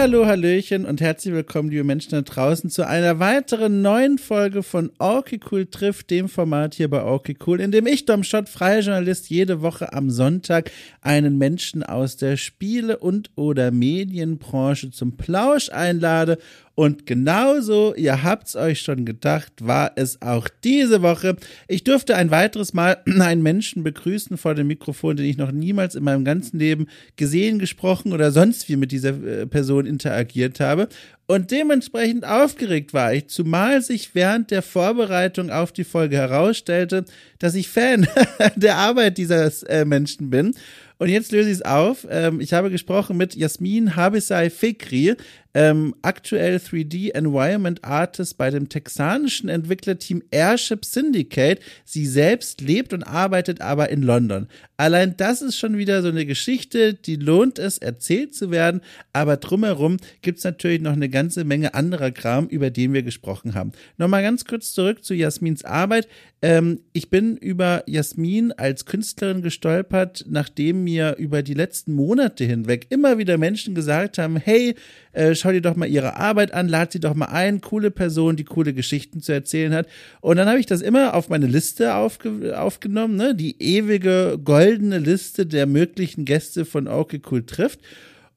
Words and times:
Hallihallo, 0.00 0.24
Hallöchen 0.24 0.86
und 0.86 1.02
herzlich 1.02 1.34
willkommen, 1.34 1.68
liebe 1.68 1.84
Menschen 1.84 2.12
da 2.12 2.22
draußen, 2.22 2.70
zu 2.70 2.86
einer 2.86 3.18
weiteren 3.18 3.82
neuen 3.82 4.16
Folge 4.16 4.62
von 4.62 4.90
Okay 4.98 5.38
Cool 5.50 5.66
trifft, 5.66 6.08
dem 6.08 6.30
Format 6.30 6.74
hier 6.74 6.88
bei 6.88 7.04
Okay 7.04 7.36
Cool, 7.46 7.60
in 7.60 7.70
dem 7.70 7.86
ich, 7.86 8.06
Dom 8.06 8.24
Schott, 8.24 8.48
freier 8.48 8.80
Journalist, 8.80 9.28
jede 9.28 9.60
Woche 9.60 9.92
am 9.92 10.08
Sonntag 10.08 10.70
einen 11.02 11.36
Menschen 11.36 11.82
aus 11.82 12.16
der 12.16 12.38
Spiele- 12.38 12.96
und 12.96 13.28
oder 13.34 13.72
Medienbranche 13.72 14.90
zum 14.90 15.18
Plausch 15.18 15.68
einlade 15.68 16.38
und 16.74 17.04
genauso, 17.04 17.94
ihr 17.94 18.22
habt's 18.22 18.56
euch 18.56 18.80
schon 18.80 19.04
gedacht, 19.04 19.52
war 19.60 19.92
es 19.96 20.22
auch 20.22 20.48
diese 20.64 21.02
Woche. 21.02 21.36
Ich 21.68 21.84
durfte 21.84 22.16
ein 22.16 22.30
weiteres 22.30 22.72
Mal 22.72 22.98
einen 23.20 23.42
Menschen 23.42 23.82
begrüßen 23.82 24.38
vor 24.38 24.54
dem 24.54 24.68
Mikrofon, 24.68 25.16
den 25.16 25.26
ich 25.26 25.36
noch 25.36 25.52
niemals 25.52 25.94
in 25.94 26.04
meinem 26.04 26.24
ganzen 26.24 26.58
Leben 26.58 26.86
gesehen, 27.16 27.58
gesprochen 27.58 28.12
oder 28.12 28.30
sonst 28.30 28.68
wie 28.68 28.76
mit 28.76 28.92
dieser 28.92 29.10
äh, 29.10 29.46
Person 29.46 29.84
interagiert 29.84 30.60
habe. 30.60 30.88
Und 31.26 31.50
dementsprechend 31.50 32.24
aufgeregt 32.24 32.94
war 32.94 33.12
ich, 33.14 33.28
zumal 33.28 33.82
sich 33.82 34.14
während 34.14 34.50
der 34.50 34.62
Vorbereitung 34.62 35.50
auf 35.50 35.72
die 35.72 35.84
Folge 35.84 36.16
herausstellte, 36.16 37.04
dass 37.38 37.54
ich 37.54 37.68
Fan 37.68 38.08
der 38.56 38.76
Arbeit 38.76 39.18
dieses 39.18 39.62
äh, 39.64 39.84
Menschen 39.84 40.30
bin. 40.30 40.54
Und 41.00 41.08
jetzt 41.08 41.32
löse 41.32 41.48
ich 41.48 41.56
es 41.56 41.62
auf. 41.62 42.06
Ähm, 42.10 42.40
ich 42.42 42.52
habe 42.52 42.70
gesprochen 42.70 43.16
mit 43.16 43.34
Jasmin 43.34 43.96
Habisai 43.96 44.50
Fikri, 44.50 45.16
ähm, 45.54 45.94
aktuell 46.02 46.56
3D 46.56 47.12
Environment 47.14 47.82
Artist 47.82 48.36
bei 48.36 48.50
dem 48.50 48.68
texanischen 48.68 49.48
Entwicklerteam 49.48 50.22
Airship 50.30 50.84
Syndicate. 50.84 51.60
Sie 51.86 52.06
selbst 52.06 52.60
lebt 52.60 52.92
und 52.92 53.02
arbeitet 53.02 53.62
aber 53.62 53.88
in 53.88 54.02
London. 54.02 54.46
Allein 54.76 55.16
das 55.16 55.40
ist 55.40 55.56
schon 55.56 55.78
wieder 55.78 56.02
so 56.02 56.08
eine 56.08 56.26
Geschichte, 56.26 56.92
die 56.92 57.16
lohnt 57.16 57.58
es, 57.58 57.78
erzählt 57.78 58.34
zu 58.34 58.50
werden. 58.50 58.82
Aber 59.14 59.38
drumherum 59.38 59.96
gibt's 60.20 60.44
natürlich 60.44 60.82
noch 60.82 60.92
eine 60.92 61.08
ganze 61.08 61.44
Menge 61.44 61.72
anderer 61.72 62.10
Kram, 62.10 62.46
über 62.46 62.70
den 62.70 62.92
wir 62.92 63.02
gesprochen 63.02 63.54
haben. 63.54 63.72
Nochmal 63.96 64.22
ganz 64.22 64.44
kurz 64.44 64.72
zurück 64.72 65.02
zu 65.02 65.14
Jasmins 65.14 65.64
Arbeit. 65.64 66.08
Ähm, 66.42 66.80
ich 66.92 67.10
bin 67.10 67.36
über 67.36 67.82
Jasmin 67.86 68.52
als 68.52 68.86
Künstlerin 68.86 69.42
gestolpert, 69.42 70.24
nachdem 70.28 70.86
mir 70.90 71.16
über 71.18 71.42
die 71.42 71.54
letzten 71.54 71.92
Monate 71.92 72.44
hinweg 72.44 72.86
immer 72.90 73.18
wieder 73.18 73.38
Menschen 73.38 73.74
gesagt 73.74 74.18
haben, 74.18 74.36
hey, 74.36 74.74
äh, 75.12 75.34
schau 75.34 75.52
dir 75.52 75.60
doch 75.60 75.76
mal 75.76 75.88
ihre 75.88 76.16
Arbeit 76.16 76.52
an, 76.52 76.68
lad 76.68 76.92
sie 76.92 77.00
doch 77.00 77.14
mal 77.14 77.26
ein, 77.26 77.60
coole 77.60 77.90
Person, 77.90 78.36
die 78.36 78.44
coole 78.44 78.74
Geschichten 78.74 79.20
zu 79.20 79.32
erzählen 79.32 79.72
hat. 79.72 79.86
Und 80.20 80.36
dann 80.36 80.48
habe 80.48 80.58
ich 80.58 80.66
das 80.66 80.82
immer 80.82 81.14
auf 81.14 81.28
meine 81.28 81.46
Liste 81.46 81.94
aufge 81.94 82.58
aufgenommen, 82.58 83.16
ne? 83.16 83.34
die 83.34 83.60
ewige 83.62 84.38
goldene 84.42 84.98
Liste 84.98 85.46
der 85.46 85.66
möglichen 85.66 86.24
Gäste 86.24 86.64
von 86.64 86.88
Okay 86.88 87.20
Cool 87.30 87.44
trifft. 87.44 87.80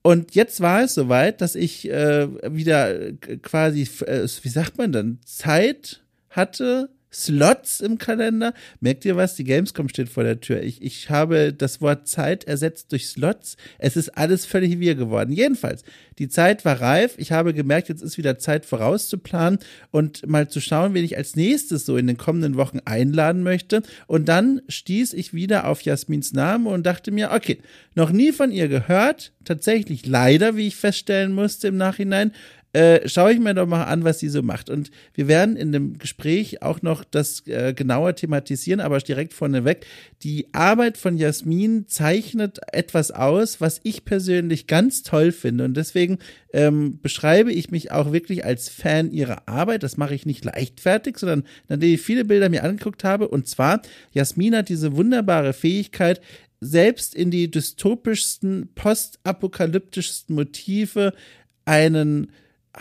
Und 0.02 0.36
jetzt 0.36 0.60
war 0.62 0.84
es 0.84 0.94
soweit, 0.94 1.42
dass 1.42 1.56
ich 1.56 1.90
äh, 1.90 2.28
wieder 2.54 3.14
quasi, 3.42 3.88
äh, 4.06 4.28
wie 4.42 4.50
sagt 4.50 4.78
man 4.78 4.92
dann, 4.92 5.20
Zeit 5.26 6.02
hatte, 6.30 6.90
Slots 7.14 7.80
im 7.80 7.98
Kalender. 7.98 8.54
Merkt 8.80 9.06
ihr 9.06 9.16
was? 9.16 9.36
Die 9.36 9.44
Gamescom 9.44 9.90
steht 9.90 10.10
vor 10.10 10.24
der 10.24 10.42
Tür. 10.42 10.62
Ich, 10.62 10.82
ich 10.82 11.10
habe 11.10 11.54
das 11.54 11.82
Wort 11.82 12.08
Zeit 12.08 12.46
ersetzt 12.46 12.92
durch 12.92 13.08
Slots. 13.08 13.58
Es 13.78 13.96
ist 13.96 14.18
alles 14.18 14.46
völlig 14.46 14.80
wir 14.80 14.96
geworden. 14.96 15.32
Jedenfalls, 15.32 15.84
die 16.20 16.30
Zeit 16.30 16.66
war 16.66 16.82
reif. 16.82 17.16
Ich 17.18 17.32
habe 17.32 17.54
gemerkt, 17.54 17.90
jetzt 17.90 18.02
ist 18.02 18.18
wieder 18.18 18.38
Zeit 18.40 18.66
vorauszuplanen 18.66 19.60
und 19.92 20.28
mal 20.28 20.48
zu 20.48 20.60
schauen, 20.60 20.94
wen 20.94 21.06
ich 21.06 21.18
als 21.18 21.36
nächstes 21.36 21.86
so 21.86 21.98
in 21.98 22.08
den 22.08 22.18
kommenden 22.18 22.56
Wochen 22.56 22.80
einladen 22.86 23.44
möchte. 23.44 23.84
Und 24.08 24.28
dann 24.28 24.62
stieß 24.68 25.14
ich 25.14 25.34
wieder 25.34 25.68
auf 25.68 25.82
Jasmins 25.82 26.34
Namen 26.34 26.68
und 26.68 26.86
dachte 26.86 27.12
mir, 27.12 27.32
okay, 27.32 27.60
noch 27.96 28.12
nie 28.12 28.32
von 28.32 28.52
ihr 28.52 28.68
gehört. 28.68 29.34
Tatsächlich 29.44 30.06
leider, 30.06 30.56
wie 30.56 30.68
ich 30.68 30.76
feststellen 30.76 31.34
musste 31.34 31.68
im 31.68 31.78
Nachhinein 31.78 32.32
äh, 32.74 33.08
schaue 33.08 33.34
ich 33.34 33.40
mir 33.40 33.54
doch 33.54 33.68
mal 33.68 33.84
an, 33.84 34.04
was 34.04 34.20
sie 34.20 34.30
so 34.30 34.42
macht. 34.42 34.70
Und 34.70 34.90
wir 35.14 35.28
werden 35.28 35.56
in 35.56 35.72
dem 35.72 36.00
Gespräch 36.00 36.64
auch 36.64 36.82
noch 36.82 37.04
das 37.04 37.46
äh, 37.48 37.74
genauer 37.74 38.16
thematisieren, 38.16 38.80
aber 38.80 38.98
direkt 38.98 39.34
vorneweg. 39.34 39.86
Die 40.24 40.48
Arbeit 40.54 40.98
von 40.98 41.18
Jasmin 41.18 41.88
zeichnet 41.88 42.60
etwas 42.72 43.12
aus, 43.12 43.62
was 43.62 43.80
ich 43.84 44.06
persönlich 44.06 44.66
ganz 44.66 45.04
toll 45.04 45.32
finde. 45.32 45.66
Und 45.66 45.78
deswegen 45.78 46.18
ähm, 46.52 47.00
beschreibe 47.00 47.54
ich 47.54 47.70
mich 47.70 47.92
auch 47.92 48.12
wirklich 48.12 48.44
als 48.44 48.70
Fan 48.70 49.12
ihrer 49.12 49.48
Arbeit. 49.48 49.84
Das 49.84 49.98
mache 49.98 50.16
ich 50.16 50.26
nicht 50.26 50.44
leichtfertig, 50.44 51.20
sondern 51.20 51.44
nachdem 51.68 51.94
ich 51.94 52.02
viele 52.02 52.26
Bilder 52.26 52.50
mir 52.50 52.64
angeguckt 52.64 53.04
habe. 53.04 53.28
Und 53.28 53.48
zwar, 53.48 53.84
Jasmin 54.14 54.56
hat 54.56 54.70
diese 54.70 54.96
wunderbare 54.96 55.54
Fähigkeit, 55.54 56.22
selbst 56.60 57.14
in 57.14 57.30
die 57.30 57.52
dystopischsten, 57.52 58.70
postapokalyptischsten 58.74 60.34
Motive 60.34 61.14
einen 61.66 62.32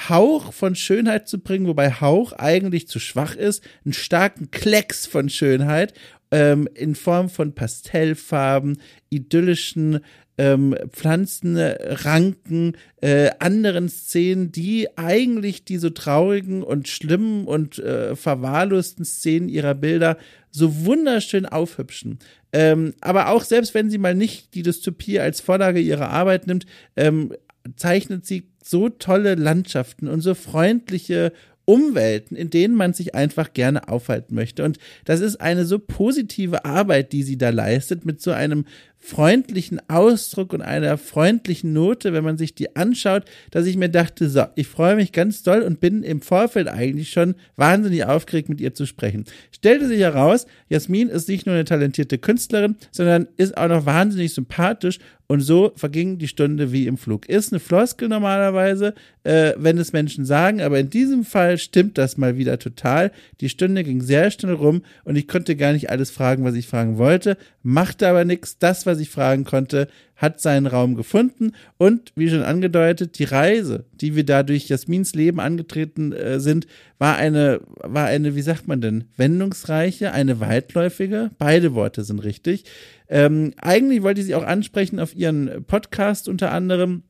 Hauch 0.08 0.53
von 0.53 0.75
Schönheit 0.75 1.28
zu 1.28 1.38
bringen, 1.38 1.66
wobei 1.66 1.91
Hauch 1.91 2.32
eigentlich 2.32 2.88
zu 2.88 2.98
schwach 2.98 3.36
ist, 3.36 3.62
einen 3.84 3.92
starken 3.92 4.50
Klecks 4.50 5.06
von 5.06 5.28
Schönheit 5.28 5.92
ähm, 6.30 6.69
in 6.75 6.94
Form 6.94 7.28
von 7.28 7.54
Pastellfarben, 7.54 8.78
idyllischen 9.10 10.00
ähm, 10.38 10.75
Pflanzenranken, 10.91 12.76
äh, 13.03 13.30
anderen 13.38 13.91
Szenen, 13.91 14.50
die 14.50 14.88
eigentlich 14.97 15.64
die 15.64 15.76
so 15.76 15.91
traurigen 15.91 16.62
und 16.62 16.88
schlimmen 16.88 17.47
und 17.47 17.78
äh, 17.78 18.16
verwahrlosten 18.16 19.04
Szenen 19.04 19.50
ihrer 19.50 19.74
Bilder 19.74 20.16
so 20.50 20.86
wunderschön 20.86 21.44
aufhübschen. 21.47 22.19
Ähm, 22.53 22.94
aber 23.00 23.28
auch 23.28 23.44
selbst 23.44 23.74
wenn 23.74 23.91
sie 23.91 23.98
mal 23.98 24.14
nicht 24.14 24.54
die 24.54 24.62
Dystopie 24.62 25.20
als 25.20 25.41
Vorlage 25.41 25.80
ihrer 25.80 26.09
Arbeit 26.09 26.47
nimmt, 26.47 26.66
ähm, 26.97 27.34
zeichnet 27.76 28.26
sie 28.26 28.48
so 28.62 28.88
tolle 28.88 29.34
Landschaften 29.34 30.08
und 30.08 30.20
so 30.20 30.34
freundliche 30.34 31.32
Umwelten, 31.64 32.34
in 32.34 32.50
denen 32.50 32.74
man 32.74 32.92
sich 32.92 33.14
einfach 33.14 33.52
gerne 33.52 33.88
aufhalten 33.88 34.34
möchte. 34.34 34.64
Und 34.64 34.78
das 35.04 35.20
ist 35.20 35.40
eine 35.40 35.64
so 35.64 35.78
positive 35.78 36.64
Arbeit, 36.64 37.12
die 37.12 37.22
sie 37.22 37.38
da 37.38 37.50
leistet, 37.50 38.04
mit 38.04 38.20
so 38.20 38.32
einem 38.32 38.64
freundlichen 39.02 39.80
Ausdruck 39.88 40.52
und 40.52 40.62
einer 40.62 40.96
freundlichen 40.96 41.72
Note, 41.72 42.12
wenn 42.12 42.22
man 42.22 42.38
sich 42.38 42.54
die 42.54 42.76
anschaut, 42.76 43.24
dass 43.50 43.66
ich 43.66 43.76
mir 43.76 43.88
dachte, 43.88 44.28
so, 44.28 44.44
ich 44.54 44.68
freue 44.68 44.94
mich 44.94 45.10
ganz 45.10 45.42
doll 45.42 45.62
und 45.62 45.80
bin 45.80 46.04
im 46.04 46.22
Vorfeld 46.22 46.68
eigentlich 46.68 47.10
schon 47.10 47.34
wahnsinnig 47.56 48.04
aufgeregt, 48.04 48.48
mit 48.48 48.60
ihr 48.60 48.74
zu 48.74 48.86
sprechen. 48.86 49.24
Stellte 49.50 49.88
sich 49.88 49.98
heraus, 49.98 50.46
Jasmin 50.68 51.08
ist 51.08 51.28
nicht 51.28 51.46
nur 51.46 51.56
eine 51.56 51.64
talentierte 51.64 52.16
Künstlerin, 52.18 52.76
sondern 52.92 53.26
ist 53.36 53.56
auch 53.56 53.68
noch 53.68 53.86
wahnsinnig 53.86 54.32
sympathisch 54.34 55.00
und 55.32 55.41
so 55.41 55.72
verging 55.76 56.18
die 56.18 56.28
Stunde 56.28 56.72
wie 56.72 56.86
im 56.86 56.98
Flug. 56.98 57.26
Ist 57.26 57.52
eine 57.52 57.60
Floskel 57.60 58.08
normalerweise, 58.08 58.92
äh, 59.24 59.54
wenn 59.56 59.78
es 59.78 59.94
Menschen 59.94 60.26
sagen, 60.26 60.60
aber 60.60 60.78
in 60.78 60.91
diesem 60.91 61.24
Fall 61.24 61.56
stimmt 61.56 61.96
das 61.96 62.18
mal 62.18 62.36
wieder 62.36 62.58
total. 62.58 63.12
Die 63.41 63.48
Stunde 63.48 63.82
ging 63.82 64.02
sehr 64.02 64.30
schnell 64.30 64.52
rum 64.52 64.82
und 65.04 65.16
ich 65.16 65.28
konnte 65.28 65.56
gar 65.56 65.72
nicht 65.72 65.88
alles 65.88 66.10
fragen, 66.10 66.44
was 66.44 66.54
ich 66.54 66.66
fragen 66.66 66.98
wollte, 66.98 67.38
machte 67.62 68.08
aber 68.08 68.26
nichts. 68.26 68.58
Das, 68.58 68.84
was 68.84 68.91
ich 69.00 69.10
fragen 69.10 69.44
konnte, 69.44 69.88
hat 70.16 70.41
seinen 70.41 70.66
Raum 70.66 70.94
gefunden 70.94 71.53
und 71.78 72.12
wie 72.14 72.30
schon 72.30 72.42
angedeutet, 72.42 73.19
die 73.19 73.25
Reise, 73.25 73.84
die 73.92 74.14
wir 74.14 74.25
da 74.25 74.42
durch 74.42 74.69
Jasmins 74.69 75.14
Leben 75.14 75.41
angetreten 75.41 76.12
äh, 76.12 76.38
sind, 76.38 76.66
war 76.98 77.16
eine, 77.16 77.60
war 77.82 78.06
eine, 78.06 78.36
wie 78.36 78.42
sagt 78.42 78.69
man 78.69 78.80
denn, 78.80 79.04
wendungsreiche, 79.16 80.12
eine 80.12 80.38
weitläufige. 80.38 81.30
Beide 81.38 81.75
Worte 81.75 82.04
sind 82.04 82.20
richtig. 82.20 82.64
Ähm, 83.08 83.53
eigentlich 83.58 84.03
wollte 84.03 84.20
ich 84.20 84.26
sie 84.26 84.34
auch 84.34 84.47
ansprechen 84.47 85.00
auf 85.00 85.16
ihren 85.16 85.65
Podcast 85.65 86.28
unter 86.28 86.53
anderem 86.53 87.03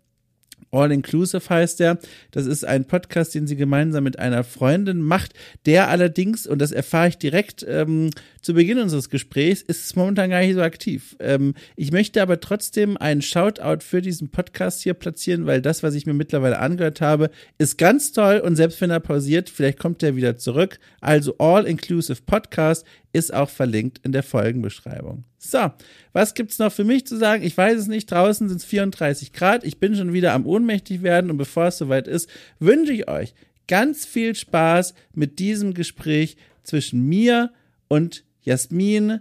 All 0.73 0.91
Inclusive 0.91 1.49
heißt 1.49 1.81
der. 1.81 1.99
Das 2.31 2.47
ist 2.47 2.65
ein 2.65 2.87
Podcast, 2.87 3.35
den 3.35 3.47
sie 3.47 3.57
gemeinsam 3.57 4.05
mit 4.05 4.19
einer 4.19 4.43
Freundin 4.43 5.03
macht. 5.03 5.35
Der 5.67 5.89
allerdings, 5.89 6.47
und 6.47 6.61
das 6.61 6.73
erfahre 6.73 7.09
ich 7.09 7.19
direkt 7.19 7.65
ähm, 7.69 8.11
zu 8.41 8.55
Beginn 8.55 8.79
unseres 8.79 9.11
Gesprächs, 9.11 9.63
ist 9.63 9.95
momentan 9.97 10.31
gar 10.31 10.41
nicht 10.41 10.55
so 10.55 10.63
aktiv. 10.63 11.15
Ähm, 11.21 11.55
ich 11.77 11.93
möchte 11.93 12.23
aber 12.23 12.41
trotzdem 12.41 12.97
einen 12.97 13.23
Shoutout 13.23 13.85
für 13.85 14.01
diesen 14.01 14.31
Podcast 14.31 14.83
hier 14.83 14.95
platzieren, 14.95 15.47
weil 15.47 15.61
das, 15.61 15.83
was 15.83 15.95
ich 15.95 16.07
mir 16.07 16.15
mittlerweile 16.15 16.59
angehört 16.59 17.01
habe, 17.01 17.31
ist 17.59 17.77
ganz 17.77 18.13
toll 18.13 18.39
und 18.39 18.57
selbst 18.57 18.81
wenn 18.81 18.91
er 18.91 19.01
pausiert, 19.01 19.51
vielleicht 19.51 19.79
kommt 19.79 20.03
er 20.03 20.17
wieder 20.17 20.39
zurück. 20.39 20.79
Also 21.01 21.37
All 21.39 21.67
Inclusive 21.67 22.23
Podcast 22.25 22.87
ist 23.13 23.33
auch 23.33 23.51
verlinkt 23.51 24.01
in 24.05 24.13
der 24.13 24.23
Folgenbeschreibung. 24.23 25.25
So, 25.39 25.71
was 26.13 26.35
gibt's 26.35 26.59
noch 26.59 26.73
für 26.73 26.85
mich 26.85 27.07
zu 27.07 27.17
sagen? 27.17 27.43
Ich 27.43 27.57
weiß 27.57 27.79
es 27.79 27.87
nicht. 27.87 28.11
Draußen 28.11 28.49
sind 28.49 28.57
es 28.57 28.65
34 28.65 29.33
Grad. 29.33 29.65
Ich 29.65 29.79
bin 29.79 29.95
schon 29.95 30.13
wieder 30.13 30.33
am 30.33 30.47
ohnmächtig 30.47 31.03
werden 31.03 31.31
und 31.31 31.37
bevor 31.37 31.67
es 31.67 31.79
soweit 31.79 32.09
ist, 32.09 32.29
wünsche 32.59 32.93
ich 32.93 33.09
euch 33.09 33.35
ganz 33.69 34.07
viel 34.07 34.35
Spaß 34.35 34.95
mit 35.15 35.39
diesem 35.39 35.75
Gespräch 35.75 36.37
zwischen 36.63 37.07
mir 37.07 37.53
und 37.89 38.25
Jasmin 38.43 39.21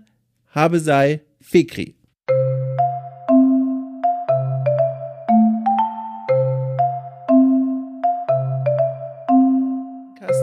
Habesei 0.53 1.21
Fikri. 1.39 1.95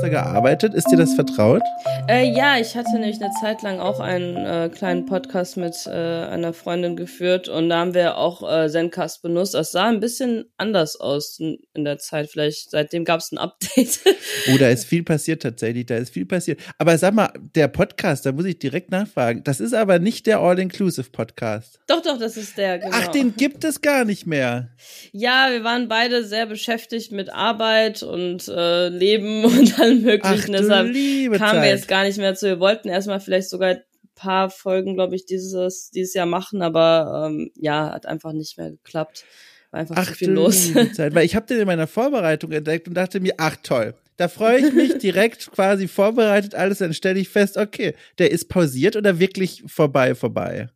Podcaster 0.08 0.30
gearbeitet? 0.30 0.74
Ist 0.74 0.90
dir 0.90 0.96
das 0.96 1.14
vertraut? 1.14 1.62
Äh, 2.08 2.30
ja, 2.30 2.58
ich 2.58 2.76
hatte 2.76 2.92
nämlich 2.92 3.20
eine 3.20 3.32
Zeit 3.40 3.62
lang 3.62 3.80
auch 3.80 4.00
einen 4.00 4.36
äh, 4.36 4.70
kleinen 4.72 5.06
Podcast 5.06 5.56
mit 5.56 5.74
äh, 5.86 5.90
einer 5.90 6.52
Freundin 6.52 6.96
geführt 6.96 7.48
und 7.48 7.68
da 7.68 7.80
haben 7.80 7.94
wir 7.94 8.16
auch 8.16 8.48
äh, 8.48 8.68
Zencast 8.68 9.22
benutzt. 9.22 9.54
Das 9.54 9.72
sah 9.72 9.88
ein 9.88 10.00
bisschen 10.00 10.46
anders 10.56 10.98
aus 10.98 11.38
in, 11.38 11.58
in 11.74 11.84
der 11.84 11.98
Zeit. 11.98 12.30
Vielleicht 12.30 12.70
seitdem 12.70 13.04
gab 13.04 13.20
es 13.20 13.32
ein 13.32 13.38
Update. 13.38 14.00
oh, 14.52 14.58
da 14.58 14.68
ist 14.68 14.84
viel 14.88 15.02
passiert 15.02 15.42
tatsächlich. 15.42 15.86
Da 15.86 15.96
ist 15.96 16.12
viel 16.12 16.26
passiert. 16.26 16.60
Aber 16.78 16.96
sag 16.98 17.14
mal, 17.14 17.30
der 17.54 17.68
Podcast, 17.68 18.26
da 18.26 18.32
muss 18.32 18.44
ich 18.44 18.58
direkt 18.58 18.90
nachfragen. 18.90 19.42
Das 19.44 19.60
ist 19.60 19.74
aber 19.74 19.98
nicht 19.98 20.26
der 20.26 20.40
All-Inclusive-Podcast. 20.40 21.80
Doch, 21.86 22.02
doch, 22.02 22.18
das 22.18 22.36
ist 22.36 22.56
der. 22.56 22.78
Genau. 22.78 22.92
Ach, 22.94 23.08
den 23.08 23.36
gibt 23.36 23.64
es 23.64 23.80
gar 23.80 24.04
nicht 24.04 24.26
mehr. 24.26 24.70
Ja, 25.12 25.48
wir 25.50 25.64
waren 25.64 25.88
beide 25.88 26.24
sehr 26.24 26.46
beschäftigt 26.46 27.12
mit 27.12 27.30
Arbeit 27.32 28.02
und 28.02 28.48
äh, 28.48 28.88
Leben 28.88 29.44
und 29.58 29.78
allem 29.78 29.97
möglichen. 29.98 30.54
Ach, 30.54 30.58
Deshalb 30.58 30.86
kamen 30.92 31.38
Zeit. 31.38 31.62
wir 31.62 31.68
jetzt 31.68 31.88
gar 31.88 32.04
nicht 32.04 32.18
mehr 32.18 32.34
zu. 32.34 32.46
Wir 32.46 32.60
wollten 32.60 32.88
erstmal 32.88 33.20
vielleicht 33.20 33.50
sogar 33.50 33.70
ein 33.70 33.82
paar 34.14 34.50
Folgen, 34.50 34.94
glaube 34.94 35.14
ich, 35.14 35.26
dieses, 35.26 35.90
dieses 35.90 36.14
Jahr 36.14 36.26
machen, 36.26 36.62
aber 36.62 37.28
ähm, 37.28 37.50
ja, 37.54 37.92
hat 37.92 38.06
einfach 38.06 38.32
nicht 38.32 38.58
mehr 38.58 38.70
geklappt. 38.70 39.24
War 39.70 39.80
einfach 39.80 39.96
Ach, 39.98 40.06
zu 40.08 40.14
viel 40.14 40.30
los. 40.30 40.72
Zeit. 40.94 41.14
Weil 41.14 41.26
ich 41.26 41.36
habe 41.36 41.46
den 41.46 41.60
in 41.60 41.66
meiner 41.66 41.86
Vorbereitung 41.86 42.52
entdeckt 42.52 42.88
und 42.88 42.94
dachte 42.94 43.20
mir, 43.20 43.34
ach 43.38 43.56
toll. 43.62 43.94
Da 44.16 44.28
freue 44.28 44.58
ich 44.58 44.72
mich 44.72 44.98
direkt 44.98 45.50
quasi 45.52 45.86
vorbereitet 45.88 46.54
alles, 46.54 46.78
dann 46.78 46.92
stelle 46.94 47.20
ich 47.20 47.28
fest, 47.28 47.56
okay, 47.56 47.94
der 48.18 48.30
ist 48.30 48.48
pausiert 48.48 48.96
oder 48.96 49.18
wirklich 49.18 49.62
vorbei, 49.66 50.14
vorbei. 50.14 50.68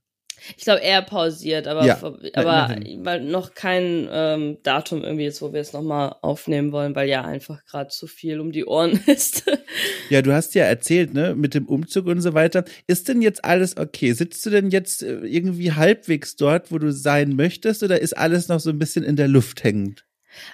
Ich 0.57 0.65
glaube 0.65 0.81
eher 0.81 1.03
pausiert, 1.03 1.67
aber, 1.67 1.85
Ja, 1.85 1.99
aber 2.35 2.77
weil 2.99 3.21
noch 3.23 3.55
kein 3.55 4.09
ähm, 4.11 4.59
Datum 4.63 5.03
irgendwie 5.03 5.25
jetzt, 5.25 5.43
wo 5.43 5.53
wir 5.53 5.61
es 5.61 5.73
nochmal 5.73 6.17
aufnehmen 6.23 6.73
wollen, 6.73 6.95
weil 6.95 7.09
ja 7.09 7.23
einfach 7.23 7.65
gerade 7.65 7.91
zu 7.91 8.07
viel 8.07 8.41
um 8.41 8.53
die 8.53 8.65
Ohren 8.65 8.93
ist. 9.07 9.45
Ja, 10.11 10.23
du 10.23 10.33
hast 10.33 10.55
ja 10.55 10.65
erzählt, 10.65 11.15
ne, 11.15 11.35
mit 11.35 11.55
dem 11.55 11.67
Umzug 11.67 12.07
und 12.07 12.21
so 12.21 12.35
weiter. 12.35 12.65
Ist 12.87 13.09
denn 13.09 13.23
jetzt 13.23 13.45
alles 13.45 13.77
okay? 13.77 14.13
Sitzt 14.13 14.45
du 14.47 14.51
denn 14.51 14.71
jetzt 14.71 15.03
äh, 15.03 15.21
irgendwie 15.21 15.73
halbwegs 15.73 16.37
dort, 16.37 16.71
wo 16.71 16.79
du 16.79 16.93
sein 16.93 17.37
möchtest, 17.37 17.83
oder 17.83 18.01
ist 18.01 18.17
alles 18.17 18.49
noch 18.49 18.61
so 18.61 18.71
ein 18.71 18.79
bisschen 18.79 19.05
in 19.05 19.17
der 19.17 19.29
Luft 19.29 19.65
hängend? 19.65 20.05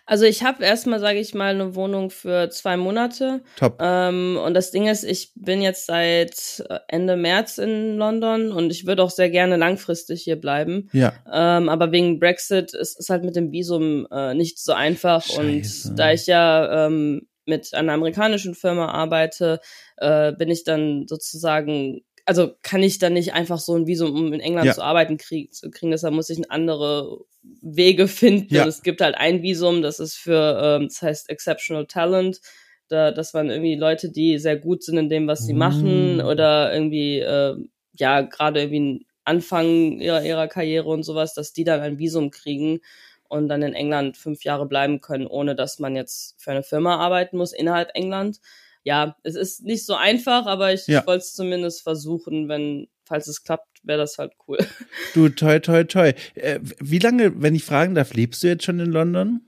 Also 0.07 0.25
ich 0.25 0.43
habe 0.43 0.65
erstmal, 0.65 1.01
sage 1.01 1.19
ich 1.19 1.35
mal, 1.35 1.55
eine 1.55 1.75
Wohnung 1.75 2.11
für 2.11 2.51
zwei 2.51 2.77
Monate. 2.77 3.43
Top. 3.57 3.79
Ähm, 3.81 4.39
und 4.43 4.55
das 4.55 4.71
Ding 4.71 4.89
ist, 4.89 5.05
ich 5.05 5.33
bin 5.35 5.63
jetzt 5.63 5.87
seit 5.87 6.65
äh, 6.69 6.79
Ende 6.89 7.17
März 7.17 7.59
in 7.59 7.97
London 7.97 8.53
und 8.53 8.71
ich 8.71 8.87
würde 8.87 9.03
auch 9.03 9.11
sehr 9.11 9.31
gerne 9.31 9.57
langfristig 9.57 10.23
hier 10.23 10.37
bleiben. 10.37 10.89
Ja. 10.93 11.13
Ähm, 11.33 11.69
aber 11.69 11.93
wegen 11.93 12.19
Brexit 12.19 12.75
ist 12.75 12.99
es 12.99 13.09
halt 13.09 13.25
mit 13.25 13.37
dem 13.37 13.53
Visum 13.53 14.07
äh, 14.11 14.35
nicht 14.35 14.59
so 14.59 14.73
einfach. 14.73 15.23
Scheiße. 15.25 15.91
Und 15.91 15.99
da 15.99 16.13
ich 16.13 16.27
ja 16.27 16.87
ähm, 16.87 17.29
mit 17.49 17.75
einer 17.75 17.95
amerikanischen 17.95 18.55
Firma 18.55 18.89
arbeite, 18.89 19.61
äh, 19.97 20.33
bin 20.33 20.51
ich 20.51 20.65
dann 20.65 21.07
sozusagen, 21.09 22.03
also 22.29 22.53
kann 22.63 22.83
ich 22.83 22.99
dann 22.99 23.15
nicht 23.15 23.33
einfach 23.35 23.59
so 23.59 23.75
ein 23.75 23.87
Visum, 23.87 24.15
um 24.15 24.33
in 24.33 24.41
England 24.41 24.67
Ja. 24.69 24.75
zu 24.75 24.83
arbeiten, 24.83 25.17
krieg, 25.17 25.55
zu 25.55 25.71
kriegen. 25.71 25.91
Deshalb 25.93 26.15
muss 26.15 26.31
ich 26.31 26.51
andere 26.51 27.21
Wege 27.63 28.07
finden. 28.09 28.55
Ja. 28.55 28.67
Es 28.67 28.83
gibt 28.83 29.01
halt 29.01 29.17
ein 29.17 29.43
Visum, 29.43 29.83
das 29.83 29.99
ist 30.01 30.15
für, 30.17 30.61
ähm, 30.63 30.89
das 30.89 31.03
heißt 31.03 31.31
Exceptional 31.31 31.87
Talent. 31.87 32.41
Da, 32.89 33.11
das 33.13 33.35
waren 33.35 33.51
irgendwie 33.51 33.75
Leute, 33.77 34.11
die 34.11 34.39
sehr 34.39 34.57
gut 34.57 34.83
sind 34.83 34.99
in 34.99 35.09
dem, 35.11 35.27
was 35.27 35.45
sie 35.47 35.55
Mm. 35.55 35.59
machen 35.59 36.21
oder 36.21 36.73
irgendwie, 36.73 37.19
äh, 37.21 37.57
ja, 37.99 38.21
gerade 38.23 38.61
irgendwie 38.63 39.07
Anfang 39.25 40.01
ihrer, 40.01 40.23
ihrer 40.25 40.49
Karriere 40.49 40.89
und 40.89 41.03
sowas, 41.03 41.35
dass 41.35 41.53
die 41.53 41.65
dann 41.65 41.81
ein 41.81 41.99
Visum 41.99 42.31
kriegen 42.31 42.81
und 43.29 43.49
dann 43.49 43.63
in 43.63 43.75
England 43.75 44.17
fünf 44.17 44.45
Jahre 44.45 44.67
bleiben 44.67 45.01
können, 45.03 45.27
ohne 45.27 45.55
dass 45.55 45.79
man 45.79 45.97
jetzt 45.97 46.35
für 46.39 46.51
eine 46.51 46.63
Firma 46.63 46.97
arbeiten 46.97 47.37
muss 47.37 47.53
innerhalb 47.53 47.91
England. 47.95 48.41
Ja, 48.89 49.17
es 49.23 49.35
ist 49.37 49.65
nicht 49.65 49.85
so 49.85 49.95
einfach, 49.95 50.47
aber 50.47 50.73
ich, 50.73 50.87
Ja. 50.87 51.01
ich 51.01 51.07
wollte 51.07 51.19
es 51.25 51.35
zumindest 51.35 51.83
versuchen, 51.83 52.49
wenn, 52.49 52.89
falls 53.05 53.29
es 53.29 53.43
klappt, 53.45 53.69
wäre 53.83 53.99
das 53.99 54.17
halt 54.17 54.33
cool. 54.49 54.57
Du, 55.15 55.29
toi, 55.29 55.59
toi, 55.59 55.85
toi. 55.85 56.15
Äh, 56.35 56.61
wie 56.81 56.99
lange, 56.99 57.43
wenn 57.43 57.55
ich 57.55 57.65
fragen 57.65 57.95
darf, 57.95 58.15
lebst 58.15 58.43
du 58.43 58.47
jetzt 58.47 58.65
schon 58.65 58.81
in 58.81 58.91
London? 58.91 59.41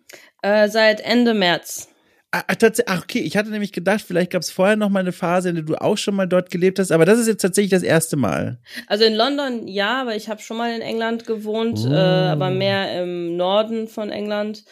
Äh, 0.43 0.69
seit 0.69 1.01
Ende 1.01 1.33
März. 1.33 1.89
Ah, 2.33 2.43
ah, 2.49 2.53
tats- 2.55 2.83
ach, 2.87 3.03
okay, 3.05 3.21
ich 3.21 3.37
hatte 3.39 3.49
nämlich 3.51 3.73
gedacht, 3.73 4.03
vielleicht 4.07 4.31
gab 4.31 4.43
es 4.43 4.51
vorher 4.51 4.77
noch 4.77 4.91
mal 4.91 5.01
eine 5.01 5.13
Phase, 5.13 5.49
in 5.49 5.55
der 5.57 5.65
du 5.65 5.75
auch 5.77 5.97
schon 5.97 6.15
mal 6.15 6.27
dort 6.29 6.51
gelebt 6.51 6.79
hast, 6.79 6.93
aber 6.93 7.05
das 7.07 7.19
ist 7.19 7.27
jetzt 7.27 7.41
tatsächlich 7.43 7.71
das 7.73 7.83
erste 7.83 8.17
Mal. 8.17 8.61
Also 8.89 9.05
in 9.05 9.15
London 9.15 9.67
ja, 9.67 10.03
aber 10.03 10.15
ich 10.17 10.29
habe 10.29 10.41
schon 10.43 10.57
mal 10.59 10.73
in 10.73 10.83
England 10.83 11.27
gewohnt, 11.27 11.81
Oh. 11.87 11.91
äh, 11.93 11.97
aber 11.97 12.51
mehr 12.51 13.03
im 13.03 13.37
Norden 13.37 13.89
von 13.89 14.11
England. 14.11 14.65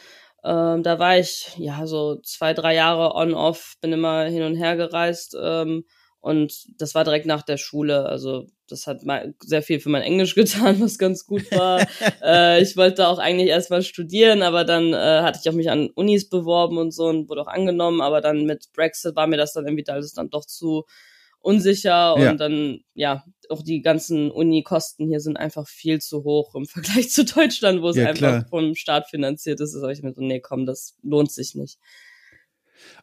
Ähm, 0.44 0.82
da 0.82 0.98
war 0.98 1.18
ich 1.18 1.48
ja 1.58 1.86
so 1.86 2.16
zwei, 2.22 2.54
drei 2.54 2.74
Jahre 2.74 3.14
on-off, 3.14 3.74
bin 3.80 3.92
immer 3.92 4.24
hin 4.24 4.42
und 4.42 4.54
her 4.56 4.76
gereist 4.76 5.36
ähm, 5.40 5.84
und 6.20 6.66
das 6.80 6.94
war 6.94 7.04
direkt 7.04 7.26
nach 7.26 7.42
der 7.42 7.56
Schule. 7.56 8.06
Also 8.06 8.46
das 8.68 8.86
hat 8.86 9.02
mal 9.04 9.34
sehr 9.40 9.62
viel 9.62 9.80
für 9.80 9.88
mein 9.88 10.02
Englisch 10.02 10.34
getan, 10.36 10.80
was 10.80 10.98
ganz 10.98 11.26
gut 11.26 11.50
war. 11.52 11.86
äh, 12.22 12.62
ich 12.62 12.76
wollte 12.76 13.08
auch 13.08 13.18
eigentlich 13.18 13.48
erstmal 13.48 13.82
studieren, 13.82 14.42
aber 14.42 14.64
dann 14.64 14.92
äh, 14.92 15.22
hatte 15.22 15.40
ich 15.42 15.48
auch 15.48 15.54
mich 15.54 15.70
an 15.70 15.90
Unis 15.94 16.28
beworben 16.28 16.78
und 16.78 16.92
so 16.92 17.06
und 17.06 17.28
wurde 17.28 17.42
auch 17.42 17.46
angenommen, 17.48 18.00
aber 18.00 18.20
dann 18.20 18.44
mit 18.44 18.68
Brexit 18.74 19.16
war 19.16 19.26
mir 19.26 19.36
das 19.38 19.52
dann 19.54 19.66
irgendwie 19.66 19.88
alles 19.88 20.12
dann 20.12 20.30
doch 20.30 20.44
zu 20.44 20.84
unsicher 21.40 22.14
und 22.14 22.22
Ja. 22.22 22.34
dann, 22.34 22.80
ja, 22.94 23.24
auch 23.50 23.62
die 23.62 23.80
ganzen 23.82 24.30
Uni-Kosten 24.30 25.06
hier 25.08 25.20
sind 25.20 25.36
einfach 25.36 25.66
viel 25.68 26.00
zu 26.00 26.24
hoch 26.24 26.54
im 26.54 26.66
Vergleich 26.66 27.10
zu 27.10 27.24
Deutschland, 27.24 27.82
wo 27.82 27.88
es 27.90 27.96
Ja, 27.96 28.06
einfach 28.06 28.18
klar. 28.18 28.46
vom 28.48 28.74
Staat 28.74 29.08
finanziert 29.08 29.60
ist. 29.60 29.74
Da 29.74 29.80
sag 29.80 29.90
ich 29.92 30.02
mir 30.02 30.12
so, 30.12 30.20
nee, 30.20 30.40
komm, 30.40 30.66
das 30.66 30.96
lohnt 31.02 31.30
sich 31.32 31.54
nicht. 31.54 31.78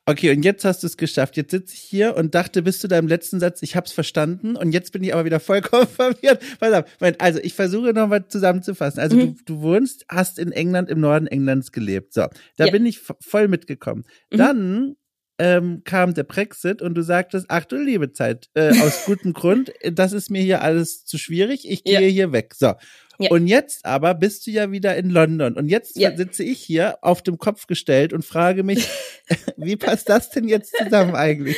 Okay, 0.05 0.31
und 0.35 0.43
jetzt 0.45 0.63
hast 0.63 0.83
du 0.83 0.87
es 0.87 0.97
geschafft. 0.97 1.35
Jetzt 1.35 1.51
sitze 1.51 1.73
ich 1.73 1.79
hier 1.81 2.15
und 2.15 2.33
dachte 2.35 2.61
bis 2.61 2.79
zu 2.79 2.87
deinem 2.87 3.07
letzten 3.07 3.39
Satz, 3.39 3.61
ich 3.61 3.75
hab's 3.75 3.91
verstanden 3.91 4.55
und 4.55 4.71
jetzt 4.71 4.91
bin 4.93 5.03
ich 5.03 5.13
aber 5.13 5.25
wieder 5.25 5.39
vollkommen 5.39 5.87
verwirrt. 5.87 6.41
Pass 6.59 6.73
auf, 6.73 6.85
Moment, 6.99 7.19
also 7.19 7.39
ich 7.41 7.53
versuche 7.55 7.91
nochmal 7.91 8.27
zusammenzufassen. 8.27 8.99
Also 8.99 9.15
Mhm. 9.15 9.35
du, 9.37 9.43
du 9.45 9.61
wohnst, 9.61 10.05
hast 10.07 10.39
in 10.39 10.51
England, 10.51 10.89
im 10.89 10.99
Norden 11.01 11.27
Englands 11.27 11.71
gelebt. 11.71 12.13
So, 12.13 12.27
da 12.57 12.65
Ja. 12.65 12.71
bin 12.71 12.85
ich 12.85 12.99
voll 13.19 13.47
mitgekommen. 13.47 14.03
Mhm. 14.31 14.37
Dann 14.37 14.95
ähm, 15.37 15.81
kam 15.83 16.13
der 16.13 16.23
Brexit 16.23 16.81
und 16.81 16.95
du 16.95 17.01
sagtest, 17.01 17.45
ach 17.49 17.65
du 17.65 17.75
liebe 17.77 18.11
Zeit, 18.13 18.47
äh, 18.53 18.69
aus 18.79 19.03
gutem 19.05 19.33
Grund, 19.33 19.71
äh, 19.83 19.91
das 19.91 20.13
ist 20.13 20.29
mir 20.31 20.41
hier 20.41 20.61
alles 20.61 21.05
zu 21.05 21.17
schwierig, 21.17 21.69
ich 21.69 21.83
gehe 21.83 21.99
Ja. 22.01 22.07
hier 22.07 22.31
weg. 22.31 22.53
So. 22.55 22.73
Ja. 23.17 23.29
Und 23.31 23.47
jetzt 23.47 23.85
aber 23.85 24.13
bist 24.13 24.45
du 24.45 24.51
ja 24.51 24.71
wieder 24.71 24.95
in 24.97 25.09
London 25.09 25.53
und 25.55 25.69
jetzt 25.69 25.97
Ja. 25.97 26.15
sitze 26.15 26.43
ich 26.43 26.59
hier 26.61 26.97
auf 27.01 27.21
dem 27.21 27.37
Kopf 27.37 27.65
gestellt 27.67 28.11
und 28.13 28.25
frage 28.25 28.63
mich, 28.63 28.87
wie 29.57 29.75
passt 29.77 30.09
das 30.09 30.29
denn 30.31 30.47
jetzt 30.49 30.75
zusammen 30.77 31.15
eigentlich? 31.15 31.55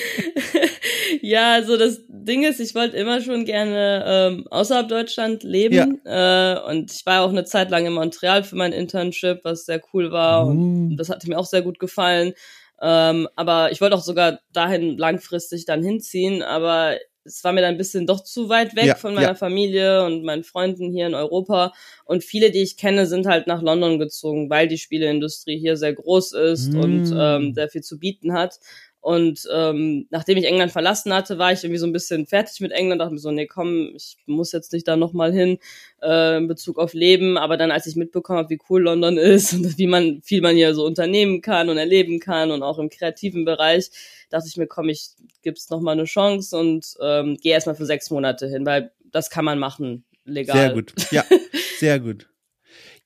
ja, 1.21 1.53
also 1.53 1.77
das 1.77 2.01
Ding 2.07 2.43
ist, 2.43 2.59
ich 2.59 2.75
wollte 2.75 2.97
immer 2.97 3.21
schon 3.21 3.45
gerne 3.45 4.03
ähm, 4.07 4.47
außerhalb 4.49 4.87
Deutschland 4.87 5.43
leben. 5.43 5.99
Äh, 6.05 6.59
und 6.69 6.91
ich 6.91 7.05
war 7.05 7.23
auch 7.23 7.29
eine 7.29 7.45
Zeit 7.45 7.69
lang 7.71 7.85
in 7.85 7.93
Montreal 7.93 8.43
für 8.43 8.55
mein 8.55 8.73
Internship, 8.73 9.39
was 9.43 9.65
sehr 9.65 9.81
cool 9.93 10.11
war. 10.11 10.45
Und 10.47 10.89
Mm. 10.93 10.97
das 10.97 11.09
hatte 11.09 11.27
mir 11.29 11.37
auch 11.37 11.45
sehr 11.45 11.61
gut 11.61 11.79
gefallen. 11.79 12.33
Ähm, 12.81 13.27
aber 13.35 13.71
ich 13.71 13.81
wollte 13.81 13.95
auch 13.95 14.01
sogar 14.03 14.39
dahin 14.53 14.97
langfristig 14.97 15.65
dann 15.65 15.83
hinziehen, 15.83 16.43
aber 16.43 16.97
es 17.23 17.43
war 17.43 17.51
mir 17.51 17.59
dann 17.61 17.71
ein 17.75 17.77
bisschen 17.77 18.07
doch 18.07 18.23
zu 18.23 18.47
weit 18.47 18.75
weg 18.77 18.85
Ja, 18.85 18.95
von 18.95 19.13
meiner 19.13 19.29
ja. 19.29 19.35
Familie 19.35 20.05
und 20.05 20.23
meinen 20.23 20.45
Freunden 20.45 20.91
hier 20.91 21.07
in 21.07 21.13
Europa. 21.13 21.73
Und 22.05 22.23
viele, 22.23 22.51
die 22.51 22.61
ich 22.63 22.77
kenne, 22.77 23.05
sind 23.05 23.25
halt 23.27 23.47
nach 23.47 23.61
London 23.61 23.99
gezogen, 23.99 24.49
weil 24.49 24.67
die 24.69 24.77
Spieleindustrie 24.77 25.59
hier 25.59 25.75
sehr 25.75 25.93
groß 25.93 26.31
ist 26.33 26.73
Mm. 26.73 26.77
und 26.77 27.11
ähm, 27.17 27.53
sehr 27.53 27.67
viel 27.69 27.81
zu 27.81 27.99
bieten 27.99 28.31
hat. 28.33 28.59
Und 28.99 29.47
ähm, 29.53 30.07
nachdem 30.09 30.37
ich 30.37 30.45
England 30.45 30.71
verlassen 30.71 31.13
hatte, 31.13 31.37
war 31.37 31.53
ich 31.53 31.63
irgendwie 31.63 31.79
so 31.79 31.85
ein 31.85 31.93
bisschen 31.93 32.25
fertig 32.25 32.59
mit 32.59 32.71
England. 32.71 32.99
Dachte 32.99 33.13
mir 33.13 33.19
so, 33.19 33.31
nee, 33.31 33.47
komm, 33.47 33.93
ich 33.95 34.17
muss 34.25 34.51
jetzt 34.51 34.73
nicht 34.73 34.87
da 34.87 34.97
nochmal 34.97 35.31
hin 35.31 35.59
äh, 36.01 36.37
in 36.37 36.47
Bezug 36.47 36.77
auf 36.77 36.93
Leben. 36.93 37.37
Aber 37.37 37.57
dann, 37.57 37.71
als 37.71 37.87
ich 37.87 37.95
mitbekommen 37.95 38.39
habe, 38.39 38.49
wie 38.49 38.59
cool 38.69 38.83
London 38.83 39.17
ist 39.17 39.53
und 39.53 39.77
wie 39.77 39.87
man 39.87 40.21
viel 40.23 40.41
man 40.41 40.55
hier 40.55 40.73
so 40.73 40.85
unternehmen 40.85 41.41
kann 41.41 41.69
und 41.69 41.77
erleben 41.77 42.19
kann 42.19 42.51
und 42.51 42.63
auch 42.63 42.79
im 42.79 42.89
kreativen 42.89 43.45
Bereich, 43.45 43.89
dachte 44.29 44.47
ich 44.47 44.57
mir, 44.57 44.67
komm, 44.67 44.89
ich 44.89 45.11
gib's 45.41 45.69
noch 45.69 45.79
mal 45.79 45.93
eine 45.93 46.05
Chance 46.05 46.57
und 46.57 46.95
ähm, 47.01 47.37
gehe 47.41 47.53
erstmal 47.53 47.75
für 47.75 47.85
sechs 47.85 48.09
Monate 48.09 48.47
hin, 48.47 48.65
weil 48.65 48.91
das 49.11 49.29
kann 49.29 49.45
man 49.45 49.59
machen 49.59 50.03
legal. 50.25 50.57
Sehr 50.57 50.73
gut. 50.73 50.93
Ja, 51.11 51.23
sehr 51.79 51.99
gut. 51.99 52.27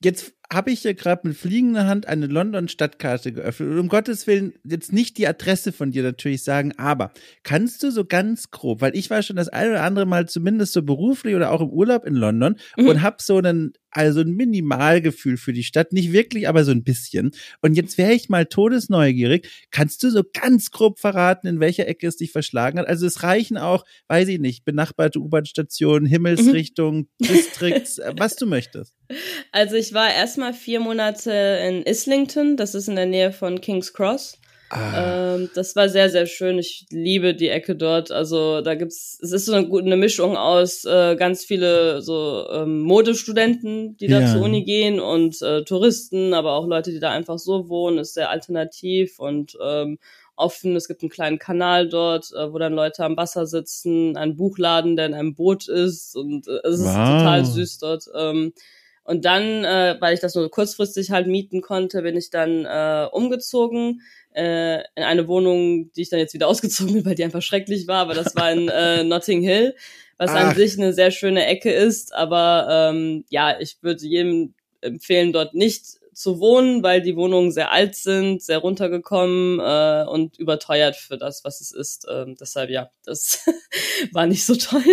Jetzt 0.02 0.34
habe 0.52 0.70
ich 0.70 0.80
hier 0.80 0.94
gerade 0.94 1.26
mit 1.26 1.36
fliegender 1.36 1.86
Hand 1.86 2.06
eine 2.06 2.26
London-Stadtkarte 2.26 3.32
geöffnet. 3.32 3.70
Und 3.70 3.78
um 3.78 3.88
Gottes 3.88 4.26
Willen 4.26 4.52
jetzt 4.64 4.92
nicht 4.92 5.16
die 5.16 5.26
Adresse 5.26 5.72
von 5.72 5.92
dir 5.92 6.02
natürlich 6.02 6.44
sagen, 6.44 6.72
aber 6.76 7.12
kannst 7.42 7.82
du 7.82 7.90
so 7.90 8.04
ganz 8.04 8.50
grob, 8.50 8.80
weil 8.82 8.94
ich 8.94 9.08
war 9.08 9.22
schon 9.22 9.36
das 9.36 9.48
eine 9.48 9.70
oder 9.70 9.82
andere 9.82 10.04
Mal 10.04 10.28
zumindest 10.28 10.74
so 10.74 10.82
beruflich 10.82 11.34
oder 11.34 11.50
auch 11.52 11.62
im 11.62 11.70
Urlaub 11.70 12.04
in 12.04 12.14
London 12.14 12.56
Mhm. 12.76 12.86
und 12.86 13.02
habe 13.02 13.16
so 13.20 13.38
einen, 13.38 13.72
also 13.90 14.20
ein 14.20 14.34
Minimalgefühl 14.34 15.38
für 15.38 15.52
die 15.54 15.64
Stadt. 15.64 15.92
Nicht 15.92 16.12
wirklich, 16.12 16.48
aber 16.48 16.64
so 16.64 16.70
ein 16.70 16.84
bisschen. 16.84 17.30
Und 17.62 17.74
jetzt 17.74 17.96
wäre 17.96 18.12
ich 18.12 18.28
mal 18.28 18.44
todesneugierig. 18.46 19.48
Kannst 19.70 20.02
du 20.02 20.10
so 20.10 20.22
ganz 20.34 20.70
grob 20.70 20.98
verraten, 20.98 21.46
in 21.46 21.60
welcher 21.60 21.86
Ecke 21.88 22.06
es 22.06 22.16
dich 22.16 22.30
verschlagen 22.30 22.78
hat? 22.78 22.88
Also 22.88 23.06
es 23.06 23.22
reichen 23.22 23.56
auch, 23.56 23.84
weiß 24.08 24.28
ich 24.28 24.38
nicht, 24.38 24.64
benachbarte 24.66 25.18
U-Bahn-Stationen, 25.18 26.06
Himmelsrichtung, 26.06 27.08
Distrikts, 27.20 27.98
äh, 27.98 28.12
was 28.18 28.36
du 28.36 28.46
möchtest. 28.46 28.94
Also 29.50 29.76
ich 29.76 29.94
war 29.94 30.12
erstmal 30.12 30.54
vier 30.54 30.80
Monate 30.80 31.30
in 31.30 31.82
Islington, 31.82 32.56
das 32.56 32.74
ist 32.74 32.88
in 32.88 32.96
der 32.96 33.06
Nähe 33.06 33.32
von 33.32 33.60
King's 33.60 33.92
Cross. 33.92 34.38
Ah. 34.72 35.34
Ähm, 35.34 35.50
das 35.54 35.76
war 35.76 35.90
sehr, 35.90 36.08
sehr 36.08 36.24
schön. 36.24 36.58
Ich 36.58 36.86
liebe 36.88 37.34
die 37.34 37.50
Ecke 37.50 37.76
dort. 37.76 38.10
Also 38.10 38.62
da 38.62 38.74
gibt's, 38.74 39.18
es 39.20 39.30
ist 39.30 39.44
so 39.44 39.52
eine, 39.52 39.68
eine 39.68 39.96
Mischung 39.98 40.38
aus 40.38 40.86
äh, 40.86 41.14
ganz 41.16 41.44
viele 41.44 42.00
so 42.00 42.46
ähm, 42.50 42.80
Modestudenten, 42.80 43.98
die 43.98 44.06
da 44.06 44.20
ja. 44.20 44.32
zur 44.32 44.40
Uni 44.40 44.64
gehen 44.64 44.98
und 44.98 45.42
äh, 45.42 45.64
Touristen, 45.64 46.32
aber 46.32 46.52
auch 46.54 46.66
Leute, 46.66 46.90
die 46.90 47.00
da 47.00 47.10
einfach 47.10 47.38
so 47.38 47.68
wohnen. 47.68 47.98
Ist 47.98 48.14
sehr 48.14 48.30
alternativ 48.30 49.18
und 49.18 49.58
ähm, 49.62 49.98
offen. 50.36 50.74
Es 50.74 50.88
gibt 50.88 51.02
einen 51.02 51.10
kleinen 51.10 51.38
Kanal 51.38 51.86
dort, 51.86 52.32
äh, 52.32 52.50
wo 52.50 52.58
dann 52.58 52.72
Leute 52.72 53.04
am 53.04 53.18
Wasser 53.18 53.46
sitzen, 53.46 54.16
ein 54.16 54.36
Buchladen, 54.36 54.96
der 54.96 55.04
in 55.04 55.14
einem 55.14 55.34
Boot 55.34 55.68
ist 55.68 56.16
und 56.16 56.48
äh, 56.48 56.60
es 56.64 56.80
ist 56.80 56.86
wow. 56.86 56.94
total 56.94 57.44
süß 57.44 57.78
dort. 57.78 58.04
Ähm, 58.14 58.54
und 59.04 59.24
dann, 59.24 59.64
äh, 59.64 59.96
weil 60.00 60.14
ich 60.14 60.20
das 60.20 60.34
nur 60.34 60.48
kurzfristig 60.50 61.10
halt 61.10 61.26
mieten 61.26 61.60
konnte, 61.60 62.02
bin 62.02 62.16
ich 62.16 62.30
dann 62.30 62.64
äh, 62.64 63.08
umgezogen 63.10 64.02
äh, 64.34 64.78
in 64.94 65.02
eine 65.02 65.26
Wohnung, 65.26 65.92
die 65.92 66.02
ich 66.02 66.10
dann 66.10 66.20
jetzt 66.20 66.34
wieder 66.34 66.48
ausgezogen 66.48 66.94
bin, 66.94 67.04
weil 67.04 67.14
die 67.14 67.24
einfach 67.24 67.42
schrecklich 67.42 67.86
war. 67.88 68.02
Aber 68.02 68.14
das 68.14 68.36
war 68.36 68.50
in 68.52 68.68
äh, 68.68 69.02
Notting 69.04 69.42
Hill, 69.42 69.74
was 70.18 70.30
Ach. 70.30 70.50
an 70.50 70.54
sich 70.54 70.78
eine 70.78 70.92
sehr 70.92 71.10
schöne 71.10 71.46
Ecke 71.46 71.72
ist. 71.72 72.14
Aber 72.14 72.68
ähm, 72.70 73.24
ja, 73.28 73.58
ich 73.58 73.78
würde 73.82 74.06
jedem 74.06 74.54
empfehlen, 74.80 75.32
dort 75.32 75.54
nicht 75.54 75.84
zu 76.14 76.40
wohnen, 76.40 76.82
weil 76.82 77.00
die 77.00 77.16
Wohnungen 77.16 77.52
sehr 77.52 77.72
alt 77.72 77.94
sind, 77.94 78.42
sehr 78.42 78.58
runtergekommen 78.58 79.60
äh, 79.60 80.04
und 80.08 80.38
überteuert 80.38 80.94
für 80.94 81.16
das, 81.16 81.42
was 81.44 81.60
es 81.60 81.72
ist. 81.72 82.06
Ähm, 82.10 82.36
deshalb 82.38 82.70
ja, 82.70 82.90
das 83.04 83.46
war 84.12 84.26
nicht 84.26 84.44
so 84.44 84.54
toll. 84.54 84.84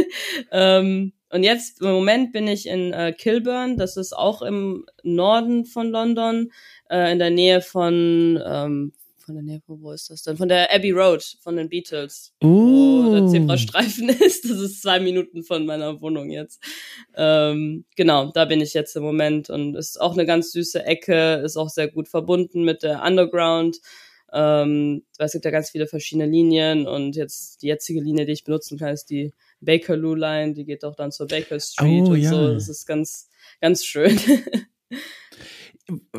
Ähm, 0.51 1.13
und 1.31 1.43
jetzt 1.43 1.81
im 1.81 1.91
Moment 1.91 2.31
bin 2.31 2.47
ich 2.47 2.67
in 2.67 2.93
äh, 2.93 3.13
Kilburn, 3.13 3.77
das 3.77 3.97
ist 3.97 4.13
auch 4.13 4.41
im 4.41 4.85
Norden 5.03 5.65
von 5.65 5.89
London, 5.89 6.51
äh, 6.89 7.11
in 7.11 7.19
der 7.19 7.29
Nähe 7.29 7.61
von 7.61 8.41
ähm, 8.45 8.93
von 9.29 9.35
der 9.35 9.43
Nähe, 9.43 9.61
wo 9.67 9.91
ist 9.91 10.09
das 10.09 10.23
denn? 10.23 10.37
Von 10.37 10.49
der 10.49 10.73
Abbey 10.73 10.89
Road 10.89 11.23
von 11.41 11.55
den 11.55 11.69
Beatles. 11.69 12.33
Uh. 12.43 13.05
Wo 13.05 13.13
der 13.13 13.27
Zebrastreifen 13.27 14.09
ist. 14.19 14.49
Das 14.49 14.59
ist 14.59 14.81
zwei 14.81 14.99
Minuten 14.99 15.43
von 15.43 15.67
meiner 15.67 16.01
Wohnung 16.01 16.31
jetzt. 16.31 16.63
Ähm, 17.15 17.85
genau, 17.95 18.31
da 18.31 18.45
bin 18.45 18.59
ich 18.59 18.73
jetzt 18.73 18.95
im 18.95 19.03
Moment 19.03 19.51
und 19.51 19.75
ist 19.75 20.01
auch 20.01 20.13
eine 20.13 20.25
ganz 20.25 20.51
süße 20.51 20.83
Ecke, 20.83 21.43
ist 21.45 21.57
auch 21.57 21.69
sehr 21.69 21.89
gut 21.89 22.07
verbunden 22.07 22.63
mit 22.63 22.81
der 22.81 23.03
Underground. 23.03 23.77
Ähm, 24.33 25.03
es 25.19 25.33
gibt 25.33 25.45
ja 25.45 25.51
ganz 25.51 25.69
viele 25.69 25.85
verschiedene 25.85 26.25
Linien 26.25 26.87
und 26.87 27.15
jetzt 27.15 27.61
die 27.61 27.67
jetzige 27.67 28.01
Linie, 28.01 28.25
die 28.25 28.33
ich 28.33 28.43
benutzen 28.43 28.79
kann, 28.79 28.93
ist 28.93 29.11
die 29.11 29.31
Bakerloo 29.61 30.15
Line, 30.15 30.53
die 30.53 30.65
geht 30.65 30.83
auch 30.83 30.95
dann 30.95 31.11
zur 31.11 31.27
Baker 31.27 31.59
Street 31.59 32.03
oh, 32.03 32.11
und 32.11 32.21
ja. 32.21 32.29
so. 32.29 32.53
Das 32.53 32.69
ist 32.69 32.85
ganz, 32.85 33.29
ganz 33.61 33.85
schön. 33.85 34.19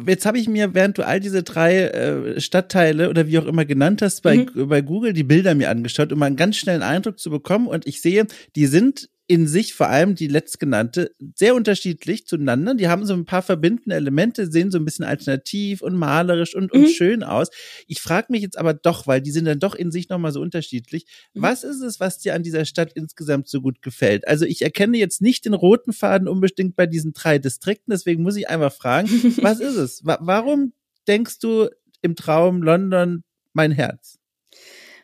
jetzt 0.06 0.26
habe 0.26 0.38
ich 0.38 0.49
mir, 0.49 0.75
während 0.75 0.99
du 0.99 1.06
all 1.06 1.20
diese 1.20 1.42
drei 1.42 1.85
äh, 1.85 2.40
Stadtteile 2.40 3.09
oder 3.09 3.26
wie 3.26 3.38
auch 3.38 3.47
immer 3.47 3.64
genannt 3.64 4.02
hast, 4.02 4.23
bei, 4.23 4.38
mhm. 4.38 4.68
bei 4.68 4.80
Google 4.80 5.12
die 5.12 5.25
Bilder 5.25 5.54
mir 5.54 5.70
angeschaut, 5.70 6.12
um 6.12 6.18
mal 6.18 6.26
einen 6.26 6.37
ganz 6.37 6.56
schnellen 6.56 6.82
Eindruck 6.82 7.18
zu 7.18 7.30
bekommen. 7.30 7.66
Und 7.66 7.87
ich 7.87 8.00
sehe, 8.00 8.26
die 8.56 8.66
sind 8.66 9.09
in 9.30 9.46
sich, 9.46 9.75
vor 9.75 9.88
allem 9.88 10.16
die 10.16 10.26
letztgenannte, 10.26 11.14
sehr 11.37 11.54
unterschiedlich 11.54 12.26
zueinander. 12.26 12.75
Die 12.75 12.88
haben 12.88 13.06
so 13.06 13.14
ein 13.14 13.26
paar 13.26 13.42
verbindende 13.42 13.94
Elemente, 13.94 14.50
sehen 14.50 14.72
so 14.72 14.78
ein 14.78 14.84
bisschen 14.84 15.04
alternativ 15.04 15.82
und 15.82 15.94
malerisch 15.94 16.56
und, 16.56 16.75
mhm. 16.75 16.80
und 16.80 16.88
schön 16.88 17.22
aus. 17.22 17.49
Ich 17.87 18.00
frage 18.00 18.26
mich 18.30 18.42
jetzt 18.42 18.58
aber 18.58 18.75
doch, 18.75 19.06
weil 19.06 19.20
die 19.20 19.30
sind 19.30 19.44
dann 19.44 19.60
doch 19.60 19.76
in 19.76 19.92
sich 19.92 20.08
nochmal 20.08 20.32
so 20.32 20.40
unterschiedlich. 20.40 21.06
Mhm. 21.32 21.42
Was 21.42 21.62
ist 21.62 21.80
es, 21.80 22.00
was 22.00 22.18
dir 22.18 22.34
an 22.34 22.42
dieser 22.42 22.64
Stadt 22.64 22.90
insgesamt 22.94 23.46
so 23.46 23.60
gut 23.60 23.82
gefällt? 23.82 24.26
Also 24.26 24.46
ich 24.46 24.62
erkenne 24.62 24.99
jetzt 24.99 25.22
nicht 25.22 25.44
den 25.44 25.54
roten 25.54 25.92
Faden 25.92 26.26
unbedingt 26.26 26.75
bei 26.75 26.87
diesen 26.87 27.12
drei 27.12 27.38
Distrikten, 27.38 27.92
deswegen 27.92 28.25
muss 28.25 28.34
ich 28.34 28.50
einfach 28.50 28.72
fragen, 28.72 29.08
was 29.42 29.60
ist 29.60 29.76
es? 29.76 30.00
Warum 30.02 30.72
denkst 31.06 31.38
du 31.38 31.68
im 32.02 32.16
Traum 32.16 32.64
London 32.64 33.22
mein 33.52 33.70
Herz? 33.70 34.18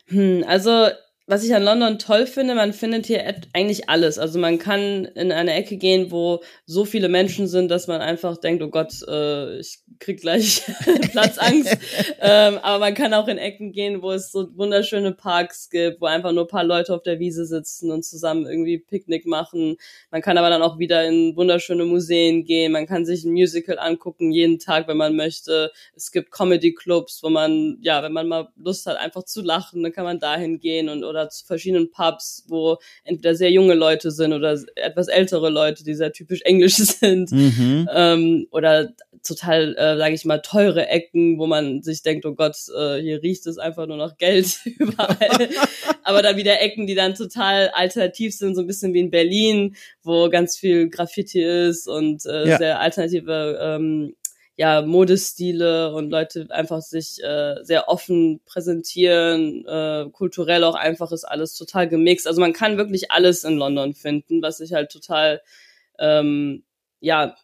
Hm, 0.07 0.43
also 0.45 0.89
was 1.29 1.43
ich 1.43 1.53
an 1.53 1.63
London 1.63 1.99
toll 1.99 2.25
finde, 2.25 2.55
man 2.55 2.71
findet 2.71 3.05
hier 3.05 3.21
eigentlich 3.51 3.89
alles. 3.89 4.17
Also 4.17 4.39
man 4.39 4.59
kann 4.59 5.03
in 5.03 5.33
eine 5.33 5.53
Ecke 5.53 5.75
gehen, 5.75 6.09
wo 6.09 6.41
so 6.65 6.85
viele 6.85 7.09
Menschen 7.09 7.47
sind, 7.47 7.69
dass 7.69 7.87
man 7.87 7.99
einfach 7.99 8.37
denkt, 8.37 8.63
oh 8.63 8.69
Gott, 8.69 8.93
äh, 9.09 9.59
ich 9.59 9.79
krieg 9.99 10.21
gleich 10.21 10.61
Platzangst. 11.11 11.77
ähm, 12.21 12.59
aber 12.59 12.79
man 12.79 12.93
kann 12.93 13.13
auch 13.13 13.27
in 13.27 13.37
Ecken 13.37 13.73
gehen, 13.73 14.01
wo 14.01 14.11
es 14.11 14.31
so 14.31 14.47
wunderschöne 14.55 15.11
Parks 15.11 15.69
gibt, 15.69 15.99
wo 15.99 16.05
einfach 16.05 16.31
nur 16.31 16.47
paar 16.47 16.63
Leute 16.63 16.95
auf 16.95 17.03
der 17.03 17.19
Wiese 17.19 17.45
sitzen 17.45 17.91
und 17.91 18.05
zusammen 18.05 18.45
irgendwie 18.45 18.77
Picknick 18.77 19.25
machen. 19.25 19.75
Man 20.11 20.21
kann 20.21 20.37
aber 20.37 20.49
dann 20.49 20.61
auch 20.61 20.79
wieder 20.79 21.05
in 21.05 21.35
wunderschöne 21.35 21.83
Museen 21.83 22.45
gehen. 22.45 22.71
Man 22.71 22.87
kann 22.87 23.05
sich 23.05 23.25
ein 23.25 23.33
Musical 23.33 23.79
angucken 23.79 24.31
jeden 24.31 24.59
Tag, 24.59 24.87
wenn 24.87 24.97
man 24.97 25.17
möchte. 25.17 25.71
Es 25.93 26.13
gibt 26.13 26.31
Comedy 26.31 26.73
Clubs, 26.73 27.21
wo 27.21 27.29
man, 27.29 27.79
ja, 27.81 28.01
wenn 28.01 28.13
man 28.13 28.29
mal 28.29 28.47
Lust 28.55 28.85
hat, 28.85 28.95
einfach 28.95 29.23
zu 29.23 29.41
lachen, 29.41 29.83
dann 29.83 29.91
kann 29.91 30.05
man 30.05 30.19
dahin 30.19 30.61
gehen 30.61 30.87
und 30.87 31.03
oder 31.03 31.16
oder 31.17 31.29
zu 31.29 31.45
verschiedenen 31.45 31.89
Pubs, 31.91 32.45
wo 32.47 32.77
entweder 33.03 33.35
sehr 33.35 33.51
junge 33.51 33.73
Leute 33.73 34.11
sind 34.11 34.33
oder 34.33 34.59
etwas 34.75 35.07
ältere 35.07 35.49
Leute, 35.49 35.83
die 35.83 35.95
sehr 35.95 36.11
typisch 36.11 36.41
englisch 36.43 36.75
sind. 36.75 37.31
Mhm. 37.31 37.89
Ähm, 37.93 38.47
oder 38.51 38.93
total, 39.23 39.75
äh, 39.77 39.97
sage 39.97 40.15
ich 40.15 40.25
mal, 40.25 40.39
teure 40.39 40.87
Ecken, 40.87 41.37
wo 41.39 41.47
man 41.47 41.81
sich 41.81 42.01
denkt, 42.01 42.25
oh 42.25 42.33
Gott, 42.33 42.55
äh, 42.75 43.01
hier 43.01 43.21
riecht 43.21 43.45
es 43.47 43.57
einfach 43.57 43.87
nur 43.87 43.97
nach 43.97 44.17
Geld 44.17 44.59
überall. 44.65 45.49
Aber 46.03 46.21
dann 46.21 46.37
wieder 46.37 46.61
Ecken, 46.61 46.87
die 46.87 46.95
dann 46.95 47.15
total 47.15 47.69
alternativ 47.69 48.35
sind, 48.35 48.55
so 48.55 48.61
ein 48.61 48.67
bisschen 48.67 48.93
wie 48.93 49.01
in 49.01 49.11
Berlin, 49.11 49.75
wo 50.03 50.29
ganz 50.29 50.57
viel 50.57 50.89
Graffiti 50.89 51.43
ist 51.43 51.87
und 51.87 52.25
äh, 52.25 52.47
ja. 52.47 52.57
sehr 52.57 52.79
alternative 52.79 53.59
ähm, 53.61 54.15
ja, 54.57 54.81
Modestile 54.81 55.93
und 55.93 56.09
Leute 56.09 56.47
einfach 56.49 56.81
sich 56.81 57.23
äh, 57.23 57.63
sehr 57.63 57.89
offen 57.89 58.41
präsentieren, 58.43 59.63
äh, 59.67 60.09
kulturell 60.11 60.63
auch 60.63 60.73
einfach 60.73 61.11
ist 61.11 61.25
alles 61.25 61.53
total 61.53 61.87
gemixt. 61.87 62.27
Also 62.27 62.41
man 62.41 62.53
kann 62.53 62.77
wirklich 62.77 63.11
alles 63.11 63.43
in 63.43 63.57
London 63.57 63.93
finden, 63.93 64.41
was 64.41 64.59
ich 64.59 64.73
halt 64.73 64.91
total, 64.91 65.41
ähm, 65.99 66.63
ja, 66.99 67.35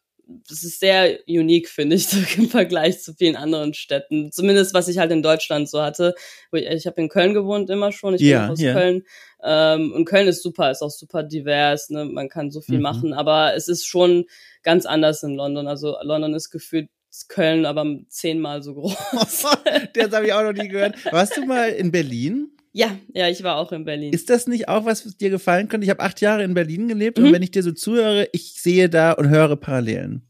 das 0.50 0.64
ist 0.64 0.80
sehr 0.80 1.20
unique, 1.28 1.70
finde 1.70 1.98
ich, 1.98 2.08
im 2.38 2.50
Vergleich 2.50 3.02
zu 3.02 3.14
vielen 3.14 3.36
anderen 3.36 3.76
Städten. 3.76 4.32
Zumindest 4.32 4.74
was 4.74 4.88
ich 4.88 4.98
halt 4.98 5.12
in 5.12 5.22
Deutschland 5.22 5.70
so 5.70 5.84
hatte. 5.84 6.16
Ich, 6.52 6.66
ich 6.66 6.88
habe 6.88 7.00
in 7.00 7.10
Köln 7.10 7.36
gewohnt 7.36 7.70
immer 7.70 7.92
schon, 7.92 8.16
ich 8.16 8.22
ja, 8.22 8.42
bin 8.42 8.52
aus 8.52 8.60
ja. 8.60 8.74
Köln. 8.74 9.04
Ähm, 9.44 9.94
und 9.94 10.06
Köln 10.06 10.28
ist 10.28 10.42
super, 10.42 10.72
ist 10.72 10.82
auch 10.82 10.90
super 10.90 11.22
divers, 11.22 11.92
ne? 11.92 12.06
man 12.06 12.28
kann 12.28 12.50
so 12.50 12.62
viel 12.62 12.78
mhm. 12.78 12.84
machen, 12.84 13.14
aber 13.14 13.54
es 13.56 13.68
ist 13.68 13.86
schon 13.86 14.26
ganz 14.64 14.88
anders 14.88 15.22
in 15.22 15.36
London. 15.36 15.68
Also 15.68 15.96
London 16.02 16.34
ist 16.34 16.50
gefühlt 16.50 16.90
Köln 17.28 17.66
aber 17.66 17.86
zehnmal 18.10 18.64
so 18.64 18.74
groß. 18.74 18.96
das 19.94 20.12
habe 20.12 20.26
ich 20.26 20.34
auch 20.34 20.44
noch 20.44 20.54
nie 20.54 20.68
gehört. 20.68 20.96
Warst 21.12 21.38
du 21.38 21.46
mal 21.46 21.70
in 21.70 21.92
Berlin? 21.92 22.50
Ja, 22.72 22.98
ja, 23.14 23.30
ich 23.30 23.44
war 23.44 23.58
auch 23.58 23.72
in 23.72 23.86
Berlin. 23.86 24.12
Ist 24.14 24.32
das 24.32 24.48
nicht 24.48 24.68
auch 24.68 24.84
was, 24.84 25.06
was 25.06 25.16
dir 25.16 25.30
gefallen 25.30 25.68
könnte? 25.68 25.86
Ich 25.86 25.92
habe 25.92 26.02
acht 26.02 26.22
Jahre 26.22 26.44
in 26.44 26.56
Berlin 26.56 26.88
gelebt 26.88 27.20
mhm. 27.20 27.26
und 27.26 27.34
wenn 27.34 27.44
ich 27.44 27.52
dir 27.52 27.62
so 27.62 27.72
zuhöre, 27.72 28.28
ich 28.32 28.54
sehe 28.54 28.90
da 28.90 29.12
und 29.12 29.30
höre 29.30 29.56
Parallelen. 29.56 30.28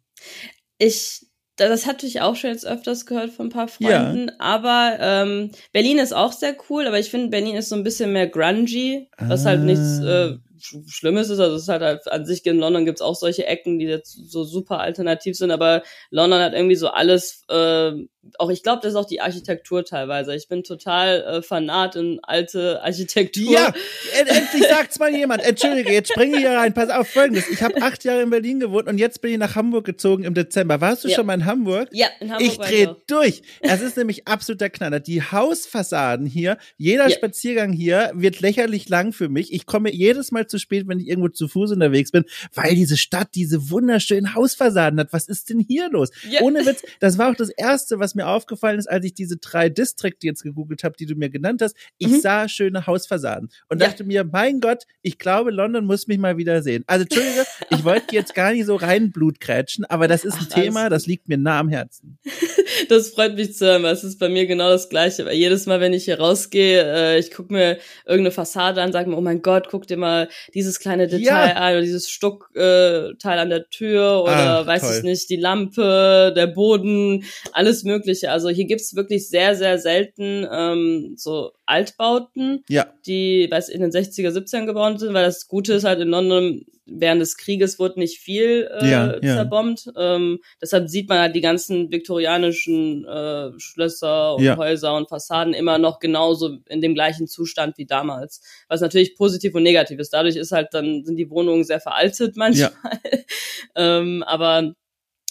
Ich, 0.77 1.25
das 1.55 1.85
hatte 1.87 2.05
ich 2.05 2.19
auch 2.19 2.35
schon 2.35 2.49
jetzt 2.49 2.65
öfters 2.65 3.05
gehört 3.05 3.31
von 3.31 3.47
ein 3.47 3.49
paar 3.49 3.69
Freunden, 3.69 4.27
ja. 4.27 4.35
aber 4.39 4.97
ähm, 4.99 5.51
Berlin 5.71 5.99
ist 5.99 6.11
auch 6.11 6.33
sehr 6.33 6.57
cool, 6.69 6.85
aber 6.85 6.99
ich 6.99 7.09
finde, 7.09 7.29
Berlin 7.29 7.55
ist 7.55 7.69
so 7.69 7.75
ein 7.75 7.83
bisschen 7.83 8.11
mehr 8.11 8.27
grungy, 8.27 9.09
was 9.17 9.45
ah. 9.45 9.51
halt 9.51 9.61
nichts 9.61 9.99
äh, 9.99 10.35
Schlimmes 10.63 11.29
ist. 11.29 11.39
Also 11.39 11.55
es 11.55 11.63
ist 11.63 11.69
halt, 11.69 11.81
halt 11.81 12.07
an 12.11 12.25
sich 12.25 12.45
in 12.45 12.59
London 12.59 12.85
gibt's 12.85 13.01
auch 13.01 13.15
solche 13.15 13.45
Ecken, 13.45 13.79
die 13.79 13.85
jetzt 13.85 14.11
so 14.31 14.43
super 14.43 14.79
alternativ 14.79 15.35
sind, 15.37 15.51
aber 15.51 15.83
London 16.09 16.41
hat 16.41 16.53
irgendwie 16.53 16.75
so 16.75 16.89
alles 16.89 17.43
äh, 17.49 17.91
auch 18.39 18.49
ich 18.49 18.63
glaube, 18.63 18.81
das 18.81 18.93
ist 18.93 18.95
auch 18.95 19.05
die 19.05 19.21
Architektur 19.21 19.83
teilweise. 19.83 20.33
Ich 20.35 20.47
bin 20.47 20.63
total 20.63 21.21
äh, 21.23 21.41
fanat 21.41 21.95
in 21.95 22.19
alte 22.23 22.81
Architektur. 22.81 23.51
Ja, 23.51 23.73
endlich 24.17 24.63
sagt's 24.69 24.97
mal 24.99 25.13
jemand. 25.13 25.43
Entschuldige, 25.43 25.91
jetzt 25.91 26.11
springe 26.11 26.37
ich 26.37 26.41
hier 26.41 26.51
rein. 26.51 26.73
Pass 26.73 26.89
auf, 26.89 27.07
folgendes. 27.07 27.49
Ich 27.49 27.61
habe 27.61 27.81
acht 27.81 28.03
Jahre 28.03 28.21
in 28.21 28.29
Berlin 28.29 28.59
gewohnt 28.59 28.87
und 28.87 28.97
jetzt 28.97 29.21
bin 29.21 29.31
ich 29.31 29.37
nach 29.37 29.55
Hamburg 29.55 29.85
gezogen 29.85 30.23
im 30.23 30.33
Dezember. 30.33 30.79
Warst 30.79 31.03
du 31.03 31.09
ja. 31.09 31.15
schon 31.15 31.25
mal 31.25 31.33
in 31.33 31.45
Hamburg? 31.45 31.89
Ja, 31.91 32.07
in 32.19 32.31
Hamburg. 32.31 32.47
Ich 32.47 32.57
drehe 32.57 32.95
durch. 33.07 33.41
Es 33.61 33.81
ist 33.81 33.97
nämlich 33.97 34.27
absoluter 34.27 34.69
Knaller. 34.69 34.99
Die 34.99 35.21
Hausfassaden 35.21 36.25
hier, 36.25 36.57
jeder 36.77 37.09
ja. 37.09 37.15
Spaziergang 37.15 37.73
hier 37.73 38.11
wird 38.13 38.39
lächerlich 38.39 38.87
lang 38.87 39.11
für 39.11 39.27
mich. 39.27 39.53
Ich 39.53 39.65
komme 39.65 39.93
jedes 39.93 40.31
Mal 40.31 40.47
zu 40.47 40.59
spät, 40.59 40.87
wenn 40.87 40.99
ich 40.99 41.07
irgendwo 41.07 41.29
zu 41.29 41.47
Fuß 41.47 41.71
unterwegs 41.71 42.11
bin, 42.11 42.23
weil 42.53 42.75
diese 42.75 42.97
Stadt 42.97 43.29
diese 43.35 43.69
wunderschönen 43.69 44.33
Hausfassaden 44.33 44.99
hat. 44.99 45.11
Was 45.11 45.27
ist 45.27 45.49
denn 45.49 45.59
hier 45.59 45.89
los? 45.89 46.09
Ja. 46.29 46.41
Ohne 46.41 46.65
Witz, 46.65 46.83
das 46.99 47.17
war 47.17 47.29
auch 47.29 47.35
das 47.35 47.49
Erste, 47.49 47.99
was 47.99 48.12
mir 48.15 48.27
aufgefallen 48.27 48.79
ist, 48.79 48.87
als 48.87 49.05
ich 49.05 49.13
diese 49.13 49.37
drei 49.37 49.69
Distrikte 49.69 50.27
jetzt 50.27 50.43
gegoogelt 50.43 50.83
habe, 50.83 50.95
die 50.97 51.05
du 51.05 51.15
mir 51.15 51.29
genannt 51.29 51.61
hast. 51.61 51.75
Ich 51.97 52.07
mhm. 52.07 52.19
sah 52.19 52.47
schöne 52.47 52.87
Hausfassaden 52.87 53.49
und 53.69 53.81
ja. 53.81 53.87
dachte 53.87 54.03
mir, 54.03 54.23
mein 54.23 54.59
Gott, 54.59 54.83
ich 55.01 55.17
glaube, 55.17 55.51
London 55.51 55.85
muss 55.85 56.07
mich 56.07 56.17
mal 56.17 56.37
wieder 56.37 56.61
sehen. 56.61 56.83
Also 56.87 57.03
Entschuldige, 57.03 57.45
ich 57.69 57.83
wollte 57.83 58.15
jetzt 58.15 58.35
gar 58.35 58.51
nicht 58.51 58.65
so 58.65 58.75
rein 58.75 59.11
Blut 59.11 59.39
krätschen, 59.39 59.85
aber 59.85 60.07
das 60.07 60.25
ist 60.25 60.37
Ach, 60.37 60.41
ein 60.41 60.49
Thema, 60.49 60.89
das 60.89 61.05
liegt 61.05 61.27
mir 61.27 61.37
nah 61.37 61.59
am 61.59 61.69
Herzen. 61.69 62.17
das 62.89 63.09
freut 63.09 63.35
mich 63.35 63.55
zu 63.55 63.65
hören, 63.65 63.83
weil 63.83 63.93
es 63.93 64.03
ist 64.03 64.19
bei 64.19 64.29
mir 64.29 64.45
genau 64.47 64.69
das 64.69 64.89
Gleiche. 64.89 65.25
Weil 65.25 65.35
jedes 65.35 65.65
Mal, 65.65 65.79
wenn 65.79 65.93
ich 65.93 66.05
hier 66.05 66.19
rausgehe, 66.19 66.83
äh, 66.83 67.19
ich 67.19 67.31
gucke 67.31 67.53
mir 67.53 67.77
irgendeine 68.05 68.31
Fassade 68.31 68.81
an, 68.81 68.91
sage 68.91 69.09
mir, 69.09 69.17
oh 69.17 69.21
mein 69.21 69.41
Gott, 69.41 69.67
guck 69.69 69.87
dir 69.87 69.97
mal 69.97 70.29
dieses 70.53 70.79
kleine 70.79 71.07
Detail 71.07 71.49
ja. 71.49 71.55
an 71.55 71.73
oder 71.73 71.81
dieses 71.81 72.09
Stuckteil 72.09 73.15
äh, 73.23 73.41
an 73.41 73.49
der 73.49 73.69
Tür 73.69 74.23
oder 74.23 74.61
Ach, 74.61 74.67
weiß 74.67 74.81
toll. 74.81 74.95
ich 74.97 75.03
nicht, 75.03 75.29
die 75.29 75.37
Lampe, 75.37 76.33
der 76.35 76.47
Boden, 76.47 77.25
alles 77.51 77.83
Mögliche. 77.83 78.02
Also 78.27 78.49
hier 78.49 78.65
gibt's 78.65 78.95
wirklich 78.95 79.29
sehr, 79.29 79.55
sehr 79.55 79.79
selten 79.79 80.47
ähm, 80.51 81.13
so 81.17 81.51
Altbauten, 81.65 82.63
ja. 82.69 82.87
die 83.05 83.47
weiß 83.49 83.69
in 83.69 83.81
den 83.81 83.91
60er, 83.91 84.29
70ern 84.29 84.65
gebaut 84.65 84.99
sind, 84.99 85.13
weil 85.13 85.25
das 85.25 85.47
Gute 85.47 85.73
ist 85.73 85.83
halt 85.83 85.99
in 86.01 86.09
London, 86.09 86.65
während 86.85 87.21
des 87.21 87.37
Krieges 87.37 87.79
wurde 87.79 87.99
nicht 87.99 88.19
viel 88.19 88.69
äh, 88.79 88.91
ja, 88.91 89.21
zerbombt. 89.21 89.85
Ja. 89.95 90.15
Ähm, 90.15 90.39
deshalb 90.61 90.89
sieht 90.89 91.09
man 91.09 91.19
halt 91.19 91.35
die 91.35 91.41
ganzen 91.41 91.91
viktorianischen 91.91 93.05
äh, 93.05 93.51
Schlösser 93.57 94.35
und 94.35 94.43
ja. 94.43 94.57
Häuser 94.57 94.95
und 94.95 95.09
Fassaden 95.09 95.53
immer 95.53 95.77
noch 95.77 95.99
genauso 95.99 96.57
in 96.67 96.81
dem 96.81 96.93
gleichen 96.93 97.27
Zustand 97.27 97.77
wie 97.77 97.85
damals. 97.85 98.41
Was 98.67 98.81
natürlich 98.81 99.15
positiv 99.15 99.55
und 99.55 99.63
negativ 99.63 99.99
ist. 99.99 100.13
Dadurch 100.13 100.35
ist 100.35 100.51
halt 100.51 100.73
dann 100.73 101.05
sind 101.05 101.15
die 101.15 101.29
Wohnungen 101.29 101.63
sehr 101.63 101.79
veraltet 101.79 102.35
manchmal. 102.35 102.71
ähm, 103.75 104.23
aber 104.23 104.73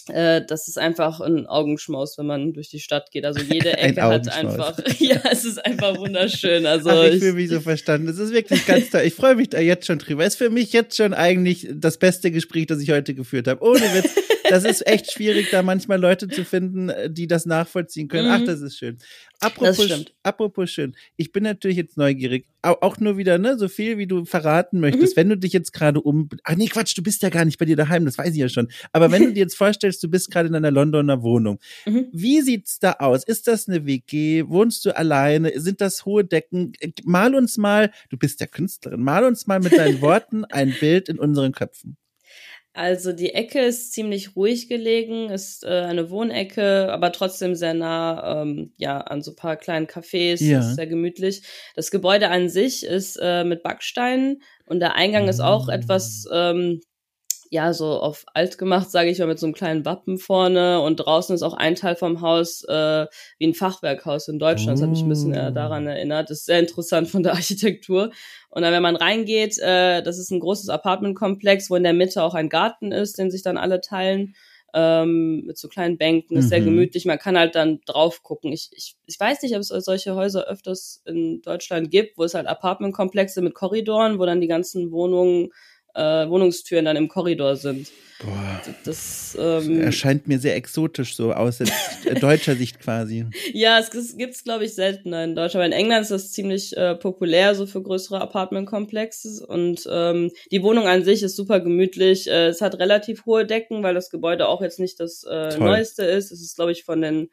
äh, 0.09 0.45
das 0.45 0.67
ist 0.67 0.77
einfach 0.77 1.21
ein 1.21 1.45
Augenschmaus, 1.47 2.17
wenn 2.17 2.25
man 2.25 2.53
durch 2.53 2.69
die 2.69 2.79
Stadt 2.79 3.11
geht. 3.11 3.25
Also 3.25 3.41
jede 3.41 3.73
Ecke 3.77 4.01
hat 4.01 4.27
einfach, 4.29 4.77
ja, 4.99 5.21
es 5.31 5.45
ist 5.45 5.63
einfach 5.63 5.97
wunderschön. 5.97 6.65
Also 6.65 6.89
Ach, 6.89 7.03
ich, 7.05 7.15
ich 7.15 7.19
fühle 7.19 7.33
mich 7.33 7.49
so 7.49 7.61
verstanden. 7.61 8.07
Es 8.07 8.17
ist 8.17 8.33
wirklich 8.33 8.65
ganz 8.65 8.89
toll. 8.89 9.01
Ich 9.05 9.13
freue 9.13 9.35
mich 9.35 9.49
da 9.49 9.59
jetzt 9.59 9.85
schon 9.85 9.99
drüber. 9.99 10.23
Es 10.23 10.33
ist 10.33 10.37
für 10.37 10.49
mich 10.49 10.73
jetzt 10.73 10.97
schon 10.97 11.13
eigentlich 11.13 11.67
das 11.73 11.97
beste 11.97 12.31
Gespräch, 12.31 12.67
das 12.67 12.81
ich 12.81 12.91
heute 12.91 13.13
geführt 13.13 13.47
habe. 13.47 13.63
Ohne 13.63 13.81
Witz. 13.93 14.09
Das 14.49 14.65
ist 14.65 14.85
echt 14.85 15.11
schwierig, 15.11 15.49
da 15.51 15.63
manchmal 15.63 15.99
Leute 15.99 16.27
zu 16.27 16.43
finden, 16.43 16.91
die 17.07 17.27
das 17.27 17.45
nachvollziehen 17.45 18.07
können. 18.07 18.29
Ach, 18.29 18.39
mhm. 18.39 18.45
das 18.45 18.61
ist 18.61 18.77
schön. 18.77 18.97
Apropos, 19.43 20.05
apropos 20.23 20.69
schön. 20.69 20.95
Ich 21.17 21.31
bin 21.31 21.43
natürlich 21.43 21.77
jetzt 21.77 21.97
neugierig. 21.97 22.47
Auch 22.61 22.97
nur 22.99 23.17
wieder, 23.17 23.37
ne, 23.37 23.57
so 23.57 23.67
viel 23.67 23.97
wie 23.97 24.07
du 24.07 24.23
verraten 24.23 24.79
möchtest. 24.79 25.15
Mhm. 25.15 25.19
Wenn 25.19 25.29
du 25.29 25.37
dich 25.37 25.51
jetzt 25.51 25.73
gerade 25.73 25.99
um, 25.99 26.29
ach 26.43 26.55
nee, 26.55 26.67
Quatsch, 26.67 26.97
du 26.97 27.03
bist 27.03 27.21
ja 27.21 27.29
gar 27.29 27.43
nicht 27.43 27.57
bei 27.57 27.65
dir 27.65 27.75
daheim, 27.75 28.05
das 28.05 28.17
weiß 28.17 28.31
ich 28.31 28.39
ja 28.39 28.47
schon. 28.47 28.69
Aber 28.93 29.11
wenn 29.11 29.23
du 29.23 29.33
dir 29.33 29.41
jetzt 29.41 29.57
vorstellst, 29.57 30.01
du 30.01 30.07
bist 30.07 30.31
gerade 30.31 30.47
in 30.47 30.55
einer 30.55 30.71
Londoner 30.71 31.21
Wohnung. 31.21 31.59
Mhm. 31.85 32.07
Wie 32.13 32.41
sieht's 32.41 32.79
da 32.79 32.93
aus? 32.99 33.25
Ist 33.25 33.47
das 33.47 33.67
eine 33.67 33.85
WG? 33.85 34.45
Wohnst 34.47 34.85
du 34.85 34.95
alleine? 34.95 35.59
Sind 35.59 35.81
das 35.81 36.05
hohe 36.05 36.23
Decken? 36.23 36.71
Mal 37.03 37.35
uns 37.35 37.57
mal, 37.57 37.91
du 38.09 38.17
bist 38.17 38.39
ja 38.39 38.47
Künstlerin, 38.47 39.01
mal 39.01 39.25
uns 39.25 39.47
mal 39.47 39.59
mit 39.59 39.77
deinen 39.77 39.99
Worten 40.01 40.45
ein 40.45 40.73
Bild 40.79 41.09
in 41.09 41.19
unseren 41.19 41.51
Köpfen. 41.51 41.97
Also 42.75 43.13
die 43.13 43.35
Ecke 43.35 43.59
ist 43.59 43.93
ziemlich 43.93 44.35
ruhig 44.35 44.67
gelegen, 44.67 45.29
ist 45.29 45.63
äh, 45.63 45.67
eine 45.67 46.09
Wohnecke, 46.09 46.91
aber 46.91 47.11
trotzdem 47.11 47.53
sehr 47.53 47.75
nah 47.75 48.41
ähm, 48.41 48.73
ja 48.77 48.99
an 48.99 49.21
so 49.21 49.35
paar 49.35 49.57
kleinen 49.57 49.85
Cafés, 49.85 50.43
ja. 50.43 50.59
ist 50.59 50.75
sehr 50.75 50.87
gemütlich. 50.87 51.43
Das 51.75 51.91
Gebäude 51.91 52.29
an 52.29 52.49
sich 52.49 52.83
ist 52.83 53.19
äh, 53.21 53.43
mit 53.43 53.61
Backsteinen 53.61 54.41
und 54.65 54.79
der 54.79 54.95
Eingang 54.95 55.27
ist 55.27 55.39
auch 55.39 55.69
etwas 55.69 56.25
ähm, 56.33 56.81
ja, 57.49 57.73
so 57.73 57.85
auf 57.85 58.25
alt 58.33 58.57
gemacht, 58.57 58.89
sage 58.89 59.09
ich 59.09 59.19
mal, 59.19 59.27
mit 59.27 59.39
so 59.39 59.45
einem 59.45 59.53
kleinen 59.53 59.85
Wappen 59.85 60.17
vorne 60.17 60.81
und 60.81 60.97
draußen 60.97 61.35
ist 61.35 61.43
auch 61.43 61.53
ein 61.53 61.75
Teil 61.75 61.95
vom 61.95 62.21
Haus 62.21 62.63
äh, 62.63 63.05
wie 63.37 63.47
ein 63.47 63.53
Fachwerkhaus 63.53 64.27
in 64.27 64.39
Deutschland. 64.39 64.77
Das 64.77 64.83
hat 64.83 64.89
mich 64.89 65.01
ein 65.01 65.09
bisschen 65.09 65.33
äh, 65.33 65.53
daran 65.53 65.87
erinnert. 65.87 66.29
Das 66.29 66.39
ist 66.39 66.45
sehr 66.45 66.59
interessant 66.59 67.09
von 67.09 67.23
der 67.23 67.33
Architektur. 67.33 68.11
Und 68.49 68.61
dann, 68.61 68.73
wenn 68.73 68.83
man 68.83 68.95
reingeht, 68.95 69.57
äh, 69.59 70.01
das 70.01 70.17
ist 70.17 70.31
ein 70.31 70.39
großes 70.39 70.69
Apartmentkomplex, 70.69 71.69
wo 71.69 71.75
in 71.75 71.83
der 71.83 71.93
Mitte 71.93 72.23
auch 72.23 72.33
ein 72.33 72.49
Garten 72.49 72.91
ist, 72.91 73.17
den 73.17 73.31
sich 73.31 73.41
dann 73.41 73.57
alle 73.57 73.81
teilen. 73.81 74.35
Ähm, 74.75 75.43
mit 75.45 75.59
so 75.59 75.67
kleinen 75.67 75.99
Bänken, 75.99 76.35
ist 76.35 76.45
mhm. 76.45 76.49
sehr 76.49 76.61
gemütlich. 76.61 77.05
Man 77.05 77.19
kann 77.19 77.37
halt 77.37 77.53
dann 77.53 77.81
drauf 77.85 78.23
gucken. 78.23 78.51
Ich, 78.51 78.71
ich, 78.71 78.95
ich 79.05 79.19
weiß 79.19 79.43
nicht, 79.43 79.53
ob 79.53 79.59
es 79.59 79.67
solche 79.67 80.15
Häuser 80.15 80.47
öfters 80.47 81.03
in 81.05 81.43
Deutschland 81.43 81.91
gibt, 81.91 82.17
wo 82.17 82.23
es 82.23 82.33
halt 82.33 82.47
Apartmentkomplexe 82.47 83.43
mit 83.43 83.53
Korridoren, 83.53 84.17
wo 84.17 84.25
dann 84.25 84.41
die 84.41 84.47
ganzen 84.47 84.91
Wohnungen 84.91 85.51
äh, 85.93 86.27
Wohnungstüren 86.27 86.85
dann 86.85 86.95
im 86.95 87.07
Korridor 87.07 87.55
sind. 87.55 87.89
Boah. 88.23 88.61
Das, 88.85 89.37
ähm, 89.39 89.81
erscheint 89.81 90.27
mir 90.27 90.39
sehr 90.39 90.55
exotisch 90.55 91.15
so 91.15 91.33
aus 91.33 91.59
deutscher 92.21 92.55
Sicht 92.55 92.79
quasi. 92.79 93.25
Ja, 93.53 93.79
es, 93.79 93.93
es 93.93 94.15
gibt's 94.17 94.43
glaube 94.43 94.65
ich 94.65 94.75
seltener 94.75 95.23
in 95.23 95.35
Deutschland. 95.35 95.55
Aber 95.55 95.65
in 95.65 95.71
England 95.71 96.03
ist 96.03 96.11
das 96.11 96.31
ziemlich 96.31 96.75
äh, 96.77 96.95
populär 96.95 97.53
so 97.55 97.65
für 97.65 97.81
größere 97.81 98.21
Apartmentkomplexe 98.21 99.45
und 99.47 99.87
ähm, 99.91 100.31
die 100.51 100.63
Wohnung 100.63 100.87
an 100.87 101.03
sich 101.03 101.21
ist 101.23 101.35
super 101.35 101.59
gemütlich. 101.59 102.29
Äh, 102.29 102.47
es 102.47 102.61
hat 102.61 102.79
relativ 102.79 103.25
hohe 103.25 103.45
Decken, 103.45 103.83
weil 103.83 103.93
das 103.93 104.09
Gebäude 104.09 104.47
auch 104.47 104.61
jetzt 104.61 104.79
nicht 104.79 104.99
das 104.99 105.23
äh, 105.29 105.57
neueste 105.57 106.03
ist. 106.03 106.31
Es 106.31 106.41
ist 106.41 106.55
glaube 106.55 106.71
ich 106.71 106.83
von 106.83 107.01
den 107.01 107.29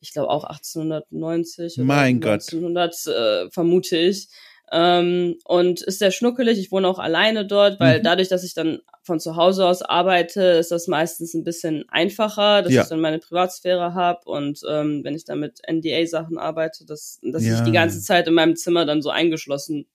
ich 0.00 0.12
glaube 0.12 0.30
auch 0.30 0.44
1890 0.44 1.78
oder 1.78 1.84
mein 1.84 2.16
1900 2.16 2.92
Gott. 2.92 3.14
Äh, 3.14 3.50
vermute 3.50 3.96
ich. 3.96 4.28
Ähm, 4.72 5.36
und 5.44 5.82
ist 5.82 5.98
sehr 5.98 6.12
schnuckelig. 6.12 6.58
Ich 6.58 6.70
wohne 6.70 6.86
auch 6.86 7.00
alleine 7.00 7.44
dort, 7.44 7.80
weil 7.80 7.98
mhm. 7.98 8.04
dadurch, 8.04 8.28
dass 8.28 8.44
ich 8.44 8.54
dann 8.54 8.80
von 9.02 9.18
zu 9.18 9.34
Hause 9.34 9.66
aus 9.66 9.82
arbeite, 9.82 10.42
ist 10.42 10.70
das 10.70 10.86
meistens 10.86 11.34
ein 11.34 11.42
bisschen 11.42 11.88
einfacher, 11.88 12.62
dass 12.62 12.72
ja. 12.72 12.82
ich 12.82 12.88
dann 12.88 13.00
meine 13.00 13.18
Privatsphäre 13.18 13.94
habe 13.94 14.20
und 14.30 14.60
ähm, 14.68 15.02
wenn 15.02 15.16
ich 15.16 15.24
dann 15.24 15.40
mit 15.40 15.60
NDA-Sachen 15.68 16.38
arbeite, 16.38 16.86
dass, 16.86 17.18
dass 17.22 17.44
ja. 17.44 17.56
ich 17.56 17.60
die 17.62 17.72
ganze 17.72 18.00
Zeit 18.00 18.28
in 18.28 18.34
meinem 18.34 18.54
Zimmer 18.54 18.86
dann 18.86 19.02
so 19.02 19.10
eingeschlossen 19.10 19.86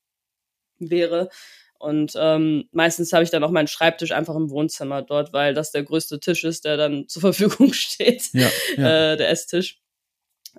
wäre. 0.80 1.30
Und 1.78 2.14
ähm, 2.18 2.68
meistens 2.72 3.14
habe 3.14 3.24
ich 3.24 3.30
dann 3.30 3.44
auch 3.44 3.52
meinen 3.52 3.68
Schreibtisch 3.68 4.12
einfach 4.12 4.36
im 4.36 4.50
Wohnzimmer 4.50 5.02
dort, 5.02 5.34
weil 5.34 5.54
das 5.54 5.72
der 5.72 5.84
größte 5.84 6.20
Tisch 6.20 6.44
ist, 6.44 6.66
der 6.66 6.76
dann 6.76 7.08
zur 7.08 7.22
Verfügung 7.22 7.72
steht, 7.72 8.30
ja. 8.34 8.48
Äh, 8.76 9.18
der 9.18 9.30
Esstisch. 9.30 9.80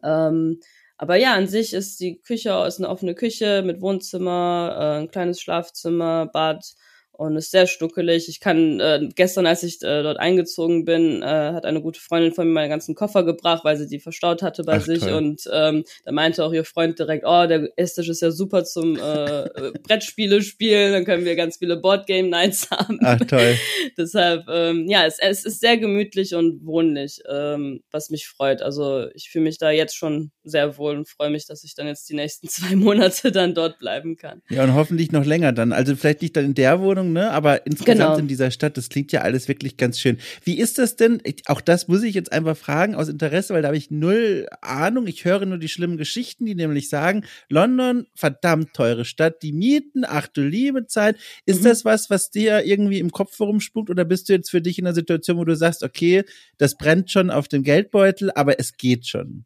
Ähm, 0.02 0.61
aber 0.98 1.16
ja, 1.16 1.35
an 1.35 1.46
sich 1.46 1.72
ist 1.72 2.00
die 2.00 2.20
Küche 2.20 2.50
ist 2.66 2.78
eine 2.78 2.88
offene 2.88 3.14
Küche 3.14 3.62
mit 3.64 3.80
Wohnzimmer, 3.80 4.76
äh, 4.78 5.02
ein 5.02 5.11
kleines 5.11 5.40
Schlafzimmer, 5.40 6.26
Bad, 6.26 6.64
und 7.16 7.37
ist 7.37 7.50
sehr 7.50 7.66
stuckelig. 7.66 8.29
Ich 8.29 8.40
kann, 8.40 8.79
äh, 8.81 9.09
gestern, 9.14 9.46
als 9.46 9.62
ich 9.62 9.83
äh, 9.83 10.02
dort 10.02 10.18
eingezogen 10.18 10.85
bin, 10.85 11.22
äh, 11.22 11.26
hat 11.26 11.64
eine 11.64 11.81
gute 11.81 12.00
Freundin 12.00 12.33
von 12.33 12.46
mir 12.46 12.52
meine 12.52 12.68
ganzen 12.68 12.94
Koffer 12.94 13.24
gebracht, 13.24 13.64
weil 13.64 13.76
sie 13.76 13.87
die 13.87 14.00
verstaut 14.00 14.42
hatte 14.42 14.64
bei 14.64 14.76
Ach, 14.76 14.83
sich. 14.83 15.00
Toll. 15.00 15.12
Und 15.14 15.48
ähm, 15.52 15.85
da 16.05 16.12
meinte 16.12 16.44
auch 16.44 16.52
ihr 16.52 16.64
Freund 16.64 16.98
direkt, 16.98 17.24
oh, 17.26 17.46
der 17.46 17.70
Esstisch 17.76 18.09
ist 18.09 18.20
ja 18.20 18.31
super 18.31 18.64
zum 18.64 18.96
äh, 18.96 19.48
Brettspiele 19.83 20.42
spielen, 20.42 20.92
dann 20.92 21.05
können 21.05 21.24
wir 21.24 21.37
ganz 21.37 21.57
viele 21.57 21.76
Boardgame 21.79 22.29
Nights 22.29 22.70
haben. 22.70 22.98
Ach 23.02 23.18
toll. 23.20 23.57
Deshalb, 23.96 24.44
ähm, 24.50 24.87
ja, 24.88 25.07
es, 25.07 25.18
es 25.18 25.44
ist 25.44 25.61
sehr 25.61 25.79
gemütlich 25.79 26.35
und 26.35 26.64
wohnlich, 26.66 27.20
ähm, 27.31 27.81
was 27.90 28.11
mich 28.11 28.26
freut. 28.26 28.61
Also 28.61 29.07
ich 29.14 29.31
fühle 29.31 29.44
mich 29.44 29.59
da 29.59 29.70
jetzt 29.70 29.96
schon 29.96 30.33
sehr 30.44 30.76
wohl 30.76 30.96
und 30.96 31.09
freue 31.09 31.31
mich, 31.31 31.46
dass 31.46 31.64
ich 31.64 31.74
dann 31.74 31.87
jetzt 31.87 32.09
die 32.11 32.14
nächsten 32.14 32.48
zwei 32.48 32.76
Monate 32.76 33.33
dann 33.33 33.55
dort 33.55 33.79
bleiben 33.79 34.16
kann. 34.16 34.42
Ja, 34.50 34.64
und 34.64 34.74
hoffentlich 34.74 35.12
noch 35.12 35.24
länger 35.24 35.52
dann. 35.52 35.72
Also 35.72 35.96
vielleicht 35.96 36.22
nicht 36.22 36.37
dann 36.37 36.44
in 36.44 36.55
der 36.55 36.81
Wohnung, 36.81 37.06
Ahnung, 37.07 37.12
ne? 37.12 37.31
Aber 37.31 37.66
insgesamt 37.66 37.99
genau. 37.99 38.19
in 38.19 38.29
dieser 38.29 38.51
Stadt, 38.51 38.77
das 38.77 38.88
klingt 38.88 39.12
ja 39.12 39.23
alles 39.23 39.49
wirklich 39.49 39.77
ganz 39.77 39.99
schön. 39.99 40.19
Wie 40.45 40.59
ist 40.59 40.79
das 40.79 40.97
denn? 40.97 41.23
Auch 41.47 41.61
das 41.61 41.88
muss 41.88 42.03
ich 42.03 42.14
jetzt 42.14 42.33
einfach 42.33 42.57
fragen 42.57 42.95
aus 42.95 43.09
Interesse, 43.09 43.55
weil 43.55 43.62
da 43.62 43.69
habe 43.69 43.77
ich 43.77 43.90
null 43.90 44.47
Ahnung. 44.61 45.07
Ich 45.07 45.25
höre 45.25 45.47
nur 45.47 45.59
die 45.59 45.69
schlimmen 45.69 45.97
Geschichten, 45.97 46.47
die 46.47 46.55
nämlich 46.55 46.88
sagen, 46.88 47.25
London, 47.49 48.07
verdammt 48.14 48.75
teure 48.75 49.05
Stadt, 49.05 49.42
die 49.42 49.53
Mieten, 49.53 50.05
ach 50.07 50.29
du 50.29 50.42
liebe 50.42 50.87
Zeit. 50.87 51.16
Ist 51.45 51.61
mhm. 51.61 51.64
das 51.64 51.85
was, 51.85 52.11
was 52.11 52.31
dir 52.31 52.64
irgendwie 52.64 52.99
im 52.99 53.11
Kopf 53.11 53.38
herumspukt 53.38 53.90
oder 53.90 54.05
bist 54.05 54.29
du 54.29 54.33
jetzt 54.33 54.51
für 54.51 54.61
dich 54.61 54.79
in 54.79 54.87
einer 54.87 54.95
Situation, 54.95 55.38
wo 55.38 55.45
du 55.45 55.57
sagst, 55.57 55.83
okay, 55.83 56.25
das 56.59 56.77
brennt 56.77 57.11
schon 57.11 57.31
auf 57.31 57.49
dem 57.49 57.62
Geldbeutel, 57.62 58.31
aber 58.35 58.59
es 58.59 58.77
geht 58.77 59.07
schon? 59.07 59.45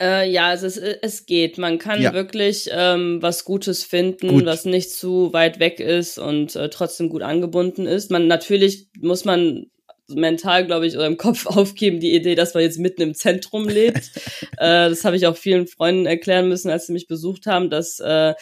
Äh, 0.00 0.30
ja, 0.30 0.52
es, 0.52 0.62
ist, 0.62 0.78
es 0.78 1.26
geht. 1.26 1.58
Man 1.58 1.78
kann 1.78 2.00
ja. 2.00 2.12
wirklich 2.12 2.68
ähm, 2.72 3.18
was 3.20 3.44
Gutes 3.44 3.84
finden, 3.84 4.28
gut. 4.28 4.46
was 4.46 4.64
nicht 4.64 4.90
zu 4.90 5.32
weit 5.32 5.60
weg 5.60 5.80
ist 5.80 6.18
und 6.18 6.56
äh, 6.56 6.70
trotzdem 6.70 7.08
gut 7.08 7.22
angebunden 7.22 7.86
ist. 7.86 8.10
Man 8.10 8.26
natürlich 8.26 8.88
muss 8.98 9.24
man 9.24 9.66
mental, 10.08 10.66
glaube 10.66 10.86
ich, 10.86 10.96
oder 10.96 11.06
im 11.06 11.16
Kopf 11.16 11.46
aufgeben, 11.46 12.00
die 12.00 12.14
Idee, 12.14 12.34
dass 12.34 12.54
man 12.54 12.62
jetzt 12.62 12.78
mitten 12.78 13.02
im 13.02 13.14
Zentrum 13.14 13.68
lebt. 13.68 14.10
äh, 14.58 14.88
das 14.88 15.04
habe 15.04 15.16
ich 15.16 15.26
auch 15.26 15.36
vielen 15.36 15.66
Freunden 15.66 16.06
erklären 16.06 16.48
müssen, 16.48 16.70
als 16.70 16.86
sie 16.86 16.92
mich 16.92 17.06
besucht 17.06 17.46
haben, 17.46 17.70
dass 17.70 18.00
äh, 18.00 18.34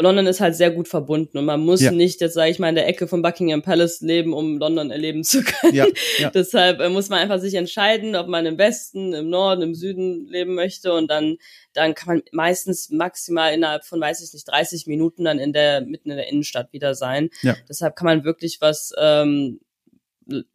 London 0.00 0.26
ist 0.26 0.40
halt 0.40 0.56
sehr 0.56 0.70
gut 0.70 0.88
verbunden 0.88 1.38
und 1.38 1.44
man 1.44 1.60
muss 1.60 1.80
ja. 1.80 1.90
nicht 1.90 2.20
jetzt, 2.20 2.34
sage 2.34 2.50
ich 2.50 2.58
mal, 2.58 2.68
in 2.68 2.74
der 2.74 2.88
Ecke 2.88 3.06
von 3.06 3.22
Buckingham 3.22 3.62
Palace 3.62 4.00
leben, 4.00 4.32
um 4.32 4.58
London 4.58 4.90
erleben 4.90 5.24
zu 5.24 5.42
können. 5.42 5.74
Ja, 5.74 5.86
ja. 6.18 6.30
Deshalb 6.30 6.80
äh, 6.80 6.88
muss 6.88 7.08
man 7.08 7.20
einfach 7.20 7.38
sich 7.38 7.54
entscheiden, 7.54 8.16
ob 8.16 8.28
man 8.28 8.46
im 8.46 8.58
Westen, 8.58 9.12
im 9.12 9.28
Norden, 9.30 9.62
im 9.62 9.74
Süden 9.74 10.26
leben 10.26 10.54
möchte 10.54 10.92
und 10.92 11.10
dann, 11.10 11.36
dann 11.74 11.94
kann 11.94 12.16
man 12.16 12.22
meistens 12.32 12.90
maximal 12.90 13.52
innerhalb 13.52 13.84
von, 13.84 14.00
weiß 14.00 14.22
ich 14.22 14.32
nicht, 14.32 14.48
30 14.48 14.86
Minuten 14.86 15.24
dann 15.24 15.38
in 15.38 15.52
der, 15.52 15.82
mitten 15.82 16.10
in 16.10 16.16
der 16.16 16.28
Innenstadt 16.28 16.72
wieder 16.72 16.94
sein. 16.94 17.30
Ja. 17.42 17.56
Deshalb 17.68 17.96
kann 17.96 18.06
man 18.06 18.24
wirklich 18.24 18.60
was 18.60 18.92
ähm, 18.98 19.60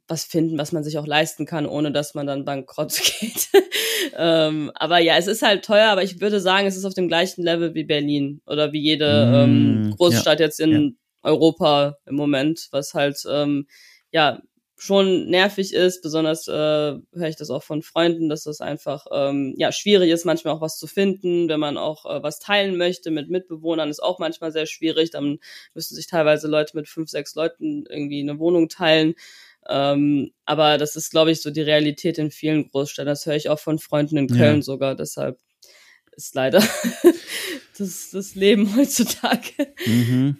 was 0.07 0.23
finden, 0.23 0.57
was 0.57 0.71
man 0.71 0.83
sich 0.83 0.97
auch 0.97 1.07
leisten 1.07 1.45
kann, 1.45 1.65
ohne 1.65 1.91
dass 1.91 2.13
man 2.13 2.27
dann 2.27 2.45
bankrott 2.45 2.93
geht. 3.19 3.49
ähm, 4.15 4.71
aber 4.75 4.99
ja, 4.99 5.17
es 5.17 5.27
ist 5.27 5.41
halt 5.41 5.65
teuer, 5.65 5.89
aber 5.89 6.03
ich 6.03 6.21
würde 6.21 6.39
sagen, 6.39 6.67
es 6.67 6.77
ist 6.77 6.85
auf 6.85 6.93
dem 6.93 7.07
gleichen 7.07 7.43
Level 7.43 7.73
wie 7.73 7.83
Berlin 7.83 8.41
oder 8.45 8.71
wie 8.71 8.81
jede 8.81 9.25
mm, 9.25 9.33
ähm, 9.33 9.95
Großstadt 9.97 10.39
ja, 10.39 10.45
jetzt 10.45 10.59
in 10.59 10.71
ja. 10.71 10.89
Europa 11.23 11.97
im 12.05 12.15
Moment, 12.15 12.67
was 12.71 12.93
halt 12.93 13.23
ähm, 13.27 13.67
ja 14.11 14.41
schon 14.83 15.29
nervig 15.29 15.73
ist. 15.73 16.01
Besonders 16.01 16.47
äh, 16.49 16.51
höre 16.51 17.29
ich 17.29 17.37
das 17.37 17.49
auch 17.49 17.63
von 17.63 17.81
Freunden, 17.81 18.27
dass 18.27 18.43
das 18.43 18.59
einfach 18.59 19.05
ähm, 19.11 19.55
ja 19.57 19.71
schwierig 19.71 20.11
ist, 20.11 20.25
manchmal 20.25 20.53
auch 20.53 20.61
was 20.61 20.77
zu 20.77 20.87
finden, 20.87 21.47
wenn 21.47 21.59
man 21.59 21.77
auch 21.77 22.05
äh, 22.05 22.21
was 22.21 22.39
teilen 22.39 22.77
möchte 22.77 23.09
mit 23.09 23.29
Mitbewohnern, 23.29 23.89
ist 23.89 24.03
auch 24.03 24.19
manchmal 24.19 24.51
sehr 24.51 24.65
schwierig. 24.65 25.11
Dann 25.11 25.39
müssen 25.73 25.95
sich 25.95 26.07
teilweise 26.07 26.49
Leute 26.49 26.75
mit 26.75 26.89
fünf, 26.89 27.09
sechs 27.09 27.33
Leuten 27.35 27.85
irgendwie 27.89 28.19
eine 28.19 28.39
Wohnung 28.39 28.67
teilen. 28.67 29.15
Ähm, 29.69 30.31
aber 30.45 30.77
das 30.77 30.95
ist, 30.95 31.11
glaube 31.11 31.31
ich, 31.31 31.41
so 31.41 31.51
die 31.51 31.61
Realität 31.61 32.17
in 32.17 32.31
vielen 32.31 32.69
Großstädten. 32.69 33.07
Das 33.07 33.25
höre 33.25 33.35
ich 33.35 33.49
auch 33.49 33.59
von 33.59 33.79
Freunden 33.79 34.17
in 34.17 34.27
Köln 34.27 34.57
ja. 34.57 34.61
sogar. 34.61 34.95
Deshalb 34.95 35.39
ist 36.15 36.35
leider 36.35 36.63
das, 37.77 38.09
das 38.11 38.35
Leben 38.35 38.75
heutzutage. 38.75 39.73
Mhm. 39.85 40.37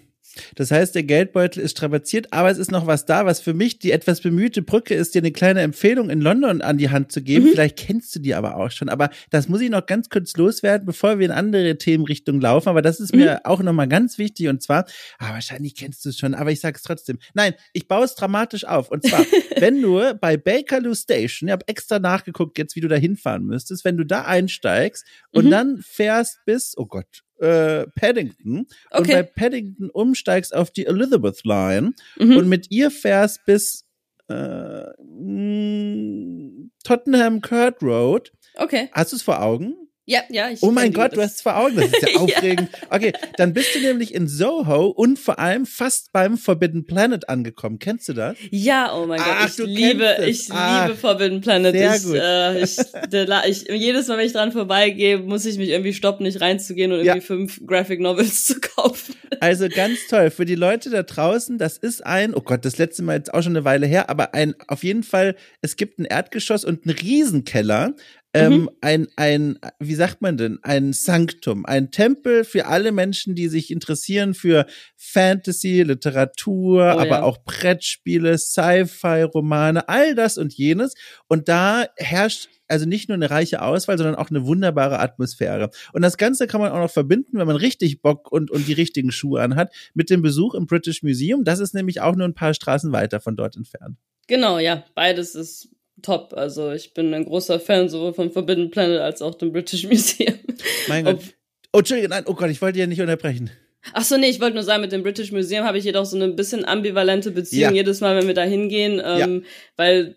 Das 0.55 0.71
heißt, 0.71 0.95
der 0.95 1.03
Geldbeutel 1.03 1.61
ist 1.61 1.71
strapaziert, 1.71 2.27
aber 2.31 2.49
es 2.49 2.57
ist 2.57 2.71
noch 2.71 2.87
was 2.87 3.05
da, 3.05 3.25
was 3.25 3.39
für 3.39 3.53
mich 3.53 3.79
die 3.79 3.91
etwas 3.91 4.21
bemühte 4.21 4.61
Brücke 4.61 4.95
ist, 4.95 5.15
dir 5.15 5.19
eine 5.19 5.31
kleine 5.31 5.61
Empfehlung 5.61 6.09
in 6.09 6.21
London 6.21 6.61
an 6.61 6.77
die 6.77 6.89
Hand 6.89 7.11
zu 7.11 7.21
geben. 7.21 7.45
Mhm. 7.45 7.49
Vielleicht 7.49 7.77
kennst 7.77 8.15
du 8.15 8.19
die 8.19 8.33
aber 8.33 8.57
auch 8.57 8.71
schon, 8.71 8.89
aber 8.89 9.09
das 9.29 9.47
muss 9.47 9.61
ich 9.61 9.69
noch 9.69 9.85
ganz 9.85 10.09
kurz 10.09 10.35
loswerden, 10.35 10.85
bevor 10.85 11.19
wir 11.19 11.25
in 11.25 11.31
andere 11.31 11.77
Themenrichtungen 11.77 12.41
laufen. 12.41 12.69
Aber 12.69 12.81
das 12.81 12.99
ist 12.99 13.13
mhm. 13.13 13.21
mir 13.21 13.41
auch 13.45 13.61
nochmal 13.61 13.87
ganz 13.87 14.17
wichtig 14.17 14.47
und 14.47 14.61
zwar, 14.61 14.85
ah, 15.19 15.33
wahrscheinlich 15.33 15.75
kennst 15.75 16.05
du 16.05 16.09
es 16.09 16.17
schon, 16.17 16.33
aber 16.33 16.51
ich 16.51 16.59
sag's 16.59 16.83
trotzdem. 16.83 17.19
Nein, 17.33 17.53
ich 17.73 17.87
baue 17.87 18.05
es 18.05 18.15
dramatisch 18.15 18.65
auf. 18.65 18.89
Und 18.89 19.05
zwar, 19.07 19.25
wenn 19.57 19.81
du 19.81 20.01
bei 20.19 20.37
Bakerloo 20.37 20.95
Station, 20.95 21.47
ich 21.47 21.51
habe 21.51 21.67
extra 21.67 21.99
nachgeguckt 21.99 22.57
jetzt, 22.57 22.75
wie 22.75 22.81
du 22.81 22.87
da 22.87 22.95
hinfahren 22.95 23.45
müsstest, 23.45 23.85
wenn 23.85 23.97
du 23.97 24.03
da 24.03 24.23
einsteigst 24.23 25.05
und 25.31 25.45
mhm. 25.45 25.51
dann 25.51 25.77
fährst 25.81 26.39
bis, 26.45 26.73
oh 26.77 26.85
Gott, 26.85 27.23
äh, 27.43 27.87
Paddington 27.95 28.67
okay. 28.91 28.97
und 28.97 29.07
bei 29.07 29.23
Paddington 29.23 29.89
umsteigst 29.89 30.55
auf 30.55 30.71
die 30.71 30.85
Elizabeth 30.85 31.43
Line 31.43 31.93
mhm. 32.17 32.37
und 32.37 32.47
mit 32.47 32.71
ihr 32.71 32.89
fährst 32.89 33.45
bis 33.45 33.85
äh, 34.29 34.85
Tottenham 36.83 37.41
Court 37.41 37.81
Road. 37.81 38.31
Okay. 38.55 38.89
Hast 38.93 39.11
du 39.11 39.17
es 39.17 39.23
vor 39.23 39.41
Augen? 39.41 39.75
Ja, 40.05 40.21
ja. 40.29 40.49
Ich 40.49 40.61
oh 40.61 40.71
mein 40.71 40.91
Gott, 40.91 41.15
du 41.15 41.21
hast 41.21 41.35
es 41.35 41.41
vor 41.41 41.55
Augen. 41.55 41.77
Das 41.77 41.85
ist 41.85 42.01
ja 42.01 42.15
aufregend. 42.19 42.69
ja. 42.73 42.87
Okay, 42.89 43.13
dann 43.37 43.53
bist 43.53 43.73
du 43.73 43.79
nämlich 43.79 44.13
in 44.13 44.27
Soho 44.27 44.87
und 44.87 45.17
vor 45.17 45.39
allem 45.39 45.65
fast 45.65 46.11
beim 46.11 46.37
Forbidden 46.37 46.85
Planet 46.85 47.29
angekommen. 47.29 47.79
Kennst 47.79 48.09
du 48.09 48.13
das? 48.13 48.35
Ja, 48.51 48.93
oh 48.93 49.05
mein 49.05 49.21
Ach, 49.23 49.47
Gott, 49.47 49.59
ich 49.59 49.65
liebe, 49.65 50.17
ich 50.27 50.49
Ach, 50.51 50.87
liebe 50.87 50.97
Forbidden 50.97 51.39
Planet. 51.39 51.73
Sehr 51.73 51.95
ich, 51.95 52.03
gut. 52.03 52.15
Äh, 52.15 52.63
ich, 52.63 53.69
ich, 53.69 53.81
jedes 53.81 54.07
Mal, 54.07 54.17
wenn 54.17 54.25
ich 54.25 54.33
dran 54.33 54.51
vorbeigehe, 54.51 55.19
muss 55.19 55.45
ich 55.45 55.57
mich 55.57 55.69
irgendwie 55.69 55.93
stoppen, 55.93 56.23
nicht 56.23 56.41
reinzugehen 56.41 56.91
und 56.91 56.99
irgendwie 56.99 57.19
ja. 57.19 57.25
fünf 57.25 57.61
Graphic 57.65 58.01
Novels 58.01 58.45
zu 58.45 58.59
kaufen. 58.59 59.15
Also 59.39 59.67
ganz 59.67 60.07
toll. 60.09 60.29
Für 60.29 60.45
die 60.45 60.55
Leute 60.55 60.89
da 60.89 61.03
draußen, 61.03 61.57
das 61.57 61.77
ist 61.77 62.05
ein, 62.05 62.33
oh 62.33 62.39
Gott, 62.39 62.63
das 62.63 62.77
letzte 62.77 63.03
Mal 63.03 63.17
jetzt 63.17 63.33
auch 63.33 63.41
schon 63.41 63.51
eine 63.53 63.65
Weile 63.65 63.85
her, 63.87 64.09
aber 64.09 64.33
ein, 64.33 64.55
auf 64.67 64.85
jeden 64.85 65.03
Fall, 65.03 65.35
es 65.61 65.75
gibt 65.75 65.99
ein 65.99 66.05
Erdgeschoss 66.05 66.63
und 66.63 66.85
einen 66.85 66.95
Riesenkeller 66.95 67.93
ähm, 68.33 68.53
mhm. 68.53 68.69
ein, 68.81 69.07
ein, 69.15 69.59
wie 69.79 69.95
sagt 69.95 70.21
man 70.21 70.37
denn, 70.37 70.59
ein 70.63 70.93
Sanktum, 70.93 71.65
ein 71.65 71.91
Tempel 71.91 72.43
für 72.43 72.65
alle 72.65 72.91
Menschen, 72.91 73.35
die 73.35 73.47
sich 73.47 73.69
interessieren 73.69 74.33
für 74.33 74.65
Fantasy, 74.95 75.83
Literatur, 75.83 76.95
oh, 76.95 76.99
aber 76.99 77.05
ja. 77.05 77.23
auch 77.23 77.43
Brettspiele, 77.43 78.37
Sci-Fi, 78.37 79.23
Romane, 79.23 79.87
all 79.87 80.15
das 80.15 80.37
und 80.37 80.53
jenes. 80.53 80.95
Und 81.27 81.47
da 81.47 81.85
herrscht 81.97 82.49
also 82.67 82.87
nicht 82.87 83.07
nur 83.07 83.15
eine 83.15 83.29
reiche 83.29 83.61
Auswahl, 83.61 83.97
sondern 83.97 84.15
auch 84.15 84.29
eine 84.29 84.45
wunderbare 84.47 84.99
Atmosphäre. 84.99 85.69
Und 85.91 86.01
das 86.01 86.17
Ganze 86.17 86.47
kann 86.47 86.59
man 86.59 86.71
auch 86.71 86.79
noch 86.79 86.89
verbinden, 86.89 87.37
wenn 87.37 87.45
man 87.45 87.55
richtig 87.55 88.01
Bock 88.01 88.31
und, 88.31 88.49
und 88.49 88.67
die 88.67 88.73
richtigen 88.73 89.11
Schuhe 89.11 89.41
anhat, 89.41 89.71
mit 89.93 90.09
dem 90.09 90.21
Besuch 90.23 90.55
im 90.55 90.65
British 90.65 91.03
Museum. 91.03 91.43
Das 91.43 91.59
ist 91.59 91.75
nämlich 91.75 92.01
auch 92.01 92.15
nur 92.15 92.27
ein 92.27 92.33
paar 92.33 92.53
Straßen 92.53 92.91
weiter 92.91 93.19
von 93.19 93.35
dort 93.35 93.55
entfernt. 93.55 93.97
Genau, 94.27 94.57
ja. 94.57 94.85
Beides 94.95 95.35
ist 95.35 95.69
top. 96.03 96.33
Also 96.35 96.71
ich 96.71 96.93
bin 96.93 97.13
ein 97.13 97.25
großer 97.25 97.59
Fan 97.59 97.89
sowohl 97.89 98.13
von 98.13 98.31
Forbidden 98.31 98.69
Planet 98.69 98.99
als 98.99 99.21
auch 99.21 99.35
dem 99.35 99.51
British 99.51 99.83
Museum. 99.87 100.35
Mein 100.87 101.05
Gott. 101.05 101.19
Oh, 101.73 101.79
Entschuldigung, 101.79 102.11
nein, 102.11 102.25
oh 102.27 102.35
Gott, 102.35 102.51
ich 102.51 102.61
wollte 102.61 102.77
ja 102.77 102.85
nicht 102.85 103.01
unterbrechen. 103.01 103.49
Ach 103.91 104.03
so, 104.03 104.15
nee, 104.17 104.29
ich 104.29 104.39
wollte 104.39 104.53
nur 104.53 104.63
sagen, 104.63 104.81
mit 104.81 104.91
dem 104.91 105.03
British 105.03 105.31
Museum 105.31 105.65
habe 105.65 105.77
ich 105.77 105.83
jedoch 105.83 106.05
so 106.05 106.15
eine 106.15 106.29
bisschen 106.29 106.63
ambivalente 106.65 107.31
Beziehung 107.31 107.71
ja. 107.71 107.77
jedes 107.77 107.99
Mal, 107.99 108.15
wenn 108.15 108.27
wir 108.27 108.35
da 108.35 108.43
hingehen, 108.43 109.01
ähm, 109.03 109.43
ja. 109.43 109.49
weil 109.75 110.15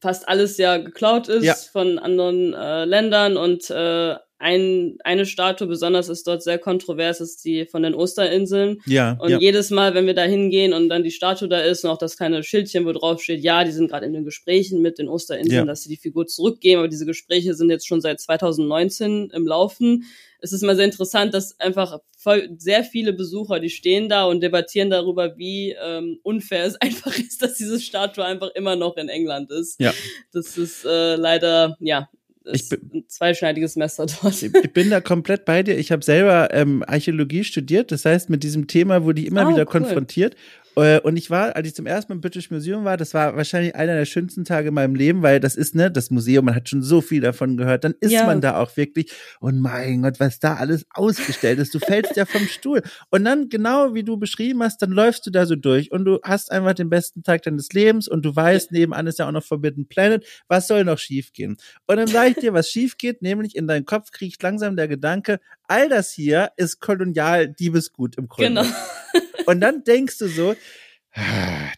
fast 0.00 0.28
alles 0.28 0.58
ja 0.58 0.78
geklaut 0.78 1.28
ist 1.28 1.44
ja. 1.44 1.54
von 1.54 1.98
anderen 1.98 2.54
äh, 2.54 2.84
Ländern 2.84 3.36
und 3.36 3.70
äh, 3.70 4.16
ein, 4.44 4.98
eine 5.04 5.24
Statue 5.24 5.66
besonders 5.66 6.10
ist 6.10 6.26
dort 6.26 6.42
sehr 6.42 6.58
kontrovers, 6.58 7.22
ist 7.22 7.46
die 7.46 7.64
von 7.64 7.82
den 7.82 7.94
Osterinseln. 7.94 8.82
Ja. 8.84 9.16
Und 9.18 9.30
ja. 9.30 9.38
jedes 9.38 9.70
Mal, 9.70 9.94
wenn 9.94 10.04
wir 10.04 10.12
da 10.12 10.24
hingehen 10.24 10.74
und 10.74 10.90
dann 10.90 11.02
die 11.02 11.10
Statue 11.10 11.48
da 11.48 11.60
ist 11.60 11.82
und 11.82 11.90
auch 11.90 11.96
das 11.96 12.18
kleine 12.18 12.42
Schildchen, 12.42 12.84
wo 12.84 12.92
drauf 12.92 13.22
steht, 13.22 13.42
ja, 13.42 13.64
die 13.64 13.70
sind 13.70 13.88
gerade 13.88 14.04
in 14.04 14.12
den 14.12 14.26
Gesprächen 14.26 14.82
mit 14.82 14.98
den 14.98 15.08
Osterinseln, 15.08 15.60
ja. 15.60 15.64
dass 15.64 15.84
sie 15.84 15.88
die 15.88 15.96
Figur 15.96 16.26
zurückgeben, 16.26 16.80
aber 16.80 16.88
diese 16.88 17.06
Gespräche 17.06 17.54
sind 17.54 17.70
jetzt 17.70 17.88
schon 17.88 18.02
seit 18.02 18.20
2019 18.20 19.30
im 19.32 19.46
Laufen. 19.46 20.04
Es 20.40 20.52
ist 20.52 20.62
mal 20.62 20.76
sehr 20.76 20.84
interessant, 20.84 21.32
dass 21.32 21.58
einfach 21.58 22.00
voll, 22.18 22.50
sehr 22.58 22.84
viele 22.84 23.14
Besucher, 23.14 23.60
die 23.60 23.70
stehen 23.70 24.10
da 24.10 24.26
und 24.26 24.42
debattieren 24.42 24.90
darüber, 24.90 25.38
wie 25.38 25.74
ähm, 25.82 26.18
unfair 26.22 26.66
es 26.66 26.76
einfach 26.82 27.18
ist, 27.18 27.40
dass 27.40 27.54
diese 27.54 27.80
Statue 27.80 28.22
einfach 28.22 28.50
immer 28.54 28.76
noch 28.76 28.98
in 28.98 29.08
England 29.08 29.50
ist. 29.50 29.80
Ja. 29.80 29.94
Das 30.34 30.58
ist 30.58 30.84
äh, 30.84 31.16
leider, 31.16 31.78
ja, 31.80 32.10
ich 32.52 32.68
bin, 32.68 32.80
ein 32.92 33.04
zweischneidiges 33.08 33.76
Messer 33.76 34.06
dort. 34.06 34.42
Ich 34.42 34.72
bin 34.72 34.90
da 34.90 35.00
komplett 35.00 35.44
bei 35.44 35.62
dir. 35.62 35.78
Ich 35.78 35.92
habe 35.92 36.04
selber 36.04 36.52
ähm, 36.52 36.84
Archäologie 36.86 37.44
studiert. 37.44 37.90
Das 37.92 38.04
heißt, 38.04 38.30
mit 38.30 38.42
diesem 38.42 38.66
Thema 38.66 39.04
wurde 39.04 39.22
ich 39.22 39.26
immer 39.26 39.46
oh, 39.46 39.50
wieder 39.50 39.60
cool. 39.60 39.66
konfrontiert. 39.66 40.36
Äh, 40.76 41.00
und 41.00 41.16
ich 41.16 41.30
war, 41.30 41.54
als 41.56 41.68
ich 41.68 41.74
zum 41.74 41.86
ersten 41.86 42.12
Mal 42.12 42.16
im 42.16 42.20
British 42.20 42.50
Museum 42.50 42.84
war, 42.84 42.96
das 42.96 43.14
war 43.14 43.36
wahrscheinlich 43.36 43.74
einer 43.74 43.94
der 43.94 44.04
schönsten 44.04 44.44
Tage 44.44 44.68
in 44.68 44.74
meinem 44.74 44.94
Leben, 44.94 45.22
weil 45.22 45.40
das 45.40 45.56
ist, 45.56 45.74
ne, 45.74 45.90
das 45.90 46.10
Museum, 46.10 46.44
man 46.44 46.54
hat 46.54 46.68
schon 46.68 46.82
so 46.82 47.00
viel 47.00 47.20
davon 47.20 47.56
gehört, 47.56 47.84
dann 47.84 47.94
ist 48.00 48.12
ja. 48.12 48.26
man 48.26 48.40
da 48.40 48.58
auch 48.58 48.76
wirklich 48.76 49.12
und 49.40 49.60
mein 49.60 50.02
Gott, 50.02 50.20
was 50.20 50.38
da 50.38 50.54
alles 50.54 50.86
ausgestellt 50.90 51.58
ist, 51.58 51.74
du 51.74 51.78
fällst 51.78 52.16
ja 52.16 52.26
vom 52.26 52.46
Stuhl. 52.46 52.82
Und 53.10 53.24
dann, 53.24 53.48
genau 53.48 53.94
wie 53.94 54.02
du 54.02 54.16
beschrieben 54.16 54.62
hast, 54.62 54.82
dann 54.82 54.90
läufst 54.90 55.26
du 55.26 55.30
da 55.30 55.46
so 55.46 55.56
durch 55.56 55.92
und 55.92 56.04
du 56.04 56.18
hast 56.22 56.50
einfach 56.50 56.74
den 56.74 56.90
besten 56.90 57.22
Tag 57.22 57.42
deines 57.42 57.72
Lebens 57.72 58.08
und 58.08 58.24
du 58.24 58.34
weißt, 58.34 58.72
nebenan 58.72 59.06
ist 59.06 59.18
ja 59.18 59.28
auch 59.28 59.32
noch 59.32 59.44
Forbidden 59.44 59.86
Planet, 59.86 60.26
was 60.48 60.66
soll 60.66 60.84
noch 60.84 60.98
schiefgehen? 60.98 61.56
Und 61.86 61.96
dann 61.96 62.08
sage 62.08 62.30
ich 62.30 62.36
dir, 62.36 62.52
was 62.52 62.68
schief 62.68 62.98
geht, 62.98 63.22
nämlich 63.22 63.56
in 63.56 63.66
deinen 63.66 63.84
Kopf 63.84 64.10
kriecht 64.10 64.42
langsam 64.42 64.76
der 64.76 64.88
Gedanke, 64.88 65.40
all 65.68 65.88
das 65.88 66.12
hier 66.12 66.50
ist 66.56 66.80
kolonial 66.80 67.48
Diebesgut 67.48 68.16
im 68.16 68.28
Grunde. 68.28 68.62
Genau. 68.62 68.74
Und 69.46 69.60
dann 69.60 69.84
denkst 69.84 70.18
du 70.18 70.28
so, 70.28 70.54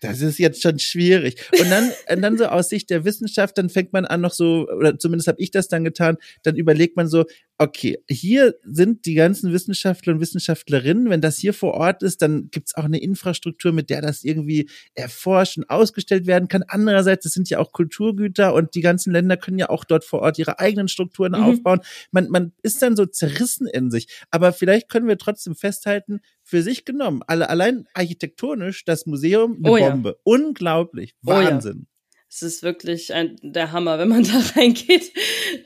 das 0.01 0.23
ist 0.23 0.39
jetzt 0.39 0.63
schon 0.63 0.79
schwierig. 0.79 1.37
Und 1.61 1.71
dann, 1.71 1.91
und 2.11 2.23
dann 2.23 2.39
so 2.39 2.47
aus 2.47 2.71
Sicht 2.71 2.89
der 2.89 3.05
Wissenschaft, 3.05 3.59
dann 3.59 3.69
fängt 3.69 3.93
man 3.93 4.07
an 4.07 4.23
noch 4.23 4.33
so, 4.33 4.67
oder 4.69 4.99
zumindest 4.99 5.29
habe 5.29 5.41
ich 5.41 5.51
das 5.51 5.69
dann 5.69 5.85
getan, 5.85 6.17
dann 6.43 6.57
überlegt 6.57 6.97
man 6.97 7.07
so, 7.07 7.25
okay, 7.59 7.99
hier 8.09 8.55
sind 8.65 9.05
die 9.05 9.15
ganzen 9.15 9.53
Wissenschaftler 9.53 10.15
und 10.15 10.21
Wissenschaftlerinnen. 10.21 11.11
Wenn 11.11 11.21
das 11.21 11.37
hier 11.37 11.53
vor 11.53 11.75
Ort 11.75 12.03
ist, 12.03 12.23
dann 12.23 12.49
gibt's 12.51 12.75
auch 12.77 12.85
eine 12.85 13.01
Infrastruktur, 13.01 13.73
mit 13.73 13.91
der 13.91 14.01
das 14.01 14.25
irgendwie 14.25 14.71
erforscht 14.95 15.59
und 15.59 15.69
ausgestellt 15.69 16.27
werden 16.27 16.49
kann. 16.49 16.65
Andererseits, 16.67 17.27
es 17.27 17.33
sind 17.33 17.51
ja 17.51 17.59
auch 17.59 17.73
Kulturgüter 17.73 18.55
und 18.55 18.75
die 18.75 18.83
ganzen 18.83 19.13
Länder 19.13 19.37
können 19.37 19.59
ja 19.59 19.69
auch 19.69 19.85
dort 19.85 20.05
vor 20.05 20.21
Ort 20.21 20.39
ihre 20.39 20.59
eigenen 20.61 20.89
Strukturen 20.89 21.33
mhm. 21.33 21.45
aufbauen. 21.45 21.81
Man, 22.11 22.29
man 22.29 22.53
ist 22.63 22.81
dann 22.81 22.97
so 22.97 23.05
zerrissen 23.05 23.67
in 23.67 23.91
sich. 23.91 24.09
Aber 24.31 24.53
vielleicht 24.53 24.89
können 24.89 25.09
wir 25.09 25.19
trotzdem 25.19 25.55
festhalten, 25.55 26.21
für 26.47 26.63
sich 26.63 26.85
genommen, 26.85 27.23
alle, 27.27 27.51
allein 27.51 27.87
architektonisch, 27.93 28.85
das 28.85 29.05
Museum, 29.05 29.57
eine 29.63 29.71
oh, 29.71 29.79
Bombe. 29.79 30.11
Ja. 30.11 30.15
Unglaublich. 30.23 31.17
Wahnsinn. 31.21 31.75
Oh, 31.75 31.81
ja 31.81 31.96
es 32.37 32.43
ist 32.43 32.63
wirklich 32.63 33.15
ein, 33.15 33.37
der 33.43 33.73
Hammer, 33.73 33.99
wenn 33.99 34.09
man 34.09 34.23
da 34.25 34.43
reingeht. 34.55 35.11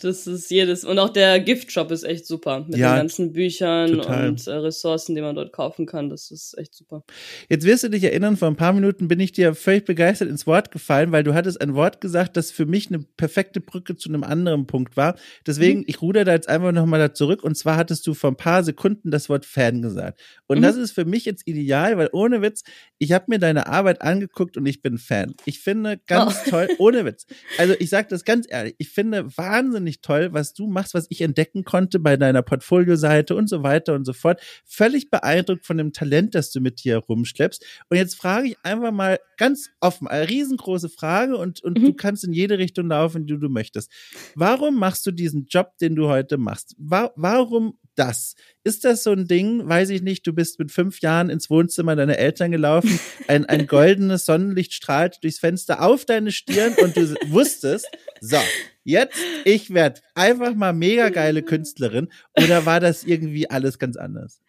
Das 0.02 0.28
ist 0.28 0.50
jedes. 0.50 0.84
Und 0.84 1.00
auch 1.00 1.08
der 1.08 1.40
Giftshop 1.40 1.90
ist 1.90 2.04
echt 2.04 2.26
super. 2.26 2.64
Mit 2.68 2.78
ja, 2.78 2.92
den 2.92 3.00
ganzen 3.00 3.32
Büchern 3.32 3.94
total. 3.94 4.28
und 4.28 4.46
äh, 4.46 4.52
Ressourcen, 4.52 5.16
die 5.16 5.20
man 5.20 5.34
dort 5.34 5.52
kaufen 5.52 5.86
kann. 5.86 6.08
Das 6.08 6.30
ist 6.30 6.56
echt 6.56 6.74
super. 6.74 7.02
Jetzt 7.48 7.66
wirst 7.66 7.82
du 7.82 7.90
dich 7.90 8.04
erinnern, 8.04 8.36
vor 8.36 8.46
ein 8.46 8.56
paar 8.56 8.72
Minuten 8.72 9.08
bin 9.08 9.18
ich 9.18 9.32
dir 9.32 9.54
völlig 9.54 9.84
begeistert 9.84 10.28
ins 10.28 10.46
Wort 10.46 10.70
gefallen, 10.70 11.10
weil 11.10 11.24
du 11.24 11.34
hattest 11.34 11.60
ein 11.60 11.74
Wort 11.74 12.00
gesagt, 12.00 12.36
das 12.36 12.52
für 12.52 12.66
mich 12.66 12.88
eine 12.88 13.00
perfekte 13.16 13.60
Brücke 13.60 13.96
zu 13.96 14.08
einem 14.08 14.22
anderen 14.22 14.68
Punkt 14.68 14.96
war. 14.96 15.16
Deswegen, 15.46 15.80
mhm. 15.80 15.86
ich 15.88 16.00
ruder 16.00 16.24
da 16.24 16.32
jetzt 16.34 16.48
einfach 16.48 16.70
nochmal 16.70 17.00
da 17.00 17.12
zurück. 17.12 17.42
Und 17.42 17.56
zwar 17.56 17.76
hattest 17.76 18.06
du 18.06 18.14
vor 18.14 18.30
ein 18.30 18.36
paar 18.36 18.62
Sekunden 18.62 19.10
das 19.10 19.28
Wort 19.28 19.44
Fan 19.44 19.82
gesagt. 19.82 20.20
Und 20.46 20.58
mhm. 20.58 20.62
das 20.62 20.76
ist 20.76 20.92
für 20.92 21.04
mich 21.04 21.24
jetzt 21.24 21.48
ideal, 21.48 21.98
weil 21.98 22.10
ohne 22.12 22.42
Witz, 22.42 22.62
ich 22.98 23.10
habe 23.10 23.24
mir 23.28 23.40
deine 23.40 23.66
Arbeit 23.66 24.02
angeguckt 24.02 24.56
und 24.56 24.66
ich 24.66 24.82
bin 24.82 24.98
Fan. 24.98 25.34
Ich 25.46 25.58
finde 25.58 25.98
ganz 26.06 26.42
oh. 26.46 26.50
toll, 26.59 26.59
toll, 26.66 26.76
ohne 26.78 27.04
Witz. 27.04 27.26
Also 27.58 27.74
ich 27.78 27.90
sage 27.90 28.08
das 28.10 28.24
ganz 28.24 28.46
ehrlich, 28.48 28.74
ich 28.78 28.90
finde 28.90 29.26
wahnsinnig 29.36 30.00
toll, 30.00 30.32
was 30.32 30.54
du 30.54 30.66
machst, 30.66 30.94
was 30.94 31.06
ich 31.10 31.20
entdecken 31.20 31.64
konnte 31.64 31.98
bei 31.98 32.16
deiner 32.16 32.42
Portfolioseite 32.42 33.34
und 33.34 33.48
so 33.48 33.62
weiter 33.62 33.94
und 33.94 34.04
so 34.04 34.12
fort. 34.12 34.40
Völlig 34.64 35.10
beeindruckt 35.10 35.66
von 35.66 35.78
dem 35.78 35.92
Talent, 35.92 36.34
das 36.34 36.50
du 36.50 36.60
mit 36.60 36.84
dir 36.84 36.98
rumschleppst. 36.98 37.64
Und 37.88 37.96
jetzt 37.96 38.16
frage 38.16 38.48
ich 38.48 38.56
einfach 38.62 38.92
mal 38.92 39.18
ganz 39.36 39.70
offen, 39.80 40.08
eine 40.08 40.28
riesengroße 40.28 40.88
Frage 40.88 41.36
und, 41.36 41.62
und 41.62 41.78
mhm. 41.78 41.84
du 41.84 41.94
kannst 41.94 42.24
in 42.24 42.32
jede 42.32 42.58
Richtung 42.58 42.88
laufen, 42.88 43.26
die 43.26 43.38
du 43.38 43.48
möchtest. 43.48 43.90
Warum 44.34 44.78
machst 44.78 45.06
du 45.06 45.10
diesen 45.10 45.46
Job, 45.46 45.78
den 45.78 45.94
du 45.94 46.08
heute 46.08 46.38
machst? 46.38 46.74
Wa 46.78 47.10
warum 47.16 47.78
das. 47.94 48.34
Ist 48.64 48.84
das 48.84 49.02
so 49.02 49.12
ein 49.12 49.26
Ding, 49.26 49.68
weiß 49.68 49.90
ich 49.90 50.02
nicht, 50.02 50.26
du 50.26 50.32
bist 50.32 50.58
mit 50.58 50.72
fünf 50.72 51.00
Jahren 51.00 51.30
ins 51.30 51.50
Wohnzimmer 51.50 51.96
deiner 51.96 52.18
Eltern 52.18 52.50
gelaufen, 52.50 52.98
ein, 53.28 53.46
ein 53.46 53.66
goldenes 53.68 54.24
Sonnenlicht 54.24 54.72
strahlt 54.74 55.22
durchs 55.22 55.38
Fenster 55.38 55.82
auf 55.82 56.04
deine 56.04 56.32
Stirn 56.32 56.74
und 56.82 56.96
du 56.96 57.14
wusstest, 57.28 57.86
so, 58.20 58.38
jetzt, 58.84 59.18
ich 59.44 59.72
werde 59.72 60.00
einfach 60.14 60.54
mal 60.54 60.72
mega 60.72 61.08
geile 61.08 61.42
Künstlerin 61.42 62.08
oder 62.36 62.66
war 62.66 62.80
das 62.80 63.04
irgendwie 63.04 63.48
alles 63.50 63.78
ganz 63.78 63.96
anders? 63.96 64.40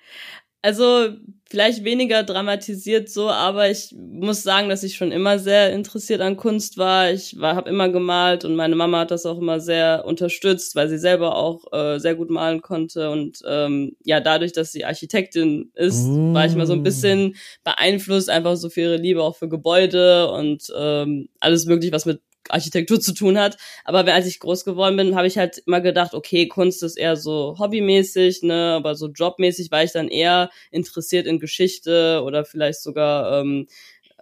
Also 0.62 1.10
vielleicht 1.50 1.84
weniger 1.84 2.24
dramatisiert 2.24 3.10
so, 3.10 3.30
aber 3.30 3.69
ich 3.69 3.93
muss 3.97 4.41
sagen, 4.41 4.69
dass 4.69 4.84
ich 4.84 4.95
schon 4.95 5.12
immer 5.12 5.38
sehr 5.38 5.74
interessiert 5.74 6.21
an 6.21 6.38
Kunst 6.38 6.78
war. 6.78 7.12
Ich 7.12 7.38
war, 7.39 7.56
habe 7.56 7.69
immer 7.69 7.89
gemalt 7.89 8.45
und 8.45 8.56
meine 8.56 8.76
Mama 8.76 9.00
hat 9.00 9.12
das 9.12 9.26
auch 9.26 9.38
immer 9.38 9.60
sehr 9.60 10.06
unterstützt, 10.06 10.76
weil 10.76 10.88
sie 10.88 10.97
selber 10.97 11.36
auch 11.36 11.65
äh, 11.74 12.00
sehr 12.00 12.15
gut 12.15 12.30
malen 12.30 12.62
konnte 12.62 13.10
und 13.10 13.39
ähm, 13.45 13.97
ja, 14.04 14.21
dadurch, 14.21 14.54
dass 14.54 14.71
sie 14.71 14.86
Architektin 14.86 15.71
ist, 15.76 16.06
oh. 16.06 16.34
war 16.34 16.45
ich 16.45 16.54
immer 16.54 16.67
so 16.67 16.74
ein 16.74 16.84
bisschen 16.84 17.36
beeinflusst, 17.63 18.30
einfach 18.30 18.56
so 18.56 18.69
für 18.69 18.82
ihre 18.82 18.97
Liebe 18.97 19.21
auch 19.21 19.36
für 19.36 19.50
Gebäude 19.50 20.32
und 20.32 20.71
ähm, 20.78 21.28
alles 21.39 21.65
mögliche, 21.65 21.91
was 21.91 22.06
mit 22.06 22.21
Architektur 22.54 23.00
zu 23.00 23.14
tun 23.14 23.38
hat. 23.38 23.58
Aber 23.84 24.06
als 24.12 24.28
ich 24.28 24.40
groß 24.40 24.66
geworden 24.66 24.98
bin, 24.98 25.16
habe 25.16 25.28
ich 25.28 25.38
halt 25.38 25.60
immer 25.66 25.82
gedacht, 25.82 26.14
okay, 26.14 26.48
Kunst 26.48 26.84
ist 26.84 26.98
eher 26.98 27.16
so 27.16 27.56
hobbymäßig, 27.60 28.44
ne, 28.44 28.74
aber 28.76 28.96
so 28.96 29.08
jobmäßig 29.08 29.72
war 29.72 29.84
ich 29.84 29.92
dann 29.92 30.08
eher 30.08 30.50
interessiert 30.72 31.28
in 31.28 31.40
Geschichte 31.40 32.22
oder 32.24 32.46
vielleicht 32.46 32.82
sogar 32.82 33.42
ähm, 33.42 33.68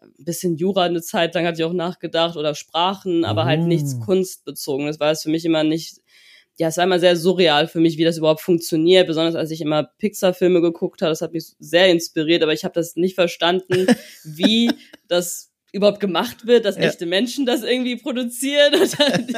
ein 0.02 0.26
bisschen 0.26 0.56
Jura 0.56 0.84
eine 0.84 1.02
Zeit 1.02 1.36
lang 1.36 1.46
hatte 1.46 1.62
ich 1.62 1.66
auch 1.66 1.74
nachgedacht 1.74 2.38
oder 2.38 2.56
Sprachen, 2.56 3.26
aber 3.26 3.44
oh. 3.44 3.46
halt 3.46 3.62
nichts 3.62 3.96
oh. 4.00 4.06
kunstbezogenes, 4.06 5.00
weil 5.00 5.14
es 5.14 5.24
für 5.24 5.30
mich 5.30 5.46
immer 5.46 5.64
nicht 5.64 6.02
ja, 6.60 6.68
es 6.68 6.76
war 6.76 6.84
immer 6.84 7.00
sehr 7.00 7.16
surreal 7.16 7.70
für 7.70 7.80
mich, 7.80 7.98
wie 7.98 8.04
das 8.04 8.18
überhaupt 8.18 8.42
funktioniert, 8.42 9.08
besonders 9.08 9.36
als 9.36 9.50
ich 9.50 9.62
immer 9.62 9.84
Pixar-Filme 9.98 10.60
geguckt 10.60 11.02
habe. 11.02 11.10
Das 11.10 11.22
hat 11.22 11.32
mich 11.32 11.54
sehr 11.58 11.88
inspiriert, 11.88 12.44
aber 12.44 12.52
ich 12.52 12.66
habe 12.66 12.74
das 12.74 12.98
nicht 12.98 13.16
verstanden, 13.16 13.88
wie 14.26 14.70
das 15.08 15.49
überhaupt 15.72 16.00
gemacht 16.00 16.48
wird, 16.48 16.66
dass 16.66 16.78
ja. 16.78 16.84
echte 16.84 17.06
Menschen 17.06 17.46
das 17.46 17.64
irgendwie 17.64 17.98
produzieren 17.98 18.76
oder 18.76 19.18
die, 19.18 19.34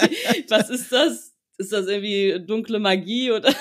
was 0.50 0.70
ist 0.70 0.92
das? 0.92 1.32
Ist 1.58 1.74
das 1.74 1.88
irgendwie 1.88 2.44
dunkle 2.46 2.80
Magie 2.80 3.32
oder 3.32 3.50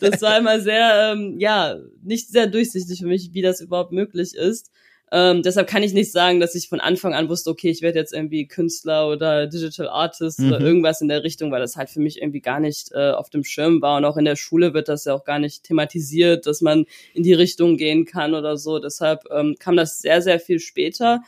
das 0.00 0.20
war 0.20 0.38
immer 0.38 0.60
sehr, 0.60 1.12
ähm, 1.12 1.36
ja, 1.38 1.78
nicht 2.02 2.30
sehr 2.30 2.48
durchsichtig 2.48 2.98
für 2.98 3.06
mich, 3.06 3.30
wie 3.32 3.42
das 3.42 3.60
überhaupt 3.60 3.92
möglich 3.92 4.34
ist. 4.34 4.72
Ähm, 5.12 5.42
deshalb 5.42 5.68
kann 5.68 5.84
ich 5.84 5.92
nicht 5.92 6.10
sagen, 6.10 6.40
dass 6.40 6.56
ich 6.56 6.68
von 6.68 6.80
Anfang 6.80 7.14
an 7.14 7.28
wusste, 7.28 7.50
okay, 7.50 7.70
ich 7.70 7.80
werde 7.80 7.98
jetzt 7.98 8.12
irgendwie 8.12 8.48
Künstler 8.48 9.08
oder 9.08 9.46
Digital 9.46 9.88
Artist 9.88 10.40
mhm. 10.40 10.48
oder 10.48 10.60
irgendwas 10.60 11.00
in 11.00 11.06
der 11.06 11.22
Richtung, 11.22 11.52
weil 11.52 11.60
das 11.60 11.76
halt 11.76 11.90
für 11.90 12.00
mich 12.00 12.20
irgendwie 12.20 12.40
gar 12.40 12.58
nicht 12.58 12.90
äh, 12.92 13.10
auf 13.10 13.30
dem 13.30 13.44
Schirm 13.44 13.80
war. 13.82 13.98
Und 13.98 14.04
auch 14.04 14.16
in 14.16 14.24
der 14.24 14.34
Schule 14.34 14.74
wird 14.74 14.88
das 14.88 15.04
ja 15.04 15.14
auch 15.14 15.24
gar 15.24 15.38
nicht 15.38 15.62
thematisiert, 15.62 16.46
dass 16.46 16.60
man 16.60 16.86
in 17.14 17.22
die 17.22 17.34
Richtung 17.34 17.76
gehen 17.76 18.04
kann 18.04 18.34
oder 18.34 18.56
so. 18.56 18.80
Deshalb 18.80 19.24
ähm, 19.30 19.54
kam 19.60 19.76
das 19.76 20.00
sehr, 20.00 20.22
sehr 20.22 20.40
viel 20.40 20.58
später. 20.58 21.22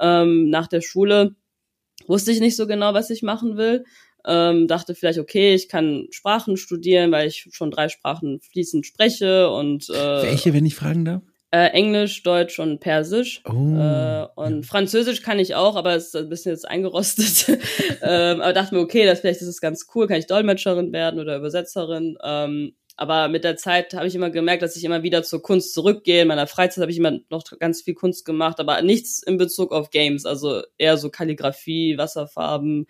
Ähm, 0.00 0.48
nach 0.48 0.66
der 0.66 0.80
Schule 0.80 1.34
wusste 2.06 2.32
ich 2.32 2.40
nicht 2.40 2.56
so 2.56 2.66
genau, 2.66 2.94
was 2.94 3.10
ich 3.10 3.22
machen 3.22 3.58
will. 3.58 3.84
Ähm, 4.26 4.68
dachte 4.68 4.94
vielleicht, 4.94 5.18
okay, 5.18 5.54
ich 5.54 5.68
kann 5.68 6.06
Sprachen 6.10 6.56
studieren, 6.56 7.12
weil 7.12 7.28
ich 7.28 7.48
schon 7.52 7.70
drei 7.70 7.88
Sprachen 7.88 8.40
fließend 8.40 8.86
spreche 8.86 9.50
und 9.50 9.88
äh, 9.90 10.22
welche, 10.22 10.52
wenn 10.54 10.66
ich 10.66 10.74
fragen 10.74 11.04
darf? 11.04 11.22
Äh, 11.50 11.68
Englisch, 11.68 12.22
Deutsch 12.22 12.58
und 12.58 12.80
Persisch. 12.80 13.42
Oh, 13.46 13.52
äh, 13.52 14.26
und. 14.34 14.66
Französisch 14.66 15.22
kann 15.22 15.38
ich 15.38 15.54
auch, 15.54 15.76
aber 15.76 15.94
es 15.94 16.08
ist 16.08 16.16
ein 16.16 16.28
bisschen 16.28 16.52
jetzt 16.52 16.68
eingerostet. 16.68 17.48
ähm, 18.02 18.42
aber 18.42 18.52
dachte 18.52 18.74
mir, 18.74 18.82
okay, 18.82 19.06
das 19.06 19.20
vielleicht 19.20 19.40
ist 19.40 19.48
es 19.48 19.60
ganz 19.60 19.86
cool, 19.94 20.06
kann 20.06 20.18
ich 20.18 20.26
Dolmetscherin 20.26 20.92
werden 20.92 21.20
oder 21.20 21.36
Übersetzerin. 21.36 22.18
Ähm, 22.22 22.74
aber 22.98 23.28
mit 23.28 23.44
der 23.44 23.56
Zeit 23.56 23.94
habe 23.94 24.08
ich 24.08 24.16
immer 24.16 24.28
gemerkt, 24.28 24.60
dass 24.60 24.74
ich 24.74 24.82
immer 24.82 25.04
wieder 25.04 25.22
zur 25.22 25.40
Kunst 25.40 25.72
zurückgehe. 25.72 26.22
In 26.22 26.28
meiner 26.28 26.48
Freizeit 26.48 26.82
habe 26.82 26.90
ich 26.90 26.98
immer 26.98 27.20
noch 27.30 27.44
ganz 27.60 27.80
viel 27.80 27.94
Kunst 27.94 28.24
gemacht, 28.24 28.58
aber 28.58 28.82
nichts 28.82 29.22
in 29.22 29.38
Bezug 29.38 29.70
auf 29.70 29.90
Games. 29.90 30.26
Also 30.26 30.62
eher 30.78 30.96
so 30.96 31.08
Kalligrafie, 31.08 31.96
Wasserfarben, 31.96 32.88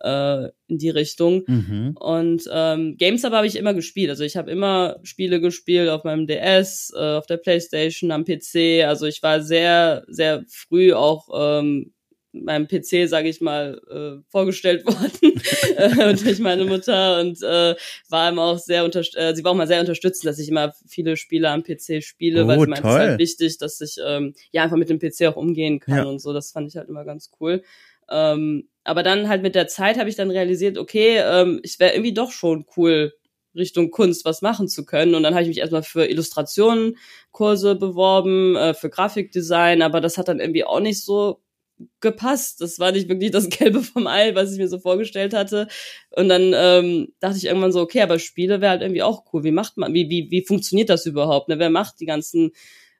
äh, 0.00 0.48
in 0.68 0.78
die 0.78 0.90
Richtung. 0.90 1.44
Mhm. 1.46 1.96
Und 1.98 2.48
ähm, 2.52 2.96
Games 2.96 3.24
aber 3.24 3.38
habe 3.38 3.46
ich 3.46 3.56
immer 3.56 3.74
gespielt. 3.74 4.10
Also 4.10 4.24
ich 4.24 4.36
habe 4.36 4.50
immer 4.50 4.98
Spiele 5.02 5.40
gespielt 5.40 5.88
auf 5.88 6.04
meinem 6.04 6.26
DS, 6.26 6.92
äh, 6.96 7.16
auf 7.16 7.26
der 7.26 7.38
Playstation, 7.38 8.10
am 8.10 8.24
PC. 8.24 8.84
Also 8.84 9.06
ich 9.06 9.22
war 9.22 9.40
sehr, 9.40 10.04
sehr 10.08 10.44
früh 10.48 10.92
auch 10.92 11.28
ähm, 11.60 11.92
meinem 12.32 12.66
PC, 12.68 13.08
sage 13.08 13.28
ich 13.28 13.40
mal, 13.40 13.80
äh, 13.90 14.22
vorgestellt 14.30 14.84
worden 14.86 15.40
äh, 15.76 16.14
durch 16.14 16.38
meine 16.38 16.64
Mutter 16.64 17.20
und 17.20 17.42
äh, 17.42 17.74
war 18.08 18.28
immer 18.28 18.42
auch 18.42 18.58
sehr 18.58 18.84
äh, 18.84 19.34
sie 19.34 19.44
war 19.44 19.52
auch 19.52 19.56
mal 19.56 19.66
sehr 19.66 19.80
unterstützend, 19.80 20.26
dass 20.26 20.38
ich 20.38 20.48
immer 20.48 20.72
viele 20.86 21.16
Spiele 21.16 21.50
am 21.50 21.62
PC 21.62 22.02
spiele, 22.02 22.44
oh, 22.44 22.48
weil 22.48 22.60
sie 22.60 22.66
meinte, 22.66 22.88
es 22.88 22.94
ist 22.94 23.00
halt 23.00 23.18
wichtig, 23.18 23.58
dass 23.58 23.80
ich 23.80 23.96
ähm, 24.04 24.34
ja 24.52 24.64
einfach 24.64 24.76
mit 24.76 24.90
dem 24.90 24.98
PC 24.98 25.26
auch 25.26 25.36
umgehen 25.36 25.80
kann 25.80 25.96
ja. 25.96 26.04
und 26.04 26.20
so. 26.20 26.32
Das 26.32 26.52
fand 26.52 26.68
ich 26.68 26.76
halt 26.76 26.88
immer 26.88 27.04
ganz 27.04 27.30
cool. 27.40 27.62
Ähm, 28.10 28.68
aber 28.88 29.02
dann 29.02 29.28
halt 29.28 29.42
mit 29.42 29.54
der 29.54 29.68
Zeit 29.68 29.98
habe 29.98 30.08
ich 30.08 30.16
dann 30.16 30.30
realisiert, 30.30 30.78
okay, 30.78 31.18
ähm, 31.18 31.60
ich 31.62 31.78
wäre 31.78 31.92
irgendwie 31.92 32.14
doch 32.14 32.32
schon 32.32 32.64
cool, 32.76 33.12
Richtung 33.54 33.90
Kunst 33.90 34.24
was 34.24 34.40
machen 34.40 34.68
zu 34.68 34.84
können. 34.84 35.14
Und 35.14 35.22
dann 35.22 35.34
habe 35.34 35.42
ich 35.42 35.48
mich 35.48 35.58
erstmal 35.58 35.82
für 35.82 36.06
Illustrationen 36.06 36.96
Kurse 37.30 37.74
beworben, 37.74 38.56
äh, 38.56 38.74
für 38.74 38.88
Grafikdesign, 38.88 39.82
aber 39.82 40.00
das 40.00 40.16
hat 40.16 40.28
dann 40.28 40.40
irgendwie 40.40 40.64
auch 40.64 40.80
nicht 40.80 41.04
so 41.04 41.40
gepasst. 42.00 42.60
Das 42.60 42.78
war 42.78 42.92
nicht 42.92 43.08
wirklich 43.08 43.30
das 43.30 43.48
Gelbe 43.50 43.82
vom 43.82 44.06
Ei, 44.06 44.34
was 44.34 44.52
ich 44.52 44.58
mir 44.58 44.68
so 44.68 44.78
vorgestellt 44.78 45.34
hatte. 45.34 45.68
Und 46.10 46.28
dann 46.28 46.52
ähm, 46.54 47.12
dachte 47.20 47.36
ich 47.36 47.44
irgendwann 47.44 47.72
so, 47.72 47.80
okay, 47.80 48.00
aber 48.00 48.18
Spiele 48.18 48.60
wäre 48.60 48.70
halt 48.70 48.82
irgendwie 48.82 49.02
auch 49.02 49.24
cool. 49.32 49.44
Wie 49.44 49.50
macht 49.52 49.76
man, 49.76 49.92
wie, 49.92 50.08
wie, 50.08 50.30
wie 50.30 50.44
funktioniert 50.44 50.88
das 50.88 51.06
überhaupt? 51.06 51.48
Ne? 51.48 51.58
Wer 51.58 51.70
macht 51.70 52.00
die 52.00 52.06
ganzen 52.06 52.52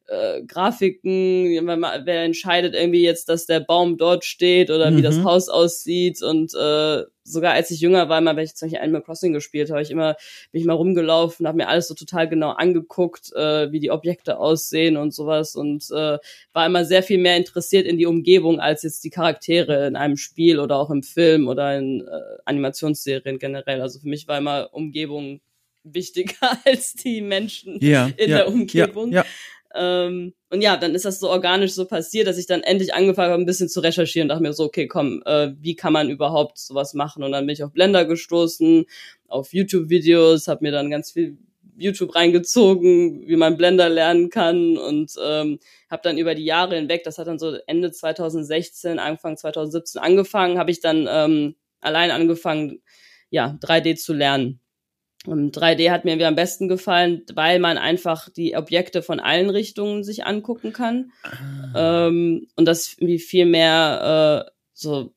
äh, 0.09 0.42
Grafiken, 0.42 1.66
wer 2.05 2.23
entscheidet 2.23 2.75
irgendwie 2.75 3.03
jetzt, 3.03 3.29
dass 3.29 3.47
der 3.47 3.61
Baum 3.61 3.99
dort 3.99 4.25
steht 4.25 4.71
oder 4.71 4.90
mhm. 4.90 4.97
wie 4.97 5.03
das 5.03 5.16
mhm. 5.16 5.25
Haus 5.25 5.49
aussieht 5.49 6.23
und 6.23 6.55
äh, 6.55 7.05
sogar 7.25 7.53
als 7.53 7.71
ich 7.71 7.81
jünger 7.81 8.09
war, 8.09 8.21
mal 8.23 8.37
wenn 8.37 8.44
ich 8.44 8.55
zum 8.55 8.68
Beispiel 8.68 8.83
Animal 8.83 9.03
Crossing 9.03 9.35
gespielt 9.35 9.71
habe, 9.71 9.83
ich 9.83 9.90
immer 9.90 10.16
bin 10.51 10.61
ich 10.61 10.66
mal 10.66 10.73
rumgelaufen, 10.73 11.47
habe 11.47 11.59
mir 11.59 11.68
alles 11.68 11.88
so 11.88 11.94
total 11.94 12.29
genau 12.29 12.51
angeguckt, 12.51 13.33
äh, 13.35 13.71
wie 13.71 13.81
die 13.81 13.90
Objekte 13.90 14.38
aussehen 14.38 14.97
und 14.97 15.12
sowas 15.12 15.55
und 15.55 15.85
äh, 15.90 16.18
war 16.53 16.66
immer 16.66 16.85
sehr 16.87 17.03
viel 17.03 17.18
mehr 17.18 17.37
interessiert 17.37 17.87
in 17.87 17.99
die 17.99 18.07
Umgebung 18.07 18.61
als 18.61 18.83
jetzt 18.83 19.05
die 19.05 19.11
Charaktere 19.11 19.87
in 19.87 19.97
einem 19.97 20.16
Spiel 20.16 20.59
oder 20.59 20.77
auch 20.77 20.90
im 20.90 21.03
Film 21.03 21.49
oder 21.49 21.77
in 21.77 22.01
äh, 22.01 22.21
Animationsserien 22.47 23.38
generell. 23.38 23.83
Also 23.83 24.01
für 24.01 24.09
mich 24.09 24.27
war 24.27 24.38
immer 24.38 24.71
Umgebung 24.73 25.40
wichtiger 25.85 26.35
als 26.64 26.94
die 26.94 27.21
Menschen 27.21 27.79
ja, 27.81 28.11
in 28.16 28.31
ja, 28.31 28.38
der 28.38 28.49
Umgebung. 28.49 29.12
Ja. 29.12 29.25
Ähm, 29.79 30.35
und 30.51 30.62
ja, 30.62 30.77
dann 30.77 30.95
ist 30.95 31.05
das 31.05 31.21
so 31.21 31.31
organisch 31.31 31.73
so 31.73 31.87
passiert, 31.87 32.27
dass 32.27 32.38
ich 32.38 32.47
dann 32.47 32.62
endlich 32.62 32.95
angefangen 32.95 33.33
habe, 33.33 33.43
ein 33.43 33.47
bisschen 33.47 33.69
zu 33.69 33.81
recherchieren 33.81 34.27
und 34.27 34.29
dachte 34.31 34.43
mir 34.43 34.53
so, 34.53 34.64
okay, 34.64 34.87
komm, 34.87 35.23
äh, 35.27 35.53
wie 35.61 35.77
kann 35.77 35.93
man 35.93 36.11
überhaupt 36.11 36.59
sowas 36.59 36.95
machen? 36.95 37.23
Und 37.23 37.33
dann 37.33 37.47
bin 37.47 37.53
ich 37.53 37.62
auf 37.62 37.73
Blender 37.73 38.05
gestoßen, 38.05 38.87
auf 39.29 39.53
YouTube-Videos, 39.53 40.49
habe 40.49 40.64
mir 40.64 40.73
dann 40.73 40.91
ganz 40.91 41.12
viel 41.12 41.38
YouTube 41.77 42.14
reingezogen, 42.14 43.27
wie 43.29 43.37
man 43.37 43.57
Blender 43.57 43.88
lernen 43.88 44.31
kann 44.31 44.77
und 44.77 45.12
ähm, 45.23 45.61
habe 45.91 46.03
dann 46.03 46.19
über 46.19 46.35
die 46.35 46.45
Jahre 46.45 46.75
hinweg, 46.75 47.05
das 47.05 47.19
hat 47.19 47.29
dann 47.29 47.38
so 47.38 47.57
Ende 47.67 47.93
2016, 47.93 48.99
Anfang 48.99 49.37
2017 49.37 50.01
angefangen, 50.01 50.59
habe 50.59 50.71
ich 50.71 50.81
dann 50.81 51.07
ähm, 51.09 51.55
allein 51.81 52.11
angefangen, 52.11 52.83
ja, 53.31 53.57
3D 53.62 53.97
zu 53.97 54.12
lernen. 54.12 54.61
Und 55.29 55.57
3D 55.57 55.91
hat 55.91 56.05
mir 56.05 56.27
am 56.27 56.35
besten 56.35 56.69
gefallen, 56.69 57.23
weil 57.35 57.59
man 57.59 57.77
einfach 57.77 58.29
die 58.31 58.57
Objekte 58.57 59.03
von 59.03 59.21
allen 59.21 59.51
Richtungen 59.51 60.03
sich 60.03 60.25
angucken 60.25 60.73
kann. 60.73 61.12
Ah. 61.23 62.07
Ähm, 62.07 62.49
und 62.57 62.64
das 62.64 62.97
wie 62.99 63.19
viel 63.19 63.45
mehr 63.45 64.47
äh, 64.47 64.51
so 64.73 65.12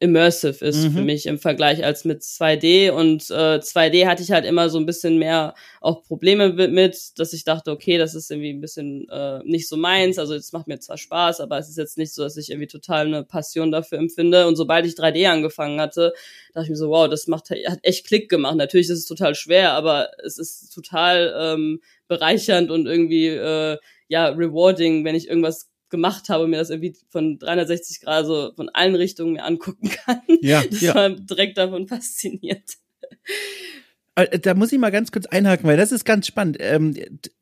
immersive 0.00 0.64
ist 0.64 0.84
mhm. 0.84 0.92
für 0.92 1.02
mich 1.02 1.26
im 1.26 1.38
Vergleich 1.38 1.84
als 1.84 2.04
mit 2.04 2.22
2D 2.22 2.90
und 2.90 3.30
äh, 3.30 3.60
2D 3.60 4.06
hatte 4.06 4.22
ich 4.22 4.32
halt 4.32 4.44
immer 4.44 4.70
so 4.70 4.78
ein 4.78 4.86
bisschen 4.86 5.18
mehr 5.18 5.54
auch 5.80 6.02
Probleme 6.02 6.52
mit, 6.52 7.18
dass 7.18 7.32
ich 7.32 7.44
dachte, 7.44 7.70
okay, 7.70 7.96
das 7.96 8.14
ist 8.14 8.30
irgendwie 8.30 8.50
ein 8.50 8.60
bisschen 8.60 9.08
äh, 9.08 9.40
nicht 9.44 9.68
so 9.68 9.76
meins, 9.76 10.18
also 10.18 10.34
es 10.34 10.52
macht 10.52 10.66
mir 10.66 10.80
zwar 10.80 10.98
Spaß, 10.98 11.40
aber 11.40 11.58
es 11.58 11.68
ist 11.68 11.78
jetzt 11.78 11.96
nicht 11.96 12.12
so, 12.12 12.22
dass 12.22 12.36
ich 12.36 12.50
irgendwie 12.50 12.66
total 12.66 13.06
eine 13.06 13.22
Passion 13.22 13.70
dafür 13.70 13.98
empfinde 13.98 14.48
und 14.48 14.56
sobald 14.56 14.84
ich 14.84 14.94
3D 14.94 15.28
angefangen 15.28 15.80
hatte, 15.80 16.12
dachte 16.54 16.64
ich 16.64 16.70
mir 16.70 16.76
so, 16.76 16.90
wow, 16.90 17.08
das 17.08 17.28
macht 17.28 17.50
hat 17.50 17.78
echt 17.82 18.06
Klick 18.06 18.28
gemacht. 18.28 18.56
Natürlich 18.56 18.88
ist 18.88 18.98
es 18.98 19.04
total 19.06 19.34
schwer, 19.36 19.72
aber 19.74 20.10
es 20.24 20.38
ist 20.38 20.74
total 20.74 21.34
ähm, 21.38 21.80
bereichernd 22.08 22.70
und 22.70 22.86
irgendwie 22.86 23.28
äh, 23.28 23.78
ja 24.08 24.28
rewarding, 24.28 25.04
wenn 25.04 25.14
ich 25.14 25.28
irgendwas 25.28 25.68
gemacht 25.90 26.28
habe, 26.28 26.46
mir 26.46 26.58
das 26.58 26.70
irgendwie 26.70 26.96
von 27.10 27.38
360 27.38 28.00
Grad 28.00 28.26
so 28.26 28.52
von 28.54 28.68
allen 28.68 28.94
Richtungen 28.94 29.32
mir 29.34 29.44
angucken 29.44 29.90
kann. 29.90 30.22
Ja, 30.40 30.62
das 30.64 30.80
ja. 30.80 30.94
war 30.94 31.10
direkt 31.10 31.58
davon 31.58 31.88
fasziniert. 31.88 32.74
Äh, 34.18 34.38
da 34.38 34.54
muss 34.54 34.72
ich 34.72 34.78
mal 34.78 34.90
ganz 34.90 35.12
kurz 35.12 35.26
einhaken, 35.26 35.68
weil 35.68 35.76
das 35.76 35.92
ist 35.92 36.04
ganz 36.04 36.26
spannend. 36.26 36.56
Ähm, 36.60 36.94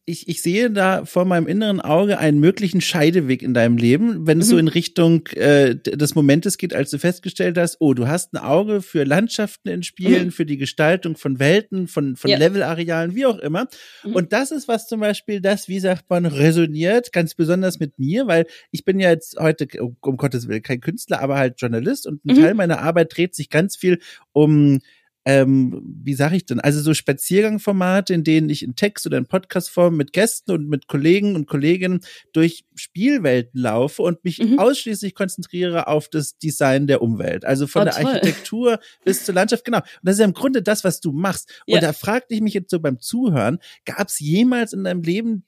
ich, 0.04 0.28
ich 0.28 0.40
sehe 0.40 0.70
da 0.70 1.04
vor 1.04 1.24
meinem 1.24 1.48
inneren 1.48 1.80
Auge 1.80 2.18
einen 2.18 2.38
möglichen 2.38 2.80
Scheideweg 2.80 3.42
in 3.42 3.54
deinem 3.54 3.76
Leben, 3.76 4.26
wenn 4.26 4.38
es 4.38 4.46
mhm. 4.46 4.50
so 4.50 4.58
in 4.58 4.68
Richtung 4.68 5.26
äh, 5.28 5.74
des 5.74 6.14
Momentes 6.14 6.58
geht, 6.58 6.74
als 6.74 6.90
du 6.90 6.98
festgestellt 6.98 7.58
hast, 7.58 7.78
oh, 7.80 7.92
du 7.92 8.06
hast 8.06 8.32
ein 8.32 8.36
Auge 8.38 8.82
für 8.82 9.04
Landschaften 9.04 9.68
in 9.68 9.82
Spielen, 9.82 10.26
mhm. 10.26 10.32
für 10.32 10.46
die 10.46 10.58
Gestaltung 10.58 11.16
von 11.16 11.40
Welten, 11.40 11.88
von, 11.88 12.14
von 12.14 12.30
ja. 12.30 12.38
Levelarealen, 12.38 13.16
wie 13.16 13.26
auch 13.26 13.38
immer. 13.38 13.66
Mhm. 14.04 14.14
Und 14.14 14.32
das 14.32 14.52
ist 14.52 14.68
was 14.68 14.86
zum 14.86 15.00
Beispiel, 15.00 15.40
das, 15.40 15.66
wie 15.66 15.80
sagt 15.80 16.08
man, 16.08 16.24
resoniert 16.26 17.12
ganz 17.12 17.34
besonders 17.34 17.80
mit 17.80 17.98
mir, 17.98 18.26
weil 18.28 18.46
ich 18.70 18.84
bin 18.84 19.00
ja 19.00 19.10
jetzt 19.10 19.38
heute, 19.40 19.66
um, 19.80 19.96
um 20.02 20.16
Gottes 20.16 20.46
Willen, 20.46 20.62
kein 20.62 20.80
Künstler, 20.80 21.20
aber 21.20 21.36
halt 21.36 21.60
Journalist 21.60 22.06
und 22.06 22.24
ein 22.24 22.36
mhm. 22.36 22.42
Teil 22.42 22.54
meiner 22.54 22.80
Arbeit 22.80 23.16
dreht 23.16 23.34
sich 23.34 23.50
ganz 23.50 23.76
viel 23.76 23.98
um 24.32 24.80
ähm, 25.26 25.82
wie 25.84 26.14
sage 26.14 26.36
ich 26.36 26.46
denn, 26.46 26.60
also 26.60 26.80
so 26.80 26.94
Spaziergangformate, 26.94 28.14
in 28.14 28.22
denen 28.22 28.48
ich 28.48 28.62
in 28.62 28.76
Text 28.76 29.06
oder 29.06 29.18
in 29.18 29.26
Podcastform 29.26 29.96
mit 29.96 30.12
Gästen 30.12 30.52
und 30.52 30.68
mit 30.68 30.86
Kollegen 30.86 31.34
und 31.34 31.46
Kolleginnen 31.46 32.00
durch 32.32 32.64
Spielwelten 32.76 33.60
laufe 33.60 34.02
und 34.02 34.24
mich 34.24 34.38
mhm. 34.38 34.60
ausschließlich 34.60 35.16
konzentriere 35.16 35.88
auf 35.88 36.08
das 36.08 36.38
Design 36.38 36.86
der 36.86 37.02
Umwelt. 37.02 37.44
Also 37.44 37.66
von 37.66 37.82
oh, 37.82 37.84
der. 37.86 37.96
Architektur 37.96 38.78
bis 39.04 39.24
zur 39.24 39.34
Landschaft, 39.34 39.64
genau. 39.64 39.78
Und 39.78 39.84
das 40.02 40.14
ist 40.14 40.20
ja 40.20 40.26
im 40.26 40.32
Grunde 40.32 40.62
das, 40.62 40.84
was 40.84 41.00
du 41.00 41.10
machst. 41.10 41.50
Ja. 41.66 41.74
Und 41.74 41.82
da 41.82 41.92
fragte 41.92 42.32
ich 42.32 42.40
mich 42.40 42.54
jetzt 42.54 42.70
so 42.70 42.78
beim 42.78 43.00
Zuhören, 43.00 43.58
gab 43.84 44.06
es 44.06 44.20
jemals 44.20 44.72
in 44.72 44.84
deinem 44.84 45.02
Leben 45.02 45.44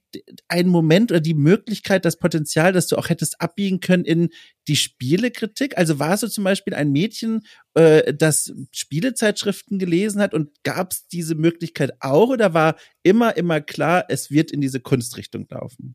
einen 0.48 0.70
Moment 0.70 1.10
oder 1.10 1.20
die 1.20 1.34
Möglichkeit, 1.34 2.04
das 2.04 2.18
Potenzial, 2.18 2.72
dass 2.72 2.86
du 2.86 2.96
auch 2.96 3.08
hättest 3.08 3.40
abbiegen 3.40 3.80
können 3.80 4.04
in 4.04 4.30
die 4.66 4.76
Spielekritik? 4.76 5.76
Also 5.76 5.98
warst 5.98 6.22
du 6.22 6.28
zum 6.28 6.44
Beispiel 6.44 6.74
ein 6.74 6.92
Mädchen, 6.92 7.42
äh, 7.74 8.14
das 8.14 8.52
Spielezeitschriften 8.72 9.78
gelesen 9.78 10.20
hat 10.20 10.34
und 10.34 10.50
gab 10.62 10.92
es 10.92 11.06
diese 11.08 11.34
Möglichkeit 11.34 11.92
auch 12.00 12.30
oder 12.30 12.54
war 12.54 12.76
immer, 13.02 13.36
immer 13.36 13.60
klar, 13.60 14.04
es 14.08 14.30
wird 14.30 14.50
in 14.50 14.60
diese 14.60 14.80
Kunstrichtung 14.80 15.46
laufen? 15.50 15.94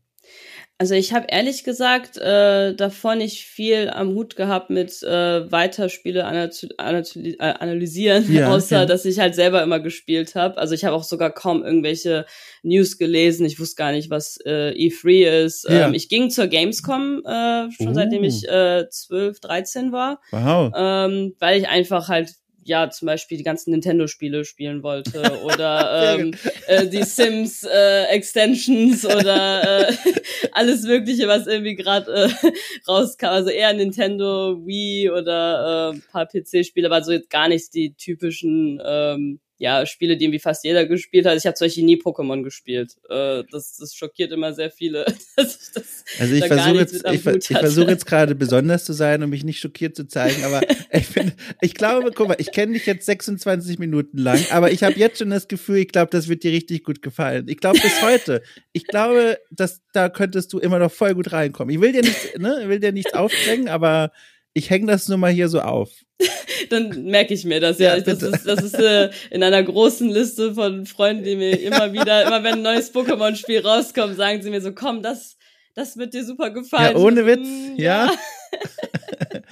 Also 0.76 0.94
ich 0.94 1.12
habe 1.12 1.26
ehrlich 1.30 1.62
gesagt 1.62 2.16
äh, 2.16 2.74
davor 2.74 3.14
nicht 3.14 3.44
viel 3.44 3.88
am 3.90 4.08
Hut 4.08 4.34
gehabt 4.34 4.70
mit 4.70 5.04
äh, 5.04 5.50
Weiterspiele 5.50 6.20
äh, 6.20 7.36
analysieren, 7.38 8.32
ja, 8.32 8.48
außer 8.54 8.80
ja. 8.80 8.84
dass 8.84 9.04
ich 9.04 9.20
halt 9.20 9.36
selber 9.36 9.62
immer 9.62 9.78
gespielt 9.78 10.34
habe. 10.34 10.58
Also 10.58 10.74
ich 10.74 10.84
habe 10.84 10.96
auch 10.96 11.04
sogar 11.04 11.30
kaum 11.30 11.62
irgendwelche 11.62 12.26
News 12.64 12.98
gelesen. 12.98 13.46
Ich 13.46 13.60
wusste 13.60 13.76
gar 13.76 13.92
nicht, 13.92 14.10
was 14.10 14.36
äh, 14.44 14.72
E3 14.72 15.44
ist. 15.44 15.64
Ja. 15.68 15.86
Ähm, 15.86 15.94
ich 15.94 16.08
ging 16.08 16.28
zur 16.28 16.48
Gamescom 16.48 17.22
äh, 17.24 17.70
schon 17.70 17.88
oh. 17.88 17.94
seitdem 17.94 18.24
ich 18.24 18.48
äh, 18.48 18.88
12, 18.90 19.38
13 19.38 19.92
war. 19.92 20.20
Wow. 20.32 20.72
Ähm, 20.76 21.36
weil 21.38 21.60
ich 21.60 21.68
einfach 21.68 22.08
halt 22.08 22.34
ja 22.64 22.90
zum 22.90 23.06
Beispiel 23.06 23.38
die 23.38 23.44
ganzen 23.44 23.70
Nintendo-Spiele 23.70 24.44
spielen 24.44 24.82
wollte 24.82 25.40
oder 25.44 26.16
ähm, 26.18 26.34
äh, 26.66 26.86
die 26.86 27.02
Sims 27.02 27.64
äh, 27.64 28.04
Extensions 28.06 29.04
oder 29.04 29.88
äh, 29.88 29.92
alles 30.52 30.82
Mögliche, 30.82 31.28
was 31.28 31.46
irgendwie 31.46 31.76
gerade 31.76 32.12
äh, 32.12 32.50
rauskam. 32.88 33.26
Also 33.26 33.50
eher 33.50 33.72
Nintendo, 33.72 34.60
Wii 34.64 35.10
oder 35.10 35.94
äh, 35.94 36.00
paar 36.10 36.26
PC-Spiele, 36.26 36.86
aber 36.86 37.02
so 37.02 37.12
jetzt 37.12 37.30
gar 37.30 37.48
nicht 37.48 37.72
die 37.74 37.94
typischen 37.94 38.80
ähm, 38.84 39.40
ja, 39.64 39.86
Spiele, 39.86 40.18
die 40.18 40.26
irgendwie 40.26 40.40
fast 40.40 40.62
jeder 40.62 40.84
gespielt 40.84 41.24
hat. 41.24 41.38
Ich 41.38 41.46
habe 41.46 41.54
zum 41.54 41.64
Beispiel 41.64 41.84
nie 41.84 41.96
Pokémon 41.96 42.42
gespielt. 42.42 42.98
Äh, 43.08 43.44
das, 43.50 43.78
das 43.78 43.94
schockiert 43.94 44.30
immer 44.30 44.52
sehr 44.52 44.70
viele. 44.70 45.06
dass 45.36 45.58
ich 45.58 45.72
das 45.72 46.04
also 46.18 46.34
ich 46.34 46.44
versuche 46.44 46.76
jetzt, 46.76 46.94
ich, 46.94 47.26
ich 47.50 47.58
versuche 47.58 47.90
jetzt 47.90 48.04
gerade 48.04 48.34
besonders 48.34 48.84
zu 48.84 48.92
sein, 48.92 49.22
um 49.22 49.30
mich 49.30 49.42
nicht 49.42 49.60
schockiert 49.60 49.96
zu 49.96 50.06
zeigen, 50.06 50.44
aber 50.44 50.60
ich 50.92 51.06
finde, 51.06 51.32
ich 51.62 51.72
glaube, 51.72 52.12
guck 52.14 52.28
mal, 52.28 52.36
ich 52.38 52.52
kenne 52.52 52.74
dich 52.74 52.84
jetzt 52.84 53.06
26 53.06 53.78
Minuten 53.78 54.18
lang, 54.18 54.38
aber 54.50 54.70
ich 54.70 54.82
habe 54.82 54.98
jetzt 54.98 55.20
schon 55.20 55.30
das 55.30 55.48
Gefühl, 55.48 55.78
ich 55.78 55.88
glaube, 55.88 56.10
das 56.10 56.28
wird 56.28 56.42
dir 56.42 56.52
richtig 56.52 56.84
gut 56.84 57.00
gefallen. 57.00 57.48
Ich 57.48 57.56
glaube 57.56 57.80
bis 57.80 58.02
heute. 58.02 58.42
Ich 58.74 58.86
glaube, 58.86 59.38
dass 59.50 59.80
da 59.94 60.10
könntest 60.10 60.52
du 60.52 60.58
immer 60.58 60.78
noch 60.78 60.92
voll 60.92 61.14
gut 61.14 61.32
reinkommen. 61.32 61.74
Ich 61.74 61.80
will 61.80 61.92
dir 61.92 62.02
nichts, 62.02 62.36
ne, 62.36 62.64
will 62.66 62.80
dir 62.80 62.92
nichts 62.92 63.14
aufdrängen, 63.14 63.68
aber 63.68 64.12
ich 64.52 64.68
hänge 64.68 64.88
das 64.88 65.08
nur 65.08 65.16
mal 65.16 65.32
hier 65.32 65.48
so 65.48 65.60
auf. 65.60 66.03
Dann 66.70 67.04
merke 67.04 67.34
ich 67.34 67.44
mir 67.44 67.60
das, 67.60 67.78
ja. 67.78 67.96
ja 67.96 68.00
das 68.00 68.22
ist, 68.22 68.46
das 68.46 68.62
ist 68.62 68.78
äh, 68.78 69.10
in 69.30 69.42
einer 69.42 69.62
großen 69.62 70.08
Liste 70.08 70.54
von 70.54 70.86
Freunden, 70.86 71.24
die 71.24 71.36
mir 71.36 71.60
immer 71.60 71.92
wieder, 71.92 72.26
immer 72.26 72.42
wenn 72.44 72.54
ein 72.54 72.62
neues 72.62 72.92
Pokémon-Spiel 72.94 73.60
rauskommt, 73.60 74.16
sagen 74.16 74.42
sie 74.42 74.50
mir 74.50 74.60
so, 74.60 74.72
komm, 74.72 75.02
das, 75.02 75.36
das 75.74 75.96
wird 75.96 76.14
dir 76.14 76.24
super 76.24 76.50
gefallen. 76.50 76.96
Ja, 76.96 77.02
ohne 77.02 77.26
Witz, 77.26 77.46
mm, 77.46 77.74
ja. 77.76 78.06
ja. 78.06 78.12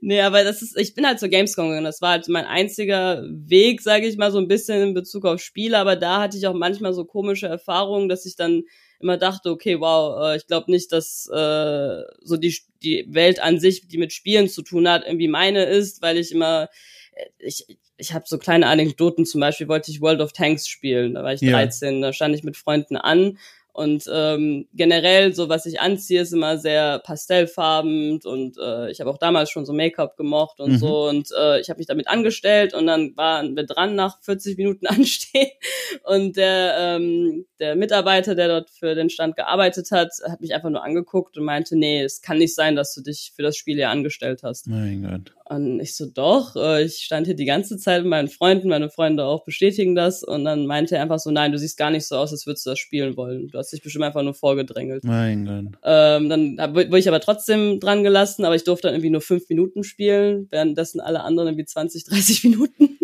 nee, 0.00 0.20
aber 0.20 0.44
das 0.44 0.62
ist, 0.62 0.78
ich 0.78 0.94
bin 0.94 1.06
halt 1.06 1.20
zur 1.20 1.28
Gamescom 1.28 1.68
gegangen. 1.68 1.84
Das 1.84 2.00
war 2.00 2.10
halt 2.10 2.28
mein 2.28 2.46
einziger 2.46 3.22
Weg, 3.28 3.82
sage 3.82 4.06
ich 4.06 4.16
mal, 4.16 4.32
so 4.32 4.38
ein 4.38 4.48
bisschen 4.48 4.82
in 4.82 4.94
Bezug 4.94 5.26
auf 5.26 5.40
Spiele. 5.40 5.78
Aber 5.78 5.96
da 5.96 6.20
hatte 6.20 6.38
ich 6.38 6.46
auch 6.46 6.54
manchmal 6.54 6.94
so 6.94 7.04
komische 7.04 7.46
Erfahrungen, 7.46 8.08
dass 8.08 8.26
ich 8.26 8.36
dann 8.36 8.62
immer 9.00 9.16
dachte, 9.16 9.50
okay, 9.50 9.80
wow, 9.80 10.22
äh, 10.22 10.36
ich 10.36 10.46
glaube 10.46 10.70
nicht, 10.70 10.92
dass 10.92 11.26
äh, 11.32 12.02
so 12.22 12.36
die, 12.36 12.56
die 12.82 13.06
Welt 13.08 13.40
an 13.40 13.58
sich, 13.58 13.88
die 13.88 13.98
mit 13.98 14.12
Spielen 14.12 14.48
zu 14.48 14.62
tun 14.62 14.88
hat, 14.88 15.04
irgendwie 15.06 15.28
meine 15.28 15.64
ist, 15.64 16.02
weil 16.02 16.18
ich 16.18 16.32
immer, 16.32 16.68
äh, 17.12 17.26
ich, 17.38 17.66
ich 17.96 18.12
habe 18.12 18.24
so 18.26 18.38
kleine 18.38 18.66
Anekdoten, 18.66 19.26
zum 19.26 19.40
Beispiel 19.40 19.68
wollte 19.68 19.90
ich 19.90 20.00
World 20.00 20.20
of 20.20 20.32
Tanks 20.32 20.68
spielen, 20.68 21.14
da 21.14 21.22
war 21.22 21.34
ich 21.34 21.40
13, 21.40 21.96
ja. 21.96 22.08
da 22.08 22.12
stand 22.12 22.34
ich 22.34 22.44
mit 22.44 22.56
Freunden 22.56 22.96
an 22.96 23.38
und 23.80 24.04
ähm, 24.12 24.68
generell, 24.74 25.32
so 25.32 25.48
was 25.48 25.64
ich 25.64 25.80
anziehe, 25.80 26.20
ist 26.20 26.34
immer 26.34 26.58
sehr 26.58 26.98
pastellfarben 26.98 28.20
und 28.24 28.58
äh, 28.58 28.90
ich 28.90 29.00
habe 29.00 29.08
auch 29.08 29.16
damals 29.16 29.50
schon 29.50 29.64
so 29.64 29.72
Make-up 29.72 30.18
gemocht 30.18 30.60
und 30.60 30.72
mhm. 30.72 30.76
so. 30.76 31.08
Und 31.08 31.30
äh, 31.34 31.60
ich 31.60 31.70
habe 31.70 31.78
mich 31.78 31.86
damit 31.86 32.06
angestellt 32.06 32.74
und 32.74 32.86
dann 32.86 33.16
waren 33.16 33.56
wir 33.56 33.64
dran 33.64 33.94
nach 33.94 34.20
40 34.20 34.58
Minuten 34.58 34.86
anstehen. 34.86 35.48
Und 36.04 36.36
der, 36.36 36.74
ähm, 36.78 37.46
der 37.58 37.74
Mitarbeiter, 37.74 38.34
der 38.34 38.48
dort 38.48 38.68
für 38.68 38.94
den 38.94 39.08
Stand 39.08 39.36
gearbeitet 39.36 39.90
hat, 39.92 40.10
hat 40.28 40.42
mich 40.42 40.52
einfach 40.52 40.68
nur 40.68 40.84
angeguckt 40.84 41.38
und 41.38 41.44
meinte, 41.44 41.74
nee, 41.74 42.02
es 42.02 42.20
kann 42.20 42.36
nicht 42.36 42.54
sein, 42.54 42.76
dass 42.76 42.92
du 42.94 43.00
dich 43.00 43.32
für 43.34 43.42
das 43.42 43.56
Spiel 43.56 43.76
hier 43.76 43.88
angestellt 43.88 44.42
hast. 44.42 44.66
Mein 44.66 45.08
Gott. 45.08 45.32
Und 45.50 45.80
ich 45.80 45.96
so, 45.96 46.06
doch, 46.06 46.54
äh, 46.54 46.84
ich 46.84 46.98
stand 46.98 47.26
hier 47.26 47.34
die 47.34 47.44
ganze 47.44 47.76
Zeit 47.76 48.02
mit 48.02 48.10
meinen 48.10 48.28
Freunden, 48.28 48.68
meine 48.68 48.88
Freunde 48.88 49.24
auch 49.24 49.44
bestätigen 49.44 49.96
das. 49.96 50.22
Und 50.22 50.44
dann 50.44 50.64
meinte 50.64 50.94
er 50.94 51.02
einfach 51.02 51.18
so, 51.18 51.32
nein, 51.32 51.50
du 51.50 51.58
siehst 51.58 51.76
gar 51.76 51.90
nicht 51.90 52.06
so 52.06 52.14
aus, 52.14 52.30
als 52.30 52.46
würdest 52.46 52.66
du 52.66 52.70
das 52.70 52.78
spielen 52.78 53.16
wollen. 53.16 53.48
Du 53.48 53.58
hast 53.58 53.72
dich 53.72 53.82
bestimmt 53.82 54.04
einfach 54.04 54.22
nur 54.22 54.34
vorgedrängelt. 54.34 55.02
Mein 55.02 55.44
Gott. 55.44 55.80
Ähm, 55.82 56.28
dann 56.28 56.56
wurde 56.72 56.98
ich 57.00 57.08
aber 57.08 57.18
trotzdem 57.18 57.80
dran 57.80 58.04
gelassen, 58.04 58.44
aber 58.44 58.54
ich 58.54 58.62
durfte 58.62 58.86
dann 58.86 58.94
irgendwie 58.94 59.10
nur 59.10 59.22
fünf 59.22 59.48
Minuten 59.48 59.82
spielen, 59.82 60.46
währenddessen 60.50 61.00
alle 61.00 61.24
anderen 61.24 61.48
irgendwie 61.48 61.64
20, 61.64 62.04
30 62.04 62.44
Minuten 62.44 62.98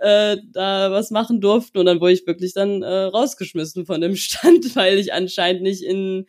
äh, 0.00 0.36
da 0.52 0.90
was 0.90 1.10
machen 1.10 1.40
durften. 1.40 1.78
Und 1.78 1.86
dann 1.86 2.02
wurde 2.02 2.12
ich 2.12 2.26
wirklich 2.26 2.52
dann 2.52 2.82
äh, 2.82 3.04
rausgeschmissen 3.04 3.86
von 3.86 4.02
dem 4.02 4.16
Stand, 4.16 4.76
weil 4.76 4.98
ich 4.98 5.14
anscheinend 5.14 5.62
nicht 5.62 5.82
in 5.82 6.26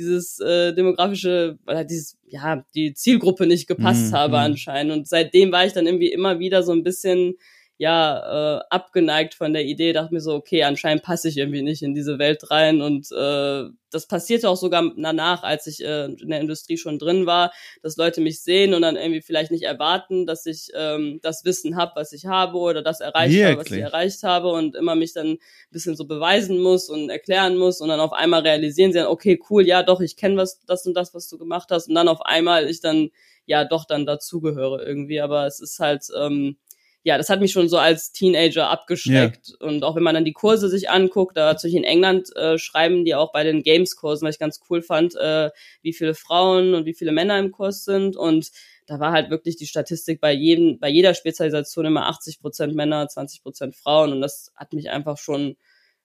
dieses 0.00 0.40
äh, 0.40 0.74
demografische, 0.74 1.58
oder 1.66 1.84
dieses, 1.84 2.18
ja, 2.26 2.64
die 2.74 2.94
Zielgruppe 2.94 3.46
nicht 3.46 3.66
gepasst 3.68 4.10
mhm. 4.10 4.16
habe 4.16 4.32
mhm. 4.32 4.44
anscheinend. 4.44 4.92
Und 4.92 5.08
seitdem 5.08 5.52
war 5.52 5.66
ich 5.66 5.72
dann 5.72 5.86
irgendwie 5.86 6.10
immer 6.10 6.38
wieder 6.38 6.62
so 6.62 6.72
ein 6.72 6.82
bisschen 6.82 7.34
ja 7.80 8.58
äh, 8.58 8.62
abgeneigt 8.68 9.32
von 9.32 9.54
der 9.54 9.64
Idee, 9.64 9.94
dachte 9.94 10.12
mir 10.12 10.20
so, 10.20 10.34
okay, 10.34 10.64
anscheinend 10.64 11.02
passe 11.02 11.28
ich 11.28 11.38
irgendwie 11.38 11.62
nicht 11.62 11.82
in 11.82 11.94
diese 11.94 12.18
Welt 12.18 12.50
rein. 12.50 12.82
Und 12.82 13.10
äh, 13.10 13.70
das 13.90 14.06
passierte 14.06 14.50
auch 14.50 14.58
sogar 14.58 14.92
danach, 14.98 15.42
als 15.44 15.66
ich 15.66 15.82
äh, 15.82 16.04
in 16.04 16.28
der 16.28 16.42
Industrie 16.42 16.76
schon 16.76 16.98
drin 16.98 17.24
war, 17.24 17.54
dass 17.82 17.96
Leute 17.96 18.20
mich 18.20 18.42
sehen 18.42 18.74
und 18.74 18.82
dann 18.82 18.96
irgendwie 18.96 19.22
vielleicht 19.22 19.50
nicht 19.50 19.62
erwarten, 19.62 20.26
dass 20.26 20.44
ich 20.44 20.68
ähm, 20.74 21.20
das 21.22 21.46
Wissen 21.46 21.74
habe, 21.76 21.92
was 21.94 22.12
ich 22.12 22.26
habe 22.26 22.58
oder 22.58 22.82
das 22.82 23.00
erreicht 23.00 23.32
Wirklich? 23.32 23.46
habe, 23.46 23.60
was 23.60 23.70
ich 23.70 23.82
erreicht 23.82 24.22
habe 24.24 24.48
und 24.52 24.76
immer 24.76 24.94
mich 24.94 25.14
dann 25.14 25.28
ein 25.28 25.38
bisschen 25.70 25.96
so 25.96 26.04
beweisen 26.04 26.60
muss 26.60 26.90
und 26.90 27.08
erklären 27.08 27.56
muss. 27.56 27.80
Und 27.80 27.88
dann 27.88 28.00
auf 28.00 28.12
einmal 28.12 28.42
realisieren 28.42 28.92
sie 28.92 28.98
dann, 28.98 29.08
okay, 29.08 29.40
cool, 29.48 29.66
ja 29.66 29.82
doch, 29.82 30.02
ich 30.02 30.16
kenne 30.16 30.36
was 30.36 30.60
das 30.66 30.84
und 30.84 30.92
das, 30.92 31.14
was 31.14 31.28
du 31.28 31.38
gemacht 31.38 31.70
hast. 31.70 31.88
Und 31.88 31.94
dann 31.94 32.08
auf 32.08 32.20
einmal 32.20 32.68
ich 32.68 32.82
dann 32.82 33.08
ja 33.46 33.64
doch 33.64 33.86
dann 33.86 34.04
dazugehöre 34.04 34.86
irgendwie, 34.86 35.22
aber 35.22 35.46
es 35.46 35.60
ist 35.60 35.80
halt 35.80 36.04
ähm, 36.14 36.58
ja, 37.02 37.16
das 37.16 37.30
hat 37.30 37.40
mich 37.40 37.52
schon 37.52 37.68
so 37.68 37.78
als 37.78 38.12
Teenager 38.12 38.68
abgeschreckt. 38.68 39.56
Ja. 39.60 39.66
Und 39.66 39.84
auch 39.84 39.96
wenn 39.96 40.02
man 40.02 40.14
dann 40.14 40.24
die 40.24 40.34
Kurse 40.34 40.68
sich 40.68 40.90
anguckt, 40.90 41.36
da 41.36 41.46
natürlich 41.46 41.76
in 41.76 41.84
England 41.84 42.34
äh, 42.36 42.58
schreiben 42.58 43.04
die 43.04 43.14
auch 43.14 43.32
bei 43.32 43.42
den 43.42 43.62
Games-Kursen, 43.62 44.26
was 44.26 44.34
ich 44.34 44.40
ganz 44.40 44.60
cool 44.68 44.82
fand, 44.82 45.16
äh, 45.16 45.50
wie 45.82 45.94
viele 45.94 46.14
Frauen 46.14 46.74
und 46.74 46.84
wie 46.84 46.94
viele 46.94 47.12
Männer 47.12 47.38
im 47.38 47.52
Kurs 47.52 47.84
sind. 47.84 48.16
Und 48.16 48.50
da 48.86 49.00
war 49.00 49.12
halt 49.12 49.30
wirklich 49.30 49.56
die 49.56 49.66
Statistik 49.66 50.20
bei 50.20 50.32
jedem, 50.32 50.78
bei 50.78 50.88
jeder 50.88 51.14
Spezialisation 51.14 51.86
immer 51.86 52.06
80 52.06 52.40
Prozent 52.40 52.74
Männer, 52.74 53.08
20 53.08 53.42
Prozent 53.42 53.74
Frauen. 53.76 54.12
Und 54.12 54.20
das 54.20 54.52
hat 54.54 54.74
mich 54.74 54.90
einfach 54.90 55.16
schon 55.16 55.56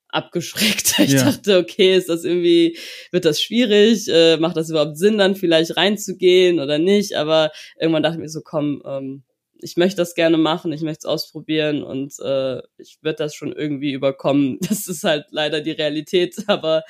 abgeschreckt. 0.08 0.96
Ich 1.00 1.12
ja. 1.12 1.26
dachte, 1.26 1.58
okay, 1.58 1.98
ist 1.98 2.08
das 2.08 2.24
irgendwie, 2.24 2.78
wird 3.12 3.26
das 3.26 3.42
schwierig? 3.42 4.08
Äh, 4.08 4.38
macht 4.38 4.56
das 4.56 4.70
überhaupt 4.70 4.98
Sinn, 4.98 5.18
dann 5.18 5.36
vielleicht 5.36 5.76
reinzugehen 5.76 6.62
oder 6.62 6.78
nicht? 6.78 7.16
Aber 7.16 7.52
irgendwann 7.78 8.02
dachte 8.02 8.16
ich 8.16 8.22
mir 8.22 8.30
so, 8.30 8.40
komm, 8.42 8.82
ähm, 8.86 9.24
ich 9.66 9.78
möchte 9.78 9.98
das 9.98 10.14
gerne 10.14 10.38
machen, 10.38 10.72
ich 10.74 10.84
möchte 10.84 11.00
es 11.00 11.06
ausprobieren 11.06 11.82
und 11.82 12.14
äh, 12.20 12.62
ich 12.78 13.00
würde 13.02 13.16
das 13.16 13.34
schon 13.34 13.52
irgendwie 13.52 13.94
überkommen. 13.94 14.60
Das 14.70 14.88
ist 14.88 15.04
halt 15.04 15.26
leider 15.32 15.60
die 15.60 15.72
Realität, 15.72 16.36
aber 16.48 16.84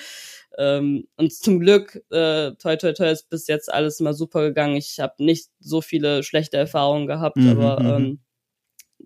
ähm, 0.58 1.08
und 1.16 1.34
zum 1.34 1.62
Glück, 1.62 1.96
äh, 2.12 2.52
toi 2.56 2.76
toi 2.76 2.92
toi, 2.92 3.10
ist 3.10 3.30
bis 3.30 3.48
jetzt 3.48 3.74
alles 3.74 4.02
mal 4.02 4.14
super 4.14 4.42
gegangen. 4.42 4.76
Ich 4.76 5.00
habe 5.00 5.14
nicht 5.24 5.48
so 5.62 5.80
viele 5.80 6.22
schlechte 6.24 6.58
Erfahrungen 6.58 7.08
gehabt, 7.08 7.38
mhm, 7.38 7.50
aber 7.50 7.80
mhm. 7.80 7.90
ähm, 7.90 8.20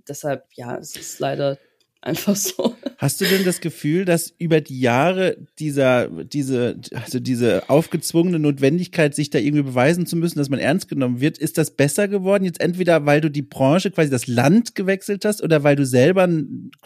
deshalb, 0.08 0.46
ja, 0.56 0.76
es 0.76 0.96
ist 0.96 1.20
leider 1.20 1.60
Einfach 2.02 2.38
so. 2.38 2.78
Hast 2.98 3.20
du 3.20 3.26
denn 3.26 3.44
das 3.44 3.60
Gefühl, 3.60 4.06
dass 4.06 4.34
über 4.38 4.62
die 4.62 4.80
Jahre 4.80 5.36
dieser, 5.60 6.08
diese, 6.08 6.80
also 6.94 7.20
diese 7.20 7.70
aufgezwungene 7.70 8.40
Notwendigkeit, 8.40 9.14
sich 9.14 9.30
da 9.30 9.38
irgendwie 9.38 9.64
beweisen 9.64 10.06
zu 10.06 10.16
müssen, 10.16 10.40
dass 10.40 10.50
man 10.50 10.60
ernst 10.60 10.88
genommen 10.88 11.20
wird, 11.20 11.38
ist 11.38 11.58
das 11.58 11.72
besser 11.72 12.08
geworden? 12.08 12.46
Jetzt 12.46 12.62
entweder, 12.62 13.06
weil 13.06 13.20
du 13.20 13.30
die 13.30 13.42
Branche, 13.42 13.92
quasi 13.92 14.10
das 14.10 14.28
Land 14.28 14.76
gewechselt 14.76 15.26
hast 15.26 15.44
oder 15.44 15.64
weil 15.64 15.76
du 15.76 15.86
selber, 15.86 16.30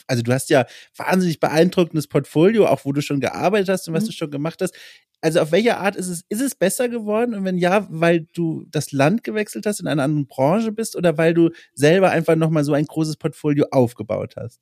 also 0.08 0.24
du 0.24 0.34
hast 0.34 0.50
ja 0.50 0.66
wahnsinnig 0.98 1.40
beeindruckendes 1.40 2.08
Portfolio, 2.08 2.66
auch 2.66 2.84
wo 2.84 2.92
du 2.92 3.02
schon 3.02 3.20
gearbeitet 3.20 3.70
hast 3.70 3.88
und 3.88 3.94
was 3.94 4.06
mhm. 4.06 4.08
du 4.08 4.14
schon 4.14 4.32
gemacht 4.32 4.64
hast. 4.64 4.74
Also 5.22 5.42
auf 5.42 5.52
welche 5.52 5.78
Art 5.78 5.96
ist 5.96 6.08
es, 6.08 6.24
ist 6.28 6.42
es 6.42 6.56
besser 6.56 6.90
geworden? 6.90 7.36
Und 7.36 7.46
wenn 7.46 7.60
ja, 7.60 7.88
weil 7.92 8.28
du 8.34 8.66
das 8.72 8.92
Land 8.92 9.24
gewechselt 9.24 9.68
hast, 9.68 9.80
in 9.80 9.88
einer 9.88 10.04
anderen 10.04 10.28
Branche 10.28 10.72
bist 10.72 10.96
oder 10.96 11.20
weil 11.20 11.36
du 11.36 11.52
selber 11.76 12.10
einfach 12.10 12.36
nochmal 12.36 12.64
so 12.64 12.74
ein 12.74 12.86
großes 12.86 13.18
Portfolio 13.18 13.68
aufgebaut 13.70 14.34
hast? 14.38 14.60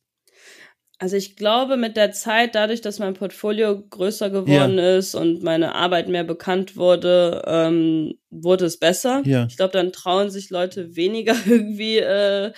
Also 1.02 1.16
ich 1.16 1.36
glaube, 1.36 1.78
mit 1.78 1.98
der 1.98 2.12
Zeit, 2.12 2.54
dadurch, 2.54 2.82
dass 2.82 3.00
mein 3.00 3.16
Portfolio 3.16 3.82
größer 3.90 4.30
geworden 4.30 4.78
ja. 4.78 4.98
ist 4.98 5.16
und 5.16 5.42
meine 5.42 5.74
Arbeit 5.74 6.08
mehr 6.10 6.24
bekannt 6.24 6.78
wurde, 6.78 7.42
ähm, 7.48 8.20
wurde 8.30 8.66
es 8.66 8.78
besser. 8.78 9.24
Ja. 9.26 9.48
Ich 9.50 9.58
glaube, 9.58 9.74
dann 9.74 9.92
trauen 9.92 10.30
sich 10.30 10.52
Leute 10.52 10.96
weniger 10.96 11.34
irgendwie 11.48 11.98
äh, 11.98 12.52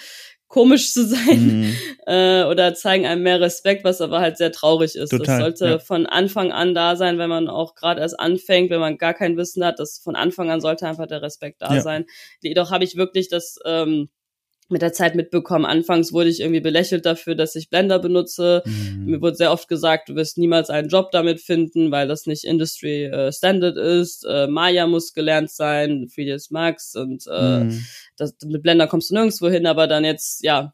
komisch 0.49 0.91
zu 0.91 1.07
sein 1.07 1.61
mhm. 1.61 1.75
äh, 2.05 2.43
oder 2.43 2.73
zeigen 2.73 3.05
einem 3.05 3.23
mehr 3.23 3.39
Respekt, 3.39 3.85
was 3.85 4.01
aber 4.01 4.19
halt 4.19 4.35
sehr 4.35 4.51
traurig 4.51 4.95
ist. 4.95 5.11
Total, 5.11 5.25
das 5.25 5.39
sollte 5.39 5.65
ja. 5.65 5.79
von 5.79 6.05
Anfang 6.05 6.51
an 6.51 6.73
da 6.73 6.97
sein, 6.97 7.17
wenn 7.17 7.29
man 7.29 7.47
auch 7.47 7.75
gerade 7.75 8.01
erst 8.01 8.19
anfängt, 8.19 8.71
wenn 8.71 8.81
man 8.81 8.97
gar 8.97 9.13
kein 9.13 9.37
Wissen 9.37 9.63
hat, 9.63 9.79
dass 9.79 9.99
von 10.03 10.17
Anfang 10.17 10.51
an 10.51 10.59
sollte 10.59 10.85
einfach 10.85 11.07
der 11.07 11.21
Respekt 11.21 11.61
da 11.61 11.79
sein. 11.79 12.07
Jedoch 12.41 12.71
habe 12.71 12.83
ich 12.83 12.97
wirklich 12.97 13.29
das 13.29 13.57
ähm, 13.63 14.09
mit 14.73 14.81
der 14.81 14.91
Zeit 14.91 15.15
mitbekommen. 15.15 15.65
Anfangs 15.65 16.11
wurde 16.11 16.29
ich 16.29 16.41
irgendwie 16.41 16.59
belächelt 16.59 17.05
dafür, 17.05 17.35
dass 17.35 17.55
ich 17.55 17.69
Blender 17.69 17.99
benutze. 17.99 18.61
Mhm. 18.65 19.05
Mir 19.05 19.21
wurde 19.21 19.37
sehr 19.37 19.51
oft 19.51 19.69
gesagt, 19.69 20.09
du 20.09 20.15
wirst 20.15 20.37
niemals 20.37 20.69
einen 20.69 20.89
Job 20.89 21.11
damit 21.11 21.39
finden, 21.39 21.91
weil 21.91 22.07
das 22.07 22.25
nicht 22.25 22.43
Industry 22.43 23.05
äh, 23.05 23.31
Standard 23.31 23.77
ist. 23.77 24.25
Äh, 24.25 24.47
Maya 24.47 24.87
muss 24.87 25.13
gelernt 25.13 25.49
sein, 25.49 26.07
3ds 26.07 26.47
Max 26.51 26.95
und 26.95 27.23
äh, 27.31 27.63
mhm. 27.63 27.85
das, 28.17 28.35
mit 28.45 28.63
Blender 28.63 28.87
kommst 28.87 29.11
du 29.11 29.13
nirgendwo 29.13 29.47
hin, 29.47 29.65
aber 29.65 29.87
dann 29.87 30.03
jetzt, 30.03 30.43
ja, 30.43 30.73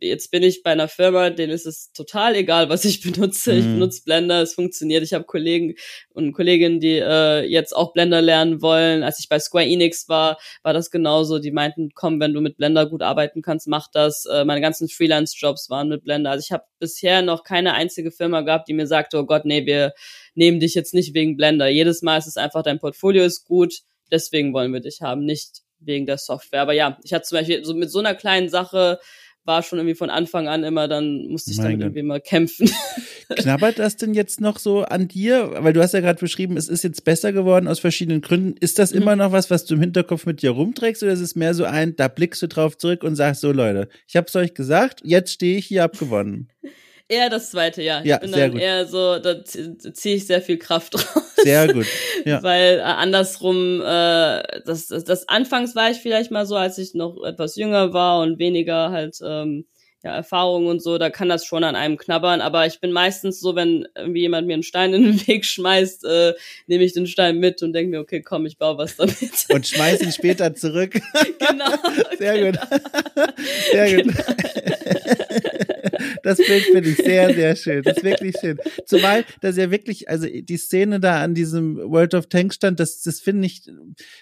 jetzt 0.00 0.30
bin 0.30 0.42
ich 0.42 0.62
bei 0.62 0.70
einer 0.70 0.88
Firma, 0.88 1.30
denen 1.30 1.52
ist 1.52 1.66
es 1.66 1.92
total 1.92 2.36
egal, 2.36 2.68
was 2.68 2.84
ich 2.84 3.00
benutze. 3.12 3.52
Mhm. 3.52 3.58
Ich 3.58 3.64
benutze 3.64 4.02
Blender, 4.04 4.42
es 4.42 4.54
funktioniert. 4.54 5.02
Ich 5.02 5.12
habe 5.12 5.24
Kollegen 5.24 5.74
und 6.10 6.32
Kolleginnen, 6.32 6.80
die 6.80 6.98
äh, 6.98 7.44
jetzt 7.44 7.74
auch 7.74 7.92
Blender 7.92 8.22
lernen 8.22 8.62
wollen. 8.62 9.02
Als 9.02 9.18
ich 9.20 9.28
bei 9.28 9.38
Square 9.38 9.66
Enix 9.66 10.08
war, 10.08 10.38
war 10.62 10.72
das 10.72 10.90
genauso. 10.90 11.38
Die 11.38 11.50
meinten, 11.50 11.90
komm, 11.94 12.20
wenn 12.20 12.32
du 12.32 12.40
mit 12.40 12.56
Blender 12.56 12.86
gut 12.86 13.02
arbeiten 13.02 13.42
kannst, 13.42 13.68
mach 13.68 13.88
das. 13.92 14.24
Äh, 14.26 14.44
meine 14.44 14.60
ganzen 14.60 14.88
Freelance-Jobs 14.88 15.70
waren 15.70 15.88
mit 15.88 16.04
Blender. 16.04 16.30
Also 16.30 16.44
ich 16.44 16.52
habe 16.52 16.64
bisher 16.78 17.22
noch 17.22 17.44
keine 17.44 17.74
einzige 17.74 18.10
Firma 18.10 18.42
gehabt, 18.42 18.68
die 18.68 18.74
mir 18.74 18.86
sagte, 18.86 19.18
oh 19.18 19.24
Gott, 19.24 19.44
nee, 19.44 19.66
wir 19.66 19.92
nehmen 20.34 20.60
dich 20.60 20.74
jetzt 20.74 20.94
nicht 20.94 21.14
wegen 21.14 21.36
Blender. 21.36 21.68
Jedes 21.68 22.02
Mal 22.02 22.18
ist 22.18 22.26
es 22.26 22.36
einfach, 22.36 22.62
dein 22.62 22.78
Portfolio 22.78 23.24
ist 23.24 23.44
gut, 23.44 23.80
deswegen 24.10 24.52
wollen 24.52 24.72
wir 24.72 24.80
dich 24.80 25.00
haben, 25.02 25.24
nicht 25.24 25.62
wegen 25.80 26.06
der 26.06 26.18
Software. 26.18 26.62
Aber 26.62 26.72
ja, 26.72 26.98
ich 27.02 27.12
hatte 27.12 27.24
zum 27.24 27.38
Beispiel 27.38 27.64
so 27.64 27.74
mit 27.74 27.90
so 27.90 27.98
einer 27.98 28.14
kleinen 28.14 28.48
Sache 28.48 28.98
war 29.48 29.64
schon 29.64 29.80
irgendwie 29.80 29.96
von 29.96 30.10
Anfang 30.10 30.46
an 30.46 30.62
immer, 30.62 30.86
dann 30.86 31.26
musste 31.26 31.50
ich 31.50 31.56
Meine. 31.56 31.70
dann 31.70 31.80
irgendwie 31.80 32.02
mal 32.02 32.20
kämpfen. 32.20 32.70
Knabbert 33.36 33.80
das 33.80 33.96
denn 33.96 34.14
jetzt 34.14 34.40
noch 34.40 34.58
so 34.58 34.82
an 34.82 35.08
dir? 35.08 35.50
Weil 35.58 35.72
du 35.72 35.82
hast 35.82 35.94
ja 35.94 36.00
gerade 36.00 36.20
beschrieben, 36.20 36.56
es 36.56 36.68
ist 36.68 36.84
jetzt 36.84 37.04
besser 37.04 37.32
geworden 37.32 37.66
aus 37.66 37.80
verschiedenen 37.80 38.20
Gründen. 38.20 38.56
Ist 38.60 38.78
das 38.78 38.92
mhm. 38.92 39.02
immer 39.02 39.16
noch 39.16 39.32
was, 39.32 39.50
was 39.50 39.64
du 39.64 39.74
im 39.74 39.80
Hinterkopf 39.80 40.26
mit 40.26 40.42
dir 40.42 40.50
rumträgst 40.50 41.02
oder 41.02 41.12
ist 41.12 41.20
es 41.20 41.34
mehr 41.34 41.54
so 41.54 41.64
ein, 41.64 41.96
da 41.96 42.06
blickst 42.06 42.40
du 42.42 42.46
drauf 42.46 42.78
zurück 42.78 43.02
und 43.02 43.16
sagst 43.16 43.40
so, 43.40 43.50
Leute, 43.50 43.88
ich 44.06 44.16
hab's 44.16 44.36
euch 44.36 44.54
gesagt, 44.54 45.00
jetzt 45.02 45.32
stehe 45.32 45.58
ich 45.58 45.66
hier, 45.66 45.82
hab 45.82 45.98
gewonnen. 45.98 46.48
Eher 47.08 47.30
das 47.30 47.50
zweite, 47.50 47.82
ja. 47.82 48.02
ja 48.02 48.16
ich 48.16 48.20
bin 48.20 48.32
dann 48.32 48.52
gut. 48.52 48.60
eher 48.60 48.86
so, 48.86 49.18
da 49.18 49.42
ziehe 49.44 50.16
ich 50.16 50.26
sehr 50.26 50.42
viel 50.42 50.58
Kraft 50.58 50.94
draus. 50.94 51.34
Sehr 51.36 51.72
gut. 51.72 51.86
Ja. 52.24 52.42
Weil 52.42 52.78
äh, 52.78 52.82
andersrum, 52.82 53.80
äh, 53.80 54.42
das, 54.66 54.88
das, 54.88 55.04
das 55.04 55.28
anfangs 55.28 55.74
war 55.74 55.90
ich 55.90 55.98
vielleicht 55.98 56.30
mal 56.30 56.44
so, 56.44 56.56
als 56.56 56.76
ich 56.76 56.94
noch 56.94 57.24
etwas 57.24 57.56
jünger 57.56 57.94
war 57.94 58.20
und 58.20 58.38
weniger 58.38 58.90
halt 58.90 59.18
ähm, 59.24 59.64
ja, 60.04 60.14
Erfahrung 60.14 60.66
und 60.66 60.80
so, 60.80 60.96
da 60.96 61.10
kann 61.10 61.28
das 61.28 61.44
schon 61.44 61.64
an 61.64 61.74
einem 61.74 61.96
knabbern. 61.96 62.40
Aber 62.40 62.66
ich 62.66 62.80
bin 62.80 62.92
meistens 62.92 63.40
so, 63.40 63.56
wenn 63.56 63.88
irgendwie 63.96 64.20
jemand 64.20 64.46
mir 64.46 64.54
einen 64.54 64.62
Stein 64.62 64.94
in 64.94 65.02
den 65.04 65.26
Weg 65.26 65.44
schmeißt, 65.44 66.04
äh, 66.04 66.34
nehme 66.66 66.84
ich 66.84 66.92
den 66.92 67.06
Stein 67.06 67.38
mit 67.38 67.62
und 67.62 67.72
denke 67.72 67.90
mir, 67.90 68.00
okay, 68.00 68.22
komm, 68.22 68.46
ich 68.46 68.58
baue 68.58 68.78
was 68.78 68.96
damit. 68.96 69.16
Und 69.48 69.66
schmeiß 69.66 70.02
ihn 70.02 70.12
später 70.12 70.54
zurück. 70.54 71.00
genau. 71.38 71.70
Sehr 72.18 72.38
genau. 72.38 72.60
gut. 72.60 73.34
Sehr 73.72 74.02
gut. 74.02 74.14
Das 76.22 76.38
Bild 76.38 76.64
finde 76.64 76.90
ich 76.90 76.96
sehr, 76.96 77.34
sehr 77.34 77.56
schön. 77.56 77.82
Das 77.82 77.98
ist 77.98 78.04
wirklich 78.04 78.36
schön. 78.40 78.58
Zumal, 78.86 79.24
dass 79.40 79.56
ja 79.56 79.70
wirklich, 79.70 80.08
also 80.08 80.26
die 80.26 80.56
Szene 80.56 81.00
da 81.00 81.22
an 81.22 81.34
diesem 81.34 81.76
World 81.76 82.14
of 82.14 82.26
Tanks 82.26 82.56
stand, 82.56 82.80
das, 82.80 83.02
das 83.02 83.20
finde 83.20 83.46
ich, 83.46 83.62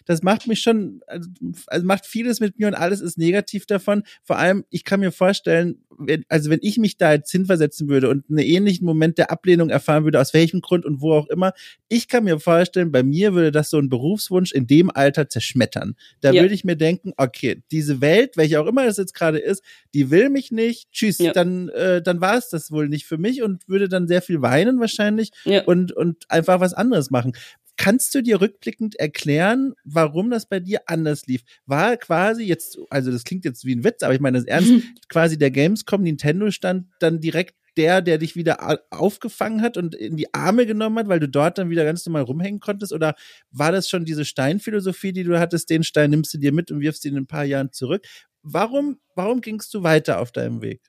das 0.04 0.22
macht 0.22 0.46
mich 0.46 0.60
schon, 0.60 1.00
also, 1.06 1.28
also 1.66 1.86
macht 1.86 2.06
vieles 2.06 2.40
mit 2.40 2.58
mir 2.58 2.68
und 2.68 2.74
alles 2.74 3.00
ist 3.00 3.18
negativ 3.18 3.66
davon. 3.66 4.02
Vor 4.22 4.38
allem, 4.38 4.64
ich 4.70 4.84
kann 4.84 5.00
mir 5.00 5.12
vorstellen, 5.12 5.78
wenn, 5.98 6.24
also 6.28 6.50
wenn 6.50 6.60
ich 6.62 6.78
mich 6.78 6.96
da 6.96 7.12
jetzt 7.12 7.30
hinversetzen 7.30 7.88
würde 7.88 8.08
und 8.08 8.24
einen 8.28 8.38
ähnlichen 8.38 8.84
Moment 8.84 9.18
der 9.18 9.30
Ablehnung 9.30 9.70
erfahren 9.70 10.04
würde, 10.04 10.20
aus 10.20 10.34
welchem 10.34 10.60
Grund 10.60 10.84
und 10.84 11.00
wo 11.00 11.12
auch 11.12 11.28
immer, 11.28 11.52
ich 11.88 12.08
kann 12.08 12.24
mir 12.24 12.38
vorstellen, 12.38 12.92
bei 12.92 13.02
mir 13.02 13.34
würde 13.34 13.52
das 13.52 13.70
so 13.70 13.78
ein 13.78 13.88
Berufswunsch 13.88 14.52
in 14.52 14.66
dem 14.66 14.90
Alter 14.90 15.28
zerschmettern. 15.28 15.96
Da 16.20 16.32
ja. 16.32 16.42
würde 16.42 16.54
ich 16.54 16.64
mir 16.64 16.76
denken, 16.76 17.12
okay, 17.16 17.62
diese 17.70 18.00
Welt, 18.00 18.36
welche 18.36 18.60
auch 18.60 18.66
immer 18.66 18.84
das 18.84 18.96
jetzt 18.96 19.14
gerade 19.14 19.38
ist, 19.38 19.62
die 19.94 20.10
will 20.10 20.30
mich 20.30 20.50
nicht, 20.50 20.90
tschüss, 20.92 21.18
ja. 21.18 21.32
dann, 21.32 21.68
äh, 21.70 21.95
dann 22.00 22.20
war 22.20 22.36
es 22.36 22.48
das 22.48 22.70
wohl 22.70 22.88
nicht 22.88 23.06
für 23.06 23.18
mich 23.18 23.42
und 23.42 23.68
würde 23.68 23.88
dann 23.88 24.08
sehr 24.08 24.22
viel 24.22 24.42
weinen 24.42 24.80
wahrscheinlich 24.80 25.30
ja. 25.44 25.64
und, 25.64 25.92
und 25.92 26.24
einfach 26.28 26.60
was 26.60 26.74
anderes 26.74 27.10
machen. 27.10 27.32
Kannst 27.76 28.14
du 28.14 28.22
dir 28.22 28.40
rückblickend 28.40 28.96
erklären, 28.96 29.74
warum 29.84 30.30
das 30.30 30.46
bei 30.46 30.60
dir 30.60 30.80
anders 30.86 31.26
lief? 31.26 31.42
War 31.66 31.96
quasi 31.98 32.44
jetzt, 32.44 32.78
also 32.88 33.10
das 33.10 33.24
klingt 33.24 33.44
jetzt 33.44 33.66
wie 33.66 33.74
ein 33.74 33.84
Witz, 33.84 34.02
aber 34.02 34.14
ich 34.14 34.20
meine 34.20 34.38
das 34.38 34.46
ernst, 34.46 34.72
quasi 35.08 35.36
der 35.36 35.50
Gamescom 35.50 36.02
Nintendo 36.02 36.50
stand 36.50 36.86
dann 37.00 37.20
direkt 37.20 37.54
der, 37.76 38.00
der 38.00 38.18
dich 38.18 38.36
wieder 38.36 38.80
aufgefangen 38.90 39.60
hat 39.60 39.76
und 39.76 39.94
in 39.94 40.16
die 40.16 40.32
Arme 40.32 40.66
genommen 40.66 40.98
hat, 40.98 41.08
weil 41.08 41.20
du 41.20 41.28
dort 41.28 41.58
dann 41.58 41.70
wieder 41.70 41.84
ganz 41.84 42.04
normal 42.06 42.22
rumhängen 42.22 42.60
konntest? 42.60 42.92
Oder 42.92 43.14
war 43.50 43.72
das 43.72 43.88
schon 43.88 44.04
diese 44.04 44.24
Steinphilosophie, 44.24 45.12
die 45.12 45.24
du 45.24 45.38
hattest, 45.38 45.68
den 45.70 45.84
Stein 45.84 46.10
nimmst 46.10 46.32
du 46.32 46.38
dir 46.38 46.52
mit 46.52 46.70
und 46.70 46.80
wirfst 46.80 47.04
ihn 47.04 47.12
in 47.12 47.24
ein 47.24 47.26
paar 47.26 47.44
Jahren 47.44 47.72
zurück? 47.72 48.06
Warum, 48.42 48.98
warum 49.14 49.40
gingst 49.40 49.74
du 49.74 49.82
weiter 49.82 50.20
auf 50.20 50.32
deinem 50.32 50.62
Weg? 50.62 50.80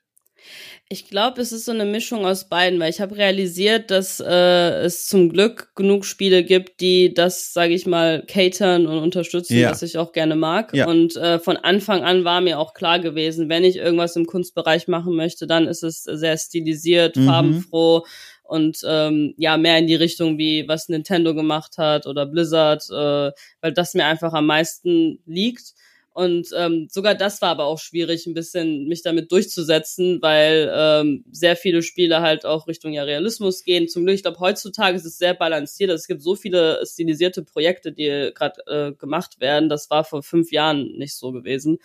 Ich 0.88 1.08
glaube, 1.08 1.40
es 1.42 1.52
ist 1.52 1.66
so 1.66 1.72
eine 1.72 1.84
Mischung 1.84 2.24
aus 2.24 2.48
beiden, 2.48 2.80
weil 2.80 2.90
ich 2.90 3.00
habe 3.00 3.16
realisiert, 3.16 3.90
dass 3.90 4.20
äh, 4.20 4.80
es 4.80 5.06
zum 5.06 5.28
Glück 5.28 5.74
genug 5.74 6.04
Spiele 6.04 6.44
gibt, 6.44 6.80
die 6.80 7.12
das, 7.12 7.52
sage 7.52 7.74
ich 7.74 7.86
mal, 7.86 8.24
catern 8.26 8.86
und 8.86 8.98
unterstützen, 8.98 9.58
ja. 9.58 9.70
was 9.70 9.82
ich 9.82 9.98
auch 9.98 10.12
gerne 10.12 10.34
mag. 10.34 10.72
Ja. 10.74 10.86
Und 10.86 11.16
äh, 11.16 11.38
von 11.38 11.56
Anfang 11.58 12.02
an 12.04 12.24
war 12.24 12.40
mir 12.40 12.58
auch 12.58 12.72
klar 12.72 13.00
gewesen, 13.00 13.48
wenn 13.48 13.64
ich 13.64 13.76
irgendwas 13.76 14.16
im 14.16 14.26
Kunstbereich 14.26 14.88
machen 14.88 15.14
möchte, 15.14 15.46
dann 15.46 15.66
ist 15.66 15.82
es 15.82 16.02
sehr 16.04 16.38
stilisiert, 16.38 17.16
mhm. 17.16 17.26
farbenfroh 17.26 18.04
und 18.48 18.78
ähm, 18.86 19.34
ja 19.36 19.58
mehr 19.58 19.78
in 19.78 19.86
die 19.86 19.94
Richtung 19.94 20.38
wie 20.38 20.66
was 20.66 20.88
Nintendo 20.88 21.34
gemacht 21.34 21.76
hat 21.76 22.06
oder 22.06 22.24
Blizzard, 22.24 22.82
äh, 22.90 23.30
weil 23.60 23.72
das 23.74 23.92
mir 23.92 24.06
einfach 24.06 24.32
am 24.32 24.46
meisten 24.46 25.20
liegt. 25.26 25.74
Und 26.18 26.48
ähm, 26.56 26.88
sogar 26.90 27.14
das 27.14 27.40
war 27.42 27.50
aber 27.50 27.66
auch 27.66 27.78
schwierig, 27.78 28.26
ein 28.26 28.34
bisschen 28.34 28.88
mich 28.88 29.02
damit 29.02 29.30
durchzusetzen, 29.30 30.20
weil 30.20 30.68
ähm, 30.74 31.24
sehr 31.30 31.54
viele 31.54 31.80
Spiele 31.80 32.20
halt 32.22 32.44
auch 32.44 32.66
Richtung 32.66 32.92
ja 32.92 33.04
Realismus 33.04 33.62
gehen. 33.62 33.86
Zum 33.86 34.02
Glück, 34.02 34.16
ich 34.16 34.22
glaube, 34.22 34.40
heutzutage 34.40 34.96
ist 34.96 35.04
es 35.04 35.16
sehr 35.16 35.34
balanciert. 35.34 35.92
Es 35.92 36.08
gibt 36.08 36.20
so 36.20 36.34
viele 36.34 36.82
stilisierte 36.84 37.44
Projekte, 37.44 37.92
die 37.92 38.32
gerade 38.34 38.60
äh, 38.66 38.92
gemacht 38.98 39.38
werden. 39.38 39.68
Das 39.68 39.90
war 39.90 40.02
vor 40.02 40.24
fünf 40.24 40.50
Jahren 40.50 40.90
nicht 40.98 41.14
so 41.14 41.30
gewesen. 41.30 41.78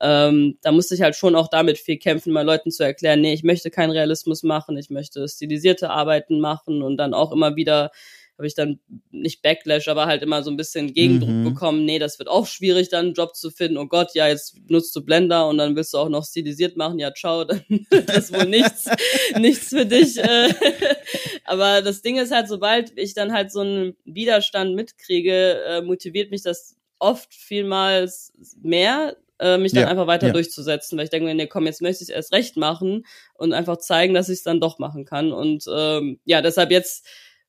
Ähm, 0.00 0.56
da 0.62 0.72
musste 0.72 0.94
ich 0.94 1.02
halt 1.02 1.14
schon 1.14 1.36
auch 1.36 1.48
damit 1.48 1.76
viel 1.76 1.98
kämpfen, 1.98 2.32
mal 2.32 2.44
Leuten 2.44 2.70
zu 2.70 2.84
erklären, 2.84 3.20
nee, 3.20 3.34
ich 3.34 3.44
möchte 3.44 3.70
keinen 3.70 3.90
Realismus 3.90 4.42
machen, 4.42 4.78
ich 4.78 4.88
möchte 4.88 5.28
stilisierte 5.28 5.90
Arbeiten 5.90 6.40
machen 6.40 6.82
und 6.82 6.96
dann 6.96 7.12
auch 7.12 7.32
immer 7.32 7.54
wieder 7.54 7.92
habe 8.36 8.46
ich 8.48 8.54
dann 8.54 8.80
nicht 9.10 9.42
Backlash, 9.42 9.86
aber 9.88 10.06
halt 10.06 10.22
immer 10.22 10.42
so 10.42 10.50
ein 10.50 10.56
bisschen 10.56 10.92
Gegendruck 10.92 11.30
mhm. 11.30 11.44
bekommen. 11.44 11.84
Nee, 11.84 12.00
das 12.00 12.18
wird 12.18 12.28
auch 12.28 12.46
schwierig, 12.46 12.88
dann 12.88 13.06
einen 13.06 13.14
Job 13.14 13.36
zu 13.36 13.50
finden. 13.50 13.78
Oh 13.78 13.86
Gott, 13.86 14.14
ja, 14.14 14.26
jetzt 14.26 14.56
nutzt 14.68 14.94
du 14.96 15.04
Blender 15.04 15.48
und 15.48 15.58
dann 15.58 15.76
willst 15.76 15.94
du 15.94 15.98
auch 15.98 16.08
noch 16.08 16.24
stilisiert 16.24 16.76
machen. 16.76 16.98
Ja, 16.98 17.12
ciao, 17.14 17.44
dann 17.44 17.64
ist 17.90 18.32
wohl 18.32 18.46
nichts, 18.46 18.86
nichts 19.38 19.68
für 19.68 19.86
dich. 19.86 20.18
Äh. 20.18 20.52
aber 21.44 21.82
das 21.82 22.02
Ding 22.02 22.18
ist 22.18 22.32
halt, 22.32 22.48
sobald 22.48 22.98
ich 22.98 23.14
dann 23.14 23.32
halt 23.32 23.52
so 23.52 23.60
einen 23.60 23.96
Widerstand 24.04 24.74
mitkriege, 24.74 25.60
äh, 25.68 25.82
motiviert 25.82 26.32
mich 26.32 26.42
das 26.42 26.76
oft 26.98 27.32
vielmals 27.32 28.32
mehr, 28.60 29.16
äh, 29.38 29.58
mich 29.58 29.72
dann 29.72 29.82
ja, 29.82 29.88
einfach 29.88 30.06
weiter 30.06 30.28
ja. 30.28 30.32
durchzusetzen, 30.32 30.96
weil 30.96 31.04
ich 31.04 31.10
denke 31.10 31.26
mir, 31.26 31.34
nee, 31.34 31.46
komm, 31.46 31.66
jetzt 31.66 31.82
möchte 31.82 32.02
ich 32.02 32.08
es 32.08 32.14
erst 32.14 32.32
recht 32.32 32.56
machen 32.56 33.04
und 33.34 33.52
einfach 33.52 33.76
zeigen, 33.76 34.14
dass 34.14 34.28
ich 34.28 34.38
es 34.38 34.42
dann 34.42 34.60
doch 34.60 34.78
machen 34.78 35.04
kann. 35.04 35.32
Und 35.32 35.64
ähm, 35.72 36.18
ja, 36.24 36.40
deshalb 36.40 36.70
jetzt 36.70 37.06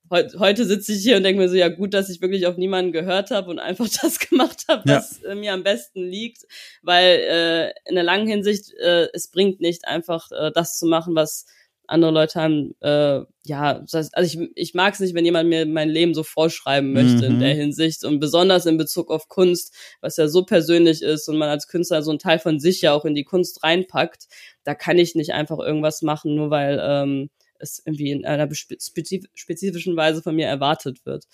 heut, 0.09 0.35
heute 0.39 0.65
sitze 0.65 0.93
ich 0.93 1.01
hier 1.01 1.17
und 1.17 1.23
denke 1.23 1.41
mir 1.41 1.49
so, 1.49 1.55
ja 1.55 1.69
gut, 1.69 1.93
dass 1.93 2.09
ich 2.09 2.21
wirklich 2.21 2.47
auf 2.47 2.57
niemanden 2.57 2.91
gehört 2.91 3.31
habe 3.31 3.49
und 3.49 3.59
einfach 3.59 3.87
das 4.01 4.19
gemacht 4.19 4.63
habe, 4.67 4.83
was 4.85 5.21
ja. 5.21 5.29
äh, 5.29 5.35
mir 5.35 5.53
am 5.53 5.63
besten 5.63 6.03
liegt, 6.03 6.43
weil 6.81 7.19
äh, 7.19 7.89
in 7.89 7.95
der 7.95 8.03
langen 8.03 8.27
Hinsicht 8.27 8.73
äh, 8.81 9.07
es 9.13 9.29
bringt 9.29 9.61
nicht 9.61 9.87
einfach 9.87 10.31
äh, 10.31 10.51
das 10.53 10.77
zu 10.77 10.85
machen, 10.85 11.15
was 11.15 11.45
andere 11.87 12.11
Leute 12.11 12.41
haben, 12.41 12.73
äh, 12.81 13.21
ja, 13.43 13.83
also 13.91 14.21
ich, 14.21 14.39
ich 14.55 14.73
mag 14.73 14.93
es 14.93 14.99
nicht, 14.99 15.13
wenn 15.13 15.25
jemand 15.25 15.49
mir 15.49 15.65
mein 15.65 15.89
Leben 15.89 16.13
so 16.13 16.23
vorschreiben 16.23 16.93
möchte 16.93 17.29
mhm. 17.29 17.35
in 17.35 17.39
der 17.39 17.53
Hinsicht 17.53 18.03
und 18.03 18.19
besonders 18.19 18.65
in 18.65 18.77
Bezug 18.77 19.11
auf 19.11 19.27
Kunst, 19.27 19.73
was 20.01 20.17
ja 20.17 20.27
so 20.27 20.45
persönlich 20.45 21.01
ist 21.01 21.27
und 21.27 21.37
man 21.37 21.49
als 21.49 21.67
Künstler 21.67 22.01
so 22.01 22.11
einen 22.11 22.19
Teil 22.19 22.39
von 22.39 22.59
sich 22.59 22.81
ja 22.81 22.93
auch 22.93 23.05
in 23.05 23.15
die 23.15 23.23
Kunst 23.23 23.63
reinpackt, 23.63 24.27
da 24.63 24.73
kann 24.73 24.97
ich 24.97 25.15
nicht 25.15 25.33
einfach 25.33 25.59
irgendwas 25.59 26.01
machen, 26.01 26.35
nur 26.35 26.49
weil 26.49 26.79
ähm, 26.81 27.29
es 27.65 27.81
irgendwie 27.85 28.11
in 28.11 28.25
einer 28.25 28.49
spezifischen 28.53 29.95
Weise 29.95 30.21
von 30.21 30.35
mir 30.35 30.47
erwartet 30.47 31.05
wird. 31.05 31.25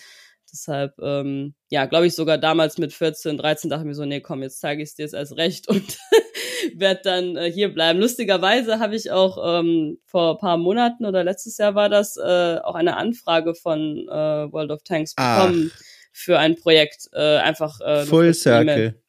Deshalb, 0.51 0.99
ähm, 1.01 1.53
ja, 1.69 1.85
glaube 1.85 2.07
ich 2.07 2.15
sogar 2.15 2.37
damals 2.37 2.77
mit 2.77 2.91
14, 2.91 3.37
13 3.37 3.69
dachte 3.69 3.83
ich 3.83 3.87
mir 3.87 3.95
so, 3.95 4.05
nee, 4.05 4.19
komm, 4.19 4.43
jetzt 4.43 4.59
zeige 4.59 4.83
ich 4.83 4.89
es 4.89 4.95
dir 4.95 5.03
jetzt 5.03 5.13
erst 5.13 5.37
recht 5.37 5.69
und 5.69 5.97
werde 6.75 7.01
dann 7.03 7.37
äh, 7.37 7.49
hier 7.49 7.73
bleiben. 7.73 7.99
Lustigerweise 7.99 8.79
habe 8.79 8.95
ich 8.95 9.11
auch 9.11 9.59
ähm, 9.59 9.99
vor 10.05 10.37
paar 10.39 10.57
Monaten 10.57 11.05
oder 11.05 11.23
letztes 11.23 11.57
Jahr 11.57 11.73
war 11.75 11.87
das 11.87 12.17
äh, 12.17 12.57
auch 12.63 12.75
eine 12.75 12.97
Anfrage 12.97 13.55
von 13.55 14.07
äh, 14.09 14.51
World 14.51 14.71
of 14.71 14.83
Tanks 14.83 15.13
ah. 15.15 15.45
bekommen 15.45 15.71
ah. 15.73 15.79
für 16.11 16.37
ein 16.37 16.57
Projekt. 16.57 17.07
Äh, 17.13 17.37
einfach 17.37 17.79
äh, 17.79 18.05
Full 18.05 18.33
Circle. 18.33 19.01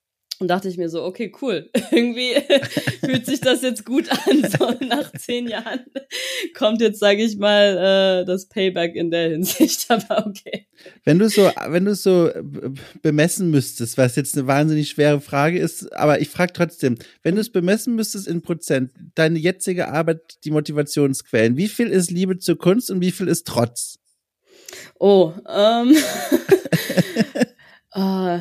Und 0.43 0.49
dachte 0.49 0.69
ich 0.69 0.77
mir 0.77 0.89
so, 0.89 1.05
okay, 1.05 1.33
cool. 1.41 1.71
Irgendwie 1.93 2.35
fühlt 3.05 3.27
sich 3.27 3.41
das 3.41 3.63
jetzt 3.63 3.87
gut 3.87 4.11
an. 4.11 4.19
So 4.59 4.75
nach 4.85 5.13
zehn 5.13 5.47
Jahren 5.47 5.87
kommt 6.55 6.81
jetzt, 6.81 6.99
sage 6.99 7.23
ich 7.23 7.39
mal, 7.39 8.23
äh, 8.23 8.25
das 8.25 8.49
Payback 8.49 8.97
in 8.97 9.13
der 9.13 9.31
Hinsicht. 9.31 9.87
Aber 9.89 10.27
okay. 10.27 10.67
Wenn 11.05 11.21
du 11.21 11.29
so, 11.29 11.49
wenn 11.69 11.85
du 11.85 11.95
so 11.95 12.29
bemessen 13.03 13.53
müsstest, 13.53 13.97
was 13.99 14.17
jetzt 14.17 14.37
eine 14.37 14.49
wahnsinnig 14.49 14.91
schwere 14.91 15.21
Frage 15.21 15.61
ist, 15.61 15.93
aber 15.93 16.21
ich 16.21 16.29
frage 16.29 16.53
trotzdem, 16.53 16.97
wenn 17.23 17.37
du 17.37 17.41
es 17.41 17.53
bemessen 17.53 17.95
müsstest 17.95 18.27
in 18.27 18.43
Prozent, 18.43 18.91
deine 19.15 19.39
jetzige 19.39 19.87
Arbeit, 19.87 20.45
die 20.45 20.51
Motivationsquellen, 20.51 21.57
wie 21.57 21.69
viel 21.69 21.87
ist 21.87 22.11
Liebe 22.11 22.39
zur 22.39 22.59
Kunst 22.59 22.91
und 22.91 23.01
wie 23.01 23.13
viel 23.13 23.29
ist 23.29 23.47
Trotz? 23.47 24.01
Oh, 24.99 25.35
ähm. 25.49 25.97
uh, 27.95 28.41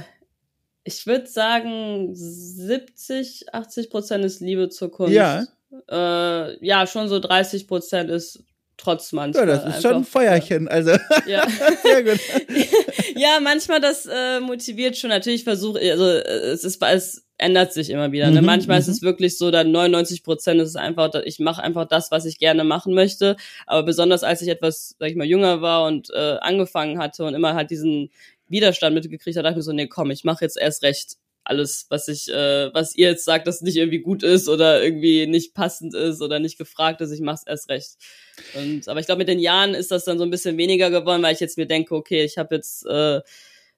ich 0.84 1.06
würde 1.06 1.28
sagen, 1.28 2.10
70, 2.14 3.54
80 3.54 3.90
Prozent 3.90 4.26
ist 4.26 4.42
Liebe 4.42 4.70
zur 4.70 4.92
Kunst. 4.92 5.14
Ja. 5.14 5.46
Äh, 5.90 6.66
ja, 6.66 6.88
schon 6.88 7.08
so 7.08 7.20
30 7.20 7.68
Prozent 7.68 8.10
ist 8.10 8.44
trotz 8.78 9.12
manchmal. 9.12 9.48
Ja, 9.48 9.56
das 9.56 9.76
ist 9.76 9.82
schon 9.84 9.98
ein 9.98 10.04
Feuerchen, 10.04 10.68
also. 10.68 10.92
Ja. 11.28 11.48
Sehr 11.84 12.04
gut. 12.04 12.20
ja, 13.16 13.40
manchmal 13.42 13.80
das 13.80 14.08
äh, 14.08 14.40
motiviert 14.40 14.98
schon. 14.98 15.12
Natürlich 15.12 15.44
versuche 15.44 15.80
also 15.80 16.06
es 16.06 16.64
ist 16.64 16.82
es 16.82 17.24
ändert 17.38 17.74
sich 17.74 17.90
immer 17.90 18.12
wieder. 18.12 18.30
Ne? 18.30 18.42
Mhm, 18.42 18.46
manchmal 18.46 18.80
ist 18.80 18.88
mhm. 18.88 18.94
es 18.94 19.02
wirklich 19.02 19.38
so, 19.38 19.52
dann 19.52 19.72
99 19.72 20.24
Prozent 20.24 20.62
ist 20.62 20.70
es 20.70 20.76
einfach, 20.76 21.14
ich 21.26 21.40
mache 21.40 21.64
einfach 21.64 21.86
das, 21.88 22.12
was 22.12 22.26
ich 22.26 22.38
gerne 22.38 22.64
machen 22.64 22.94
möchte. 22.94 23.36
Aber 23.66 23.84
besonders 23.84 24.24
als 24.24 24.42
ich 24.42 24.48
etwas, 24.48 24.96
sag 25.00 25.10
ich 25.10 25.16
mal, 25.16 25.26
jünger 25.26 25.62
war 25.62 25.86
und 25.86 26.10
äh, 26.12 26.38
angefangen 26.42 27.00
hatte 27.00 27.24
und 27.26 27.34
immer 27.34 27.56
halt 27.56 27.72
diesen 27.72 28.12
Widerstand 28.52 28.94
mitgekriegt 28.94 29.38
habe, 29.38 29.44
dachte 29.44 29.54
ich 29.54 29.58
mir 29.58 29.64
so, 29.64 29.74
nee, 29.74 29.88
komm, 29.88 30.12
ich 30.12 30.24
mache 30.24 30.44
jetzt 30.46 30.58
erst 30.58 30.84
recht 30.84 31.18
alles, 31.44 31.88
was 31.90 32.08
ich, 32.08 32.30
äh, 32.30 32.74
was 32.74 32.96
ihr 32.96 33.10
jetzt 33.10 33.26
sagt, 33.26 33.48
dass 33.48 33.62
nicht 33.62 33.78
irgendwie 33.78 34.00
gut 34.00 34.24
ist 34.24 34.48
oder 34.48 34.84
irgendwie 34.84 35.26
nicht 35.26 35.54
passend 35.54 35.96
ist 35.96 36.22
oder 36.22 36.40
nicht 36.40 36.58
gefragt 36.58 37.02
ist, 37.02 37.12
ich 37.12 37.22
mach's 37.22 37.44
erst 37.46 37.70
recht. 37.70 37.98
Und 38.54 38.88
aber 38.88 39.00
ich 39.00 39.08
glaube, 39.08 39.20
mit 39.20 39.28
den 39.28 39.40
Jahren 39.40 39.74
ist 39.74 39.92
das 39.92 40.06
dann 40.06 40.18
so 40.18 40.24
ein 40.24 40.30
bisschen 40.30 40.58
weniger 40.58 40.92
geworden, 40.92 41.24
weil 41.24 41.34
ich 41.34 41.40
jetzt 41.40 41.58
mir 41.58 41.66
denke, 41.66 41.96
okay, 41.96 42.24
ich 42.24 42.38
habe 42.38 42.56
jetzt 42.56 42.86
äh, 42.86 43.22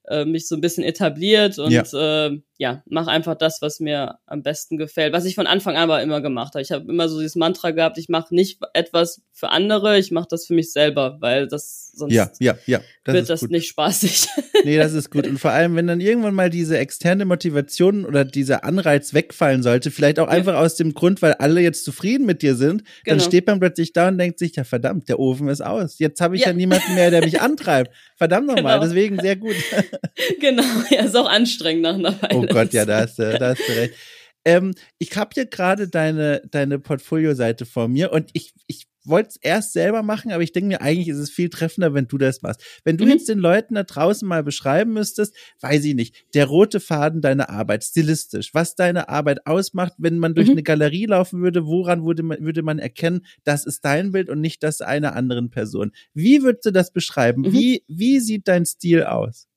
äh, 0.07 0.25
mich 0.25 0.47
so 0.47 0.55
ein 0.55 0.61
bisschen 0.61 0.83
etabliert 0.83 1.57
und 1.57 1.71
ja, 1.71 2.27
äh, 2.27 2.41
ja 2.63 2.81
mach 2.85 3.07
einfach 3.07 3.35
das, 3.35 3.61
was 3.61 3.81
mir 3.81 4.19
am 4.25 4.41
besten 4.41 4.77
gefällt. 4.77 5.11
Was 5.11 5.25
ich 5.25 5.35
von 5.35 5.47
Anfang 5.47 5.75
an 5.75 5.83
aber 5.83 6.01
immer 6.01 6.21
gemacht 6.21 6.53
habe. 6.53 6.61
Ich 6.61 6.71
habe 6.71 6.89
immer 6.89 7.09
so 7.09 7.19
dieses 7.19 7.35
Mantra 7.35 7.71
gehabt, 7.71 7.97
ich 7.97 8.07
mache 8.07 8.33
nicht 8.33 8.61
etwas 8.73 9.21
für 9.33 9.49
andere, 9.49 9.99
ich 9.99 10.11
mache 10.11 10.27
das 10.29 10.45
für 10.45 10.53
mich 10.53 10.71
selber, 10.71 11.17
weil 11.19 11.47
das 11.47 11.91
sonst 11.93 12.13
ja, 12.13 12.31
ja, 12.39 12.55
ja, 12.65 12.79
das 13.03 13.13
wird 13.15 13.29
das 13.29 13.39
gut. 13.41 13.51
nicht 13.51 13.67
spaßig. 13.67 14.27
Nee, 14.65 14.77
das 14.77 14.93
ist 14.93 15.11
gut. 15.11 15.27
Und 15.27 15.39
vor 15.39 15.51
allem, 15.51 15.75
wenn 15.75 15.87
dann 15.87 15.99
irgendwann 15.99 16.35
mal 16.35 16.49
diese 16.49 16.77
externe 16.77 17.25
Motivation 17.25 18.05
oder 18.05 18.23
dieser 18.23 18.63
Anreiz 18.63 19.13
wegfallen 19.13 19.61
sollte, 19.61 19.91
vielleicht 19.91 20.19
auch 20.19 20.27
ja. 20.27 20.31
einfach 20.31 20.55
aus 20.55 20.75
dem 20.75 20.93
Grund, 20.93 21.21
weil 21.21 21.33
alle 21.33 21.59
jetzt 21.59 21.83
zufrieden 21.83 22.25
mit 22.25 22.41
dir 22.41 22.55
sind, 22.55 22.83
genau. 23.03 23.17
dann 23.17 23.19
steht 23.19 23.45
man 23.45 23.59
plötzlich 23.59 23.91
da 23.91 24.07
und 24.07 24.17
denkt 24.19 24.39
sich, 24.39 24.55
ja 24.55 24.63
verdammt, 24.63 25.09
der 25.09 25.19
Ofen 25.19 25.49
ist 25.49 25.59
aus. 25.59 25.99
Jetzt 25.99 26.21
habe 26.21 26.37
ich 26.37 26.43
ja. 26.43 26.47
ja. 26.47 26.53
niemanden 26.53 26.95
mehr, 26.95 27.11
der 27.11 27.25
mich 27.25 27.41
antreibt. 27.41 27.91
Verdammt 28.15 28.47
nochmal, 28.47 28.79
genau. 28.79 28.85
deswegen 28.85 29.19
sehr 29.19 29.35
gut. 29.35 29.55
genau, 30.39 30.63
ja, 30.89 31.01
ist 31.01 31.17
auch 31.17 31.29
anstrengend 31.29 31.83
nach 31.83 31.95
einer 31.95 32.21
Weile. 32.21 32.37
Oh 32.37 32.45
Gott, 32.53 32.73
ja, 32.73 32.85
da 32.85 33.01
hast 33.01 33.19
du, 33.19 33.37
da 33.37 33.49
hast 33.49 33.67
du 33.67 33.73
recht. 33.73 33.93
Ähm, 34.45 34.73
ich 34.99 35.15
habe 35.15 35.31
hier 35.33 35.45
gerade 35.45 35.87
deine, 35.87 36.41
deine 36.51 36.79
Portfolio-Seite 36.79 37.65
vor 37.65 37.87
mir 37.87 38.11
und 38.11 38.29
ich, 38.33 38.53
ich 38.67 38.87
wollte 39.05 39.29
es 39.29 39.35
erst 39.37 39.73
selber 39.73 40.03
machen, 40.03 40.31
aber 40.31 40.43
ich 40.43 40.51
denke 40.51 40.67
mir, 40.67 40.81
eigentlich 40.81 41.09
ist 41.09 41.17
es 41.17 41.29
viel 41.29 41.49
treffender, 41.49 41.93
wenn 41.93 42.07
du 42.07 42.17
das 42.17 42.41
machst. 42.41 42.63
Wenn 42.83 42.97
du 42.97 43.05
mhm. 43.05 43.11
jetzt 43.11 43.29
den 43.29 43.39
Leuten 43.39 43.75
da 43.75 43.83
draußen 43.83 44.27
mal 44.27 44.43
beschreiben 44.43 44.93
müsstest, 44.93 45.35
weiß 45.61 45.83
ich 45.85 45.95
nicht, 45.95 46.15
der 46.33 46.45
rote 46.45 46.79
Faden 46.79 47.21
deiner 47.21 47.49
Arbeit, 47.49 47.83
stilistisch, 47.83 48.53
was 48.53 48.75
deine 48.75 49.09
Arbeit 49.09 49.45
ausmacht, 49.45 49.93
wenn 49.97 50.19
man 50.19 50.35
durch 50.35 50.47
mhm. 50.47 50.53
eine 50.53 50.63
Galerie 50.63 51.05
laufen 51.05 51.41
würde, 51.41 51.65
woran 51.65 52.05
würde 52.05 52.23
man, 52.23 52.39
würde 52.39 52.63
man 52.63 52.79
erkennen, 52.79 53.25
das 53.43 53.65
ist 53.65 53.83
dein 53.83 54.11
Bild 54.11 54.29
und 54.29 54.41
nicht 54.41 54.63
das 54.63 54.81
einer 54.81 55.15
anderen 55.15 55.49
Person. 55.49 55.91
Wie 56.13 56.41
würdest 56.43 56.65
du 56.65 56.71
das 56.71 56.91
beschreiben? 56.91 57.41
Mhm. 57.41 57.53
Wie, 57.53 57.83
wie 57.87 58.19
sieht 58.19 58.47
dein 58.47 58.65
Stil 58.65 59.03
aus? 59.03 59.47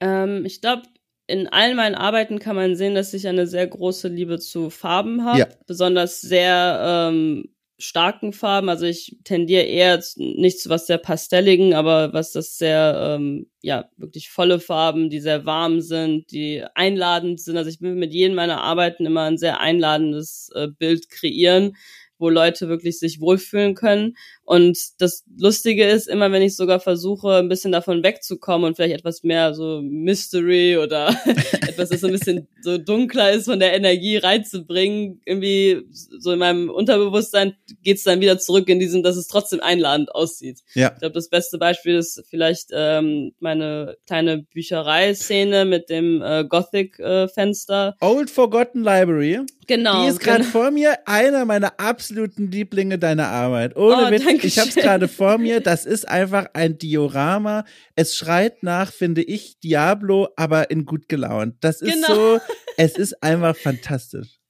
Ähm, 0.00 0.44
ich 0.44 0.60
glaube, 0.60 0.82
in 1.30 1.48
all 1.48 1.74
meinen 1.74 1.94
Arbeiten 1.94 2.38
kann 2.38 2.56
man 2.56 2.74
sehen, 2.76 2.94
dass 2.94 3.14
ich 3.14 3.28
eine 3.28 3.46
sehr 3.46 3.66
große 3.66 4.08
Liebe 4.08 4.38
zu 4.38 4.70
Farben 4.70 5.24
habe. 5.24 5.38
Ja. 5.38 5.48
Besonders 5.66 6.20
sehr 6.20 7.10
ähm, 7.10 7.48
starken 7.78 8.32
Farben. 8.32 8.68
Also 8.68 8.86
ich 8.86 9.18
tendiere 9.24 9.62
eher 9.62 10.02
nicht 10.16 10.60
zu 10.60 10.68
was 10.68 10.86
sehr 10.86 10.98
pastelligen, 10.98 11.74
aber 11.74 12.12
was 12.12 12.32
das 12.32 12.58
sehr, 12.58 13.16
ähm, 13.16 13.46
ja, 13.62 13.88
wirklich 13.96 14.30
volle 14.30 14.60
Farben, 14.60 15.08
die 15.08 15.20
sehr 15.20 15.46
warm 15.46 15.80
sind, 15.80 16.30
die 16.30 16.64
einladend 16.74 17.40
sind. 17.40 17.56
Also 17.56 17.70
ich 17.70 17.80
will 17.80 17.94
mit 17.94 18.12
jedem 18.12 18.36
meiner 18.36 18.62
Arbeiten 18.62 19.06
immer 19.06 19.22
ein 19.22 19.38
sehr 19.38 19.60
einladendes 19.60 20.50
äh, 20.54 20.68
Bild 20.68 21.08
kreieren, 21.10 21.76
wo 22.18 22.28
Leute 22.28 22.68
wirklich 22.68 22.98
sich 22.98 23.20
wohlfühlen 23.20 23.74
können. 23.74 24.16
Und 24.50 25.00
das 25.00 25.22
Lustige 25.38 25.84
ist, 25.84 26.08
immer 26.08 26.32
wenn 26.32 26.42
ich 26.42 26.56
sogar 26.56 26.80
versuche, 26.80 27.36
ein 27.36 27.48
bisschen 27.48 27.70
davon 27.70 28.02
wegzukommen 28.02 28.66
und 28.66 28.74
vielleicht 28.74 28.96
etwas 28.96 29.22
mehr 29.22 29.54
so 29.54 29.80
Mystery 29.80 30.76
oder 30.76 31.10
etwas, 31.68 31.90
das 31.90 32.00
so 32.00 32.08
ein 32.08 32.14
bisschen 32.14 32.48
so 32.60 32.76
dunkler 32.76 33.30
ist, 33.30 33.44
von 33.44 33.60
der 33.60 33.74
Energie 33.74 34.16
reinzubringen, 34.16 35.20
irgendwie 35.24 35.82
so 35.92 36.32
in 36.32 36.40
meinem 36.40 36.68
Unterbewusstsein 36.68 37.54
geht's 37.84 38.02
dann 38.02 38.20
wieder 38.20 38.40
zurück 38.40 38.68
in 38.68 38.80
diesen, 38.80 39.04
dass 39.04 39.16
es 39.16 39.28
trotzdem 39.28 39.60
einladend 39.60 40.12
aussieht. 40.12 40.62
Ja. 40.74 40.90
Ich 40.94 40.98
glaube, 40.98 41.14
das 41.14 41.28
beste 41.28 41.56
Beispiel 41.56 41.94
ist 41.94 42.20
vielleicht 42.28 42.70
ähm, 42.72 43.30
meine 43.38 43.98
kleine 44.08 44.42
Bücherei-Szene 44.52 45.64
mit 45.64 45.90
dem 45.90 46.22
äh, 46.22 46.44
Gothic-Fenster. 46.44 47.94
Äh, 48.00 48.04
Old 48.04 48.30
Forgotten 48.30 48.82
Library. 48.82 49.42
Genau. 49.68 50.02
Die 50.02 50.08
ist 50.08 50.18
gerade 50.18 50.40
genau. 50.40 50.50
vor 50.50 50.72
mir 50.72 50.98
einer 51.06 51.44
meiner 51.44 51.78
absoluten 51.78 52.50
Lieblinge 52.50 52.98
deiner 52.98 53.28
Arbeit. 53.28 53.76
Ohne 53.76 54.08
oh, 54.08 54.10
Witz, 54.10 54.39
ich 54.42 54.58
habe 54.58 54.68
es 54.68 54.74
gerade 54.74 55.08
vor 55.08 55.38
mir. 55.38 55.60
Das 55.60 55.86
ist 55.86 56.08
einfach 56.08 56.46
ein 56.54 56.78
Diorama. 56.78 57.64
Es 57.96 58.16
schreit 58.16 58.62
nach, 58.62 58.92
finde 58.92 59.22
ich, 59.22 59.58
Diablo, 59.60 60.28
aber 60.36 60.70
in 60.70 60.84
gut 60.84 61.08
gelaunt. 61.08 61.56
Das 61.60 61.82
ist 61.82 62.06
genau. 62.06 62.14
so, 62.14 62.40
es 62.76 62.96
ist 62.96 63.22
einfach 63.22 63.56
fantastisch. 63.56 64.40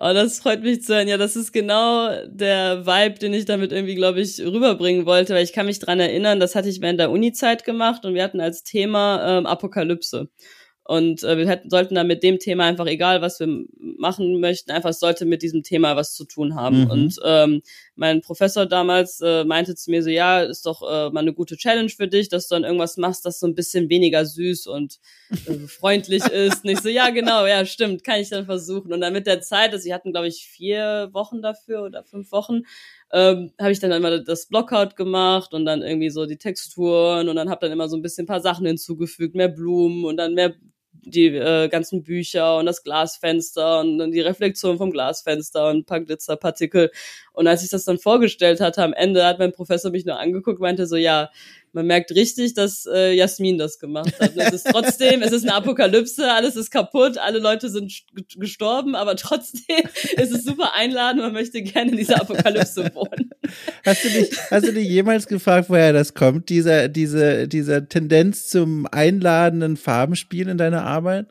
Oh, 0.00 0.12
das 0.14 0.40
freut 0.40 0.62
mich 0.62 0.82
zu 0.82 0.94
hören. 0.94 1.08
Ja, 1.08 1.18
das 1.18 1.36
ist 1.36 1.52
genau 1.52 2.08
der 2.26 2.86
Vibe, 2.86 3.18
den 3.18 3.34
ich 3.34 3.44
damit 3.44 3.72
irgendwie, 3.72 3.94
glaube 3.94 4.20
ich, 4.20 4.40
rüberbringen 4.40 5.04
wollte, 5.04 5.34
weil 5.34 5.44
ich 5.44 5.52
kann 5.52 5.66
mich 5.66 5.78
dran 5.78 6.00
erinnern, 6.00 6.40
das 6.40 6.54
hatte 6.54 6.70
ich 6.70 6.80
während 6.80 6.98
der 6.98 7.10
Uni-Zeit 7.10 7.64
gemacht 7.64 8.06
und 8.06 8.14
wir 8.14 8.22
hatten 8.22 8.40
als 8.40 8.62
Thema 8.62 9.38
ähm, 9.38 9.46
Apokalypse. 9.46 10.30
Und 10.90 11.22
äh, 11.22 11.36
wir 11.38 11.46
hätten, 11.48 11.70
sollten 11.70 11.94
dann 11.94 12.08
mit 12.08 12.24
dem 12.24 12.38
Thema 12.38 12.64
einfach, 12.64 12.86
egal 12.86 13.20
was 13.22 13.38
wir 13.38 13.64
machen 13.98 14.40
möchten, 14.40 14.72
einfach 14.72 14.92
sollte 14.92 15.24
mit 15.24 15.42
diesem 15.42 15.62
Thema 15.62 15.94
was 15.94 16.14
zu 16.14 16.24
tun 16.24 16.56
haben. 16.56 16.84
Mhm. 16.84 16.90
Und 16.90 17.16
ähm, 17.24 17.62
mein 17.96 18.20
Professor 18.20 18.66
damals 18.66 19.20
äh, 19.20 19.44
meinte 19.44 19.74
zu 19.74 19.90
mir 19.90 20.02
so, 20.02 20.10
ja, 20.10 20.42
ist 20.42 20.66
doch 20.66 20.82
äh, 20.82 21.10
mal 21.10 21.20
eine 21.20 21.32
gute 21.32 21.56
Challenge 21.56 21.90
für 21.90 22.08
dich, 22.08 22.28
dass 22.28 22.48
du 22.48 22.54
dann 22.54 22.64
irgendwas 22.64 22.96
machst, 22.96 23.26
das 23.26 23.38
so 23.38 23.46
ein 23.46 23.54
bisschen 23.54 23.90
weniger 23.90 24.24
süß 24.24 24.66
und 24.66 24.98
äh, 25.46 25.54
freundlich 25.68 26.24
ist. 26.24 26.64
Und 26.64 26.70
ich 26.70 26.80
so, 26.80 26.88
ja, 26.88 27.10
genau, 27.10 27.46
ja, 27.46 27.64
stimmt, 27.66 28.04
kann 28.04 28.20
ich 28.20 28.30
dann 28.30 28.46
versuchen. 28.46 28.92
Und 28.92 29.00
dann 29.00 29.12
mit 29.12 29.26
der 29.26 29.40
Zeit, 29.40 29.72
also 29.72 29.82
sie 29.82 29.94
hatten, 29.94 30.12
glaube 30.12 30.28
ich, 30.28 30.46
vier 30.46 31.10
Wochen 31.12 31.42
dafür 31.42 31.82
oder 31.82 32.04
fünf 32.04 32.32
Wochen, 32.32 32.62
ähm, 33.12 33.52
habe 33.60 33.72
ich 33.72 33.80
dann 33.80 33.92
immer 33.92 34.20
das 34.20 34.46
Blockout 34.46 34.96
gemacht 34.96 35.52
und 35.52 35.64
dann 35.64 35.82
irgendwie 35.82 36.10
so 36.10 36.26
die 36.26 36.38
Texturen 36.38 37.28
und 37.28 37.36
dann 37.36 37.50
habe 37.50 37.66
dann 37.66 37.72
immer 37.72 37.88
so 37.88 37.96
ein 37.96 38.02
bisschen 38.02 38.24
ein 38.24 38.28
paar 38.28 38.40
Sachen 38.40 38.66
hinzugefügt, 38.66 39.34
mehr 39.34 39.48
Blumen 39.48 40.04
und 40.04 40.16
dann 40.16 40.34
mehr 40.34 40.54
die 40.92 41.26
äh, 41.26 41.68
ganzen 41.68 42.02
Bücher 42.02 42.58
und 42.58 42.66
das 42.66 42.82
Glasfenster 42.82 43.80
und 43.80 43.98
dann 43.98 44.10
die 44.10 44.20
Reflexion 44.20 44.76
vom 44.78 44.90
Glasfenster 44.90 45.68
und 45.70 45.78
ein 45.78 45.84
paar 45.84 46.00
Glitzerpartikel. 46.00 46.90
Und 47.40 47.46
als 47.46 47.64
ich 47.64 47.70
das 47.70 47.86
dann 47.86 47.96
vorgestellt 47.96 48.60
hatte, 48.60 48.82
am 48.82 48.92
Ende 48.92 49.24
hat 49.24 49.38
mein 49.38 49.50
Professor 49.50 49.90
mich 49.90 50.04
nur 50.04 50.20
angeguckt, 50.20 50.60
meinte 50.60 50.86
so, 50.86 50.96
ja, 50.96 51.30
man 51.72 51.86
merkt 51.86 52.10
richtig, 52.10 52.52
dass 52.52 52.84
äh, 52.84 53.14
Jasmin 53.14 53.56
das 53.56 53.78
gemacht 53.78 54.12
hat. 54.20 54.32
Es 54.36 54.52
ist 54.52 54.66
trotzdem, 54.70 55.22
es 55.22 55.32
ist 55.32 55.44
eine 55.44 55.54
Apokalypse, 55.54 56.30
alles 56.30 56.54
ist 56.54 56.70
kaputt, 56.70 57.16
alle 57.16 57.38
Leute 57.38 57.70
sind 57.70 57.94
gestorben, 58.36 58.94
aber 58.94 59.16
trotzdem 59.16 59.84
ist 60.18 60.32
es 60.32 60.44
super 60.44 60.74
einladend, 60.74 61.22
man 61.22 61.32
möchte 61.32 61.62
gerne 61.62 61.92
in 61.92 61.96
dieser 61.96 62.20
Apokalypse 62.20 62.94
wohnen. 62.94 63.30
Hast 63.86 64.04
du 64.04 64.10
dich, 64.10 64.30
hast 64.50 64.66
du 64.66 64.74
dich 64.74 64.86
jemals 64.86 65.26
gefragt, 65.26 65.70
woher 65.70 65.94
das 65.94 66.12
kommt, 66.12 66.50
dieser, 66.50 66.88
diese, 66.88 67.48
dieser 67.48 67.88
Tendenz 67.88 68.50
zum 68.50 68.86
einladenden 68.86 69.78
Farbenspiel 69.78 70.46
in 70.46 70.58
deiner 70.58 70.82
Arbeit? 70.82 71.28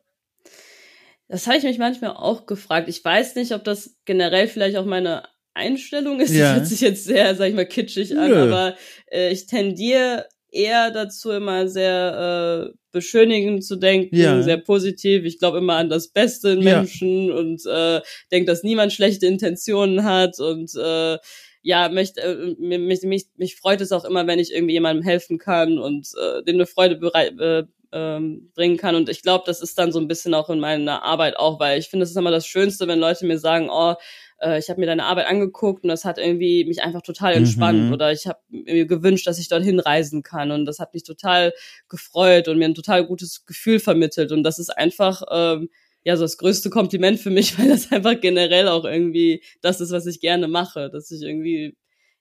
Das 1.28 1.45
habe 1.45 1.57
ich 1.57 1.64
mich 1.66 1.78
manchmal 1.78 2.16
auch 2.16 2.47
gefragt. 2.47 2.89
Ich 2.89 3.05
weiß 3.05 3.36
nicht, 3.36 3.51
ob 3.51 3.64
das 3.64 3.95
generell 4.05 4.47
vielleicht 4.47 4.76
auch 4.76 4.86
meine 4.86 5.28
Einstellung 5.60 6.20
ist. 6.20 6.34
Ja. 6.34 6.53
Das 6.53 6.55
hört 6.55 6.68
sich 6.68 6.82
jetzt 6.82 7.05
sehr, 7.05 7.36
sag 7.36 7.49
ich 7.49 7.55
mal, 7.55 7.68
kitschig 7.68 8.18
an, 8.18 8.32
Nö. 8.32 8.38
aber 8.38 8.76
äh, 9.12 9.32
ich 9.32 9.45
tendiere 9.45 10.26
eher 10.51 10.91
dazu, 10.91 11.32
immer 11.32 11.68
sehr 11.68 12.72
äh, 12.72 12.78
beschönigend 12.91 13.64
zu 13.64 13.76
denken, 13.76 14.16
ja. 14.16 14.41
sehr 14.41 14.57
positiv. 14.57 15.26
Ich 15.26 15.38
glaube 15.38 15.60
immer 15.60 15.76
an 15.76 15.89
das 15.89 16.07
Beste 16.07 16.49
in 16.49 16.64
Menschen 16.64 17.28
ja. 17.28 17.36
und 17.36 17.66
äh, 17.68 18.01
denke, 18.32 18.47
dass 18.47 18.64
niemand 18.64 18.93
schlechte 18.93 19.28
Intentionen 19.28 20.03
hat 20.03 20.39
und 20.39 20.72
äh, 20.76 21.18
ja, 21.62 21.89
möchte, 21.89 22.22
äh, 22.22 22.55
mich, 22.57 23.01
mich, 23.03 23.28
mich 23.38 23.55
freut 23.57 23.82
es 23.82 23.91
auch 23.91 24.05
immer, 24.05 24.26
wenn 24.28 24.39
ich 24.39 24.53
irgendwie 24.53 24.74
jemandem 24.74 25.03
helfen 25.03 25.38
kann 25.38 25.78
und 25.78 26.07
äh, 26.20 26.43
dem 26.43 26.55
eine 26.55 26.66
Freude 26.66 26.95
bereit, 26.95 27.39
äh, 27.39 27.64
ähm, 27.91 28.51
bringen 28.53 28.78
kann. 28.78 28.95
Und 28.95 29.10
ich 29.10 29.22
glaube, 29.22 29.43
das 29.45 29.62
ist 29.62 29.78
dann 29.78 29.91
so 29.91 29.99
ein 29.99 30.07
bisschen 30.07 30.34
auch 30.34 30.49
in 30.49 30.60
meiner 30.60 31.03
Arbeit 31.03 31.38
auch, 31.38 31.60
weil 31.60 31.80
ich 31.80 31.89
finde, 31.89 32.03
das 32.03 32.12
ist 32.12 32.18
immer 32.18 32.32
das 32.32 32.45
Schönste, 32.45 32.88
wenn 32.88 32.99
Leute 32.99 33.26
mir 33.26 33.39
sagen, 33.39 33.70
oh, 33.72 33.95
äh, 34.40 34.60
ich 34.60 34.70
habe 34.70 34.80
mir 34.80 34.86
deine 34.86 35.06
Arbeit 35.06 35.28
angeguckt 35.28 35.84
und 35.84 35.90
das 35.90 36.06
hat 36.06 36.18
irgendwie 36.18 36.66
mich 36.66 36.82
einfach 36.82 37.02
total 37.02 37.34
entspannt 37.34 37.86
mhm. 37.86 37.94
oder 37.94 38.12
ich 38.12 38.28
habe 38.28 38.40
mir 38.50 38.86
gewünscht, 38.86 39.28
dass 39.28 39.40
ich 39.40 39.48
dorthin 39.48 39.80
reisen 39.80 40.24
kann 40.24 40.52
und 40.52 40.66
das 40.66 40.80
hat 40.80 40.94
mich 40.94 41.04
total 41.04 41.54
gefreut 41.88 42.48
und 42.48 42.58
mir 42.58 42.66
ein 42.66 42.76
total 42.76 43.06
gutes 43.06 43.46
Gefühl 43.46 43.80
vermittelt 43.80 44.32
und 44.32 44.44
das 44.44 44.60
ist 44.60 44.70
einfach 44.70 45.22
ähm, 45.32 45.70
ja 46.04 46.16
so 46.16 46.24
das 46.24 46.38
größte 46.38 46.70
Kompliment 46.70 47.20
für 47.20 47.30
mich, 47.30 47.58
weil 47.60 47.70
das 47.70 47.92
einfach 47.92 48.20
generell 48.20 48.68
auch 48.68 48.86
irgendwie 48.86 49.44
das 49.62 49.82
ist, 49.82 49.92
was 49.92 50.06
ich 50.06 50.20
gerne 50.20 50.48
mache, 50.48 50.90
dass 50.90 51.12
ich 51.12 51.22
irgendwie 51.22 51.78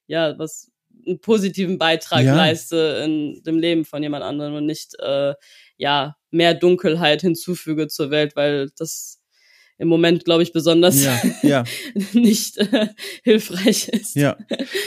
ja 0.07 0.37
was 0.37 0.71
einen 1.07 1.21
positiven 1.21 1.77
Beitrag 1.77 2.25
ja. 2.25 2.35
leiste 2.35 3.01
in 3.05 3.41
dem 3.43 3.57
Leben 3.57 3.85
von 3.85 4.03
jemand 4.03 4.23
anderem 4.23 4.55
und 4.55 4.65
nicht 4.65 4.95
äh, 4.99 5.33
ja 5.77 6.17
mehr 6.31 6.53
Dunkelheit 6.53 7.21
hinzufüge 7.21 7.87
zur 7.87 8.11
Welt, 8.11 8.35
weil 8.35 8.69
das 8.77 9.18
im 9.79 9.87
Moment, 9.87 10.25
glaube 10.25 10.43
ich, 10.43 10.51
besonders 10.51 11.01
ja, 11.01 11.21
ja. 11.41 11.63
nicht 12.13 12.57
äh, 12.57 12.89
hilfreich 13.23 13.87
ist. 13.87 14.15
Ja. 14.15 14.37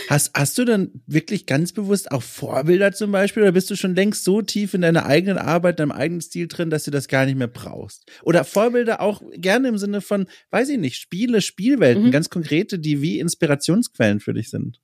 Hast, 0.08 0.32
hast 0.34 0.58
du 0.58 0.66
dann 0.66 0.90
wirklich 1.06 1.46
ganz 1.46 1.72
bewusst 1.72 2.12
auch 2.12 2.22
Vorbilder 2.22 2.92
zum 2.92 3.10
Beispiel 3.10 3.42
oder 3.42 3.52
bist 3.52 3.70
du 3.70 3.76
schon 3.76 3.94
längst 3.94 4.22
so 4.22 4.42
tief 4.42 4.74
in 4.74 4.82
deiner 4.82 5.06
eigenen 5.06 5.38
Arbeit, 5.38 5.80
deinem 5.80 5.92
eigenen 5.92 6.20
Stil 6.20 6.46
drin, 6.46 6.68
dass 6.68 6.84
du 6.84 6.90
das 6.90 7.08
gar 7.08 7.24
nicht 7.24 7.38
mehr 7.38 7.48
brauchst? 7.48 8.04
Oder 8.22 8.44
Vorbilder 8.44 9.00
auch 9.00 9.22
gerne 9.32 9.68
im 9.68 9.78
Sinne 9.78 10.02
von, 10.02 10.26
weiß 10.50 10.68
ich 10.68 10.78
nicht, 10.78 10.96
Spiele, 10.96 11.40
Spielwelten, 11.40 12.04
mhm. 12.04 12.10
ganz 12.10 12.28
konkrete, 12.28 12.78
die 12.78 13.00
wie 13.00 13.18
Inspirationsquellen 13.18 14.20
für 14.20 14.34
dich 14.34 14.50
sind? 14.50 14.81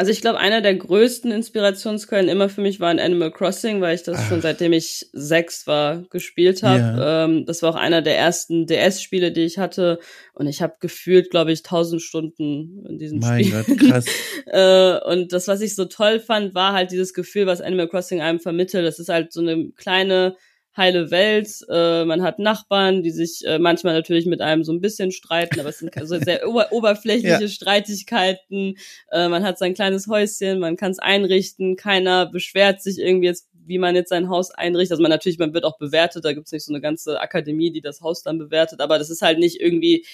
Also 0.00 0.12
ich 0.12 0.22
glaube, 0.22 0.38
einer 0.38 0.62
der 0.62 0.76
größten 0.76 1.30
Inspirationsquellen 1.30 2.30
immer 2.30 2.48
für 2.48 2.62
mich 2.62 2.80
war 2.80 2.90
in 2.90 2.98
Animal 2.98 3.30
Crossing, 3.30 3.82
weil 3.82 3.94
ich 3.94 4.02
das 4.02 4.16
Ach. 4.16 4.28
schon 4.30 4.40
seitdem 4.40 4.72
ich 4.72 5.10
sechs 5.12 5.66
war 5.66 6.04
gespielt 6.08 6.62
habe. 6.62 6.78
Ja. 6.78 7.24
Ähm, 7.26 7.44
das 7.44 7.62
war 7.62 7.72
auch 7.72 7.76
einer 7.76 8.00
der 8.00 8.16
ersten 8.16 8.66
DS-Spiele, 8.66 9.30
die 9.30 9.42
ich 9.42 9.58
hatte. 9.58 9.98
Und 10.32 10.46
ich 10.46 10.62
habe 10.62 10.76
gefühlt, 10.80 11.30
glaube 11.30 11.52
ich, 11.52 11.62
tausend 11.62 12.00
Stunden 12.00 12.86
in 12.88 12.96
diesem 12.96 13.18
mein 13.18 13.44
Spiel. 13.44 13.62
Gott, 13.62 13.78
krass. 13.90 14.06
äh, 14.46 14.98
und 15.06 15.34
das, 15.34 15.48
was 15.48 15.60
ich 15.60 15.74
so 15.74 15.84
toll 15.84 16.18
fand, 16.18 16.54
war 16.54 16.72
halt 16.72 16.92
dieses 16.92 17.12
Gefühl, 17.12 17.44
was 17.44 17.60
Animal 17.60 17.88
Crossing 17.88 18.22
einem 18.22 18.40
vermittelt. 18.40 18.86
Das 18.86 19.00
ist 19.00 19.10
halt 19.10 19.34
so 19.34 19.42
eine 19.42 19.70
kleine 19.72 20.34
heile 20.80 21.10
Welt. 21.10 21.48
Äh, 21.68 22.04
man 22.04 22.22
hat 22.22 22.38
Nachbarn, 22.38 23.02
die 23.02 23.10
sich 23.10 23.46
äh, 23.46 23.58
manchmal 23.58 23.94
natürlich 23.94 24.26
mit 24.26 24.40
einem 24.40 24.64
so 24.64 24.72
ein 24.72 24.80
bisschen 24.80 25.12
streiten, 25.12 25.60
aber 25.60 25.68
es 25.68 25.78
sind 25.78 25.92
so 26.02 26.18
sehr 26.18 26.48
ober 26.48 26.72
oberflächliche 26.72 27.42
ja. 27.42 27.48
Streitigkeiten. 27.48 28.76
Äh, 29.12 29.28
man 29.28 29.44
hat 29.44 29.58
sein 29.58 29.74
kleines 29.74 30.08
Häuschen, 30.08 30.58
man 30.58 30.76
kann 30.76 30.90
es 30.90 30.98
einrichten, 30.98 31.76
keiner 31.76 32.26
beschwert 32.26 32.82
sich 32.82 32.98
irgendwie 32.98 33.26
jetzt 33.26 33.48
wie 33.66 33.78
man 33.78 33.94
jetzt 33.94 34.08
sein 34.08 34.28
Haus 34.28 34.50
einrichtet. 34.50 34.92
Also 34.92 35.02
man 35.02 35.10
natürlich, 35.10 35.38
man 35.38 35.54
wird 35.54 35.64
auch 35.64 35.78
bewertet, 35.78 36.24
da 36.24 36.32
gibt's 36.32 36.50
nicht 36.50 36.64
so 36.64 36.72
eine 36.72 36.80
ganze 36.80 37.20
Akademie, 37.20 37.70
die 37.70 37.80
das 37.80 38.00
Haus 38.00 38.24
dann 38.24 38.36
bewertet, 38.36 38.80
aber 38.80 38.98
das 38.98 39.10
ist 39.10 39.22
halt 39.22 39.38
nicht 39.38 39.60
irgendwie 39.60 40.04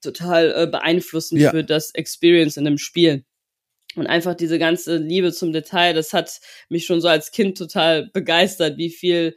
total 0.00 0.54
äh, 0.56 0.66
beeinflussend 0.66 1.40
ja. 1.40 1.50
für 1.50 1.64
das 1.64 1.90
Experience 1.90 2.56
in 2.56 2.64
dem 2.64 2.78
Spiel. 2.78 3.24
Und 3.94 4.06
einfach 4.06 4.34
diese 4.34 4.58
ganze 4.58 4.96
Liebe 4.96 5.32
zum 5.32 5.52
Detail, 5.52 5.92
das 5.92 6.12
hat 6.12 6.40
mich 6.68 6.86
schon 6.86 7.00
so 7.00 7.08
als 7.08 7.30
Kind 7.30 7.58
total 7.58 8.08
begeistert, 8.12 8.78
wie 8.78 8.90
viel 8.90 9.34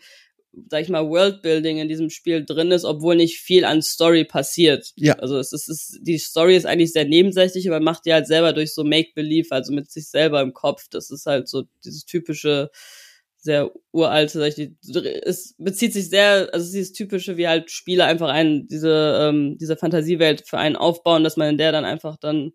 sag 0.70 0.82
ich 0.82 0.90
mal, 0.90 1.08
Worldbuilding 1.08 1.78
in 1.78 1.88
diesem 1.88 2.10
Spiel 2.10 2.46
drin 2.46 2.72
ist, 2.72 2.84
obwohl 2.84 3.16
nicht 3.16 3.40
viel 3.40 3.66
an 3.66 3.82
Story 3.82 4.26
passiert. 4.26 4.92
Ja. 4.96 5.14
Also 5.14 5.38
es 5.38 5.54
ist, 5.54 5.70
es 5.70 5.92
ist 5.92 6.00
die 6.02 6.18
Story 6.18 6.56
ist 6.56 6.66
eigentlich 6.66 6.92
sehr 6.92 7.06
nebensächlich, 7.06 7.68
aber 7.68 7.80
macht 7.80 8.06
die 8.06 8.14
halt 8.14 8.28
selber 8.28 8.54
durch 8.54 8.74
so 8.74 8.84
Make-Believe, 8.84 9.48
also 9.52 9.74
mit 9.74 9.90
sich 9.90 10.10
selber 10.10 10.42
im 10.42 10.54
Kopf. 10.54 10.88
Das 10.90 11.10
ist 11.10 11.26
halt 11.26 11.48
so 11.48 11.64
dieses 11.84 12.06
typische, 12.06 12.70
sehr 13.42 13.72
uralte, 13.92 14.40
sag 14.40 14.58
ich, 14.58 14.72
es 15.24 15.56
bezieht 15.58 15.94
sich 15.94 16.10
sehr, 16.10 16.50
also 16.54 16.58
es 16.58 16.66
ist 16.66 16.74
dieses 16.74 16.94
typische, 16.94 17.38
wie 17.38 17.48
halt 17.48 17.72
Spiele 17.72 18.06
einfach 18.06 18.30
einen, 18.30 18.68
diese, 18.68 19.20
ähm, 19.20 19.58
diese 19.60 19.76
Fantasiewelt 19.76 20.48
für 20.48 20.60
einen 20.60 20.76
aufbauen, 20.76 21.24
dass 21.24 21.38
man 21.38 21.50
in 21.50 21.58
der 21.58 21.72
dann 21.72 21.84
einfach 21.84 22.18
dann 22.18 22.52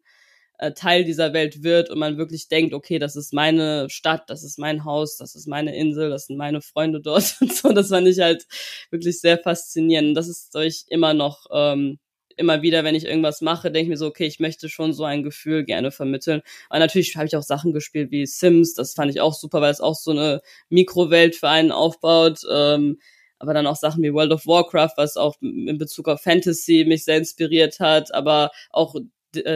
äh, 0.59 0.73
Teil 0.73 1.05
dieser 1.05 1.33
Welt 1.33 1.63
wird 1.63 1.91
und 1.91 1.99
man 1.99 2.19
wirklich 2.19 2.49
denkt, 2.49 2.75
okay, 2.75 2.99
das 2.99 3.17
ist 3.17 3.33
meine 3.33 3.89
Stadt, 3.91 4.25
das 4.29 4.45
ist 4.45 4.59
mein 4.59 4.85
Haus, 4.85 5.17
das 5.17 5.35
ist 5.35 5.47
meine 5.47 5.77
Insel, 5.77 6.11
das 6.11 6.27
sind 6.27 6.37
meine 6.37 6.61
Freunde 6.61 7.01
dort 7.01 7.37
und 7.41 7.53
so. 7.53 7.73
Das 7.73 7.89
fand 7.89 8.09
ich 8.09 8.21
halt 8.21 8.47
wirklich 8.91 9.21
sehr 9.21 9.39
faszinierend. 9.39 10.17
Das 10.17 10.29
ist 10.29 10.55
euch 10.57 10.85
immer 10.89 11.15
noch 11.15 11.47
ähm, 11.53 11.99
immer 12.37 12.63
wieder, 12.63 12.85
wenn 12.85 12.95
ich 12.95 13.07
irgendwas 13.07 13.41
mache, 13.41 13.71
denke 13.71 13.85
ich 13.85 13.89
mir 13.89 13.97
so, 13.97 14.07
okay, 14.07 14.27
ich 14.27 14.41
möchte 14.41 14.69
schon 14.69 14.93
so 14.93 15.05
ein 15.05 15.23
Gefühl 15.23 15.65
gerne 15.65 15.91
vermitteln. 15.91 16.43
Aber 16.69 16.79
natürlich 16.79 17.17
habe 17.17 17.27
ich 17.27 17.37
auch 17.37 17.43
Sachen 17.43 17.73
gespielt 17.73 18.11
wie 18.11 18.27
Sims, 18.27 18.75
das 18.75 18.95
fand 18.95 19.11
ich 19.11 19.21
auch 19.21 19.35
super, 19.35 19.61
weil 19.61 19.73
es 19.73 19.81
auch 19.81 19.95
so 19.95 20.11
eine 20.11 20.43
Mikrowelt 20.69 21.35
für 21.35 21.49
einen 21.49 21.73
aufbaut. 21.73 22.41
Ähm, 22.51 22.99
aber 23.39 23.55
dann 23.55 23.67
auch 23.67 23.77
Sachen 23.77 24.03
wie 24.03 24.13
World 24.13 24.33
of 24.33 24.47
Warcraft, 24.47 24.95
was 24.97 25.17
auch 25.17 25.37
in 25.43 25.77
Bezug 25.79 26.09
auf 26.09 26.23
Fantasy 26.23 26.85
mich 26.87 27.05
sehr 27.05 27.19
inspiriert 27.19 27.81
hat, 27.81 28.15
aber 28.15 28.51
auch 28.71 28.95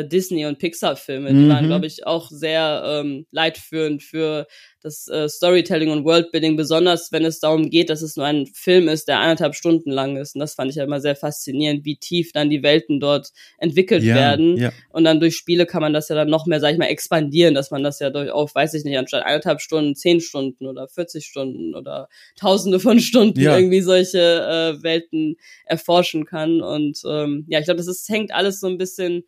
Disney- 0.09 0.47
und 0.47 0.59
Pixar-Filme. 0.59 1.31
Die 1.31 1.35
mhm. 1.35 1.49
waren, 1.49 1.66
glaube 1.66 1.87
ich, 1.87 2.07
auch 2.07 2.31
sehr 2.31 2.83
ähm, 2.87 3.26
leitführend 3.31 4.03
für 4.03 4.47
das 4.83 5.09
äh, 5.09 5.28
Storytelling 5.28 5.91
und 5.91 6.05
Worldbuilding, 6.05 6.57
besonders 6.57 7.12
wenn 7.12 7.24
es 7.24 7.39
darum 7.39 7.68
geht, 7.68 7.91
dass 7.91 8.03
es 8.03 8.16
nur 8.16 8.26
ein 8.26 8.47
Film 8.47 8.89
ist, 8.89 9.09
der 9.09 9.20
anderthalb 9.20 9.55
Stunden 9.55 9.91
lang 9.91 10.16
ist. 10.16 10.35
Und 10.35 10.41
das 10.41 10.55
fand 10.55 10.70
ich 10.70 10.76
ja 10.76 10.85
immer 10.85 11.01
sehr 11.01 11.16
faszinierend, 11.16 11.85
wie 11.85 11.97
tief 11.97 12.33
dann 12.33 12.51
die 12.51 12.62
Welten 12.62 12.99
dort 12.99 13.31
entwickelt 13.59 14.03
ja, 14.03 14.14
werden. 14.14 14.57
Ja. 14.57 14.72
Und 14.91 15.05
dann 15.05 15.20
durch 15.20 15.37
Spiele 15.37 15.66
kann 15.66 15.83
man 15.83 15.93
das 15.93 16.09
ja 16.09 16.16
dann 16.16 16.31
noch 16.31 16.47
mehr, 16.47 16.61
sag 16.61 16.72
ich 16.72 16.78
mal, 16.78 16.87
expandieren, 16.87 17.55
dass 17.55 17.70
man 17.70 17.83
das 17.83 18.01
ja 18.01 18.11
durch 18.11 18.31
auf, 18.31 18.55
weiß 18.55 18.74
ich 18.74 18.85
nicht, 18.85 18.97
anstatt 18.97 19.24
anderthalb 19.24 19.61
Stunden, 19.61 19.95
zehn 19.95 20.20
Stunden 20.20 20.66
oder 20.66 20.89
40 20.89 21.26
Stunden 21.26 21.74
oder 21.74 22.09
tausende 22.37 22.81
von 22.81 23.01
Stunden 23.01 23.41
ja. 23.41 23.57
irgendwie 23.57 23.83
solche 23.83 24.18
äh, 24.18 24.83
Welten 24.83 25.37
erforschen 25.66 26.24
kann. 26.24 26.62
Und 26.62 27.01
ähm, 27.07 27.45
ja, 27.49 27.59
ich 27.59 27.66
glaube, 27.66 27.78
das 27.78 27.89
ist, 27.89 28.09
hängt 28.09 28.33
alles 28.33 28.61
so 28.61 28.66
ein 28.66 28.78
bisschen 28.78 29.24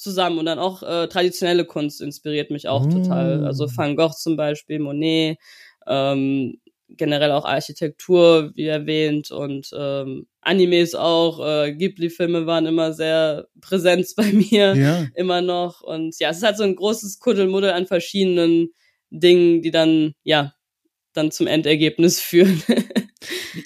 zusammen 0.00 0.38
und 0.38 0.46
dann 0.46 0.58
auch 0.58 0.82
äh, 0.82 1.08
traditionelle 1.08 1.64
Kunst 1.64 2.00
inspiriert 2.00 2.50
mich 2.50 2.68
auch 2.68 2.86
mm. 2.86 2.90
total. 2.90 3.44
Also 3.44 3.66
Van 3.74 3.96
Gogh 3.96 4.14
zum 4.16 4.36
Beispiel, 4.36 4.78
Monet, 4.78 5.38
ähm, 5.86 6.58
generell 6.96 7.32
auch 7.32 7.44
Architektur, 7.44 8.52
wie 8.54 8.66
erwähnt, 8.66 9.30
und 9.30 9.70
ähm, 9.76 10.26
Animes 10.40 10.94
auch. 10.94 11.46
Äh, 11.46 11.74
Ghibli-Filme 11.74 12.46
waren 12.46 12.66
immer 12.66 12.92
sehr 12.92 13.46
präsent 13.60 14.08
bei 14.16 14.32
mir, 14.32 14.74
ja. 14.74 15.06
immer 15.14 15.42
noch. 15.42 15.82
Und 15.82 16.18
ja, 16.18 16.30
es 16.30 16.38
ist 16.38 16.42
halt 16.42 16.56
so 16.56 16.64
ein 16.64 16.76
großes 16.76 17.18
Kuddelmuddel 17.18 17.70
an 17.70 17.86
verschiedenen 17.86 18.72
Dingen, 19.10 19.62
die 19.62 19.70
dann, 19.70 20.14
ja, 20.22 20.54
dann 21.12 21.30
zum 21.30 21.46
Endergebnis 21.46 22.20
führen. 22.20 22.62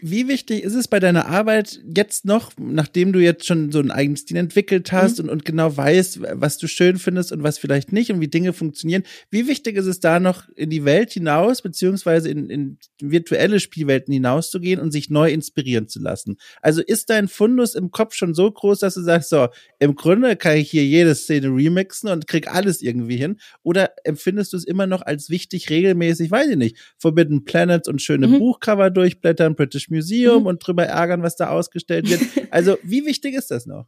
Wie 0.03 0.29
wichtig 0.29 0.63
ist 0.63 0.75
es 0.75 0.89
bei 0.89 1.01
deiner 1.01 1.27
Arbeit 1.27 1.81
jetzt 1.95 2.25
noch, 2.25 2.53
nachdem 2.59 3.13
du 3.13 3.21
jetzt 3.21 3.47
schon 3.47 3.73
so 3.73 3.79
einen 3.79 3.91
eigenen 3.91 4.17
Stil 4.17 4.37
entwickelt 4.37 4.93
hast 4.93 5.19
mhm. 5.19 5.25
und, 5.25 5.31
und 5.31 5.45
genau 5.45 5.77
weißt, 5.77 6.21
was 6.33 6.59
du 6.59 6.67
schön 6.67 6.99
findest 6.99 7.33
und 7.33 7.43
was 7.43 7.59
vielleicht 7.59 7.93
nicht 7.93 8.11
und 8.11 8.21
wie 8.21 8.29
Dinge 8.29 8.53
funktionieren, 8.53 9.03
wie 9.31 9.47
wichtig 9.47 9.77
ist 9.77 9.87
es 9.87 10.01
da 10.01 10.21
noch 10.21 10.49
in 10.57 10.71
die 10.71 10.85
Welt 10.85 11.13
hinaus, 11.13 11.63
beziehungsweise 11.63 12.29
in, 12.31 12.51
in 12.51 12.79
virtuelle 13.01 13.61
Spielwelten 13.61 14.13
hinauszugehen 14.13 14.81
und 14.81 14.91
sich 14.91 15.11
neu 15.11 15.31
inspirieren 15.31 15.89
zu 15.89 16.01
lassen? 16.01 16.37
Also 16.63 16.83
ist 16.83 17.11
dein 17.11 17.29
Fundus 17.29 17.75
im 17.75 17.91
Kopf 17.91 18.15
schon 18.15 18.35
so 18.35 18.51
groß, 18.51 18.79
dass 18.81 18.95
du 18.95 19.03
sagst, 19.03 19.31
so, 19.31 19.49
im 19.79 19.95
Grunde 19.95 20.37
kann 20.37 20.57
ich 20.57 20.71
hier 20.71 20.85
jede 20.85 21.15
Szene 21.15 21.49
remixen 21.49 22.09
und 22.11 22.27
krieg 22.27 22.53
alles 22.53 22.83
irgendwie 22.83 23.17
hin? 23.17 23.37
Oder 23.63 23.93
empfindest 24.05 24.53
du 24.53 24.57
es 24.57 24.65
immer 24.65 24.87
noch 24.87 25.03
als 25.03 25.31
wichtig, 25.31 25.71
regelmäßig, 25.71 26.31
weiß 26.31 26.51
ich 26.51 26.57
nicht, 26.57 26.77
Forbidden 26.99 27.45
Planets 27.45 27.89
und 27.89 28.03
schöne 28.03 28.27
mhm. 28.27 28.39
Buchcover 28.39 28.91
durchblättern, 28.91 29.57
British 29.75 29.91
Museum 29.91 30.43
mhm. 30.43 30.47
und 30.47 30.67
drüber 30.67 30.85
ärgern, 30.85 31.23
was 31.23 31.37
da 31.37 31.51
ausgestellt 31.51 32.09
wird. 32.09 32.21
Also, 32.51 32.79
wie 32.85 33.05
wichtig 33.05 33.35
ist 33.35 33.51
das 33.51 33.67
noch? 33.67 33.87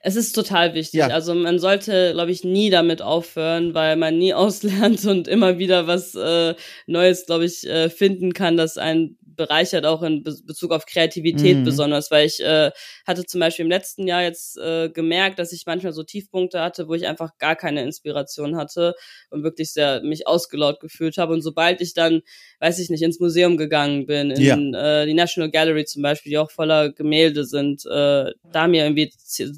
Es 0.00 0.14
ist 0.14 0.34
total 0.34 0.74
wichtig. 0.74 1.00
Ja. 1.00 1.08
Also 1.08 1.34
man 1.34 1.58
sollte, 1.58 2.12
glaube 2.12 2.30
ich, 2.30 2.44
nie 2.44 2.68
damit 2.68 3.00
aufhören, 3.00 3.72
weil 3.72 3.96
man 3.96 4.18
nie 4.18 4.34
auslernt 4.34 5.04
und 5.06 5.26
immer 5.26 5.58
wieder 5.58 5.86
was 5.86 6.14
äh, 6.14 6.54
Neues, 6.86 7.24
glaube 7.24 7.46
ich, 7.46 7.66
äh, 7.66 7.88
finden 7.88 8.34
kann, 8.34 8.56
das 8.56 8.76
einen 8.76 9.16
bereichert 9.36 9.86
auch 9.86 10.02
in 10.02 10.22
Be 10.22 10.34
Bezug 10.44 10.72
auf 10.72 10.86
Kreativität 10.86 11.58
mhm. 11.58 11.64
besonders, 11.64 12.10
weil 12.10 12.26
ich 12.26 12.40
äh, 12.40 12.70
hatte 13.06 13.24
zum 13.24 13.40
Beispiel 13.40 13.64
im 13.64 13.70
letzten 13.70 14.06
Jahr 14.06 14.22
jetzt 14.22 14.58
äh, 14.58 14.88
gemerkt, 14.88 15.38
dass 15.38 15.52
ich 15.52 15.64
manchmal 15.66 15.92
so 15.92 16.02
Tiefpunkte 16.02 16.60
hatte, 16.60 16.88
wo 16.88 16.94
ich 16.94 17.06
einfach 17.06 17.38
gar 17.38 17.56
keine 17.56 17.82
Inspiration 17.82 18.56
hatte 18.56 18.94
und 19.30 19.42
wirklich 19.42 19.72
sehr 19.72 20.02
mich 20.02 20.26
ausgelaugt 20.26 20.80
gefühlt 20.80 21.18
habe. 21.18 21.32
Und 21.32 21.42
sobald 21.42 21.80
ich 21.80 21.94
dann, 21.94 22.22
weiß 22.60 22.78
ich 22.78 22.90
nicht, 22.90 23.02
ins 23.02 23.20
Museum 23.20 23.56
gegangen 23.56 24.06
bin, 24.06 24.30
in 24.30 24.72
ja. 24.72 25.02
äh, 25.02 25.06
die 25.06 25.14
National 25.14 25.50
Gallery 25.50 25.84
zum 25.84 26.02
Beispiel, 26.02 26.30
die 26.30 26.38
auch 26.38 26.50
voller 26.50 26.92
Gemälde 26.92 27.44
sind, 27.44 27.84
äh, 27.86 28.32
da 28.52 28.68
mir 28.68 28.84
irgendwie 28.84 29.12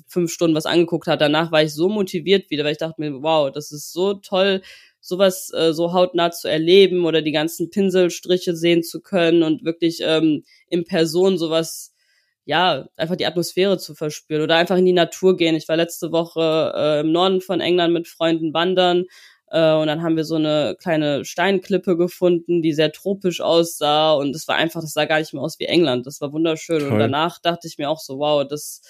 fünf 0.08 0.32
Stunden 0.32 0.56
was 0.56 0.66
angeguckt 0.66 1.06
hat, 1.06 1.20
danach 1.20 1.52
war 1.52 1.62
ich 1.62 1.74
so 1.74 1.88
motiviert 1.88 2.50
wieder, 2.50 2.64
weil 2.64 2.72
ich 2.72 2.78
dachte 2.78 3.00
mir, 3.00 3.22
wow, 3.22 3.50
das 3.50 3.72
ist 3.72 3.92
so 3.92 4.14
toll, 4.14 4.62
sowas 5.06 5.52
äh, 5.54 5.72
so 5.72 5.92
hautnah 5.92 6.32
zu 6.32 6.48
erleben 6.48 7.04
oder 7.04 7.22
die 7.22 7.32
ganzen 7.32 7.70
Pinselstriche 7.70 8.56
sehen 8.56 8.82
zu 8.82 9.00
können 9.00 9.44
und 9.44 9.64
wirklich 9.64 10.00
ähm, 10.02 10.42
in 10.68 10.84
Person 10.84 11.38
sowas, 11.38 11.94
ja, 12.44 12.88
einfach 12.96 13.14
die 13.14 13.26
Atmosphäre 13.26 13.78
zu 13.78 13.94
verspüren 13.94 14.42
oder 14.42 14.56
einfach 14.56 14.76
in 14.76 14.84
die 14.84 14.92
Natur 14.92 15.36
gehen. 15.36 15.54
Ich 15.54 15.68
war 15.68 15.76
letzte 15.76 16.10
Woche 16.10 16.72
äh, 16.76 17.00
im 17.00 17.12
Norden 17.12 17.40
von 17.40 17.60
England 17.60 17.94
mit 17.94 18.08
Freunden 18.08 18.52
wandern 18.52 19.04
äh, 19.48 19.74
und 19.74 19.86
dann 19.86 20.02
haben 20.02 20.16
wir 20.16 20.24
so 20.24 20.34
eine 20.34 20.76
kleine 20.80 21.24
Steinklippe 21.24 21.96
gefunden, 21.96 22.62
die 22.62 22.72
sehr 22.72 22.90
tropisch 22.90 23.40
aussah 23.40 24.12
und 24.14 24.34
es 24.34 24.48
war 24.48 24.56
einfach, 24.56 24.80
das 24.80 24.92
sah 24.92 25.04
gar 25.04 25.20
nicht 25.20 25.32
mehr 25.32 25.42
aus 25.42 25.60
wie 25.60 25.66
England. 25.66 26.06
Das 26.06 26.20
war 26.20 26.32
wunderschön 26.32 26.80
Toll. 26.80 26.92
und 26.92 26.98
danach 26.98 27.38
dachte 27.40 27.68
ich 27.68 27.78
mir 27.78 27.88
auch 27.88 28.00
so, 28.00 28.18
wow, 28.18 28.44
das 28.46 28.80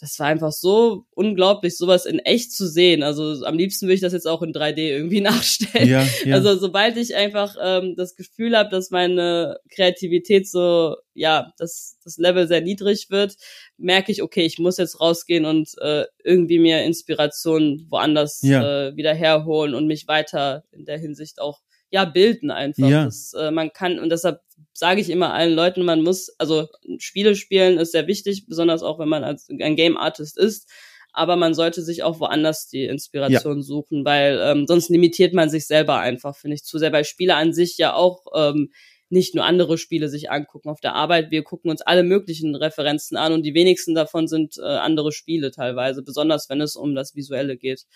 das 0.00 0.18
war 0.18 0.28
einfach 0.28 0.52
so 0.52 1.04
unglaublich, 1.10 1.76
sowas 1.76 2.06
in 2.06 2.20
echt 2.20 2.52
zu 2.52 2.66
sehen. 2.66 3.02
Also 3.02 3.44
am 3.44 3.58
liebsten 3.58 3.86
würde 3.86 3.94
ich 3.94 4.00
das 4.00 4.14
jetzt 4.14 4.26
auch 4.26 4.40
in 4.40 4.54
3D 4.54 4.78
irgendwie 4.78 5.20
nachstellen. 5.20 5.88
Ja, 5.88 6.06
ja. 6.24 6.34
Also 6.34 6.56
sobald 6.56 6.96
ich 6.96 7.14
einfach 7.14 7.54
ähm, 7.62 7.94
das 7.96 8.16
Gefühl 8.16 8.56
habe, 8.56 8.70
dass 8.70 8.90
meine 8.90 9.58
Kreativität 9.70 10.48
so, 10.48 10.96
ja, 11.12 11.52
dass 11.58 11.98
das 12.02 12.16
Level 12.16 12.48
sehr 12.48 12.62
niedrig 12.62 13.10
wird, 13.10 13.36
merke 13.76 14.10
ich, 14.10 14.22
okay, 14.22 14.46
ich 14.46 14.58
muss 14.58 14.78
jetzt 14.78 15.00
rausgehen 15.00 15.44
und 15.44 15.70
äh, 15.82 16.06
irgendwie 16.24 16.58
mir 16.58 16.82
Inspiration 16.84 17.86
woanders 17.90 18.40
ja. 18.42 18.88
äh, 18.88 18.96
wieder 18.96 19.14
herholen 19.14 19.74
und 19.74 19.86
mich 19.86 20.08
weiter 20.08 20.64
in 20.72 20.86
der 20.86 20.98
Hinsicht 20.98 21.40
auch 21.40 21.60
ja 21.90 22.04
bilden 22.04 22.50
einfach. 22.50 22.88
Ja. 22.88 23.04
Das, 23.04 23.32
äh, 23.34 23.50
man 23.50 23.72
kann 23.72 23.98
und 23.98 24.10
deshalb 24.10 24.40
sage 24.72 25.00
ich 25.00 25.10
immer 25.10 25.32
allen 25.32 25.54
Leuten, 25.54 25.84
man 25.84 26.02
muss 26.02 26.30
also 26.38 26.68
Spiele 26.98 27.36
spielen 27.36 27.78
ist 27.78 27.92
sehr 27.92 28.06
wichtig, 28.06 28.46
besonders 28.46 28.82
auch 28.82 28.98
wenn 28.98 29.08
man 29.08 29.24
als 29.24 29.48
ein 29.48 29.76
Game 29.76 29.96
Artist 29.96 30.38
ist. 30.38 30.70
Aber 31.12 31.34
man 31.34 31.54
sollte 31.54 31.82
sich 31.82 32.04
auch 32.04 32.20
woanders 32.20 32.68
die 32.68 32.84
Inspiration 32.84 33.56
ja. 33.58 33.62
suchen, 33.62 34.04
weil 34.04 34.38
ähm, 34.42 34.66
sonst 34.68 34.90
limitiert 34.90 35.34
man 35.34 35.50
sich 35.50 35.66
selber 35.66 35.98
einfach, 35.98 36.36
finde 36.36 36.54
ich, 36.54 36.62
zu 36.62 36.78
sehr. 36.78 36.92
Weil 36.92 37.04
Spiele 37.04 37.34
an 37.34 37.52
sich 37.52 37.78
ja 37.78 37.94
auch 37.94 38.26
ähm, 38.32 38.70
nicht 39.08 39.34
nur 39.34 39.44
andere 39.44 39.76
Spiele 39.76 40.08
sich 40.08 40.30
angucken 40.30 40.70
auf 40.70 40.80
der 40.80 40.94
Arbeit. 40.94 41.32
Wir 41.32 41.42
gucken 41.42 41.70
uns 41.70 41.82
alle 41.82 42.04
möglichen 42.04 42.54
Referenzen 42.54 43.16
an 43.16 43.32
und 43.32 43.42
die 43.42 43.54
wenigsten 43.54 43.94
davon 43.94 44.28
sind 44.28 44.56
äh, 44.58 44.62
andere 44.62 45.10
Spiele 45.10 45.50
teilweise, 45.50 46.02
besonders 46.02 46.48
wenn 46.48 46.60
es 46.60 46.76
um 46.76 46.94
das 46.94 47.16
Visuelle 47.16 47.56
geht. 47.56 47.86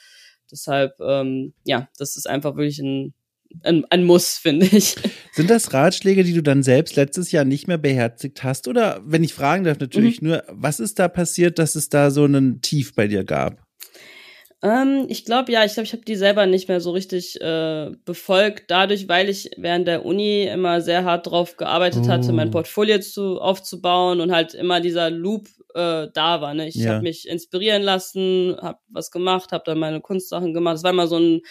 Deshalb, 0.51 0.99
ähm, 1.01 1.55
ja, 1.65 1.89
das 1.99 2.17
ist 2.17 2.29
einfach 2.29 2.57
wirklich 2.57 2.81
ein 2.81 3.15
ein, 3.63 3.85
ein 3.91 4.05
Muss, 4.05 4.35
finde 4.35 4.67
ich. 4.67 4.97
Sind 5.33 5.51
das 5.51 5.73
Ratschläge, 5.73 6.25
die 6.25 6.35
du 6.35 6.43
dann 6.43 6.63
selbst 6.63 6.97
letztes 6.97 7.33
Jahr 7.33 7.45
nicht 7.45 7.69
mehr 7.69 7.79
beherzigt 7.79 8.43
hast? 8.43 8.69
Oder, 8.69 9.01
wenn 9.05 9.25
ich 9.25 9.35
fragen 9.35 9.65
darf, 9.65 9.79
natürlich 9.79 10.21
mhm. 10.21 10.29
nur, 10.29 10.45
was 10.49 10.81
ist 10.81 10.99
da 10.99 11.09
passiert, 11.09 11.59
dass 11.59 11.75
es 11.75 11.89
da 11.89 12.11
so 12.11 12.25
einen 12.25 12.61
Tief 12.61 12.95
bei 12.95 13.07
dir 13.07 13.25
gab? 13.25 13.65
Ähm, 14.65 15.05
ich 15.09 15.27
glaube, 15.27 15.53
ja, 15.53 15.63
ich 15.65 15.75
glaube, 15.75 15.85
ich 15.85 15.93
habe 15.93 16.05
die 16.05 16.17
selber 16.17 16.47
nicht 16.47 16.69
mehr 16.69 16.81
so 16.81 16.93
richtig 16.93 17.39
äh, 17.43 17.91
befolgt, 18.07 18.71
dadurch, 18.71 19.09
weil 19.09 19.29
ich 19.29 19.51
während 19.59 19.87
der 19.87 20.07
Uni 20.07 20.45
immer 20.45 20.81
sehr 20.81 21.05
hart 21.05 21.27
drauf 21.27 21.59
gearbeitet 21.59 22.05
oh. 22.07 22.09
hatte, 22.09 22.33
mein 22.33 22.49
oh. 22.49 22.53
Portfolio 22.53 22.99
zu, 23.01 23.41
aufzubauen 23.41 24.21
und 24.23 24.33
halt 24.33 24.55
immer 24.55 24.81
dieser 24.81 25.11
Loop 25.11 25.49
äh, 25.75 26.09
da 26.15 26.41
war. 26.41 26.55
Ne? 26.55 26.69
Ich 26.69 26.77
ja. 26.77 26.95
habe 26.95 27.03
mich 27.03 27.29
inspirieren 27.29 27.83
lassen, 27.83 28.57
habe 28.59 28.79
was 28.89 29.11
gemacht, 29.11 29.53
habe 29.53 29.65
dann 29.67 29.79
meine 29.79 30.01
Kunstsachen 30.01 30.55
gemacht. 30.55 30.77
Es 30.77 30.83
war 30.83 30.93
immer 30.93 31.09
so 31.09 31.19
ein 31.19 31.43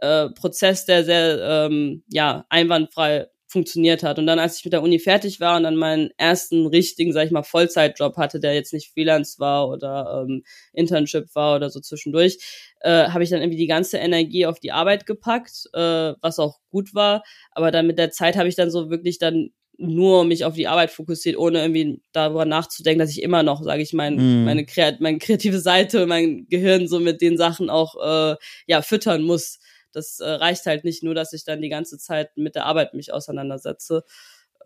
äh, 0.00 0.28
Prozess, 0.30 0.84
der 0.84 1.04
sehr 1.04 1.68
ähm, 1.68 2.02
ja 2.08 2.44
einwandfrei 2.48 3.26
funktioniert 3.48 4.02
hat. 4.02 4.18
Und 4.18 4.26
dann, 4.26 4.38
als 4.38 4.58
ich 4.58 4.64
mit 4.64 4.72
der 4.72 4.82
Uni 4.82 4.98
fertig 4.98 5.40
war 5.40 5.56
und 5.56 5.62
dann 5.62 5.76
meinen 5.76 6.10
ersten 6.16 6.66
richtigen, 6.66 7.12
sag 7.12 7.26
ich 7.26 7.30
mal, 7.30 7.42
Vollzeitjob 7.42 8.16
hatte, 8.16 8.40
der 8.40 8.54
jetzt 8.54 8.72
nicht 8.72 8.92
Freelance 8.92 9.38
war 9.38 9.68
oder 9.68 10.26
ähm, 10.28 10.42
Internship 10.72 11.34
war 11.34 11.56
oder 11.56 11.70
so 11.70 11.80
zwischendurch, 11.80 12.38
äh, 12.80 13.08
habe 13.08 13.22
ich 13.22 13.30
dann 13.30 13.40
irgendwie 13.40 13.58
die 13.58 13.66
ganze 13.66 13.98
Energie 13.98 14.46
auf 14.46 14.58
die 14.58 14.72
Arbeit 14.72 15.06
gepackt, 15.06 15.70
äh, 15.74 16.14
was 16.20 16.38
auch 16.38 16.58
gut 16.70 16.94
war. 16.94 17.22
Aber 17.52 17.70
dann 17.70 17.86
mit 17.86 17.98
der 17.98 18.10
Zeit 18.10 18.36
habe 18.36 18.48
ich 18.48 18.56
dann 18.56 18.70
so 18.70 18.90
wirklich 18.90 19.18
dann 19.18 19.50
nur 19.78 20.24
mich 20.24 20.44
auf 20.44 20.54
die 20.54 20.68
Arbeit 20.68 20.90
fokussiert, 20.90 21.36
ohne 21.36 21.60
irgendwie 21.60 22.00
darüber 22.12 22.46
nachzudenken, 22.46 22.98
dass 22.98 23.10
ich 23.10 23.22
immer 23.22 23.42
noch, 23.42 23.62
sage 23.62 23.82
ich, 23.82 23.92
mein, 23.92 24.16
mm. 24.16 24.44
meine, 24.44 24.64
Kreat 24.64 25.00
meine 25.00 25.18
kreative 25.18 25.60
Seite, 25.60 26.06
mein 26.06 26.46
Gehirn 26.48 26.88
so 26.88 26.98
mit 26.98 27.20
den 27.20 27.36
Sachen 27.36 27.68
auch 27.68 27.94
äh, 28.02 28.36
ja 28.66 28.82
füttern 28.82 29.22
muss 29.22 29.58
das 29.96 30.20
äh, 30.20 30.28
reicht 30.28 30.66
halt 30.66 30.84
nicht 30.84 31.02
nur, 31.02 31.14
dass 31.14 31.32
ich 31.32 31.44
dann 31.44 31.62
die 31.62 31.70
ganze 31.70 31.98
Zeit 31.98 32.36
mit 32.36 32.54
der 32.54 32.66
Arbeit 32.66 32.94
mich 32.94 33.12
auseinandersetze. 33.12 34.04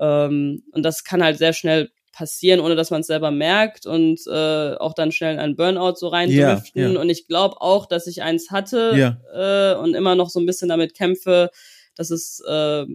Ähm, 0.01 0.64
und 0.72 0.83
das 0.83 1.05
kann 1.05 1.22
halt 1.22 1.39
sehr 1.39 1.53
schnell 1.53 1.91
passieren, 2.12 2.59
ohne 2.59 2.74
dass 2.74 2.91
man 2.91 3.03
es 3.03 3.07
selber 3.07 3.31
merkt 3.31 3.87
und 3.87 4.20
äh, 4.26 4.74
auch 4.74 4.93
dann 4.93 5.12
schnell 5.12 5.35
in 5.35 5.39
einen 5.39 5.55
Burnout 5.55 5.95
so 5.95 6.09
reindriften. 6.09 6.83
Ja, 6.83 6.91
ja. 6.91 7.01
Und 7.01 7.09
ich 7.09 7.28
glaube 7.28 7.61
auch, 7.61 7.87
dass 7.87 8.09
ich 8.09 8.22
eins 8.22 8.51
hatte 8.51 8.93
ja. 8.97 9.72
äh, 9.72 9.78
und 9.78 9.95
immer 9.95 10.16
noch 10.16 10.31
so 10.31 10.41
ein 10.41 10.47
bisschen 10.47 10.68
damit 10.68 10.95
kämpfe, 10.95 11.51
dass 11.95 12.11
es 12.11 12.43
äh, 12.49 12.87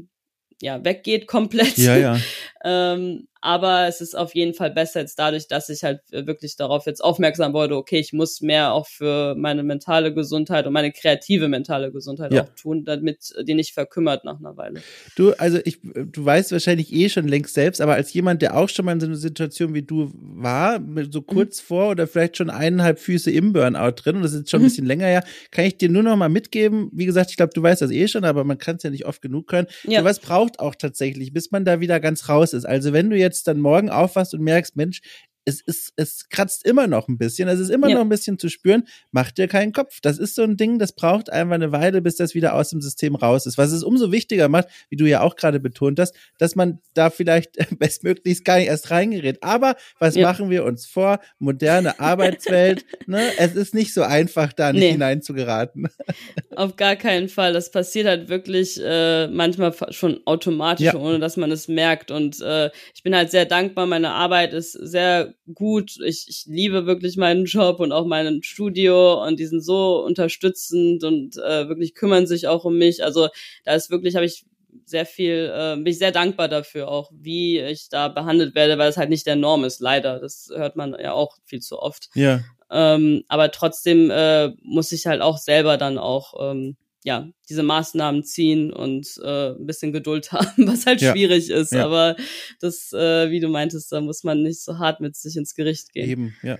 ja 0.61 0.83
weggeht 0.83 1.27
komplett. 1.27 1.77
Ja, 1.77 1.95
ja. 1.95 2.19
ähm, 2.65 3.29
aber 3.41 3.87
es 3.87 4.01
ist 4.01 4.15
auf 4.15 4.33
jeden 4.33 4.53
Fall 4.53 4.71
besser 4.71 5.01
jetzt 5.01 5.19
dadurch, 5.19 5.47
dass 5.47 5.69
ich 5.69 5.83
halt 5.83 6.01
wirklich 6.11 6.55
darauf 6.55 6.85
jetzt 6.85 7.03
aufmerksam 7.03 7.53
wurde, 7.53 7.75
okay, 7.75 7.99
ich 7.99 8.13
muss 8.13 8.41
mehr 8.41 8.73
auch 8.73 8.87
für 8.87 9.35
meine 9.35 9.63
mentale 9.63 10.13
Gesundheit 10.13 10.65
und 10.65 10.73
meine 10.73 10.91
kreative 10.91 11.47
mentale 11.47 11.91
Gesundheit 11.91 12.33
ja. 12.33 12.43
auch 12.43 12.49
tun, 12.55 12.85
damit 12.85 13.33
die 13.43 13.53
nicht 13.53 13.73
verkümmert 13.73 14.25
nach 14.25 14.39
einer 14.39 14.57
Weile. 14.57 14.81
Du, 15.15 15.33
also 15.33 15.59
ich, 15.63 15.79
du 15.81 16.25
weißt 16.25 16.51
wahrscheinlich 16.51 16.91
eh 16.91 17.09
schon 17.09 17.27
längst 17.27 17.53
selbst, 17.53 17.81
aber 17.81 17.93
als 17.93 18.13
jemand, 18.13 18.41
der 18.41 18.57
auch 18.57 18.69
schon 18.69 18.85
mal 18.85 18.93
in 18.93 18.99
so 18.99 19.05
einer 19.05 19.15
Situation 19.15 19.73
wie 19.73 19.83
du 19.83 20.11
war, 20.13 20.79
so 21.11 21.19
mhm. 21.19 21.25
kurz 21.27 21.61
mhm. 21.61 21.65
vor 21.65 21.89
oder 21.91 22.07
vielleicht 22.07 22.37
schon 22.37 22.49
eineinhalb 22.49 22.99
Füße 22.99 23.29
im 23.29 23.53
Burnout 23.53 23.91
drin, 23.97 24.15
und 24.17 24.21
das 24.23 24.33
ist 24.33 24.49
schon 24.49 24.61
ein 24.61 24.63
mhm. 24.63 24.67
bisschen 24.67 24.85
länger 24.85 25.05
her, 25.05 25.23
kann 25.51 25.65
ich 25.65 25.77
dir 25.77 25.89
nur 25.89 26.03
noch 26.03 26.15
mal 26.15 26.29
mitgeben, 26.29 26.89
wie 26.93 27.05
gesagt, 27.05 27.29
ich 27.29 27.37
glaube, 27.37 27.53
du 27.53 27.61
weißt 27.61 27.81
das 27.81 27.91
eh 27.91 28.07
schon, 28.07 28.23
aber 28.23 28.43
man 28.43 28.57
kann 28.57 28.77
es 28.77 28.83
ja 28.83 28.89
nicht 28.89 29.05
oft 29.05 29.21
genug 29.21 29.47
können. 29.47 29.67
Ja. 29.83 29.99
So 29.99 30.05
was 30.05 30.19
braucht 30.19 30.59
auch 30.59 30.73
tatsächlich, 30.75 31.31
bis 31.31 31.51
man 31.51 31.65
da 31.65 31.79
wieder 31.79 31.99
ganz 31.99 32.27
raus 32.27 32.53
ist. 32.53 32.65
Also 32.65 32.91
wenn 32.93 33.09
du 33.09 33.17
jetzt 33.17 33.24
jetzt 33.25 33.47
dann 33.47 33.59
morgen 33.59 33.89
aufwachst 33.89 34.33
und 34.33 34.41
merkst, 34.41 34.75
Mensch, 34.75 35.01
es 35.45 35.61
ist, 35.61 35.93
es 35.95 36.27
kratzt 36.29 36.65
immer 36.65 36.87
noch 36.87 37.07
ein 37.07 37.17
bisschen, 37.17 37.47
es 37.47 37.59
ist 37.59 37.69
immer 37.69 37.87
ja. 37.87 37.95
noch 37.95 38.01
ein 38.01 38.09
bisschen 38.09 38.39
zu 38.39 38.49
spüren, 38.49 38.87
mach 39.11 39.31
dir 39.31 39.47
keinen 39.47 39.73
Kopf. 39.73 39.99
Das 40.01 40.17
ist 40.17 40.33
so 40.33 40.41
ein 40.41 40.57
Ding, 40.57 40.79
das 40.79 40.93
braucht 40.93 41.31
einfach 41.31 41.53
eine 41.53 41.71
Weile, 41.71 42.01
bis 42.01 42.15
das 42.15 42.33
wieder 42.33 42.55
aus 42.55 42.71
dem 42.71 42.81
System 42.81 43.15
raus 43.15 43.45
ist. 43.45 43.57
Was 43.57 43.71
es 43.71 43.83
umso 43.83 44.11
wichtiger 44.11 44.49
macht, 44.49 44.67
wie 44.89 44.95
du 44.95 45.05
ja 45.05 45.21
auch 45.21 45.35
gerade 45.35 45.59
betont 45.59 45.99
hast, 45.99 46.15
dass 46.39 46.55
man 46.55 46.79
da 46.95 47.11
vielleicht 47.11 47.57
bestmöglichst 47.79 48.43
gar 48.43 48.57
nicht 48.57 48.67
erst 48.67 48.89
reingerät. 48.89 49.43
Aber 49.43 49.75
was 49.99 50.15
ja. 50.15 50.27
machen 50.27 50.49
wir 50.49 50.65
uns 50.65 50.87
vor? 50.87 51.19
Moderne 51.37 51.99
Arbeitswelt, 51.99 52.85
ne? 53.05 53.21
Es 53.37 53.55
ist 53.55 53.75
nicht 53.75 53.93
so 53.93 54.01
einfach, 54.01 54.51
da 54.51 54.73
nicht 54.73 54.81
nee. 54.81 54.91
hineinzugeraten. 54.93 55.89
Auf 56.55 56.75
gar 56.75 56.95
keinen 56.95 57.29
Fall. 57.29 57.53
Das 57.53 57.69
passiert 57.69 58.07
halt 58.07 58.29
wirklich 58.29 58.81
äh, 58.83 59.27
manchmal 59.27 59.75
schon 59.91 60.21
automatisch, 60.25 60.87
ja. 60.87 60.95
ohne 60.95 61.19
dass 61.19 61.37
man 61.37 61.51
es 61.51 61.67
merkt. 61.67 62.09
Und 62.09 62.41
äh, 62.41 62.71
ich 62.95 63.03
bin 63.03 63.15
halt 63.15 63.29
sehr 63.29 63.45
dankbar. 63.45 63.85
Meine 63.85 64.11
Arbeit 64.11 64.53
ist 64.53 64.71
sehr 64.71 65.34
gut. 65.53 65.97
Ich, 66.05 66.25
ich 66.27 66.45
liebe 66.47 66.85
wirklich 66.85 67.17
meinen 67.17 67.45
Job 67.45 67.79
und 67.79 67.91
auch 67.91 68.05
mein 68.05 68.43
Studio 68.43 69.23
und 69.25 69.39
die 69.39 69.45
sind 69.45 69.61
so 69.61 70.03
unterstützend 70.03 71.03
und 71.03 71.37
äh, 71.37 71.67
wirklich 71.67 71.93
kümmern 71.95 72.27
sich 72.27 72.47
auch 72.47 72.65
um 72.65 72.77
mich. 72.77 73.03
Also 73.03 73.29
da 73.63 73.73
ist 73.73 73.89
wirklich, 73.89 74.15
habe 74.15 74.25
ich 74.25 74.45
sehr 74.85 75.05
viel, 75.05 75.51
äh, 75.53 75.75
bin 75.75 75.87
ich 75.87 75.97
sehr 75.97 76.11
dankbar 76.11 76.47
dafür 76.47 76.89
auch, 76.89 77.11
wie 77.13 77.59
ich 77.59 77.89
da 77.89 78.07
behandelt 78.07 78.55
werde, 78.55 78.77
weil 78.77 78.89
es 78.89 78.97
halt 78.97 79.09
nicht 79.09 79.25
der 79.25 79.35
Norm 79.35 79.63
ist, 79.63 79.79
leider. 79.79 80.19
Das 80.19 80.49
hört 80.53 80.75
man 80.75 80.95
ja 80.99 81.13
auch 81.13 81.37
viel 81.45 81.61
zu 81.61 81.79
oft. 81.79 82.09
Ja. 82.15 82.41
Ähm, 82.69 83.23
aber 83.27 83.51
trotzdem 83.51 84.09
äh, 84.11 84.49
muss 84.63 84.91
ich 84.91 85.05
halt 85.05 85.21
auch 85.21 85.37
selber 85.37 85.77
dann 85.77 85.97
auch 85.97 86.33
ähm, 86.51 86.75
ja, 87.05 87.29
diese 87.49 87.61
Maßnahmen 87.61 88.23
ziehen 88.23 88.73
und 88.73 89.07
äh, 89.23 89.51
ein 89.51 89.67
bisschen 89.67 89.93
Geduld 89.93 90.31
haben, 90.31 90.67
was 90.67 90.87
halt 90.87 91.01
ja. 91.01 91.11
schwierig 91.11 91.51
ist. 91.51 91.71
Ja. 91.71 91.85
Aber 91.85 92.15
das, 92.59 92.91
äh, 92.93 93.29
wie 93.29 93.39
du 93.39 93.47
meintest, 93.47 93.91
da 93.91 94.01
muss 94.01 94.23
man 94.23 94.41
nicht 94.41 94.61
so 94.63 94.79
hart 94.79 95.01
mit 95.01 95.15
sich 95.15 95.37
ins 95.37 95.53
Gericht 95.53 95.93
gehen. 95.93 96.09
Eben, 96.09 96.35
ja. 96.41 96.57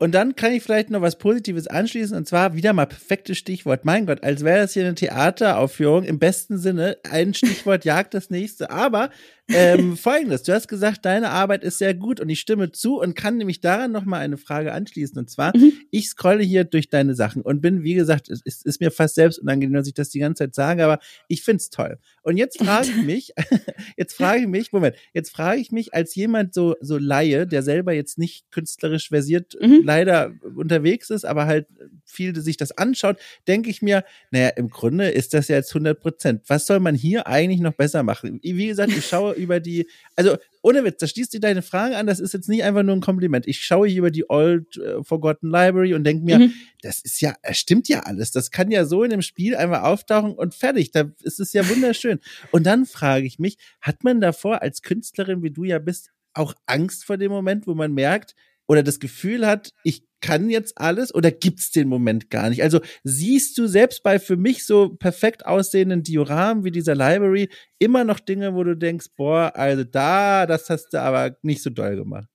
Und 0.00 0.12
dann 0.14 0.36
kann 0.36 0.52
ich 0.52 0.62
vielleicht 0.62 0.90
noch 0.90 1.00
was 1.00 1.18
Positives 1.18 1.66
anschließen 1.66 2.16
und 2.16 2.26
zwar 2.26 2.54
wieder 2.54 2.72
mal 2.72 2.86
perfektes 2.86 3.38
Stichwort. 3.38 3.84
Mein 3.84 4.06
Gott, 4.06 4.22
als 4.22 4.44
wäre 4.44 4.60
das 4.60 4.72
hier 4.72 4.84
eine 4.84 4.94
Theateraufführung 4.94 6.04
im 6.04 6.18
besten 6.20 6.58
Sinne. 6.58 6.98
Ein 7.08 7.34
Stichwort 7.34 7.84
jagt 7.84 8.14
das 8.14 8.30
nächste. 8.30 8.70
Aber 8.70 9.10
ähm, 9.48 9.96
folgendes, 9.96 10.42
du 10.42 10.52
hast 10.52 10.68
gesagt, 10.68 11.04
deine 11.04 11.30
Arbeit 11.30 11.64
ist 11.64 11.78
sehr 11.78 11.94
gut 11.94 12.20
und 12.20 12.28
ich 12.28 12.40
stimme 12.40 12.72
zu 12.72 13.00
und 13.00 13.14
kann 13.14 13.36
nämlich 13.36 13.60
daran 13.60 13.92
nochmal 13.92 14.20
eine 14.20 14.36
Frage 14.36 14.72
anschließen. 14.72 15.18
Und 15.18 15.30
zwar, 15.30 15.56
mhm. 15.56 15.72
ich 15.90 16.08
scrolle 16.08 16.42
hier 16.42 16.64
durch 16.64 16.88
deine 16.88 17.14
Sachen 17.14 17.42
und 17.42 17.60
bin, 17.60 17.82
wie 17.82 17.94
gesagt, 17.94 18.28
es 18.28 18.40
ist, 18.42 18.66
ist, 18.66 18.80
mir 18.80 18.90
fast 18.90 19.14
selbst 19.14 19.38
unangenehm, 19.38 19.74
dass 19.74 19.86
ich 19.86 19.94
das 19.94 20.10
die 20.10 20.18
ganze 20.18 20.44
Zeit 20.44 20.54
sage, 20.54 20.84
aber 20.84 20.98
ich 21.28 21.42
find's 21.42 21.70
toll. 21.70 21.98
Und 22.22 22.36
jetzt 22.36 22.58
frage 22.58 22.88
ich 22.88 22.96
mich, 23.04 23.32
jetzt 23.96 24.14
frage 24.14 24.40
ich 24.42 24.46
mich, 24.46 24.72
Moment, 24.72 24.96
jetzt 25.14 25.30
frage 25.30 25.60
ich 25.60 25.72
mich 25.72 25.94
als 25.94 26.14
jemand 26.14 26.54
so, 26.54 26.76
so 26.80 26.98
Laie, 26.98 27.46
der 27.46 27.62
selber 27.62 27.92
jetzt 27.92 28.18
nicht 28.18 28.50
künstlerisch 28.50 29.08
versiert 29.08 29.56
mhm. 29.60 29.80
leider 29.82 30.32
unterwegs 30.56 31.10
ist, 31.10 31.24
aber 31.24 31.46
halt 31.46 31.66
viel 32.04 32.38
sich 32.40 32.56
das 32.56 32.76
anschaut, 32.76 33.18
denke 33.46 33.70
ich 33.70 33.82
mir, 33.82 34.04
naja, 34.30 34.48
im 34.48 34.68
Grunde 34.68 35.08
ist 35.08 35.34
das 35.34 35.48
ja 35.48 35.56
jetzt 35.56 35.70
100 35.70 35.98
Prozent. 35.98 36.42
Was 36.48 36.66
soll 36.66 36.80
man 36.80 36.94
hier 36.94 37.26
eigentlich 37.26 37.60
noch 37.60 37.74
besser 37.74 38.02
machen? 38.02 38.40
Wie 38.42 38.66
gesagt, 38.66 38.92
ich 38.92 39.06
schaue 39.06 39.37
über 39.38 39.60
die, 39.60 39.88
also 40.16 40.36
ohne 40.62 40.84
Witz, 40.84 40.98
da 40.98 41.06
schließt 41.06 41.32
dir 41.32 41.40
deine 41.40 41.62
Frage 41.62 41.96
an, 41.96 42.06
das 42.06 42.20
ist 42.20 42.34
jetzt 42.34 42.48
nicht 42.48 42.64
einfach 42.64 42.82
nur 42.82 42.96
ein 42.96 43.00
Kompliment. 43.00 43.46
Ich 43.46 43.60
schaue 43.60 43.88
hier 43.88 43.98
über 43.98 44.10
die 44.10 44.28
Old 44.28 44.76
uh, 44.76 45.02
Forgotten 45.02 45.48
Library 45.48 45.94
und 45.94 46.04
denke 46.04 46.24
mir, 46.24 46.38
mhm. 46.38 46.54
das 46.82 47.00
ist 47.00 47.20
ja, 47.20 47.34
es 47.42 47.58
stimmt 47.58 47.88
ja 47.88 48.00
alles. 48.00 48.32
Das 48.32 48.50
kann 48.50 48.70
ja 48.70 48.84
so 48.84 49.04
in 49.04 49.10
dem 49.10 49.22
Spiel 49.22 49.56
einfach 49.56 49.82
auftauchen 49.82 50.34
und 50.34 50.54
fertig. 50.54 50.90
Da 50.90 51.10
ist 51.22 51.40
es 51.40 51.52
ja 51.52 51.68
wunderschön. 51.68 52.18
Und 52.50 52.66
dann 52.66 52.86
frage 52.86 53.26
ich 53.26 53.38
mich, 53.38 53.56
hat 53.80 54.04
man 54.04 54.20
davor 54.20 54.62
als 54.62 54.82
Künstlerin, 54.82 55.42
wie 55.42 55.50
du 55.50 55.64
ja 55.64 55.78
bist, 55.78 56.10
auch 56.34 56.54
Angst 56.66 57.04
vor 57.04 57.16
dem 57.16 57.30
Moment, 57.30 57.66
wo 57.66 57.74
man 57.74 57.94
merkt 57.94 58.34
oder 58.68 58.82
das 58.82 59.00
Gefühl 59.00 59.46
hat, 59.46 59.72
ich 59.82 60.02
kann 60.20 60.50
jetzt 60.50 60.78
alles 60.78 61.14
oder 61.14 61.30
gibt's 61.30 61.70
den 61.70 61.88
Moment 61.88 62.30
gar 62.30 62.50
nicht? 62.50 62.62
Also 62.62 62.80
siehst 63.04 63.56
du 63.58 63.66
selbst 63.66 64.02
bei 64.02 64.18
für 64.18 64.36
mich 64.36 64.66
so 64.66 64.90
perfekt 64.90 65.46
aussehenden 65.46 66.02
Dioramen 66.02 66.64
wie 66.64 66.70
dieser 66.70 66.94
Library 66.94 67.48
immer 67.78 68.04
noch 68.04 68.20
Dinge, 68.20 68.54
wo 68.54 68.64
du 68.64 68.76
denkst, 68.76 69.06
boah, 69.16 69.52
also 69.54 69.84
da, 69.84 70.46
das 70.46 70.68
hast 70.70 70.90
du 70.90 71.00
aber 71.00 71.36
nicht 71.42 71.62
so 71.62 71.70
doll 71.70 71.96
gemacht. 71.96 72.28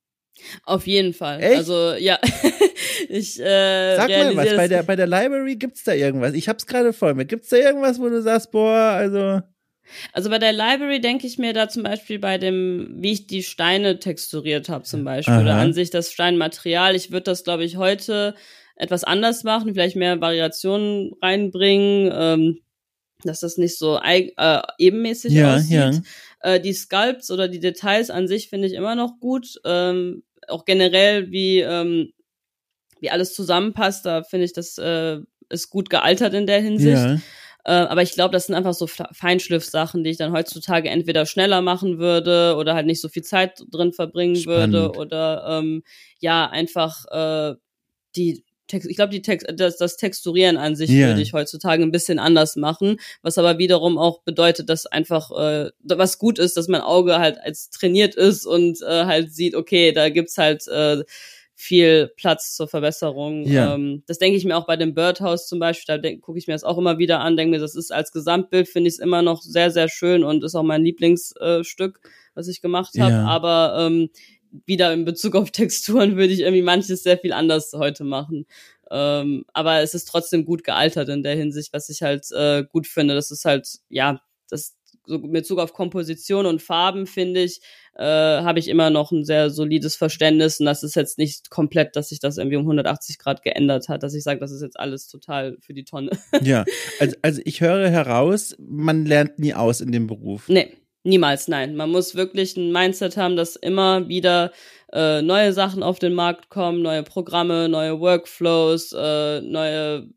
Auf 0.63 0.87
jeden 0.87 1.13
Fall. 1.13 1.41
Echt? 1.41 1.57
Also 1.57 1.93
ja, 1.93 2.19
ich 3.09 3.39
äh, 3.39 3.95
Sag 3.95 4.09
mal 4.09 4.35
was, 4.35 4.55
bei 4.55 4.67
der, 4.67 4.83
bei 4.83 4.95
der 4.95 5.07
Library 5.07 5.55
gibt's 5.55 5.83
da 5.83 5.93
irgendwas? 5.93 6.33
Ich 6.33 6.49
hab's 6.49 6.65
gerade 6.65 6.93
voll 6.93 7.13
mit. 7.13 7.29
Gibt's 7.29 7.49
da 7.49 7.57
irgendwas, 7.57 7.99
wo 7.99 8.09
du 8.09 8.21
sagst, 8.21 8.51
boah, 8.51 8.93
also. 8.95 9.41
Also 10.11 10.29
bei 10.29 10.39
der 10.39 10.53
Library 10.53 11.01
denke 11.01 11.27
ich 11.27 11.37
mir 11.37 11.53
da 11.53 11.69
zum 11.69 11.83
Beispiel 11.83 12.19
bei 12.19 12.37
dem, 12.37 12.95
wie 12.97 13.11
ich 13.11 13.27
die 13.27 13.43
Steine 13.43 13.99
texturiert 13.99 14.69
habe 14.69 14.83
zum 14.83 15.03
Beispiel 15.03 15.33
Aha. 15.33 15.41
oder 15.41 15.55
an 15.55 15.73
sich 15.73 15.89
das 15.89 16.11
Steinmaterial. 16.11 16.95
Ich 16.95 17.11
würde 17.11 17.23
das, 17.23 17.43
glaube 17.43 17.63
ich, 17.63 17.77
heute 17.77 18.35
etwas 18.75 19.03
anders 19.03 19.43
machen, 19.43 19.73
vielleicht 19.73 19.95
mehr 19.95 20.19
Variationen 20.19 21.13
reinbringen, 21.21 22.11
ähm, 22.13 22.59
dass 23.23 23.39
das 23.39 23.57
nicht 23.57 23.77
so 23.77 23.99
äh, 24.01 24.61
ebenmäßig 24.77 25.33
ja, 25.33 25.55
aussieht. 25.55 25.71
Ja. 25.71 25.91
Äh, 26.41 26.59
die 26.59 26.73
Sculpts 26.73 27.31
oder 27.31 27.47
die 27.47 27.59
Details 27.59 28.09
an 28.09 28.27
sich 28.27 28.49
finde 28.49 28.67
ich 28.67 28.73
immer 28.73 28.95
noch 28.95 29.19
gut. 29.19 29.59
Ähm, 29.65 30.23
auch 30.47 30.65
generell, 30.65 31.31
wie, 31.31 31.59
ähm, 31.59 32.13
wie 32.99 33.11
alles 33.11 33.33
zusammenpasst, 33.33 34.05
da 34.05 34.23
finde 34.23 34.45
ich, 34.45 34.53
das 34.53 34.77
äh, 34.77 35.19
ist 35.49 35.69
gut 35.69 35.89
gealtert 35.89 36.33
in 36.33 36.47
der 36.47 36.61
Hinsicht. 36.61 36.97
Ja. 36.97 37.17
Äh, 37.65 37.71
aber 37.71 38.01
ich 38.01 38.11
glaube, 38.13 38.33
das 38.33 38.47
sind 38.47 38.55
einfach 38.55 38.73
so 38.73 38.87
Feinschliff-Sachen, 38.87 40.03
die 40.03 40.09
ich 40.09 40.17
dann 40.17 40.33
heutzutage 40.33 40.89
entweder 40.89 41.25
schneller 41.25 41.61
machen 41.61 41.97
würde 41.97 42.55
oder 42.57 42.75
halt 42.75 42.85
nicht 42.85 43.01
so 43.01 43.09
viel 43.09 43.23
Zeit 43.23 43.63
drin 43.71 43.93
verbringen 43.93 44.35
Spannend. 44.35 44.73
würde 44.73 44.97
oder 44.97 45.45
ähm, 45.49 45.83
ja, 46.19 46.49
einfach 46.49 47.05
äh, 47.11 47.55
die 48.15 48.43
Text, 48.67 48.89
ich 48.89 48.95
glaube, 48.95 49.11
die 49.11 49.21
Text, 49.21 49.47
das, 49.55 49.77
das 49.77 49.97
Texturieren 49.97 50.57
an 50.57 50.75
sich 50.75 50.89
yeah. 50.89 51.09
würde 51.09 51.21
ich 51.21 51.33
heutzutage 51.33 51.83
ein 51.83 51.91
bisschen 51.91 52.17
anders 52.17 52.55
machen, 52.55 52.97
was 53.21 53.37
aber 53.37 53.57
wiederum 53.57 53.97
auch 53.97 54.21
bedeutet, 54.23 54.69
dass 54.69 54.85
einfach 54.85 55.31
äh, 55.31 55.69
was 55.83 56.17
gut 56.17 56.39
ist, 56.39 56.55
dass 56.55 56.69
mein 56.69 56.81
Auge 56.81 57.19
halt 57.19 57.37
als 57.39 57.69
trainiert 57.69 58.15
ist 58.15 58.45
und 58.45 58.81
äh, 58.81 59.05
halt 59.05 59.33
sieht, 59.33 59.55
okay, 59.55 59.91
da 59.91 60.09
gibt's 60.09 60.37
halt 60.37 60.67
äh, 60.67 61.03
viel 61.63 62.11
Platz 62.17 62.55
zur 62.55 62.67
Verbesserung. 62.67 63.45
Ja. 63.45 63.75
Ähm, 63.75 64.03
das 64.05 64.17
denke 64.17 64.37
ich 64.37 64.43
mir 64.43 64.57
auch 64.57 64.67
bei 64.67 64.75
dem 64.75 64.93
Birdhouse 64.93 65.47
zum 65.47 65.59
Beispiel, 65.59 65.97
da 65.97 66.15
gucke 66.17 66.37
ich 66.37 66.47
mir 66.47 66.53
das 66.53 66.65
auch 66.65 66.77
immer 66.77 66.97
wieder 66.97 67.21
an, 67.21 67.37
denke 67.37 67.51
mir, 67.51 67.61
das 67.61 67.75
ist 67.75 67.91
als 67.91 68.11
Gesamtbild, 68.11 68.67
finde 68.67 68.89
ich 68.89 68.95
es 68.95 68.99
immer 68.99 69.21
noch 69.21 69.41
sehr, 69.41 69.71
sehr 69.71 69.87
schön 69.87 70.25
und 70.25 70.43
ist 70.43 70.55
auch 70.55 70.63
mein 70.63 70.83
Lieblingsstück, 70.83 72.01
äh, 72.03 72.07
was 72.35 72.49
ich 72.49 72.61
gemacht 72.61 72.93
habe. 72.99 73.13
Ja. 73.13 73.25
Aber 73.25 73.77
ähm, 73.79 74.09
wieder 74.65 74.91
in 74.91 75.05
Bezug 75.05 75.35
auf 75.35 75.51
Texturen 75.51 76.17
würde 76.17 76.33
ich 76.33 76.41
irgendwie 76.41 76.61
manches 76.61 77.01
sehr 77.01 77.17
viel 77.17 77.31
anders 77.31 77.71
heute 77.73 78.03
machen. 78.03 78.45
Ähm, 78.91 79.45
aber 79.53 79.79
es 79.79 79.93
ist 79.93 80.05
trotzdem 80.05 80.43
gut 80.43 80.65
gealtert 80.65 81.07
in 81.07 81.23
der 81.23 81.35
Hinsicht, 81.35 81.71
was 81.71 81.87
ich 81.87 82.01
halt 82.01 82.25
äh, 82.31 82.65
gut 82.69 82.87
finde. 82.87 83.15
Das 83.15 83.31
ist 83.31 83.45
halt, 83.45 83.67
ja, 83.87 84.21
das 84.49 84.75
so 85.05 85.19
mit 85.19 85.43
Bezug 85.43 85.59
auf 85.59 85.73
Komposition 85.73 86.45
und 86.45 86.61
Farben 86.61 87.05
finde 87.07 87.43
ich, 87.43 87.61
äh, 87.95 88.03
habe 88.03 88.59
ich 88.59 88.67
immer 88.67 88.89
noch 88.89 89.11
ein 89.11 89.23
sehr 89.23 89.49
solides 89.49 89.95
Verständnis 89.95 90.59
und 90.59 90.65
das 90.65 90.83
ist 90.83 90.95
jetzt 90.95 91.17
nicht 91.17 91.49
komplett, 91.49 91.95
dass 91.95 92.09
sich 92.09 92.19
das 92.19 92.37
irgendwie 92.37 92.57
um 92.57 92.63
180 92.63 93.19
Grad 93.19 93.43
geändert 93.43 93.89
hat, 93.89 94.03
dass 94.03 94.13
ich 94.13 94.23
sage, 94.23 94.39
das 94.39 94.51
ist 94.51 94.61
jetzt 94.61 94.79
alles 94.79 95.07
total 95.07 95.57
für 95.59 95.73
die 95.73 95.83
Tonne. 95.83 96.11
ja, 96.41 96.65
also, 96.99 97.15
also 97.21 97.41
ich 97.45 97.61
höre 97.61 97.89
heraus, 97.89 98.55
man 98.59 99.05
lernt 99.05 99.39
nie 99.39 99.53
aus 99.53 99.81
in 99.81 99.91
dem 99.91 100.07
Beruf. 100.07 100.47
Nee, 100.47 100.73
niemals, 101.03 101.47
nein. 101.47 101.75
Man 101.75 101.91
muss 101.91 102.15
wirklich 102.15 102.57
ein 102.57 102.71
Mindset 102.71 103.17
haben, 103.17 103.35
dass 103.35 103.55
immer 103.55 104.07
wieder 104.07 104.51
äh, 104.91 105.21
neue 105.21 105.53
Sachen 105.53 105.83
auf 105.83 105.99
den 105.99 106.13
Markt 106.13 106.49
kommen, 106.49 106.81
neue 106.81 107.03
Programme, 107.03 107.67
neue 107.67 107.99
Workflows, 107.99 108.93
äh, 108.93 109.41
neue 109.41 110.07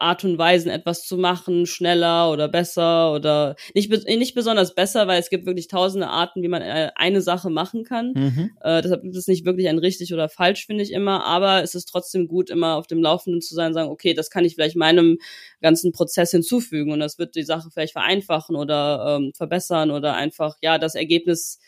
Art 0.00 0.24
und 0.24 0.38
Weisen 0.38 0.70
etwas 0.70 1.06
zu 1.06 1.16
machen, 1.16 1.66
schneller 1.66 2.30
oder 2.30 2.48
besser 2.48 3.12
oder 3.12 3.56
nicht, 3.74 3.90
nicht 3.90 4.34
besonders 4.34 4.74
besser, 4.74 5.06
weil 5.06 5.20
es 5.20 5.30
gibt 5.30 5.46
wirklich 5.46 5.68
tausende 5.68 6.08
Arten, 6.08 6.42
wie 6.42 6.48
man 6.48 6.62
äh, 6.62 6.90
eine 6.94 7.20
Sache 7.20 7.50
machen 7.50 7.84
kann. 7.84 8.12
Mhm. 8.14 8.50
Äh, 8.60 8.82
deshalb 8.82 9.02
gibt 9.02 9.16
es 9.16 9.28
nicht 9.28 9.44
wirklich 9.44 9.68
ein 9.68 9.78
richtig 9.78 10.12
oder 10.12 10.28
falsch, 10.28 10.66
finde 10.66 10.82
ich 10.82 10.92
immer, 10.92 11.24
aber 11.24 11.62
es 11.62 11.74
ist 11.74 11.86
trotzdem 11.86 12.28
gut, 12.28 12.50
immer 12.50 12.76
auf 12.76 12.86
dem 12.86 13.02
Laufenden 13.02 13.40
zu 13.40 13.54
sein, 13.54 13.74
sagen, 13.74 13.90
okay, 13.90 14.14
das 14.14 14.30
kann 14.30 14.44
ich 14.44 14.54
vielleicht 14.54 14.76
meinem 14.76 15.18
ganzen 15.60 15.92
Prozess 15.92 16.30
hinzufügen 16.30 16.92
und 16.92 17.00
das 17.00 17.18
wird 17.18 17.34
die 17.34 17.42
Sache 17.42 17.68
vielleicht 17.72 17.92
vereinfachen 17.92 18.56
oder 18.56 19.18
ähm, 19.18 19.32
verbessern 19.34 19.90
oder 19.90 20.14
einfach, 20.14 20.56
ja, 20.60 20.78
das 20.78 20.94
Ergebnis 20.94 21.58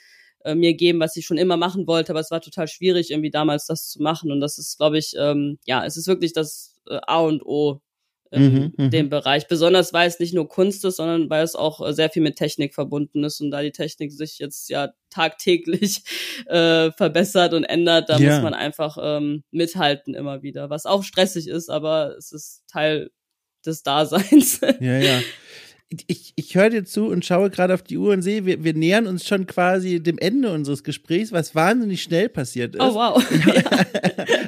äh, 0.47 0.55
mir 0.55 0.75
geben, 0.75 1.01
was 1.01 1.17
ich 1.17 1.27
schon 1.27 1.39
immer 1.39 1.57
machen 1.57 1.87
wollte, 1.87 2.13
aber 2.13 2.21
es 2.21 2.31
war 2.31 2.41
total 2.41 2.69
schwierig, 2.69 3.11
irgendwie 3.11 3.31
damals 3.31 3.67
das 3.67 3.89
zu 3.89 4.01
machen. 4.01 4.31
Und 4.31 4.41
das 4.41 4.59
ist, 4.59 4.79
glaube 4.79 4.97
ich, 4.97 5.15
ähm, 5.19 5.59
ja, 5.67 5.85
es 5.85 5.97
ist 5.97 6.07
wirklich 6.07 6.33
das 6.33 6.77
äh, 6.89 6.99
A 7.07 7.21
und 7.21 7.45
O 7.45 7.81
in 8.31 8.53
mhm, 8.53 8.73
mhm, 8.77 8.91
dem 8.91 9.09
Bereich. 9.09 9.49
Besonders 9.49 9.93
weil 9.93 10.09
es 10.09 10.19
nicht 10.19 10.35
nur 10.35 10.49
Kunst 10.49 10.85
ist, 10.85 10.97
sondern 10.97 11.31
weil 11.31 11.45
es 11.45 11.55
auch 11.55 11.87
äh, 11.87 11.93
sehr 11.93 12.11
viel 12.11 12.23
mit 12.23 12.37
Technik 12.37 12.75
verbunden 12.75 13.25
ist 13.25 13.41
und 13.41 13.51
da 13.51 13.63
die 13.63 13.73
Technik 13.73 14.13
sich 14.13 14.39
jetzt 14.39 14.69
ja 14.69 14.93
tagtäglich 15.11 16.03
äh, 16.47 16.91
verbessert 16.93 17.55
und 17.55 17.65
ändert, 17.65 18.09
da 18.09 18.19
ja. 18.19 18.35
muss 18.35 18.43
man 18.43 18.55
einfach 18.55 18.99
ähm, 19.01 19.45
mithalten 19.51 20.15
immer 20.15 20.43
wieder, 20.43 20.71
was 20.71 20.87
auch 20.87 21.03
stressig 21.03 21.49
ist, 21.49 21.71
aber 21.71 22.17
es 22.17 22.33
ist 22.33 22.65
Teil 22.69 23.11
des 23.65 23.83
Daseins. 23.83 24.61
Ja, 24.81 24.99
ja 24.99 25.21
ich, 26.09 26.33
ich 26.35 26.55
höre 26.55 26.71
dir 26.71 26.85
zu 26.85 27.07
und 27.07 27.25
schaue 27.25 27.49
gerade 27.49 27.73
auf 27.73 27.83
die 27.83 27.97
Uhr 27.97 28.13
und 28.13 28.23
sehe, 28.23 28.45
wir, 28.45 28.65
wir 28.65 28.75
nähern 28.75 29.07
uns 29.07 29.27
schon 29.27 29.47
quasi 29.47 30.03
dem 30.03 30.19
Ende 30.19 30.53
unseres 30.53 30.83
Gesprächs, 30.83 31.31
was 31.31 31.55
wahnsinnig 31.55 32.03
schnell 32.03 32.29
passiert 32.29 32.75
ist. 32.75 32.81
Oh, 32.81 32.95
wow. 32.95 33.25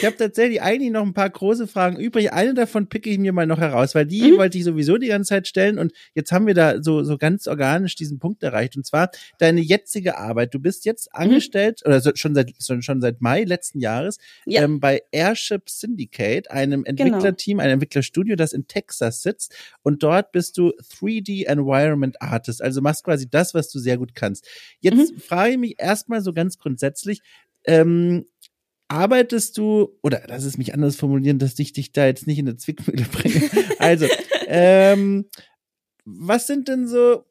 ich 0.00 0.04
habe 0.04 0.16
tatsächlich 0.16 0.62
eigentlich 0.62 0.90
noch 0.90 1.02
ein 1.02 1.14
paar 1.14 1.30
große 1.30 1.66
Fragen 1.66 1.96
übrig. 1.96 2.32
Eine 2.32 2.54
davon 2.54 2.88
picke 2.88 3.10
ich 3.10 3.18
mir 3.18 3.32
mal 3.32 3.46
noch 3.46 3.58
heraus, 3.58 3.94
weil 3.94 4.06
die 4.06 4.32
mhm. 4.32 4.38
wollte 4.38 4.58
ich 4.58 4.64
sowieso 4.64 4.96
die 4.96 5.08
ganze 5.08 5.28
Zeit 5.30 5.46
stellen 5.48 5.78
und 5.78 5.92
jetzt 6.14 6.32
haben 6.32 6.46
wir 6.46 6.54
da 6.54 6.82
so, 6.82 7.04
so 7.04 7.18
ganz 7.18 7.46
organisch 7.46 7.94
diesen 7.96 8.18
Punkt 8.18 8.42
erreicht. 8.42 8.76
Und 8.76 8.86
zwar 8.86 9.10
deine 9.38 9.60
jetzige 9.60 10.18
Arbeit. 10.18 10.54
Du 10.54 10.58
bist 10.58 10.84
jetzt 10.84 11.08
mhm. 11.12 11.22
angestellt 11.22 11.82
oder 11.84 12.00
so, 12.00 12.12
schon 12.14 12.34
seit 12.34 12.52
schon, 12.60 12.82
schon 12.82 13.00
seit 13.00 13.20
Mai 13.20 13.44
letzten 13.44 13.80
Jahres 13.80 14.18
ja. 14.46 14.62
ähm, 14.62 14.80
bei 14.80 15.02
Airship 15.12 15.68
Syndicate, 15.68 16.50
einem 16.50 16.84
genau. 16.84 17.04
Entwicklerteam, 17.04 17.58
genau. 17.58 17.64
einem 17.64 17.74
Entwicklerstudio, 17.74 18.36
das 18.36 18.52
in 18.52 18.66
Texas 18.66 19.22
sitzt. 19.22 19.54
Und 19.82 20.02
dort 20.02 20.32
bist 20.32 20.58
du 20.58 20.72
3D 20.98 21.46
Environment 21.46 22.20
Artist, 22.20 22.62
also 22.62 22.80
machst 22.80 23.04
quasi 23.04 23.28
das, 23.28 23.54
was 23.54 23.70
du 23.70 23.78
sehr 23.78 23.98
gut 23.98 24.14
kannst. 24.14 24.48
Jetzt 24.80 25.12
mhm. 25.12 25.18
frage 25.18 25.52
ich 25.52 25.58
mich 25.58 25.74
erstmal 25.78 26.20
so 26.20 26.32
ganz 26.32 26.58
grundsätzlich, 26.58 27.20
ähm, 27.66 28.26
arbeitest 28.88 29.56
du, 29.58 29.98
oder 30.02 30.22
lass 30.26 30.44
es 30.44 30.58
mich 30.58 30.74
anders 30.74 30.96
formulieren, 30.96 31.38
dass 31.38 31.58
ich 31.58 31.72
dich 31.72 31.92
da 31.92 32.06
jetzt 32.06 32.26
nicht 32.26 32.38
in 32.38 32.48
eine 32.48 32.56
Zwickmühle 32.56 33.04
bringe. 33.04 33.50
Also, 33.78 34.06
ähm, 34.46 35.26
was 36.04 36.46
sind 36.46 36.68
denn 36.68 36.86
so, 36.88 37.24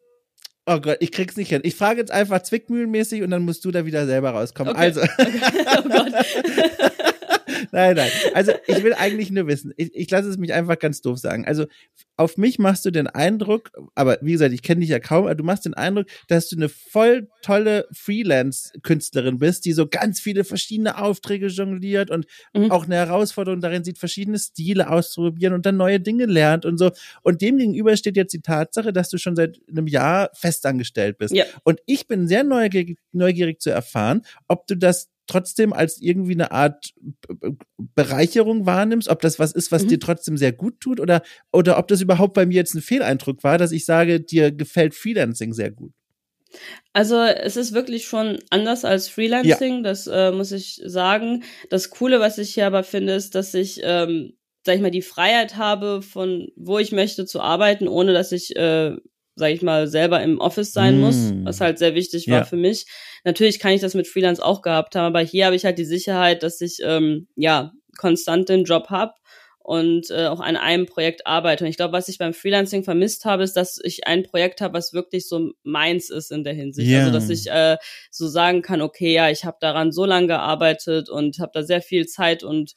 Oh 0.65 0.79
Gott, 0.79 0.97
ich 1.01 1.11
krieg's 1.11 1.35
nicht 1.35 1.49
hin. 1.49 1.59
Ich 1.65 1.75
frage 1.75 1.99
jetzt 1.99 2.11
einfach 2.11 2.41
zwickmühlenmäßig 2.41 3.21
und 3.21 3.31
dann 3.31 3.43
musst 3.43 3.65
du 3.65 3.71
da 3.71 3.85
wieder 3.85 4.05
selber 4.05 4.29
rauskommen. 4.29 4.73
Okay. 4.73 4.81
Also. 4.81 5.01
Okay. 5.01 5.41
Oh 5.77 5.89
Gott. 5.89 6.13
nein, 7.73 7.95
nein. 7.95 8.11
Also 8.33 8.53
ich 8.67 8.83
will 8.83 8.93
eigentlich 8.93 9.31
nur 9.31 9.47
wissen, 9.47 9.73
ich, 9.77 9.93
ich 9.93 10.09
lasse 10.09 10.29
es 10.29 10.37
mich 10.37 10.53
einfach 10.53 10.79
ganz 10.79 11.01
doof 11.01 11.17
sagen. 11.17 11.45
Also 11.45 11.65
auf 12.15 12.37
mich 12.37 12.59
machst 12.59 12.85
du 12.85 12.91
den 12.91 13.07
Eindruck, 13.07 13.71
aber 13.95 14.19
wie 14.21 14.33
gesagt, 14.33 14.53
ich 14.53 14.61
kenne 14.61 14.81
dich 14.81 14.89
ja 14.89 14.99
kaum, 14.99 15.25
aber 15.25 15.35
du 15.35 15.43
machst 15.43 15.65
den 15.65 15.73
Eindruck, 15.73 16.05
dass 16.27 16.47
du 16.49 16.55
eine 16.55 16.69
voll 16.69 17.27
tolle 17.41 17.87
Freelance-Künstlerin 17.91 19.39
bist, 19.39 19.65
die 19.65 19.73
so 19.73 19.87
ganz 19.87 20.19
viele 20.19 20.43
verschiedene 20.43 20.99
Aufträge 20.99 21.47
jongliert 21.47 22.11
und 22.11 22.25
mhm. 22.53 22.71
auch 22.71 22.85
eine 22.85 22.95
Herausforderung 22.95 23.61
darin 23.61 23.83
sieht, 23.83 23.97
verschiedene 23.97 24.37
Stile 24.37 24.89
auszuprobieren 24.89 25.53
und 25.53 25.65
dann 25.65 25.77
neue 25.77 25.99
Dinge 25.99 26.25
lernt 26.25 26.65
und 26.65 26.77
so. 26.77 26.91
Und 27.23 27.41
dem 27.41 27.57
gegenüber 27.57 27.97
steht 27.97 28.15
jetzt 28.15 28.33
die 28.33 28.41
Tatsache, 28.41 28.93
dass 28.93 29.09
du 29.09 29.17
schon 29.17 29.35
seit 29.35 29.59
einem 29.67 29.87
Jahr 29.87 30.29
festangestellt 30.33 31.17
bist. 31.17 31.33
Ja. 31.33 31.45
Und 31.63 31.79
ich 31.85 32.07
bin 32.07 32.27
sehr 32.27 32.43
neugierig, 32.43 32.99
neugierig 33.11 33.59
zu 33.59 33.71
erfahren, 33.71 34.21
ob 34.47 34.67
du 34.67 34.75
das 34.75 35.09
trotzdem 35.27 35.73
als 35.73 36.01
irgendwie 36.01 36.33
eine 36.33 36.51
Art 36.51 36.93
Bereicherung 37.95 38.65
wahrnimmst, 38.65 39.07
ob 39.07 39.21
das 39.21 39.39
was 39.39 39.53
ist, 39.53 39.71
was 39.71 39.83
mhm. 39.83 39.89
dir 39.89 39.99
trotzdem 39.99 40.37
sehr 40.37 40.51
gut 40.51 40.79
tut 40.79 40.99
oder, 40.99 41.21
oder 41.51 41.77
ob 41.77 41.87
das 41.87 42.01
überhaupt 42.01 42.33
bei 42.33 42.45
mir 42.45 42.55
jetzt 42.55 42.75
ein 42.75 42.81
Fehleindruck 42.81 43.43
war, 43.43 43.57
dass 43.57 43.71
ich 43.71 43.85
sage, 43.85 44.19
dir 44.19 44.51
gefällt 44.51 44.95
Freelancing 44.95 45.53
sehr 45.53 45.71
gut. 45.71 45.93
Also 46.93 47.21
es 47.21 47.57
ist 47.57 47.73
wirklich 47.73 48.05
schon 48.05 48.39
anders 48.49 48.85
als 48.85 49.07
Freelancing, 49.07 49.77
ja. 49.77 49.81
das 49.81 50.07
äh, 50.07 50.31
muss 50.31 50.51
ich 50.51 50.81
sagen. 50.85 51.43
Das 51.69 51.89
Coole, 51.89 52.19
was 52.19 52.37
ich 52.37 52.53
hier 52.53 52.67
aber 52.67 52.83
finde, 52.83 53.13
ist, 53.13 53.35
dass 53.35 53.53
ich, 53.53 53.81
ähm, 53.83 54.33
sag 54.63 54.75
ich 54.75 54.81
mal, 54.81 54.91
die 54.91 55.01
Freiheit 55.01 55.57
habe, 55.57 56.01
von 56.01 56.49
wo 56.55 56.77
ich 56.77 56.91
möchte 56.91 57.25
zu 57.25 57.41
arbeiten, 57.41 57.87
ohne 57.87 58.13
dass 58.13 58.31
ich 58.31 58.55
äh, 58.55 58.95
sag 59.35 59.51
ich 59.51 59.61
mal, 59.61 59.87
selber 59.87 60.21
im 60.21 60.39
Office 60.39 60.73
sein 60.73 60.97
mm. 60.97 61.01
muss, 61.01 61.33
was 61.43 61.61
halt 61.61 61.79
sehr 61.79 61.95
wichtig 61.95 62.27
war 62.27 62.39
ja. 62.39 62.45
für 62.45 62.55
mich. 62.55 62.85
Natürlich 63.23 63.59
kann 63.59 63.71
ich 63.71 63.81
das 63.81 63.93
mit 63.93 64.07
Freelance 64.07 64.43
auch 64.43 64.61
gehabt 64.61 64.95
haben, 64.95 65.07
aber 65.07 65.21
hier 65.21 65.45
habe 65.45 65.55
ich 65.55 65.65
halt 65.65 65.77
die 65.77 65.85
Sicherheit, 65.85 66.43
dass 66.43 66.61
ich 66.61 66.79
ähm, 66.83 67.27
ja 67.35 67.71
konstant 67.97 68.49
den 68.49 68.63
Job 68.63 68.89
habe 68.89 69.13
und 69.63 70.11
äh, 70.11 70.27
auch 70.27 70.41
an 70.41 70.57
einem 70.57 70.85
Projekt 70.85 71.25
arbeite. 71.25 71.63
Und 71.63 71.69
ich 71.69 71.77
glaube, 71.77 71.93
was 71.93 72.09
ich 72.09 72.17
beim 72.17 72.33
Freelancing 72.33 72.83
vermisst 72.83 73.23
habe, 73.23 73.43
ist, 73.43 73.53
dass 73.53 73.79
ich 73.81 74.05
ein 74.05 74.23
Projekt 74.23 74.59
habe, 74.59 74.73
was 74.73 74.93
wirklich 74.93 75.27
so 75.27 75.51
meins 75.63 76.09
ist 76.09 76.31
in 76.31 76.43
der 76.43 76.53
Hinsicht. 76.53 76.89
Yeah. 76.89 76.99
Also, 76.99 77.13
dass 77.13 77.29
ich 77.29 77.49
äh, 77.49 77.77
so 78.11 78.27
sagen 78.27 78.61
kann, 78.61 78.81
okay, 78.81 79.13
ja, 79.13 79.29
ich 79.29 79.45
habe 79.45 79.57
daran 79.61 79.93
so 79.93 80.03
lange 80.05 80.27
gearbeitet 80.27 81.09
und 81.09 81.39
habe 81.39 81.51
da 81.53 81.63
sehr 81.63 81.81
viel 81.81 82.05
Zeit 82.07 82.43
und 82.43 82.73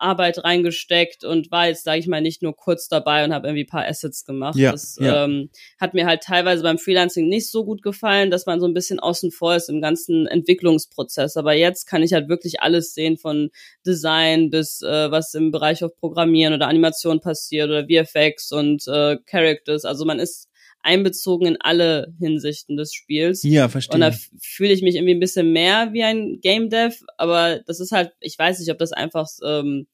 Arbeit 0.00 0.44
reingesteckt 0.44 1.24
und 1.24 1.50
war 1.50 1.68
jetzt, 1.68 1.84
sage 1.84 1.98
ich 2.00 2.06
mal, 2.06 2.20
nicht 2.20 2.42
nur 2.42 2.56
kurz 2.56 2.88
dabei 2.88 3.24
und 3.24 3.32
habe 3.32 3.48
irgendwie 3.48 3.64
paar 3.64 3.86
Assets 3.86 4.24
gemacht. 4.24 4.56
Ja, 4.56 4.72
das 4.72 4.96
ja. 5.00 5.24
Ähm, 5.24 5.50
hat 5.80 5.94
mir 5.94 6.06
halt 6.06 6.22
teilweise 6.22 6.62
beim 6.62 6.78
Freelancing 6.78 7.28
nicht 7.28 7.50
so 7.50 7.64
gut 7.64 7.82
gefallen, 7.82 8.30
dass 8.30 8.46
man 8.46 8.60
so 8.60 8.66
ein 8.66 8.74
bisschen 8.74 9.00
außen 9.00 9.30
vor 9.30 9.56
ist 9.56 9.68
im 9.68 9.80
ganzen 9.80 10.26
Entwicklungsprozess. 10.26 11.36
Aber 11.36 11.52
jetzt 11.54 11.86
kann 11.86 12.02
ich 12.02 12.12
halt 12.12 12.28
wirklich 12.28 12.60
alles 12.60 12.94
sehen, 12.94 13.16
von 13.16 13.50
Design 13.86 14.50
bis 14.50 14.82
äh, 14.82 15.10
was 15.10 15.34
im 15.34 15.50
Bereich 15.50 15.84
auf 15.84 15.96
Programmieren 15.96 16.54
oder 16.54 16.68
Animation 16.68 17.20
passiert 17.20 17.70
oder 17.70 17.86
VFX 17.86 18.52
und 18.52 18.86
äh, 18.88 19.18
Characters. 19.26 19.84
Also 19.84 20.04
man 20.04 20.18
ist 20.18 20.47
einbezogen 20.82 21.46
in 21.46 21.56
alle 21.60 22.14
Hinsichten 22.18 22.76
des 22.76 22.92
Spiels. 22.94 23.42
Ja, 23.42 23.68
verstehe. 23.68 23.94
Und 23.94 24.00
da 24.00 24.16
fühle 24.40 24.72
ich 24.72 24.82
mich 24.82 24.96
irgendwie 24.96 25.14
ein 25.14 25.20
bisschen 25.20 25.52
mehr 25.52 25.92
wie 25.92 26.02
ein 26.02 26.40
Game 26.40 26.70
Dev, 26.70 27.04
aber 27.16 27.60
das 27.66 27.80
ist 27.80 27.92
halt, 27.92 28.12
ich 28.20 28.38
weiß 28.38 28.58
nicht, 28.60 28.70
ob 28.70 28.78
das 28.78 28.92
einfach, 28.92 29.28
ähm, 29.44 29.86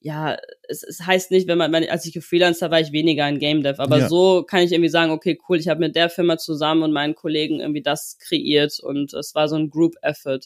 ja, 0.00 0.36
es, 0.68 0.82
es 0.82 1.06
heißt 1.06 1.30
nicht, 1.30 1.48
wenn 1.48 1.56
man, 1.56 1.74
als 1.74 2.04
ich 2.04 2.12
gefreelanced 2.12 2.60
war, 2.62 2.70
war 2.70 2.80
ich 2.80 2.92
weniger 2.92 3.24
ein 3.24 3.38
Game 3.38 3.62
Dev, 3.62 3.80
aber 3.80 4.00
ja. 4.00 4.08
so 4.08 4.42
kann 4.42 4.62
ich 4.62 4.72
irgendwie 4.72 4.90
sagen, 4.90 5.12
okay, 5.12 5.38
cool, 5.48 5.58
ich 5.58 5.68
habe 5.68 5.80
mit 5.80 5.96
der 5.96 6.10
Firma 6.10 6.36
zusammen 6.36 6.82
und 6.82 6.92
meinen 6.92 7.14
Kollegen 7.14 7.60
irgendwie 7.60 7.82
das 7.82 8.18
kreiert 8.18 8.80
und 8.80 9.14
es 9.14 9.34
war 9.34 9.48
so 9.48 9.56
ein 9.56 9.70
Group 9.70 9.94
Effort. 10.02 10.40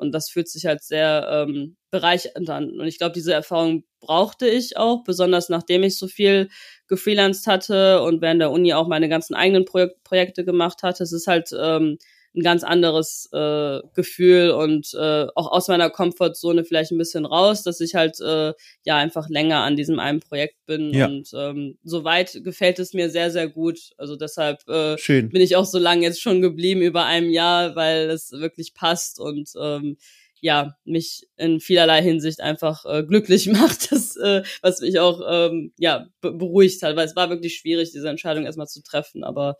Und 0.00 0.12
das 0.12 0.30
fühlt 0.30 0.48
sich 0.48 0.66
halt 0.66 0.82
sehr 0.82 1.28
ähm, 1.48 1.76
bereichernd 1.90 2.48
an. 2.50 2.70
Und 2.80 2.86
ich 2.86 2.98
glaube, 2.98 3.12
diese 3.12 3.32
Erfahrung 3.32 3.84
brauchte 4.00 4.48
ich 4.48 4.76
auch, 4.76 5.04
besonders 5.04 5.48
nachdem 5.48 5.82
ich 5.82 5.98
so 5.98 6.08
viel 6.08 6.48
gefreelanced 6.88 7.46
hatte 7.46 8.02
und 8.02 8.20
während 8.22 8.40
der 8.40 8.50
Uni 8.50 8.72
auch 8.74 8.88
meine 8.88 9.08
ganzen 9.08 9.34
eigenen 9.34 9.64
Projek 9.64 10.02
Projekte 10.04 10.44
gemacht 10.44 10.82
hatte. 10.82 11.02
Es 11.04 11.12
ist 11.12 11.26
halt 11.26 11.50
ähm, 11.58 11.98
ein 12.34 12.42
ganz 12.42 12.62
anderes 12.62 13.28
äh, 13.32 13.80
Gefühl 13.94 14.50
und 14.50 14.94
äh, 14.94 15.26
auch 15.34 15.50
aus 15.50 15.68
meiner 15.68 15.90
Komfortzone 15.90 16.64
vielleicht 16.64 16.92
ein 16.92 16.98
bisschen 16.98 17.26
raus, 17.26 17.62
dass 17.62 17.80
ich 17.80 17.94
halt 17.94 18.20
äh, 18.20 18.52
ja 18.84 18.96
einfach 18.96 19.28
länger 19.28 19.58
an 19.60 19.76
diesem 19.76 19.98
einen 19.98 20.20
Projekt 20.20 20.64
bin 20.66 20.92
ja. 20.92 21.06
und 21.06 21.28
ähm, 21.34 21.78
soweit 21.82 22.40
gefällt 22.44 22.78
es 22.78 22.94
mir 22.94 23.10
sehr 23.10 23.30
sehr 23.30 23.48
gut. 23.48 23.78
Also 23.96 24.14
deshalb 24.14 24.66
äh, 24.68 24.96
Schön. 24.98 25.30
bin 25.30 25.42
ich 25.42 25.56
auch 25.56 25.64
so 25.64 25.78
lange 25.78 26.02
jetzt 26.02 26.22
schon 26.22 26.40
geblieben 26.40 26.82
über 26.82 27.04
einem 27.04 27.30
Jahr, 27.30 27.74
weil 27.74 28.10
es 28.10 28.30
wirklich 28.30 28.74
passt 28.74 29.18
und 29.18 29.50
ähm, 29.60 29.96
ja, 30.42 30.76
mich 30.84 31.28
in 31.36 31.60
vielerlei 31.60 32.02
Hinsicht 32.02 32.40
einfach 32.40 32.84
äh, 32.86 33.02
glücklich 33.02 33.46
macht, 33.52 33.92
das, 33.92 34.16
äh, 34.16 34.42
was 34.62 34.80
mich 34.80 34.98
auch 34.98 35.20
ähm, 35.28 35.72
ja, 35.78 36.06
be 36.20 36.32
beruhigt 36.32 36.82
hat, 36.82 36.96
weil 36.96 37.06
es 37.06 37.16
war 37.16 37.28
wirklich 37.28 37.56
schwierig, 37.56 37.92
diese 37.92 38.08
Entscheidung 38.08 38.44
erstmal 38.44 38.68
zu 38.68 38.82
treffen, 38.82 39.24
aber 39.24 39.56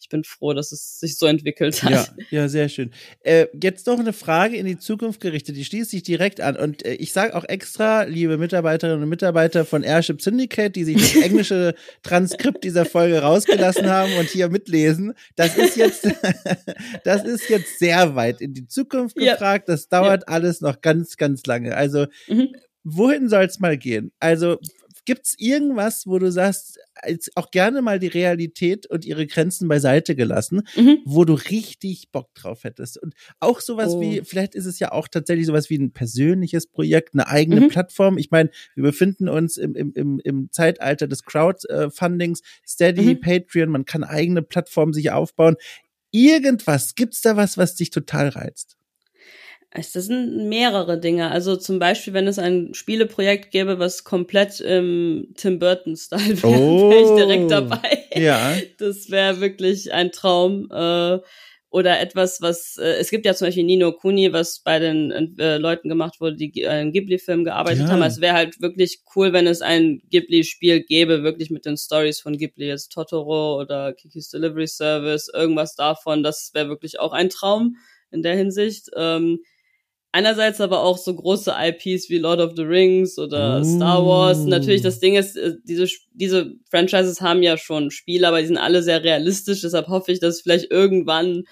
ich 0.00 0.08
bin 0.08 0.24
froh, 0.24 0.52
dass 0.54 0.72
es 0.72 1.00
sich 1.00 1.18
so 1.18 1.26
entwickelt 1.26 1.82
hat. 1.82 1.90
Ja, 1.90 2.06
ja 2.30 2.48
sehr 2.48 2.68
schön. 2.68 2.92
Äh, 3.20 3.46
jetzt 3.60 3.86
noch 3.86 3.98
eine 3.98 4.12
Frage 4.12 4.56
in 4.56 4.66
die 4.66 4.78
Zukunft 4.78 5.20
gerichtet, 5.20 5.56
die 5.56 5.64
schließt 5.64 5.90
sich 5.90 6.02
direkt 6.02 6.40
an. 6.40 6.56
Und 6.56 6.84
äh, 6.84 6.94
ich 6.94 7.12
sage 7.12 7.34
auch 7.34 7.44
extra, 7.44 8.04
liebe 8.04 8.38
Mitarbeiterinnen 8.38 9.02
und 9.02 9.08
Mitarbeiter 9.08 9.64
von 9.64 9.82
Airship 9.82 10.22
Syndicate, 10.22 10.74
die 10.74 10.84
sich 10.84 10.96
das 10.96 11.16
englische 11.22 11.74
Transkript 12.02 12.64
dieser 12.64 12.84
Folge 12.84 13.20
rausgelassen 13.20 13.86
haben 13.86 14.14
und 14.18 14.28
hier 14.28 14.48
mitlesen, 14.48 15.14
das 15.36 15.56
ist 15.56 15.76
jetzt, 15.76 16.08
das 17.04 17.24
ist 17.24 17.48
jetzt 17.50 17.78
sehr 17.78 18.14
weit 18.14 18.40
in 18.40 18.54
die 18.54 18.66
Zukunft 18.66 19.16
gefragt. 19.16 19.68
Ja. 19.68 19.74
Das 19.74 19.88
dauert 19.88 20.22
ja. 20.22 20.34
alles 20.34 20.60
noch 20.60 20.80
ganz, 20.80 21.16
ganz 21.16 21.44
lange. 21.46 21.76
Also, 21.76 22.06
mhm. 22.28 22.54
wohin 22.84 23.28
soll 23.28 23.44
es 23.44 23.58
mal 23.58 23.76
gehen? 23.76 24.12
Also, 24.20 24.58
Gibt's 25.08 25.34
irgendwas, 25.38 26.06
wo 26.06 26.18
du 26.18 26.30
sagst, 26.30 26.78
auch 27.34 27.50
gerne 27.50 27.80
mal 27.80 27.98
die 27.98 28.08
Realität 28.08 28.86
und 28.86 29.06
ihre 29.06 29.26
Grenzen 29.26 29.66
beiseite 29.66 30.14
gelassen, 30.14 30.64
mhm. 30.76 30.98
wo 31.06 31.24
du 31.24 31.32
richtig 31.32 32.10
Bock 32.12 32.34
drauf 32.34 32.64
hättest? 32.64 33.02
Und 33.02 33.14
auch 33.40 33.60
sowas 33.60 33.94
oh. 33.94 34.02
wie, 34.02 34.20
vielleicht 34.22 34.54
ist 34.54 34.66
es 34.66 34.78
ja 34.80 34.92
auch 34.92 35.08
tatsächlich 35.08 35.46
sowas 35.46 35.70
wie 35.70 35.78
ein 35.78 35.92
persönliches 35.92 36.66
Projekt, 36.66 37.14
eine 37.14 37.26
eigene 37.26 37.62
mhm. 37.62 37.68
Plattform. 37.68 38.18
Ich 38.18 38.30
meine, 38.30 38.50
wir 38.74 38.82
befinden 38.82 39.30
uns 39.30 39.56
im, 39.56 39.74
im, 39.74 39.94
im, 39.94 40.20
im 40.22 40.52
Zeitalter 40.52 41.08
des 41.08 41.22
Crowdfundings, 41.22 42.42
Steady, 42.66 43.14
mhm. 43.14 43.20
Patreon, 43.20 43.70
man 43.70 43.86
kann 43.86 44.04
eigene 44.04 44.42
Plattformen 44.42 44.92
sich 44.92 45.10
aufbauen. 45.10 45.56
Irgendwas, 46.10 46.96
gibt's 46.96 47.22
da 47.22 47.34
was, 47.34 47.56
was 47.56 47.76
dich 47.76 47.88
total 47.88 48.28
reizt? 48.28 48.77
Das 49.70 49.92
sind 49.92 50.48
mehrere 50.48 50.98
Dinge. 50.98 51.30
Also 51.30 51.56
zum 51.56 51.78
Beispiel, 51.78 52.14
wenn 52.14 52.26
es 52.26 52.38
ein 52.38 52.72
Spieleprojekt 52.72 53.50
gäbe, 53.50 53.78
was 53.78 54.02
komplett 54.02 54.60
im 54.60 55.28
Tim 55.36 55.58
Burton-Style 55.58 56.42
wäre, 56.42 56.58
oh, 56.58 56.90
wäre 56.90 57.02
ich 57.02 57.16
direkt 57.16 57.44
oh, 57.44 57.48
dabei. 57.48 58.04
Ja. 58.14 58.56
Das 58.78 59.10
wäre 59.10 59.40
wirklich 59.40 59.92
ein 59.92 60.10
Traum. 60.10 60.68
Äh, 60.72 61.18
oder 61.70 62.00
etwas, 62.00 62.40
was 62.40 62.78
äh, 62.78 62.94
es 62.94 63.10
gibt 63.10 63.26
ja 63.26 63.34
zum 63.34 63.46
Beispiel 63.48 63.64
Nino 63.64 63.92
Kuni, 63.92 64.32
was 64.32 64.60
bei 64.60 64.78
den 64.78 65.36
äh, 65.38 65.58
Leuten 65.58 65.90
gemacht 65.90 66.18
wurde, 66.20 66.36
die 66.36 66.62
äh, 66.62 66.68
einen 66.68 66.92
Ghibli-Film 66.92 67.44
gearbeitet 67.44 67.84
ja. 67.84 67.88
haben. 67.90 68.02
Es 68.02 68.22
wäre 68.22 68.34
halt 68.34 68.60
wirklich 68.62 69.02
cool, 69.14 69.34
wenn 69.34 69.46
es 69.46 69.60
ein 69.60 70.00
Ghibli-Spiel 70.08 70.84
gäbe, 70.84 71.22
wirklich 71.22 71.50
mit 71.50 71.66
den 71.66 71.76
Stories 71.76 72.20
von 72.20 72.38
Ghibli, 72.38 72.66
jetzt 72.66 72.88
Totoro 72.88 73.60
oder 73.60 73.92
Kikis 73.92 74.30
Delivery 74.30 74.66
Service, 74.66 75.30
irgendwas 75.32 75.74
davon. 75.74 76.22
Das 76.22 76.52
wäre 76.54 76.70
wirklich 76.70 77.00
auch 77.00 77.12
ein 77.12 77.28
Traum 77.28 77.76
in 78.10 78.22
der 78.22 78.34
Hinsicht. 78.34 78.88
Ähm, 78.96 79.40
Einerseits 80.10 80.60
aber 80.60 80.82
auch 80.82 80.96
so 80.96 81.14
große 81.14 81.54
IPs 81.54 82.08
wie 82.08 82.18
Lord 82.18 82.40
of 82.40 82.52
the 82.56 82.62
Rings 82.62 83.18
oder 83.18 83.60
mm. 83.60 83.64
Star 83.64 84.06
Wars. 84.06 84.44
Natürlich, 84.44 84.80
das 84.80 85.00
Ding 85.00 85.16
ist, 85.16 85.36
äh, 85.36 85.56
diese, 85.64 85.86
diese 86.12 86.54
Franchises 86.70 87.20
haben 87.20 87.42
ja 87.42 87.58
schon 87.58 87.90
Spiele, 87.90 88.26
aber 88.26 88.40
die 88.40 88.46
sind 88.46 88.56
alle 88.56 88.82
sehr 88.82 89.04
realistisch. 89.04 89.60
Deshalb 89.60 89.88
hoffe 89.88 90.12
ich, 90.12 90.18
dass 90.18 90.40
vielleicht 90.40 90.70
irgendwann 90.70 91.44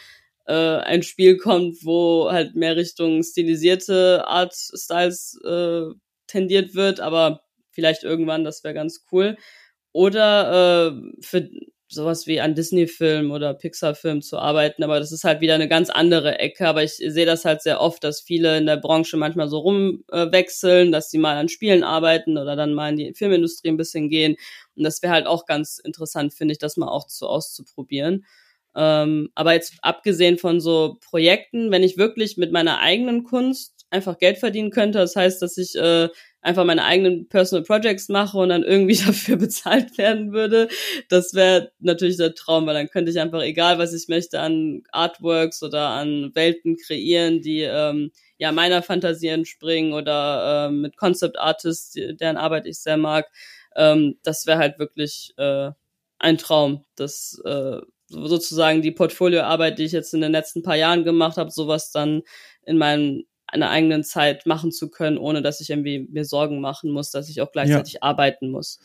äh, 0.47 0.55
ein 0.55 1.03
Spiel 1.03 1.37
kommt, 1.37 1.85
wo 1.85 2.31
halt 2.31 2.55
mehr 2.55 2.77
Richtung 2.77 3.23
stilisierte 3.23 4.27
Art-Styles 4.27 5.39
äh, 5.45 5.83
tendiert 6.27 6.75
wird. 6.75 7.01
Aber 7.01 7.43
vielleicht 7.73 8.05
irgendwann, 8.05 8.45
das 8.45 8.65
wäre 8.65 8.73
ganz 8.73 9.05
cool. 9.13 9.37
Oder 9.93 10.93
äh, 10.93 11.21
für 11.21 11.49
sowas 11.89 12.27
wie 12.27 12.41
an 12.41 12.55
Disney-Film 12.55 13.31
oder 13.31 13.55
Pixar-Film 13.55 14.23
zu 14.23 14.39
arbeiten, 14.39 14.83
aber 14.83 14.99
das 14.99 15.13
ist 15.13 15.25
halt 15.25 15.41
wieder 15.41 15.55
eine 15.55 15.69
ganz 15.69 15.89
andere 15.91 16.39
Ecke. 16.39 16.67
Aber 16.67 16.83
ich 16.83 16.95
sehe 16.95 17.27
das 17.27 17.45
halt 17.45 17.63
sehr 17.63 17.81
oft, 17.81 18.03
dass 18.05 18.21
viele 18.21 18.59
in 18.59 18.67
der 18.67 18.77
Branche 18.77 19.17
manchmal 19.17 19.49
so 19.49 19.59
rumwechseln, 19.59 20.89
äh, 20.89 20.91
dass 20.91 21.11
sie 21.11 21.19
mal 21.19 21.37
an 21.37 21.49
Spielen 21.49 21.85
arbeiten 21.85 22.39
oder 22.39 22.57
dann 22.57 22.75
mal 22.75 22.91
in 22.91 22.97
die 22.97 23.15
Filmindustrie 23.15 23.69
ein 23.69 23.77
bisschen 23.77 24.09
gehen. 24.09 24.37
Und 24.75 24.85
das 24.85 25.03
wäre 25.03 25.13
halt 25.13 25.27
auch 25.27 25.47
ganz 25.47 25.79
interessant, 25.79 26.35
finde 26.35 26.53
ich, 26.53 26.59
das 26.59 26.77
mal 26.77 26.89
auch 26.89 27.07
zu 27.07 27.29
auszuprobieren. 27.29 28.25
Ähm, 28.75 29.31
aber 29.35 29.55
jetzt 29.55 29.75
abgesehen 29.83 30.37
von 30.39 30.61
so 30.61 30.99
Projekten, 31.01 31.71
wenn 31.71 31.83
ich 31.83 31.97
wirklich 31.97 32.37
mit 32.37 32.53
meiner 32.53 32.79
eigenen 32.79 33.25
Kunst 33.25 33.87
einfach 33.91 34.19
Geld 34.19 34.39
verdienen 34.39 34.71
könnte, 34.71 34.99
das 34.99 35.17
heißt, 35.17 35.41
dass 35.41 35.57
ich 35.57 35.75
äh, 35.77 36.09
einfach 36.43 36.65
meine 36.65 36.85
eigenen 36.85 37.29
Personal 37.29 37.65
Projects 37.65 38.09
mache 38.09 38.39
und 38.39 38.51
dann 38.51 38.63
irgendwie 38.63 38.97
dafür 39.07 39.37
bezahlt 39.37 39.99
werden 39.99 40.33
würde, 40.33 40.69
das 41.09 41.35
wäre 41.35 41.73
natürlich 41.81 42.17
der 42.17 42.35
Traum, 42.35 42.67
weil 42.67 42.75
dann 42.75 42.89
könnte 42.89 43.11
ich 43.11 43.19
einfach, 43.19 43.43
egal 43.43 43.79
was 43.79 43.93
ich 43.93 44.09
möchte, 44.09 44.41
an 44.41 44.83
Artworks 44.93 45.63
oder 45.63 45.89
an 45.89 46.31
Welten 46.35 46.77
kreieren, 46.77 47.43
die 47.43 47.63
ähm, 47.63 48.13
ja 48.39 48.53
meiner 48.53 48.83
Fantasie 48.83 49.29
entspringen 49.29 49.93
oder 49.93 50.69
äh, 50.69 50.73
mit 50.73 50.97
Concept 50.97 51.39
Artists, 51.39 51.93
deren 51.95 52.37
Arbeit 52.37 52.67
ich 52.67 52.79
sehr 52.79 52.97
mag. 52.97 53.27
Ähm, 53.75 54.19
das 54.23 54.47
wäre 54.47 54.59
halt 54.59 54.79
wirklich 54.79 55.35
äh, 55.37 55.71
ein 56.19 56.39
Traum, 56.39 56.85
das 56.97 57.41
äh, 57.45 57.81
sozusagen 58.09 58.83
die 58.83 58.93
Portfolioarbeit, 58.93 59.79
die 59.79 59.85
ich 59.85 59.93
jetzt 59.93 60.15
in 60.15 60.21
den 60.21 60.33
letzten 60.33 60.63
paar 60.63 60.77
Jahren 60.77 61.05
gemacht 61.05 61.37
habe, 61.37 61.51
sowas 61.51 61.91
dann 61.91 62.23
in 62.65 62.79
meinen 62.79 63.25
einer 63.47 63.71
eigenen 63.71 64.05
Zeit 64.05 64.47
machen 64.47 64.73
zu 64.73 64.91
können, 64.91 65.19
ohne 65.19 65.43
dass 65.43 65.61
ich 65.61 65.71
irgendwie 65.71 66.09
mir 66.11 66.25
Sorgen 66.25 66.61
machen 66.61 66.91
muss, 66.91 67.11
dass 67.11 67.29
ich 67.29 67.41
auch 67.41 67.53
gleichzeitig 67.53 67.95
ja. 67.95 68.03
arbeiten 68.03 68.51
muss. 68.51 68.81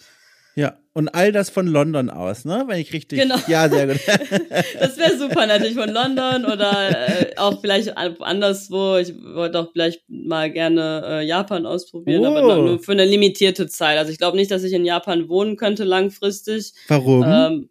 Ja, 0.55 0.77
und 0.93 1.07
all 1.07 1.31
das 1.31 1.49
von 1.49 1.65
London 1.65 2.09
aus, 2.09 2.43
ne? 2.43 2.65
Wenn 2.67 2.79
ich 2.79 2.91
richtig. 2.91 3.19
Genau. 3.19 3.37
Ja, 3.47 3.69
sehr 3.69 3.87
gut. 3.87 4.01
das 4.79 4.97
wäre 4.97 5.17
super, 5.17 5.45
natürlich 5.45 5.75
von 5.75 5.89
London 5.89 6.43
oder 6.43 7.31
äh, 7.31 7.37
auch 7.37 7.61
vielleicht 7.61 7.95
anderswo. 7.97 8.97
Ich 8.97 9.13
wollte 9.23 9.59
auch 9.59 9.71
vielleicht 9.71 10.03
mal 10.09 10.51
gerne 10.51 11.03
äh, 11.05 11.25
Japan 11.25 11.65
ausprobieren, 11.65 12.25
oh. 12.25 12.35
aber 12.35 12.41
nur 12.41 12.79
für 12.79 12.91
eine 12.91 13.05
limitierte 13.05 13.67
Zeit. 13.67 13.97
Also 13.97 14.11
ich 14.11 14.17
glaube 14.17 14.35
nicht, 14.35 14.51
dass 14.51 14.63
ich 14.63 14.73
in 14.73 14.83
Japan 14.83 15.29
wohnen 15.29 15.55
könnte 15.55 15.85
langfristig. 15.85 16.73
Warum? 16.89 17.23
Ähm, 17.25 17.69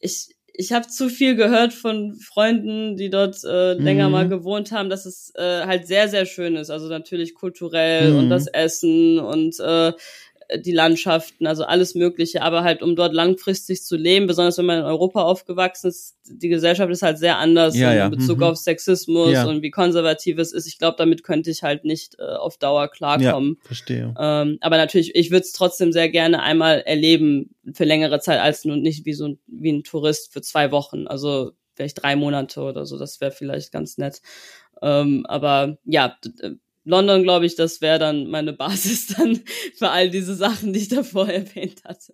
ich 0.00 0.33
ich 0.56 0.72
habe 0.72 0.86
zu 0.86 1.08
viel 1.08 1.34
gehört 1.34 1.72
von 1.72 2.14
Freunden, 2.14 2.96
die 2.96 3.10
dort 3.10 3.42
äh, 3.44 3.72
länger 3.72 4.06
mhm. 4.06 4.12
mal 4.12 4.28
gewohnt 4.28 4.70
haben, 4.70 4.88
dass 4.88 5.04
es 5.04 5.32
äh, 5.34 5.66
halt 5.66 5.88
sehr, 5.88 6.08
sehr 6.08 6.26
schön 6.26 6.54
ist. 6.54 6.70
Also 6.70 6.88
natürlich 6.88 7.34
kulturell 7.34 8.12
mhm. 8.12 8.18
und 8.18 8.30
das 8.30 8.46
Essen 8.46 9.18
und 9.18 9.58
äh, 9.58 9.92
die 10.58 10.72
Landschaften, 10.72 11.46
also 11.46 11.64
alles 11.64 11.94
Mögliche, 11.94 12.42
aber 12.42 12.64
halt 12.64 12.82
um 12.82 12.96
dort 12.96 13.12
langfristig 13.12 13.82
zu 13.82 13.96
leben, 13.96 14.26
besonders 14.26 14.58
wenn 14.58 14.66
man 14.66 14.78
in 14.78 14.84
Europa 14.84 15.22
aufgewachsen 15.22 15.88
ist, 15.88 16.16
die 16.26 16.48
Gesellschaft 16.48 16.90
ist 16.90 17.02
halt 17.02 17.18
sehr 17.18 17.38
anders 17.38 17.76
ja, 17.76 17.92
ja. 17.92 18.06
in 18.06 18.10
Bezug 18.10 18.38
mhm. 18.38 18.44
auf 18.44 18.56
Sexismus 18.56 19.32
ja. 19.32 19.46
und 19.46 19.62
wie 19.62 19.70
konservativ 19.70 20.38
es 20.38 20.52
ist. 20.52 20.66
Ich 20.66 20.78
glaube, 20.78 20.96
damit 20.98 21.22
könnte 21.22 21.50
ich 21.50 21.62
halt 21.62 21.84
nicht 21.84 22.18
äh, 22.18 22.22
auf 22.22 22.56
Dauer 22.58 22.88
klarkommen. 22.88 23.56
Ja, 23.60 23.66
verstehe. 23.66 24.14
Ähm, 24.18 24.58
aber 24.60 24.76
natürlich, 24.76 25.14
ich 25.14 25.30
würde 25.30 25.44
es 25.44 25.52
trotzdem 25.52 25.92
sehr 25.92 26.08
gerne 26.08 26.42
einmal 26.42 26.80
erleben 26.80 27.54
für 27.72 27.84
längere 27.84 28.20
Zeit 28.20 28.40
als 28.40 28.64
nur 28.64 28.76
nicht 28.76 29.04
wie 29.04 29.14
so 29.14 29.36
wie 29.46 29.72
ein 29.72 29.84
Tourist 29.84 30.32
für 30.32 30.42
zwei 30.42 30.70
Wochen. 30.70 31.06
Also 31.06 31.52
vielleicht 31.74 32.02
drei 32.02 32.16
Monate 32.16 32.60
oder 32.60 32.86
so. 32.86 32.98
Das 32.98 33.20
wäre 33.20 33.32
vielleicht 33.32 33.72
ganz 33.72 33.98
nett. 33.98 34.20
Ähm, 34.82 35.24
aber 35.26 35.78
ja, 35.84 36.16
London, 36.84 37.22
glaube 37.22 37.46
ich, 37.46 37.56
das 37.56 37.80
wäre 37.80 37.98
dann 37.98 38.28
meine 38.28 38.52
Basis 38.52 39.06
dann 39.18 39.40
für 39.76 39.90
all 39.90 40.10
diese 40.10 40.34
Sachen, 40.34 40.72
die 40.72 40.80
ich 40.80 40.88
davor 40.88 41.28
erwähnt 41.28 41.82
hatte. 41.84 42.12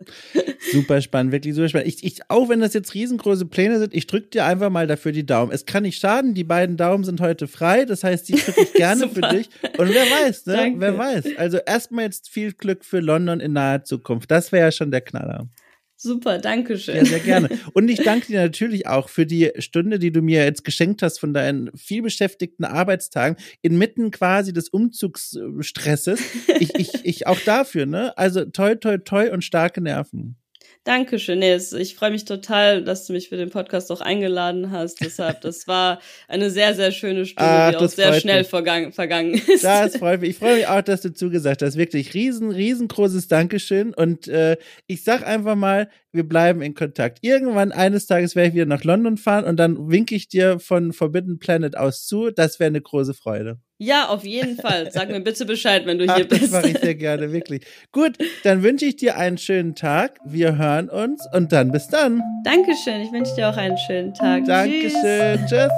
Super 0.72 1.00
spannend, 1.00 1.32
wirklich 1.32 1.54
super 1.54 1.68
spannend. 1.68 1.88
Ich, 1.88 2.04
ich, 2.04 2.20
auch 2.28 2.48
wenn 2.48 2.60
das 2.60 2.74
jetzt 2.74 2.94
riesengroße 2.94 3.46
Pläne 3.46 3.78
sind, 3.78 3.94
ich 3.94 4.06
drücke 4.06 4.28
dir 4.28 4.44
einfach 4.44 4.70
mal 4.70 4.86
dafür 4.86 5.12
die 5.12 5.26
Daumen. 5.26 5.50
Es 5.52 5.66
kann 5.66 5.82
nicht 5.82 6.00
schaden, 6.00 6.34
die 6.34 6.44
beiden 6.44 6.76
Daumen 6.76 7.04
sind 7.04 7.20
heute 7.20 7.48
frei, 7.48 7.84
das 7.84 8.04
heißt, 8.04 8.28
die 8.28 8.34
drücke 8.34 8.62
ich 8.62 8.72
gerne 8.74 9.08
für 9.08 9.22
dich. 9.22 9.48
Und 9.76 9.88
wer 9.88 10.04
weiß, 10.04 10.46
ne? 10.46 10.56
Danke. 10.56 10.80
Wer 10.80 10.98
weiß. 10.98 11.24
Also 11.36 11.58
erstmal 11.58 12.04
jetzt 12.04 12.28
viel 12.28 12.52
Glück 12.52 12.84
für 12.84 13.00
London 13.00 13.40
in 13.40 13.52
naher 13.52 13.84
Zukunft. 13.84 14.30
Das 14.30 14.52
wäre 14.52 14.66
ja 14.66 14.72
schon 14.72 14.90
der 14.90 15.00
Knaller. 15.00 15.48
Super, 16.02 16.38
danke 16.38 16.78
schön. 16.78 16.96
Ja, 16.96 17.04
sehr 17.04 17.20
gerne. 17.20 17.50
Und 17.74 17.90
ich 17.90 18.02
danke 18.02 18.28
dir 18.28 18.40
natürlich 18.40 18.86
auch 18.86 19.10
für 19.10 19.26
die 19.26 19.50
Stunde, 19.58 19.98
die 19.98 20.10
du 20.10 20.22
mir 20.22 20.42
jetzt 20.44 20.64
geschenkt 20.64 21.02
hast 21.02 21.20
von 21.20 21.34
deinen 21.34 21.70
vielbeschäftigten 21.76 22.64
Arbeitstagen 22.64 23.36
inmitten 23.60 24.10
quasi 24.10 24.54
des 24.54 24.70
Umzugsstresses. 24.70 26.18
Ich, 26.58 26.74
ich, 26.74 27.04
ich 27.04 27.26
auch 27.26 27.38
dafür, 27.40 27.84
ne? 27.84 28.16
Also 28.16 28.46
toi, 28.46 28.76
toi, 28.76 28.96
toi 28.96 29.30
und 29.30 29.44
starke 29.44 29.82
Nerven. 29.82 30.39
Dankeschön. 30.84 31.40
Nee, 31.40 31.56
ich 31.56 31.94
freue 31.94 32.10
mich 32.10 32.24
total, 32.24 32.82
dass 32.82 33.06
du 33.06 33.12
mich 33.12 33.28
für 33.28 33.36
den 33.36 33.50
Podcast 33.50 33.92
auch 33.92 34.00
eingeladen 34.00 34.70
hast. 34.70 35.02
Deshalb, 35.02 35.42
das 35.42 35.68
war 35.68 36.00
eine 36.26 36.50
sehr, 36.50 36.74
sehr 36.74 36.90
schöne 36.90 37.26
Stunde, 37.26 37.50
Ach, 37.50 37.70
die 37.70 37.76
auch 37.76 37.88
sehr 37.88 38.14
schnell 38.14 38.44
vergangen, 38.44 38.90
vergangen 38.92 39.34
ist. 39.34 39.62
Das 39.62 39.96
freut 39.98 40.22
mich. 40.22 40.30
Ich 40.30 40.38
freue 40.38 40.56
mich 40.56 40.66
auch, 40.68 40.80
dass 40.80 41.02
du 41.02 41.12
zugesagt 41.12 41.60
hast. 41.60 41.76
Wirklich 41.76 42.14
riesen, 42.14 42.50
riesengroßes 42.50 43.28
Dankeschön. 43.28 43.92
Und 43.92 44.26
äh, 44.28 44.56
ich 44.86 45.04
sag 45.04 45.26
einfach 45.26 45.54
mal, 45.54 45.90
wir 46.12 46.26
bleiben 46.26 46.62
in 46.62 46.74
Kontakt. 46.74 47.18
Irgendwann 47.20 47.72
eines 47.72 48.06
Tages 48.06 48.34
werde 48.34 48.48
ich 48.48 48.54
wieder 48.54 48.64
nach 48.64 48.82
London 48.82 49.18
fahren 49.18 49.44
und 49.44 49.58
dann 49.58 49.90
winke 49.90 50.14
ich 50.14 50.28
dir 50.28 50.60
von 50.60 50.94
Forbidden 50.94 51.38
Planet 51.38 51.76
aus 51.76 52.06
zu. 52.06 52.30
Das 52.30 52.58
wäre 52.58 52.68
eine 52.68 52.80
große 52.80 53.12
Freude. 53.12 53.58
Ja, 53.82 54.08
auf 54.08 54.26
jeden 54.26 54.56
Fall. 54.56 54.92
Sag 54.92 55.08
mir 55.08 55.20
bitte 55.20 55.46
Bescheid, 55.46 55.86
wenn 55.86 55.98
du 55.98 56.04
Ach, 56.06 56.14
hier 56.14 56.28
bist. 56.28 56.42
Das 56.42 56.50
mache 56.50 56.68
ich 56.68 56.78
sehr 56.80 56.94
gerne, 56.94 57.32
wirklich. 57.32 57.64
Gut, 57.92 58.18
dann 58.44 58.62
wünsche 58.62 58.84
ich 58.84 58.96
dir 58.96 59.16
einen 59.16 59.38
schönen 59.38 59.74
Tag. 59.74 60.18
Wir 60.22 60.58
hören 60.58 60.90
uns 60.90 61.26
und 61.32 61.50
dann 61.50 61.72
bis 61.72 61.88
dann. 61.88 62.22
Dankeschön. 62.44 63.00
Ich 63.00 63.10
wünsche 63.10 63.34
dir 63.36 63.48
auch 63.48 63.56
einen 63.56 63.78
schönen 63.78 64.12
Tag. 64.12 64.44
Dankeschön. 64.44 65.38
Tschüss. 65.46 65.50
Tschüss. 65.50 65.72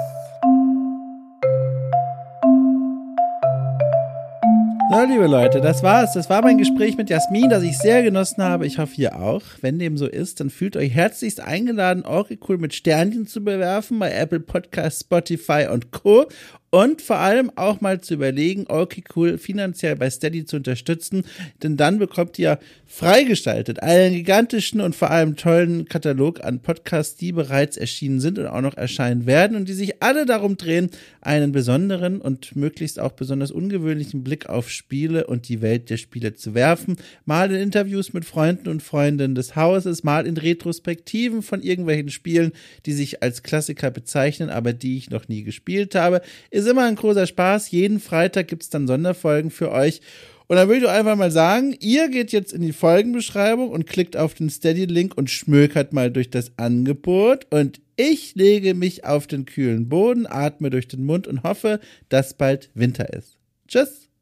So, 4.91 5.05
liebe 5.05 5.27
Leute, 5.27 5.61
das 5.61 5.81
war's. 5.81 6.11
Das 6.11 6.29
war 6.29 6.41
mein 6.41 6.57
Gespräch 6.57 6.97
mit 6.97 7.09
Jasmin, 7.09 7.49
das 7.49 7.63
ich 7.63 7.77
sehr 7.77 8.03
genossen 8.03 8.43
habe. 8.43 8.67
Ich 8.67 8.79
hoffe, 8.79 8.95
ihr 8.97 9.17
auch. 9.17 9.43
Wenn 9.61 9.79
dem 9.79 9.97
so 9.97 10.07
ist, 10.07 10.41
dann 10.41 10.49
fühlt 10.49 10.75
euch 10.75 10.93
herzlichst 10.93 11.39
eingeladen, 11.39 12.05
Oracle 12.05 12.57
mit 12.57 12.73
Sternchen 12.73 13.27
zu 13.27 13.45
bewerfen 13.45 13.97
bei 13.97 14.11
Apple 14.11 14.41
Podcasts, 14.41 15.01
Spotify 15.01 15.67
und 15.71 15.91
Co 15.91 16.27
und 16.73 17.03
vor 17.03 17.17
allem 17.17 17.51
auch 17.55 17.81
mal 17.81 18.01
zu 18.01 18.15
überlegen, 18.15 18.65
okay, 18.67 19.03
cool, 19.15 19.37
finanziell 19.37 19.95
bei 19.95 20.09
Steady 20.09 20.43
zu 20.43 20.55
unterstützen, 20.55 21.23
denn 21.61 21.77
dann 21.77 21.99
bekommt 21.99 22.39
ihr 22.39 22.57
freigestaltet 22.87 23.83
einen 23.83 24.15
gigantischen 24.15 24.81
und 24.81 24.95
vor 24.95 25.11
allem 25.11 25.35
tollen 25.35 25.85
Katalog 25.85 26.43
an 26.43 26.61
Podcasts, 26.61 27.15
die 27.15 27.31
bereits 27.31 27.77
erschienen 27.77 28.19
sind 28.19 28.39
und 28.39 28.47
auch 28.47 28.61
noch 28.61 28.75
erscheinen 28.75 29.27
werden 29.27 29.55
und 29.55 29.69
die 29.69 29.73
sich 29.73 30.01
alle 30.01 30.25
darum 30.25 30.57
drehen, 30.57 30.89
einen 31.21 31.51
besonderen 31.51 32.19
und 32.19 32.55
möglichst 32.55 32.99
auch 32.99 33.11
besonders 33.11 33.51
ungewöhnlichen 33.51 34.23
Blick 34.23 34.49
auf 34.49 34.71
Spiele 34.71 35.27
und 35.27 35.49
die 35.49 35.61
Welt 35.61 35.91
der 35.91 35.97
Spiele 35.97 36.33
zu 36.33 36.55
werfen, 36.55 36.97
mal 37.25 37.51
in 37.51 37.61
Interviews 37.61 38.13
mit 38.13 38.25
Freunden 38.25 38.67
und 38.67 38.81
Freundinnen 38.81 39.35
des 39.35 39.55
Hauses, 39.55 40.03
mal 40.03 40.25
in 40.25 40.37
Retrospektiven 40.37 41.43
von 41.43 41.61
irgendwelchen 41.61 42.09
Spielen, 42.09 42.51
die 42.87 42.93
sich 42.93 43.21
als 43.21 43.43
Klassiker 43.43 43.91
bezeichnen, 43.91 44.49
aber 44.49 44.73
die 44.73 44.97
ich 44.97 45.11
noch 45.11 45.27
nie 45.27 45.43
gespielt 45.43 45.93
habe. 45.93 46.23
Ist 46.49 46.62
ist 46.63 46.71
immer 46.71 46.85
ein 46.85 46.95
großer 46.95 47.27
Spaß. 47.27 47.71
Jeden 47.71 47.99
Freitag 47.99 48.47
gibt 48.47 48.63
es 48.63 48.69
dann 48.69 48.87
Sonderfolgen 48.87 49.51
für 49.51 49.71
euch. 49.71 50.01
Und 50.47 50.57
dann 50.57 50.67
würde 50.67 50.85
ich 50.85 50.89
einfach 50.89 51.15
mal 51.15 51.31
sagen, 51.31 51.75
ihr 51.79 52.09
geht 52.09 52.31
jetzt 52.31 52.53
in 52.53 52.61
die 52.61 52.73
Folgenbeschreibung 52.73 53.69
und 53.69 53.87
klickt 53.87 54.17
auf 54.17 54.33
den 54.33 54.49
Steady-Link 54.49 55.17
und 55.17 55.29
schmökert 55.29 55.93
mal 55.93 56.11
durch 56.11 56.29
das 56.29 56.51
Angebot. 56.57 57.47
Und 57.49 57.81
ich 57.95 58.35
lege 58.35 58.73
mich 58.73 59.05
auf 59.05 59.25
den 59.27 59.45
kühlen 59.45 59.89
Boden, 59.89 60.27
atme 60.27 60.69
durch 60.69 60.87
den 60.87 61.05
Mund 61.05 61.27
und 61.27 61.43
hoffe, 61.43 61.79
dass 62.09 62.33
bald 62.33 62.69
Winter 62.73 63.13
ist. 63.13 63.37
Tschüss. 63.67 64.12